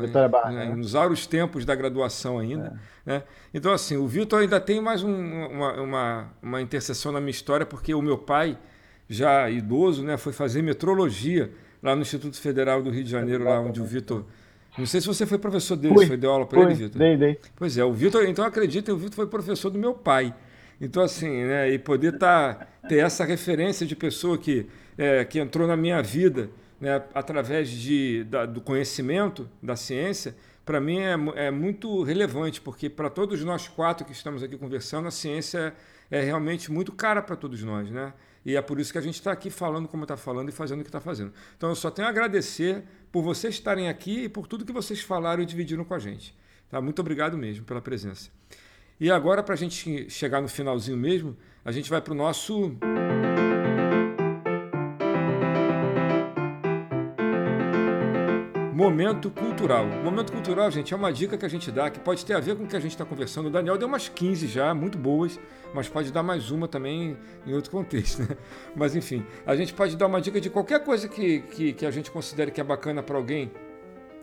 em, 0.52 0.56
né? 0.56 0.74
nos 0.76 0.96
auros 0.96 1.28
tempos 1.28 1.64
da 1.64 1.76
graduação 1.76 2.40
ainda. 2.40 2.80
É. 3.06 3.12
Né? 3.12 3.24
Então, 3.54 3.72
assim, 3.72 3.96
o 3.98 4.08
Vitor 4.08 4.42
ainda 4.42 4.60
tem 4.60 4.82
mais 4.82 5.04
um, 5.04 5.14
uma, 5.14 5.74
uma, 5.74 6.34
uma 6.42 6.62
interseção 6.62 7.12
na 7.12 7.20
minha 7.20 7.30
história, 7.30 7.66
porque 7.66 7.94
o 7.94 8.02
meu 8.02 8.18
pai 8.18 8.58
já 9.08 9.48
idoso, 9.50 10.04
né, 10.04 10.18
foi 10.18 10.34
fazer 10.34 10.62
metrologia 10.64 11.52
lá 11.82 11.96
no 11.96 12.02
Instituto 12.02 12.40
Federal 12.40 12.82
do 12.82 12.90
Rio 12.90 13.04
de 13.04 13.10
Janeiro, 13.10 13.44
lá 13.44 13.60
onde 13.60 13.82
o 13.82 13.86
Vitor. 13.86 14.26
Não 14.78 14.86
sei 14.86 15.02
se 15.02 15.08
você 15.08 15.26
foi 15.26 15.38
professor 15.38 15.76
dele, 15.76 15.94
foi, 15.94 16.06
foi 16.08 16.18
deu 16.18 16.32
aula 16.32 16.46
para 16.46 16.62
ele, 16.62 16.74
Vitor? 16.74 17.00
Dei, 17.00 17.18
dei. 17.18 17.40
Pois 17.56 17.78
é, 17.78 17.84
o 17.84 17.92
Vitor, 17.92 18.24
então 18.26 18.46
acredita, 18.46 18.94
o 18.94 18.98
Vitor 18.98 19.16
foi 19.16 19.28
professor 19.28 19.70
do 19.70 19.80
meu 19.80 19.94
pai. 19.94 20.34
Então, 20.80 21.04
assim, 21.04 21.44
né, 21.44 21.70
e 21.70 21.78
poder 21.78 22.18
tá, 22.18 22.68
ter 22.88 22.98
essa 22.98 23.26
referência 23.26 23.86
de 23.86 23.96
pessoa 23.96 24.38
que, 24.38 24.68
é, 24.98 25.26
que 25.26 25.40
entrou 25.40 25.68
na 25.68 25.76
minha 25.76 26.02
vida 26.02 26.50
né, 26.80 27.04
através 27.14 27.70
de, 27.70 28.24
da, 28.26 28.46
do 28.46 28.62
conhecimento 28.62 29.50
da 29.62 29.76
ciência, 29.76 30.36
para 30.66 30.80
mim 30.80 31.00
é, 31.00 31.48
é 31.48 31.52
muito 31.52 32.04
relevante, 32.04 32.62
porque 32.62 32.90
para 32.90 33.10
todos 33.10 33.44
nós 33.44 33.68
quatro 33.68 34.06
que 34.06 34.14
estamos 34.14 34.42
aqui 34.42 34.58
conversando, 34.58 35.08
a 35.08 35.12
ciência 35.12 35.74
é 36.10 36.22
realmente 36.22 36.72
muito 36.72 36.92
cara 36.92 37.22
para 37.22 37.36
todos 37.36 37.62
nós, 37.64 37.90
né? 37.90 38.14
E 38.46 38.56
é 38.56 38.62
por 38.62 38.80
isso 38.80 38.92
que 38.92 38.98
a 38.98 39.02
gente 39.02 39.16
está 39.16 39.32
aqui 39.32 39.50
falando 39.50 39.88
como 39.88 40.04
está 40.04 40.18
falando 40.18 40.50
e 40.50 40.52
fazendo 40.52 40.80
o 40.80 40.84
que 40.84 40.90
está 40.90 41.02
fazendo. 41.02 41.34
Então 41.58 41.70
eu 41.70 41.76
só 41.76 41.92
tenho 41.92 42.08
a 42.08 42.12
agradecer 42.12 42.84
por 43.12 43.22
vocês 43.22 43.56
estarem 43.56 43.90
aqui 43.90 44.24
e 44.24 44.30
por 44.30 44.48
tudo 44.48 44.66
que 44.66 44.72
vocês 44.72 45.02
falaram 45.02 45.44
e 45.44 45.46
dividiram 45.46 45.84
com 45.84 45.94
a 45.94 46.00
gente. 46.00 46.36
Tá? 46.70 46.80
Muito 46.82 47.00
obrigado 47.00 47.38
mesmo 47.38 47.66
pela 47.66 47.82
presença. 47.82 48.30
E 49.00 49.10
agora, 49.10 49.42
para 49.42 49.54
a 49.54 49.58
gente 49.58 50.10
chegar 50.10 50.42
no 50.42 50.48
finalzinho 50.48 50.98
mesmo, 50.98 51.38
a 51.64 51.72
gente 51.72 51.90
vai 51.90 52.02
para 52.02 52.14
o 52.14 52.16
nosso. 52.16 52.76
Momento 58.80 59.30
cultural. 59.30 59.86
Momento 59.86 60.32
cultural, 60.32 60.72
gente, 60.72 60.94
é 60.94 60.96
uma 60.96 61.12
dica 61.12 61.38
que 61.38 61.46
a 61.46 61.50
gente 61.50 61.70
dá 61.70 61.90
que 61.90 62.00
pode 62.00 62.26
ter 62.26 62.34
a 62.34 62.40
ver 62.40 62.56
com 62.56 62.64
o 62.64 62.66
que 62.66 62.78
a 62.78 62.80
gente 62.80 62.92
está 62.92 63.04
conversando. 63.04 63.48
O 63.48 63.50
Daniel 63.50 63.78
deu 63.78 63.90
umas 63.90 64.08
15 64.08 64.48
já, 64.48 64.74
muito 64.74 64.98
boas, 64.98 65.38
mas 65.74 65.90
pode 65.90 66.14
dar 66.14 66.24
mais 66.24 66.50
uma 66.50 66.66
também 66.66 67.18
em 67.46 67.54
outro 67.54 67.72
contexto. 67.72 68.22
Né? 68.22 68.38
Mas 68.74 68.96
enfim, 68.96 69.26
a 69.46 69.54
gente 69.54 69.74
pode 69.74 69.98
dar 69.98 70.08
uma 70.08 70.22
dica 70.22 70.40
de 70.40 70.50
qualquer 70.50 70.82
coisa 70.82 71.10
que, 71.10 71.42
que, 71.42 71.74
que 71.74 71.86
a 71.86 71.92
gente 71.92 72.10
considere 72.10 72.52
que 72.52 72.62
é 72.62 72.64
bacana 72.64 73.04
para 73.04 73.18
alguém 73.18 73.52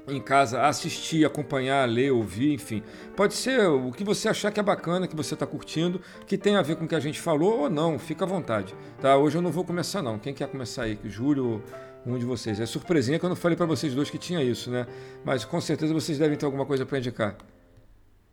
em 0.09 0.21
casa 0.21 0.63
assistir, 0.63 1.27
acompanhar, 1.27 1.87
ler, 1.87 2.13
ouvir, 2.13 2.55
enfim. 2.55 2.83
Pode 3.15 3.35
ser 3.35 3.69
o 3.69 3.91
que 3.91 4.05
você 4.05 4.29
achar 4.29 4.51
que 4.51 4.61
é 4.61 4.63
bacana, 4.63 5.07
que 5.07 5.17
você 5.17 5.35
está 5.35 5.47
curtindo, 5.47 6.01
que 6.27 6.39
tem 6.39 6.57
a 6.57 6.63
ver 6.63 6.77
com 6.77 6.85
o 6.85 6.89
que 6.89 6.95
a 6.95 7.01
gente 7.01 7.21
falou 7.21 7.61
ou 7.61 7.71
não, 7.71 7.99
fica 7.99 8.25
à 8.25 8.29
vontade. 8.29 8.75
Tá? 9.01 9.17
Hoje 9.17 9.37
eu 9.37 9.43
não 9.43 9.51
vou 9.51 9.65
começar 9.65 10.03
não. 10.03 10.19
Quem 10.19 10.33
quer 10.33 10.49
começar 10.49 10.85
aí? 10.85 10.99
Júlio 11.05 11.63
um 12.07 12.19
de 12.19 12.25
vocês. 12.25 12.61
É 12.61 12.67
surpresinha 12.67 13.19
que 13.19 13.27
eu 13.27 13.37
falei 13.37 13.57
para 13.57 13.67
vocês 13.67 13.95
dois 13.95 14.09
que 14.09 14.19
tinha 14.19 14.43
isso, 14.43 14.71
né? 14.71 14.87
Mas 15.25 15.45
com 15.45 15.61
certeza 15.61 15.93
vocês 15.93 16.19
devem 16.19 16.39
ter 16.39 16.47
alguma 16.47 16.65
coisa 16.65 16.87
para 16.87 16.99
indicar. 16.99 17.37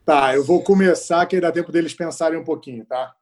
Tá, 0.06 0.36
eu 0.36 0.44
vou 0.44 0.62
começar, 0.64 1.26
que 1.26 1.40
dá 1.40 1.52
tempo 1.52 1.72
deles 1.72 1.94
pensarem 1.94 2.38
um 2.38 2.44
pouquinho, 2.44 2.86
tá? 2.86 3.16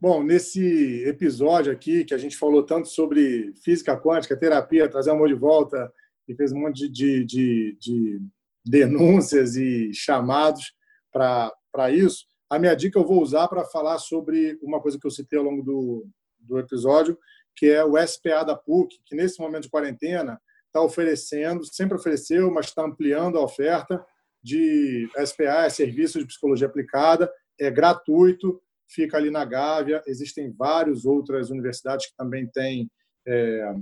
Bom, 0.00 0.22
nesse 0.22 1.04
episódio 1.04 1.72
aqui, 1.72 2.04
que 2.04 2.14
a 2.14 2.18
gente 2.18 2.36
falou 2.36 2.62
tanto 2.62 2.88
sobre 2.88 3.52
física 3.62 3.96
quântica, 3.96 4.36
terapia, 4.36 4.88
trazer 4.88 5.10
amor 5.10 5.28
de 5.28 5.34
volta, 5.34 5.92
e 6.26 6.34
fez 6.34 6.52
um 6.52 6.60
monte 6.60 6.88
de, 6.88 7.24
de, 7.24 7.76
de 7.80 8.20
denúncias 8.64 9.56
e 9.56 9.92
chamados 9.92 10.72
para 11.10 11.90
isso, 11.90 12.26
a 12.50 12.58
minha 12.58 12.74
dica 12.74 12.98
eu 12.98 13.06
vou 13.06 13.22
usar 13.22 13.48
para 13.48 13.64
falar 13.64 13.98
sobre 13.98 14.58
uma 14.62 14.80
coisa 14.80 14.98
que 14.98 15.06
eu 15.06 15.10
citei 15.10 15.38
ao 15.38 15.44
longo 15.44 15.62
do, 15.62 16.06
do 16.38 16.58
episódio, 16.58 17.18
que 17.58 17.66
é 17.66 17.84
o 17.84 17.96
SPA 18.06 18.44
da 18.44 18.54
PUC, 18.54 19.00
que 19.04 19.16
nesse 19.16 19.40
momento 19.40 19.64
de 19.64 19.70
quarentena 19.70 20.40
está 20.66 20.80
oferecendo, 20.80 21.64
sempre 21.64 21.96
ofereceu, 21.96 22.50
mas 22.52 22.66
está 22.66 22.84
ampliando 22.84 23.36
a 23.36 23.42
oferta 23.42 24.04
de 24.40 25.10
SPA, 25.26 25.64
é 25.64 25.68
Serviço 25.68 26.20
de 26.20 26.26
Psicologia 26.26 26.68
Aplicada, 26.68 27.30
é 27.58 27.68
gratuito, 27.68 28.62
fica 28.88 29.16
ali 29.16 29.28
na 29.28 29.44
Gávea. 29.44 30.02
Existem 30.06 30.52
várias 30.52 31.04
outras 31.04 31.50
universidades 31.50 32.06
que 32.06 32.16
também 32.16 32.46
têm 32.46 32.88
é, 33.26 33.74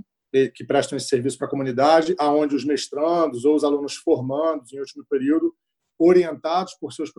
que 0.55 0.65
prestam 0.65 0.97
esse 0.97 1.07
serviço 1.07 1.37
para 1.37 1.47
a 1.47 1.49
comunidade, 1.49 2.15
aonde 2.17 2.55
os 2.55 2.65
mestrandos 2.65 3.45
ou 3.45 3.55
os 3.55 3.63
alunos 3.63 3.95
formandos 3.95 4.73
em 4.73 4.79
último 4.79 5.05
período, 5.07 5.53
orientados 5.99 6.73
por 6.73 6.91
seus 6.91 7.11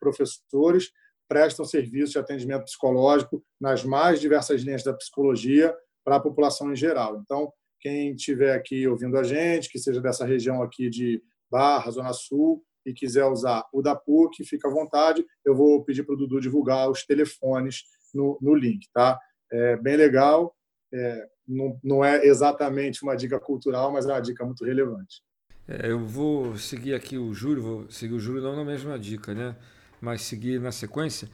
professores, 0.00 0.90
prestam 1.28 1.64
serviço 1.64 2.12
de 2.12 2.18
atendimento 2.18 2.64
psicológico 2.64 3.44
nas 3.60 3.84
mais 3.84 4.20
diversas 4.20 4.62
linhas 4.62 4.82
da 4.82 4.94
psicologia 4.94 5.76
para 6.06 6.16
a 6.16 6.20
população 6.20 6.72
em 6.72 6.76
geral. 6.76 7.20
Então, 7.20 7.52
quem 7.80 8.14
estiver 8.14 8.54
aqui 8.54 8.86
ouvindo 8.86 9.18
a 9.18 9.24
gente, 9.24 9.68
que 9.68 9.78
seja 9.78 10.00
dessa 10.00 10.24
região 10.24 10.62
aqui 10.62 10.88
de 10.88 11.20
Barra, 11.50 11.90
Zona 11.90 12.12
Sul, 12.12 12.62
e 12.86 12.92
quiser 12.92 13.24
usar 13.24 13.64
o 13.72 13.82
da 13.82 13.96
PUC, 13.96 14.44
fica 14.44 14.68
à 14.68 14.70
vontade. 14.70 15.26
Eu 15.44 15.56
vou 15.56 15.84
pedir 15.84 16.04
para 16.04 16.14
o 16.14 16.16
Dudu 16.16 16.40
divulgar 16.40 16.88
os 16.88 17.04
telefones 17.04 17.82
no, 18.14 18.38
no 18.40 18.54
link. 18.54 18.86
Tá? 18.94 19.18
É 19.50 19.76
bem 19.76 19.96
legal. 19.96 20.54
É, 20.94 21.26
não, 21.48 21.80
não 21.82 22.04
é 22.04 22.24
exatamente 22.24 23.02
uma 23.02 23.16
dica 23.16 23.40
cultural, 23.40 23.90
mas 23.92 24.06
é 24.06 24.12
uma 24.12 24.20
dica 24.20 24.44
muito 24.44 24.64
relevante. 24.64 25.20
É, 25.66 25.90
eu 25.90 26.06
vou 26.06 26.56
seguir 26.56 26.94
aqui 26.94 27.18
o 27.18 27.34
Júlio, 27.34 27.62
vou 27.62 27.90
seguir 27.90 28.14
o 28.14 28.20
Júlio 28.20 28.40
não 28.40 28.54
na 28.54 28.64
mesma 28.64 28.96
dica, 28.96 29.34
né? 29.34 29.56
mas 30.00 30.22
seguir 30.22 30.60
na 30.60 30.70
sequência. 30.70 31.28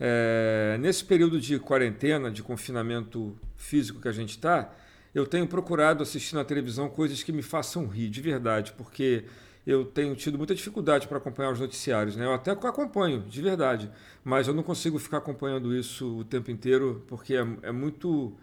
É, 0.00 0.76
nesse 0.80 1.04
período 1.04 1.40
de 1.40 1.58
quarentena, 1.58 2.30
de 2.30 2.42
confinamento 2.42 3.36
físico 3.56 4.00
que 4.00 4.08
a 4.08 4.12
gente 4.12 4.30
está, 4.30 4.72
eu 5.14 5.26
tenho 5.26 5.46
procurado 5.46 6.02
assistir 6.02 6.34
na 6.34 6.44
televisão 6.44 6.88
coisas 6.88 7.22
que 7.22 7.32
me 7.32 7.42
façam 7.42 7.86
rir, 7.86 8.08
de 8.08 8.20
verdade, 8.20 8.72
porque 8.76 9.24
eu 9.66 9.84
tenho 9.84 10.14
tido 10.14 10.38
muita 10.38 10.54
dificuldade 10.54 11.06
para 11.06 11.18
acompanhar 11.18 11.52
os 11.52 11.60
noticiários. 11.60 12.16
Né? 12.16 12.24
Eu 12.24 12.32
até 12.32 12.52
acompanho, 12.52 13.20
de 13.22 13.42
verdade, 13.42 13.90
mas 14.24 14.48
eu 14.48 14.54
não 14.54 14.62
consigo 14.62 14.98
ficar 14.98 15.18
acompanhando 15.18 15.74
isso 15.74 16.20
o 16.20 16.24
tempo 16.24 16.50
inteiro, 16.50 17.04
porque 17.06 17.34
é, 17.34 17.46
é 17.62 17.72
muito. 17.72 18.34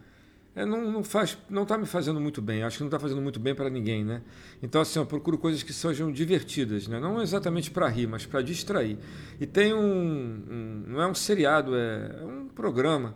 É, 0.56 0.64
não, 0.64 0.90
não 0.90 1.04
faz, 1.04 1.36
não 1.50 1.64
está 1.64 1.76
me 1.76 1.84
fazendo 1.84 2.18
muito 2.18 2.40
bem. 2.40 2.62
Acho 2.62 2.78
que 2.78 2.82
não 2.82 2.88
está 2.88 2.98
fazendo 2.98 3.20
muito 3.20 3.38
bem 3.38 3.54
para 3.54 3.68
ninguém, 3.68 4.02
né? 4.02 4.22
Então 4.62 4.80
assim, 4.80 4.98
eu 4.98 5.04
procuro 5.04 5.36
coisas 5.36 5.62
que 5.62 5.70
sejam 5.70 6.10
divertidas, 6.10 6.88
né? 6.88 6.98
Não 6.98 7.20
exatamente 7.20 7.70
para 7.70 7.86
rir, 7.88 8.06
mas 8.06 8.24
para 8.24 8.40
distrair. 8.40 8.98
E 9.38 9.44
tem 9.44 9.74
um, 9.74 9.78
um, 9.78 10.84
não 10.88 11.02
é 11.02 11.06
um 11.06 11.14
seriado, 11.14 11.76
é, 11.76 12.20
é 12.22 12.24
um 12.24 12.48
programa 12.48 13.14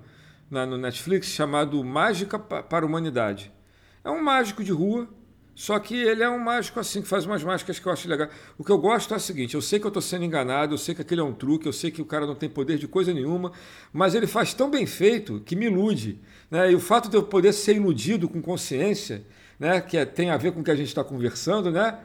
na, 0.50 0.66
no 0.66 0.76
Netflix 0.76 1.28
chamado 1.28 1.82
Mágica 1.82 2.38
para 2.38 2.84
a 2.84 2.86
Humanidade. 2.86 3.50
É 4.04 4.10
um 4.10 4.22
mágico 4.22 4.62
de 4.62 4.70
rua 4.70 5.08
só 5.54 5.78
que 5.78 5.94
ele 5.94 6.22
é 6.22 6.30
um 6.30 6.38
mágico 6.38 6.80
assim, 6.80 7.02
que 7.02 7.08
faz 7.08 7.26
umas 7.26 7.42
mágicas 7.42 7.78
que 7.78 7.86
eu 7.86 7.92
acho 7.92 8.08
legal. 8.08 8.28
O 8.56 8.64
que 8.64 8.70
eu 8.70 8.78
gosto 8.78 9.12
é 9.12 9.16
o 9.16 9.20
seguinte: 9.20 9.54
eu 9.54 9.62
sei 9.62 9.78
que 9.78 9.86
eu 9.86 9.88
estou 9.90 10.02
sendo 10.02 10.24
enganado, 10.24 10.74
eu 10.74 10.78
sei 10.78 10.94
que 10.94 11.02
aquele 11.02 11.20
é 11.20 11.24
um 11.24 11.32
truque, 11.32 11.66
eu 11.66 11.72
sei 11.72 11.90
que 11.90 12.00
o 12.00 12.04
cara 12.04 12.26
não 12.26 12.34
tem 12.34 12.48
poder 12.48 12.78
de 12.78 12.88
coisa 12.88 13.12
nenhuma, 13.12 13.52
mas 13.92 14.14
ele 14.14 14.26
faz 14.26 14.54
tão 14.54 14.70
bem 14.70 14.86
feito 14.86 15.40
que 15.40 15.54
me 15.54 15.66
ilude. 15.66 16.18
Né? 16.50 16.72
E 16.72 16.74
o 16.74 16.80
fato 16.80 17.08
de 17.08 17.16
eu 17.16 17.22
poder 17.22 17.52
ser 17.52 17.76
iludido 17.76 18.28
com 18.28 18.40
consciência, 18.40 19.24
né? 19.58 19.80
que 19.80 19.96
é, 19.96 20.04
tem 20.04 20.30
a 20.30 20.36
ver 20.36 20.52
com 20.52 20.60
o 20.60 20.64
que 20.64 20.70
a 20.70 20.76
gente 20.76 20.88
está 20.88 21.04
conversando, 21.04 21.70
né? 21.70 21.98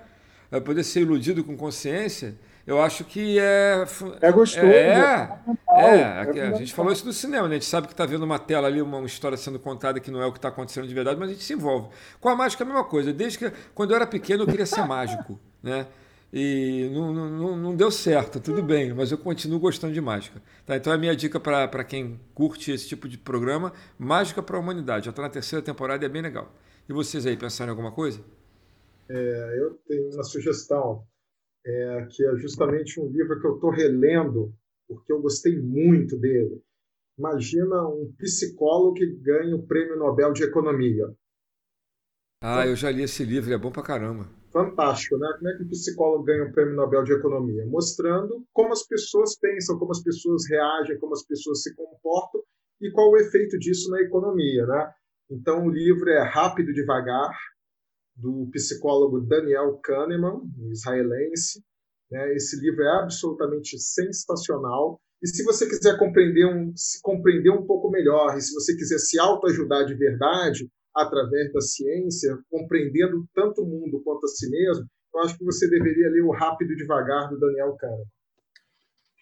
É 0.51 0.59
poder 0.59 0.83
ser 0.83 1.01
iludido 1.01 1.43
com 1.43 1.57
consciência, 1.57 2.37
eu 2.65 2.81
acho 2.81 3.03
que 3.03 3.37
é. 3.37 3.85
É 4.21 4.31
gostoso. 4.31 4.65
É, 4.65 5.29
é, 5.69 6.39
é, 6.39 6.47
a 6.47 6.53
gente 6.53 6.73
falou 6.73 6.91
isso 6.91 7.05
no 7.05 7.13
cinema, 7.13 7.47
né? 7.47 7.55
A 7.55 7.59
gente 7.59 7.69
sabe 7.69 7.85
que 7.85 7.93
está 7.93 8.05
vendo 8.07 8.23
uma 8.23 8.39
tela 8.39 8.67
ali, 8.67 8.81
uma 8.81 9.05
história 9.05 9.37
sendo 9.37 9.59
contada 9.59 9.99
que 9.99 10.09
não 10.09 10.21
é 10.21 10.25
o 10.25 10.31
que 10.31 10.39
está 10.39 10.47
acontecendo 10.47 10.87
de 10.87 10.93
verdade, 10.93 11.19
mas 11.19 11.29
a 11.29 11.33
gente 11.33 11.43
se 11.43 11.53
envolve. 11.53 11.89
Com 12.19 12.27
a 12.29 12.35
mágica 12.35 12.63
é 12.63 12.65
a 12.65 12.67
mesma 12.67 12.83
coisa. 12.83 13.13
Desde 13.13 13.37
que 13.37 13.51
quando 13.75 13.91
eu 13.91 13.97
era 13.97 14.07
pequeno 14.07 14.43
eu 14.43 14.47
queria 14.47 14.65
ser 14.65 14.81
mágico, 14.87 15.39
né? 15.61 15.85
E 16.33 16.89
não, 16.91 17.13
não, 17.13 17.55
não 17.55 17.75
deu 17.75 17.91
certo, 17.91 18.39
tudo 18.39 18.61
bem, 18.61 18.93
mas 18.93 19.11
eu 19.11 19.17
continuo 19.17 19.59
gostando 19.59 19.93
de 19.93 20.01
mágica. 20.01 20.41
Tá? 20.65 20.75
Então 20.75 20.91
a 20.91 20.97
minha 20.97 21.15
dica 21.15 21.39
para 21.39 21.83
quem 21.83 22.19
curte 22.33 22.71
esse 22.71 22.87
tipo 22.87 23.07
de 23.07 23.17
programa, 23.17 23.71
Mágica 23.97 24.41
para 24.41 24.57
a 24.57 24.59
Humanidade. 24.59 25.05
Já 25.05 25.11
está 25.11 25.21
na 25.21 25.29
terceira 25.29 25.63
temporada 25.63 26.03
e 26.03 26.07
é 26.07 26.09
bem 26.09 26.21
legal. 26.21 26.51
E 26.89 26.93
vocês 26.93 27.25
aí, 27.25 27.37
pensaram 27.37 27.69
em 27.69 27.71
alguma 27.71 27.91
coisa? 27.91 28.19
É, 29.07 29.55
eu 29.59 29.79
tenho 29.87 30.13
uma 30.13 30.23
sugestão 30.23 31.05
é, 31.65 32.07
que 32.11 32.25
é 32.25 32.35
justamente 32.35 32.99
um 32.99 33.07
livro 33.09 33.39
que 33.39 33.47
eu 33.47 33.55
estou 33.55 33.71
relendo, 33.71 34.53
porque 34.87 35.11
eu 35.11 35.21
gostei 35.21 35.59
muito 35.59 36.17
dele. 36.17 36.61
Imagina 37.17 37.87
um 37.87 38.13
psicólogo 38.17 38.93
que 38.93 39.05
ganha 39.05 39.55
o 39.55 39.65
Prêmio 39.65 39.97
Nobel 39.97 40.31
de 40.33 40.43
Economia. 40.43 41.07
Ah, 42.41 42.67
eu 42.67 42.75
já 42.75 42.91
li 42.91 43.01
esse 43.01 43.23
livro, 43.23 43.51
é 43.51 43.57
bom 43.57 43.71
pra 43.71 43.81
caramba. 43.81 44.29
Fantástico, 44.51 45.17
né? 45.17 45.27
Como 45.37 45.49
é 45.49 45.57
que 45.57 45.63
um 45.63 45.69
psicólogo 45.69 46.23
ganha 46.23 46.43
o 46.43 46.51
Prêmio 46.51 46.75
Nobel 46.75 47.03
de 47.03 47.13
Economia? 47.13 47.65
Mostrando 47.65 48.45
como 48.53 48.71
as 48.71 48.83
pessoas 48.83 49.37
pensam, 49.37 49.79
como 49.79 49.91
as 49.91 50.03
pessoas 50.03 50.47
reagem, 50.47 50.99
como 50.99 51.13
as 51.13 51.25
pessoas 51.25 51.63
se 51.63 51.73
comportam 51.75 52.41
e 52.79 52.91
qual 52.91 53.09
o 53.09 53.17
efeito 53.17 53.57
disso 53.57 53.89
na 53.89 54.01
economia, 54.01 54.65
né? 54.67 54.93
Então, 55.29 55.65
o 55.65 55.69
livro 55.69 56.09
é 56.09 56.21
Rápido 56.21 56.73
Devagar, 56.73 57.35
do 58.15 58.49
psicólogo 58.51 59.21
Daniel 59.21 59.77
Kahneman, 59.83 60.41
israelense. 60.71 61.63
Né? 62.09 62.33
Esse 62.33 62.59
livro 62.59 62.83
é 62.83 63.03
absolutamente 63.03 63.77
sensacional. 63.79 64.99
E 65.21 65.27
se 65.27 65.43
você 65.43 65.67
quiser 65.67 65.97
compreender 65.97 66.45
um, 66.45 66.71
se 66.75 67.01
compreender 67.01 67.51
um 67.51 67.65
pouco 67.65 67.89
melhor, 67.89 68.37
e 68.37 68.41
se 68.41 68.53
você 68.53 68.75
quiser 68.75 68.99
se 68.99 69.19
autoajudar 69.19 69.85
de 69.85 69.95
verdade 69.95 70.69
através 70.95 71.51
da 71.51 71.61
ciência, 71.61 72.37
compreendendo 72.49 73.25
tanto 73.33 73.61
o 73.61 73.65
mundo 73.65 74.01
quanto 74.03 74.25
a 74.25 74.27
si 74.27 74.49
mesmo, 74.49 74.85
eu 75.13 75.21
acho 75.21 75.37
que 75.37 75.45
você 75.45 75.69
deveria 75.69 76.09
ler 76.09 76.21
o 76.21 76.31
Rápido 76.31 76.73
e 76.73 76.75
Devagar 76.75 77.29
do 77.29 77.39
Daniel 77.39 77.75
Kahneman. 77.77 78.05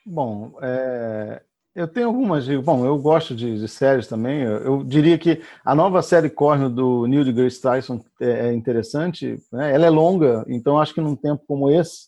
Bom, 0.06 0.60
é, 0.62 1.42
eu 1.76 1.88
tenho 1.88 2.08
algumas. 2.08 2.48
Bom, 2.48 2.86
eu 2.86 2.98
gosto 3.00 3.36
de, 3.36 3.60
de 3.60 3.68
séries 3.68 4.08
também. 4.08 4.42
Eu, 4.42 4.58
eu, 4.60 4.84
diria 4.84 5.18
que 5.18 5.42
a 5.66 5.74
nova 5.74 6.02
série 6.02 6.30
Cosmo 6.30 6.70
do 6.70 7.08
Neil 7.08 7.26
deGrasse 7.26 7.62
Tyson 7.62 8.04
é, 8.20 8.48
é 8.48 8.54
interessante. 8.54 9.42
Né? 9.52 9.74
Ela 9.74 9.88
é 9.88 9.90
longa, 9.90 10.46
então 10.48 10.80
acho 10.80 10.94
que 10.94 11.02
num 11.02 11.16
tempo 11.16 11.44
como 11.48 11.72
esse. 11.72 12.08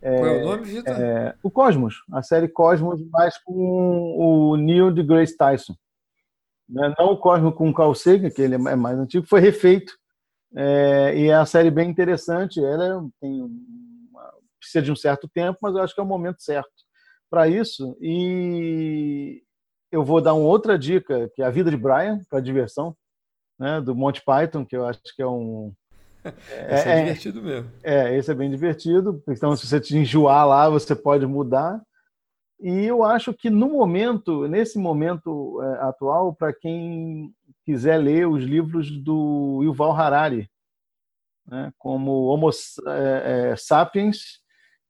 É, 0.00 0.18
Qual 0.18 0.26
é 0.26 0.42
o 0.42 0.44
nome, 0.44 0.62
Vitor? 0.64 0.94
É, 0.94 1.34
o 1.42 1.50
Cosmos. 1.50 1.96
A 2.12 2.22
série 2.22 2.48
Cosmos, 2.48 3.00
mas 3.10 3.36
com 3.38 3.52
o 3.52 4.56
Neil 4.56 4.90
deGrasse 4.90 5.36
Tyson. 5.36 5.74
Né? 6.68 6.94
Não 6.98 7.12
o 7.12 7.18
Cosmo 7.18 7.52
com 7.52 7.68
o 7.68 7.74
Carl 7.74 7.94
Sagan, 7.94 8.30
que 8.30 8.40
ele 8.40 8.54
é 8.54 8.76
mais 8.76 8.98
antigo, 8.98 9.26
foi 9.26 9.40
refeito. 9.40 9.92
É, 10.56 11.14
e 11.16 11.28
é 11.28 11.38
uma 11.38 11.46
série 11.46 11.70
bem 11.70 11.90
interessante. 11.90 12.62
Ela 12.64 13.06
tem 13.20 13.42
uma, 13.42 14.32
precisa 14.58 14.82
de 14.82 14.90
um 14.90 14.96
certo 14.96 15.28
tempo, 15.28 15.58
mas 15.60 15.74
eu 15.74 15.82
acho 15.82 15.94
que 15.94 16.00
é 16.00 16.04
o 16.04 16.06
momento 16.06 16.42
certo 16.42 16.73
para 17.30 17.48
isso. 17.48 17.96
E 18.00 19.42
eu 19.90 20.04
vou 20.04 20.20
dar 20.20 20.34
uma 20.34 20.46
outra 20.46 20.78
dica, 20.78 21.30
que 21.34 21.42
é 21.42 21.44
a 21.44 21.50
vida 21.50 21.70
de 21.70 21.76
Brian, 21.76 22.20
para 22.28 22.40
diversão, 22.40 22.96
né, 23.58 23.80
do 23.80 23.94
Monty 23.94 24.22
Python, 24.24 24.64
que 24.64 24.76
eu 24.76 24.86
acho 24.86 25.00
que 25.14 25.22
é 25.22 25.26
um. 25.26 25.72
É, 26.50 26.74
esse 26.74 26.88
é, 26.88 26.92
é 26.92 27.02
divertido 27.02 27.42
mesmo. 27.42 27.70
É, 27.82 28.16
esse 28.16 28.30
é 28.30 28.34
bem 28.34 28.50
divertido. 28.50 29.22
Então, 29.28 29.54
se 29.54 29.66
você 29.66 29.78
te 29.78 29.94
enjoar 29.94 30.48
lá, 30.48 30.70
você 30.70 30.96
pode 30.96 31.26
mudar. 31.26 31.82
E 32.58 32.86
eu 32.86 33.04
acho 33.04 33.34
que 33.34 33.50
no 33.50 33.68
momento, 33.68 34.48
nesse 34.48 34.78
momento 34.78 35.60
é, 35.62 35.82
atual, 35.82 36.34
para 36.34 36.50
quem 36.50 37.30
quiser 37.62 37.98
ler 37.98 38.26
os 38.26 38.42
livros 38.42 38.90
do 38.90 39.60
Yuval 39.64 39.92
Harari, 39.92 40.50
né, 41.46 41.70
como 41.76 42.24
Homo 42.24 42.48
é, 42.86 43.50
é 43.50 43.56
Sapiens 43.56 44.42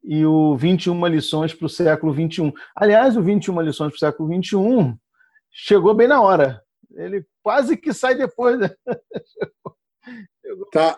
e 0.04 0.24
o 0.26 0.54
21 0.56 1.06
lições 1.06 1.54
para 1.54 1.66
o 1.66 1.68
século 1.68 2.12
21. 2.12 2.52
Aliás, 2.76 3.16
o 3.16 3.22
21 3.22 3.60
lições 3.62 3.90
para 3.90 3.96
o 3.96 3.98
século 3.98 4.28
21 4.28 4.96
chegou 5.50 5.94
bem 5.94 6.06
na 6.06 6.20
hora. 6.20 6.62
Ele 6.94 7.26
quase 7.42 7.76
que 7.76 7.92
sai 7.92 8.14
depois. 8.14 8.58
Tá. 10.70 10.96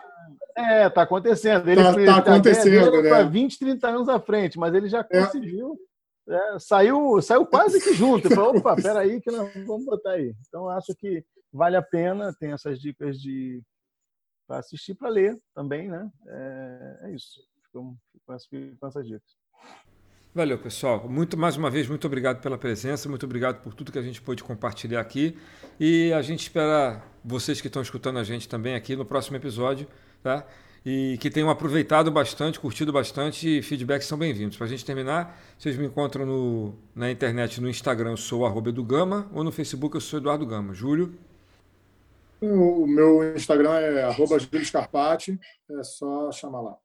É, 0.55 0.89
tá 0.89 1.03
acontecendo. 1.03 1.67
Ele 1.69 1.81
tá, 1.81 1.93
tá 1.93 2.17
acontecendo, 2.17 3.01
né? 3.01 3.23
20, 3.23 3.57
30 3.57 3.87
anos 3.87 4.09
à 4.09 4.19
frente, 4.19 4.59
mas 4.59 4.73
ele 4.73 4.89
já 4.89 4.99
é. 4.99 5.03
conseguiu. 5.03 5.79
É. 6.29 6.35
É, 6.55 6.59
saiu, 6.59 7.21
saiu 7.21 7.45
quase 7.45 7.81
que 7.81 7.93
junto. 7.93 8.27
Ele 8.27 8.35
falou, 8.35 8.57
opa, 8.57 8.75
peraí 8.75 9.21
que 9.21 9.31
nós 9.31 9.49
vamos 9.65 9.85
botar 9.85 10.11
aí. 10.11 10.35
Então, 10.47 10.67
acho 10.67 10.93
que 10.95 11.23
vale 11.53 11.77
a 11.77 11.81
pena. 11.81 12.35
Tem 12.37 12.51
essas 12.51 12.79
dicas 12.79 13.17
de 13.17 13.63
para 14.45 14.59
assistir, 14.59 14.95
para 14.95 15.09
ler 15.09 15.37
também, 15.53 15.89
né? 15.89 16.09
É, 16.27 16.99
é 17.03 17.11
isso. 17.11 17.39
Fico 18.49 18.75
com 18.79 18.87
essas 18.87 19.05
dicas. 19.05 19.35
Valeu, 20.37 20.59
pessoal. 20.59 21.09
Muito 21.09 21.35
mais 21.35 21.57
uma 21.57 21.67
vez, 21.67 21.87
muito 21.87 22.05
obrigado 22.05 22.41
pela 22.41 22.59
presença, 22.59 23.09
muito 23.09 23.25
obrigado 23.25 23.59
por 23.63 23.73
tudo 23.73 23.91
que 23.91 23.97
a 23.97 24.03
gente 24.03 24.21
pôde 24.21 24.43
compartilhar 24.43 25.01
aqui. 25.01 25.35
E 25.79 26.13
a 26.13 26.21
gente 26.21 26.41
espera 26.41 27.01
vocês 27.25 27.59
que 27.59 27.65
estão 27.65 27.81
escutando 27.81 28.19
a 28.19 28.23
gente 28.23 28.47
também 28.47 28.75
aqui 28.75 28.95
no 28.95 29.03
próximo 29.03 29.35
episódio, 29.35 29.87
tá? 30.21 30.45
E 30.85 31.17
que 31.19 31.31
tenham 31.31 31.49
aproveitado 31.49 32.11
bastante, 32.11 32.59
curtido 32.59 32.93
bastante 32.93 33.57
e 33.57 33.61
feedbacks 33.63 34.07
são 34.07 34.15
bem-vindos. 34.17 34.55
Para 34.57 34.67
a 34.67 34.69
gente 34.69 34.85
terminar, 34.85 35.41
vocês 35.57 35.75
me 35.75 35.87
encontram 35.87 36.23
no, 36.23 36.75
na 36.95 37.09
internet, 37.09 37.59
no 37.59 37.67
Instagram, 37.67 38.11
eu 38.11 38.17
sou 38.17 38.45
arroba 38.45 38.69
Edugama, 38.69 39.27
ou 39.33 39.43
no 39.43 39.51
Facebook, 39.51 39.95
eu 39.95 40.01
sou 40.01 40.19
Eduardo 40.19 40.45
Gama. 40.45 40.71
Júlio? 40.73 41.17
O 42.39 42.85
meu 42.85 43.35
Instagram 43.35 43.73
é 43.79 44.03
arroba 44.03 44.37
Júlio 44.37 44.63
Scarpati, 44.63 45.39
é 45.71 45.83
só 45.83 46.31
chamar 46.31 46.61
lá. 46.61 46.77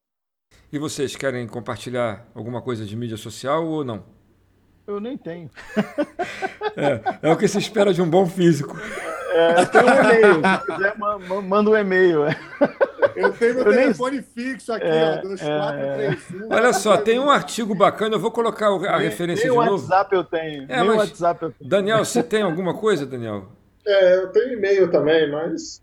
E 0.73 0.79
vocês 0.79 1.15
querem 1.15 1.47
compartilhar 1.47 2.27
alguma 2.35 2.63
coisa 2.63 2.85
de 2.85 2.97
mídia 2.97 3.17
social 3.17 3.67
ou 3.67 3.85
não? 3.85 4.05
Eu 4.87 5.01
nem 5.01 5.17
tenho. 5.17 5.51
É, 6.75 7.29
é 7.29 7.31
o 7.31 7.37
que 7.37 7.47
se 7.47 7.59
espera 7.59 7.93
de 7.93 8.01
um 8.01 8.09
bom 8.09 8.27
físico. 8.27 8.79
É, 9.35 9.65
tem 9.67 9.83
um 9.83 9.89
e-mail. 9.89 10.35
Se 10.35 10.73
quiser, 10.73 10.95
manda 11.43 11.71
um 11.71 11.77
e-mail. 11.77 12.25
É. 12.25 12.37
Eu 13.15 13.33
tenho 13.33 13.55
meu 13.55 13.65
eu 13.65 13.73
telefone 13.73 14.17
nem... 14.17 14.23
fixo 14.23 14.73
aqui, 14.73 14.87
é, 14.87 15.19
ó, 15.19 15.23
2431. 15.23 16.53
É... 16.53 16.57
Olha 16.57 16.73
só, 16.73 16.97
tem 16.97 17.19
um 17.19 17.31
artigo 17.31 17.75
bacana, 17.75 18.17
eu 18.17 18.21
vou 18.21 18.31
colocar 18.31 18.69
a 18.69 18.79
nem, 18.79 19.09
referência 19.09 19.49
nem 19.49 19.53
de 19.53 19.71
novo. 19.71 19.83
WhatsApp 19.83 20.15
eu 20.15 20.25
tenho. 20.25 20.65
É, 20.69 20.77
nem 20.79 20.87
mas... 20.87 20.97
WhatsApp 20.97 21.43
eu 21.43 21.51
tenho. 21.51 21.71
Daniel, 21.71 22.05
você 22.05 22.23
tem 22.23 22.43
alguma 22.43 22.75
coisa, 22.75 23.05
Daniel? 23.05 23.49
É, 23.87 24.17
eu 24.17 24.29
tenho 24.29 24.55
e-mail 24.55 24.91
também, 24.91 25.31
mas. 25.31 25.83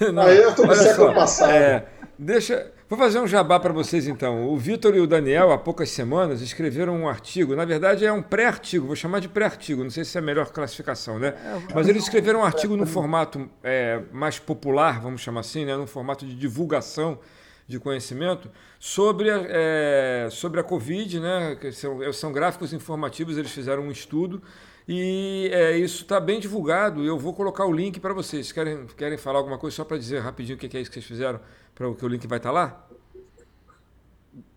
Não, 0.12 0.22
Aí 0.22 0.38
eu 0.38 0.54
tô 0.54 0.64
no 0.64 0.74
século 0.74 1.14
passado. 1.14 1.52
É, 1.52 1.86
deixa. 2.18 2.72
Vou 2.88 2.98
fazer 2.98 3.20
um 3.20 3.26
jabá 3.26 3.60
para 3.60 3.70
vocês 3.70 4.06
então. 4.06 4.48
O 4.48 4.56
Vitor 4.56 4.96
e 4.96 5.00
o 5.00 5.06
Daniel, 5.06 5.52
há 5.52 5.58
poucas 5.58 5.90
semanas, 5.90 6.40
escreveram 6.40 6.96
um 6.96 7.06
artigo. 7.06 7.54
Na 7.54 7.66
verdade, 7.66 8.06
é 8.06 8.10
um 8.10 8.22
pré-artigo, 8.22 8.86
vou 8.86 8.96
chamar 8.96 9.20
de 9.20 9.28
pré-artigo, 9.28 9.84
não 9.84 9.90
sei 9.90 10.06
se 10.06 10.16
é 10.16 10.22
a 10.22 10.24
melhor 10.24 10.50
classificação, 10.50 11.18
né? 11.18 11.34
É, 11.44 11.74
Mas 11.74 11.86
eles 11.86 12.04
escreveram 12.04 12.40
um 12.40 12.44
artigo 12.44 12.78
no 12.78 12.86
formato 12.86 13.46
é, 13.62 14.00
mais 14.10 14.38
popular, 14.38 15.02
vamos 15.02 15.20
chamar 15.20 15.40
assim, 15.40 15.66
né? 15.66 15.76
no 15.76 15.86
formato 15.86 16.24
de 16.24 16.34
divulgação 16.34 17.18
de 17.66 17.78
conhecimento, 17.78 18.50
sobre 18.80 19.30
a, 19.30 19.44
é, 19.46 20.28
sobre 20.30 20.58
a 20.58 20.62
Covid, 20.64 21.20
né? 21.20 21.58
São, 21.72 22.12
são 22.14 22.32
gráficos 22.32 22.72
informativos, 22.72 23.36
eles 23.36 23.50
fizeram 23.50 23.82
um 23.82 23.90
estudo. 23.90 24.42
E 24.88 25.50
é, 25.52 25.76
isso 25.76 26.02
está 26.02 26.18
bem 26.18 26.40
divulgado. 26.40 27.04
Eu 27.04 27.18
vou 27.18 27.34
colocar 27.34 27.66
o 27.66 27.72
link 27.72 28.00
para 28.00 28.14
vocês. 28.14 28.50
Querem, 28.50 28.86
querem 28.96 29.18
falar 29.18 29.38
alguma 29.38 29.58
coisa 29.58 29.76
só 29.76 29.84
para 29.84 29.98
dizer 29.98 30.20
rapidinho 30.20 30.56
o 30.56 30.58
que 30.58 30.74
é 30.74 30.80
isso 30.80 30.90
que 30.90 30.94
vocês 30.94 31.04
fizeram? 31.04 31.40
para 31.74 31.94
que 31.94 32.04
o 32.04 32.08
link 32.08 32.26
vai 32.26 32.38
estar 32.38 32.48
tá 32.48 32.52
lá? 32.52 32.88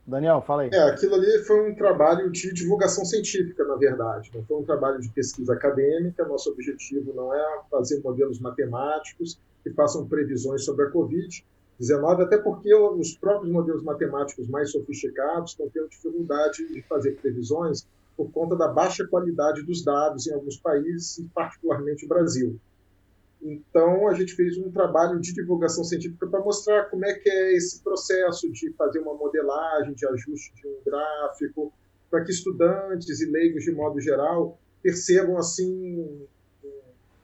Daniel, 0.07 0.41
fala 0.41 0.63
aí. 0.63 0.69
É, 0.73 0.89
aquilo 0.89 1.15
ali 1.15 1.43
foi 1.45 1.69
um 1.69 1.75
trabalho 1.75 2.31
de 2.31 2.51
divulgação 2.53 3.05
científica, 3.05 3.63
na 3.65 3.75
verdade. 3.75 4.31
Não 4.33 4.43
foi 4.43 4.57
um 4.57 4.63
trabalho 4.63 4.99
de 4.99 5.09
pesquisa 5.09 5.53
acadêmica. 5.53 6.25
Nosso 6.25 6.49
objetivo 6.49 7.13
não 7.13 7.33
é 7.33 7.59
fazer 7.69 8.01
modelos 8.01 8.39
matemáticos 8.39 9.37
que 9.63 9.69
façam 9.71 10.07
previsões 10.07 10.65
sobre 10.65 10.85
a 10.85 10.91
Covid-19, 10.91 12.23
até 12.23 12.37
porque 12.37 12.73
os 12.73 13.15
próprios 13.15 13.51
modelos 13.51 13.83
matemáticos 13.83 14.47
mais 14.47 14.71
sofisticados 14.71 15.51
estão 15.51 15.69
tendo 15.69 15.89
dificuldade 15.89 16.67
de 16.73 16.81
fazer 16.83 17.11
previsões 17.21 17.85
por 18.21 18.31
conta 18.31 18.55
da 18.55 18.67
baixa 18.67 19.07
qualidade 19.07 19.63
dos 19.63 19.83
dados 19.83 20.27
em 20.27 20.33
alguns 20.33 20.57
países, 20.57 21.25
particularmente 21.33 22.05
o 22.05 22.07
Brasil. 22.07 22.59
Então, 23.41 24.07
a 24.07 24.13
gente 24.13 24.35
fez 24.35 24.55
um 24.57 24.69
trabalho 24.69 25.19
de 25.19 25.33
divulgação 25.33 25.83
científica 25.83 26.27
para 26.27 26.41
mostrar 26.41 26.85
como 26.85 27.03
é 27.05 27.13
que 27.15 27.27
é 27.27 27.55
esse 27.55 27.81
processo 27.81 28.51
de 28.51 28.71
fazer 28.73 28.99
uma 28.99 29.15
modelagem, 29.15 29.95
de 29.95 30.05
ajuste 30.05 30.53
de 30.53 30.67
um 30.67 30.77
gráfico, 30.85 31.73
para 32.09 32.23
que 32.23 32.31
estudantes 32.31 33.19
e 33.19 33.25
leigos, 33.25 33.63
de 33.63 33.71
modo 33.71 33.99
geral, 33.99 34.59
percebam, 34.83 35.37
assim, 35.37 36.27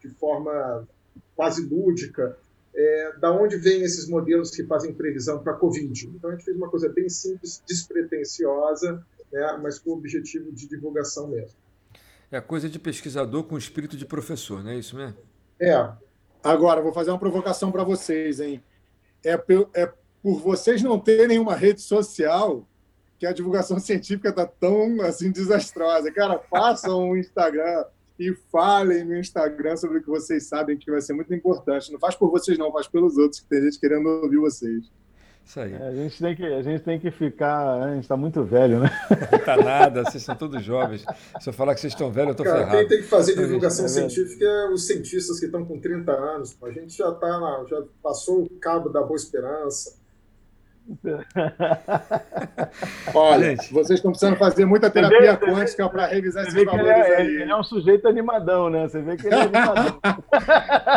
de 0.01 0.09
forma 0.15 0.87
quase 1.35 1.63
lúdica, 1.67 2.35
é, 2.73 3.13
da 3.19 3.31
onde 3.31 3.57
vêm 3.57 3.83
esses 3.83 4.09
modelos 4.09 4.49
que 4.49 4.63
fazem 4.63 4.93
previsão 4.93 5.43
para 5.43 5.53
a 5.53 5.55
Covid. 5.55 6.07
Então, 6.07 6.31
a 6.31 6.33
gente 6.33 6.45
fez 6.45 6.57
uma 6.57 6.69
coisa 6.69 6.89
bem 6.89 7.09
simples, 7.09 7.61
despretensiosa, 7.67 9.05
né, 9.31 9.59
mas 9.61 9.79
com 9.79 9.91
o 9.91 9.93
objetivo 9.93 10.51
de 10.51 10.67
divulgação 10.67 11.27
mesmo. 11.27 11.57
É 12.31 12.41
coisa 12.41 12.69
de 12.69 12.77
pesquisador 12.77 13.43
com 13.43 13.57
espírito 13.57 13.95
de 13.95 14.05
professor, 14.05 14.63
não 14.63 14.71
é 14.71 14.77
isso 14.77 14.95
mesmo? 14.95 15.17
É, 15.59 15.91
Agora, 16.47 16.81
vou 16.81 16.93
fazer 16.93 17.11
uma 17.11 17.19
provocação 17.19 17.71
para 17.71 17.83
vocês, 17.83 18.39
hein? 18.39 18.63
É, 19.21 19.33
é 19.73 19.91
por 20.23 20.39
vocês 20.39 20.81
não 20.81 20.97
terem 20.97 21.39
uma 21.39 21.55
rede 21.55 21.81
social 21.81 22.65
que 23.19 23.25
a 23.25 23.33
divulgação 23.33 23.79
científica 23.81 24.29
está 24.29 24.45
tão 24.45 25.01
assim 25.01 25.31
desastrosa. 25.31 26.11
Cara, 26.11 26.39
façam 26.39 27.09
um 27.09 27.17
Instagram 27.17 27.85
e 28.17 28.33
falem 28.51 29.03
no 29.03 29.17
Instagram 29.17 29.75
sobre 29.75 29.97
o 29.97 30.01
que 30.01 30.07
vocês 30.07 30.47
sabem 30.47 30.77
que 30.77 30.89
vai 30.89 31.01
ser 31.01 31.13
muito 31.13 31.33
importante. 31.33 31.91
Não 31.91 31.99
faz 31.99 32.15
por 32.15 32.31
vocês, 32.31 32.57
não, 32.57 32.71
faz 32.71 32.87
pelos 32.87 33.17
outros, 33.17 33.41
que 33.41 33.49
tem 33.49 33.63
gente 33.63 33.79
querendo 33.79 34.07
ouvir 34.07 34.37
vocês. 34.37 34.89
Isso 35.47 35.61
aí. 35.61 35.73
É, 35.73 35.87
a, 35.87 35.93
gente 35.93 36.19
tem 36.19 36.35
que, 36.35 36.43
a 36.43 36.61
gente 36.61 36.83
tem 36.83 36.99
que 36.99 37.09
ficar. 37.09 37.81
A 37.81 37.93
gente 37.93 38.03
está 38.03 38.17
muito 38.17 38.43
velho, 38.43 38.81
né? 38.81 38.89
Não 39.31 39.39
tá 39.39 39.55
nada, 39.55 40.03
vocês 40.03 40.21
são 40.21 40.35
todos 40.35 40.61
jovens. 40.61 41.05
Se 41.39 41.47
eu 41.47 41.53
falar 41.53 41.73
que 41.73 41.79
vocês 41.79 41.93
estão 41.93 42.11
velhos, 42.11 42.27
eu 42.27 42.43
estou 42.43 42.45
ferrado. 42.45 42.77
Quem 42.77 42.87
tem 42.89 42.97
que 42.97 43.07
fazer 43.07 43.33
divulgação 43.33 43.85
é 43.85 43.87
científica 43.87 44.43
é 44.43 44.69
os 44.69 44.85
cientistas 44.85 45.39
que 45.39 45.45
estão 45.45 45.63
com 45.63 45.79
30 45.79 46.11
anos. 46.11 46.57
A 46.61 46.71
gente 46.71 46.97
já, 46.97 47.09
tá, 47.13 47.65
já 47.69 47.81
passou 48.03 48.43
o 48.43 48.49
cabo 48.59 48.89
da 48.89 49.01
boa 49.01 49.15
esperança. 49.15 49.95
Olha, 53.13 53.49
gente, 53.49 53.73
vocês 53.73 53.99
estão 53.99 54.11
precisando 54.11 54.37
fazer 54.37 54.65
muita 54.65 54.89
terapia 54.89 55.35
vê, 55.35 55.45
quântica 55.45 55.89
para 55.89 56.07
revisar 56.07 56.43
esses 56.43 56.63
valores 56.63 56.87
ele 56.87 56.91
é, 56.91 57.17
aí. 57.17 57.27
Ele 57.41 57.51
é 57.51 57.55
um 57.55 57.63
sujeito 57.63 58.07
animadão, 58.07 58.69
né? 58.69 58.87
Você 58.87 59.01
vê 59.01 59.17
que 59.17 59.27
ele 59.27 59.35
é 59.35 59.41
animadão. 59.41 59.99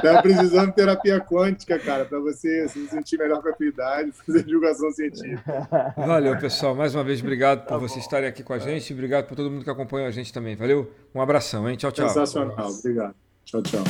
Tá 0.01 0.23
precisando 0.23 0.69
de 0.69 0.75
terapia 0.75 1.21
quântica, 1.21 1.79
cara, 1.79 2.05
para 2.05 2.19
você 2.21 2.69
se 2.69 2.87
sentir 2.89 3.19
melhor 3.19 3.43
com 3.43 3.49
a 3.49 3.53
tua 3.53 3.67
idade, 3.67 4.13
fazer 4.13 4.45
divulgação 4.45 4.91
científica. 4.93 5.95
Valeu, 5.97 6.39
pessoal. 6.39 6.75
Mais 6.75 6.95
uma 6.95 7.05
vez, 7.05 7.21
obrigado 7.21 7.63
por 7.63 7.69
tá 7.69 7.77
vocês 7.77 8.05
estarem 8.05 8.29
aqui 8.29 8.43
com 8.43 8.53
a 8.53 8.59
gente. 8.59 8.93
Obrigado 8.93 9.27
por 9.27 9.37
todo 9.37 9.51
mundo 9.51 9.65
que 9.65 9.71
acompanhou 9.71 10.07
a 10.07 10.11
gente 10.11 10.33
também. 10.33 10.57
Valeu? 10.57 10.91
Um 11.15 11.21
abração, 11.21 11.69
hein? 11.69 11.77
Tchau, 11.77 11.93
tchau. 11.93 12.09
Sensacional. 12.09 12.71
Obrigado. 12.71 13.15
Tchau, 13.45 13.63
tchau. 13.63 13.85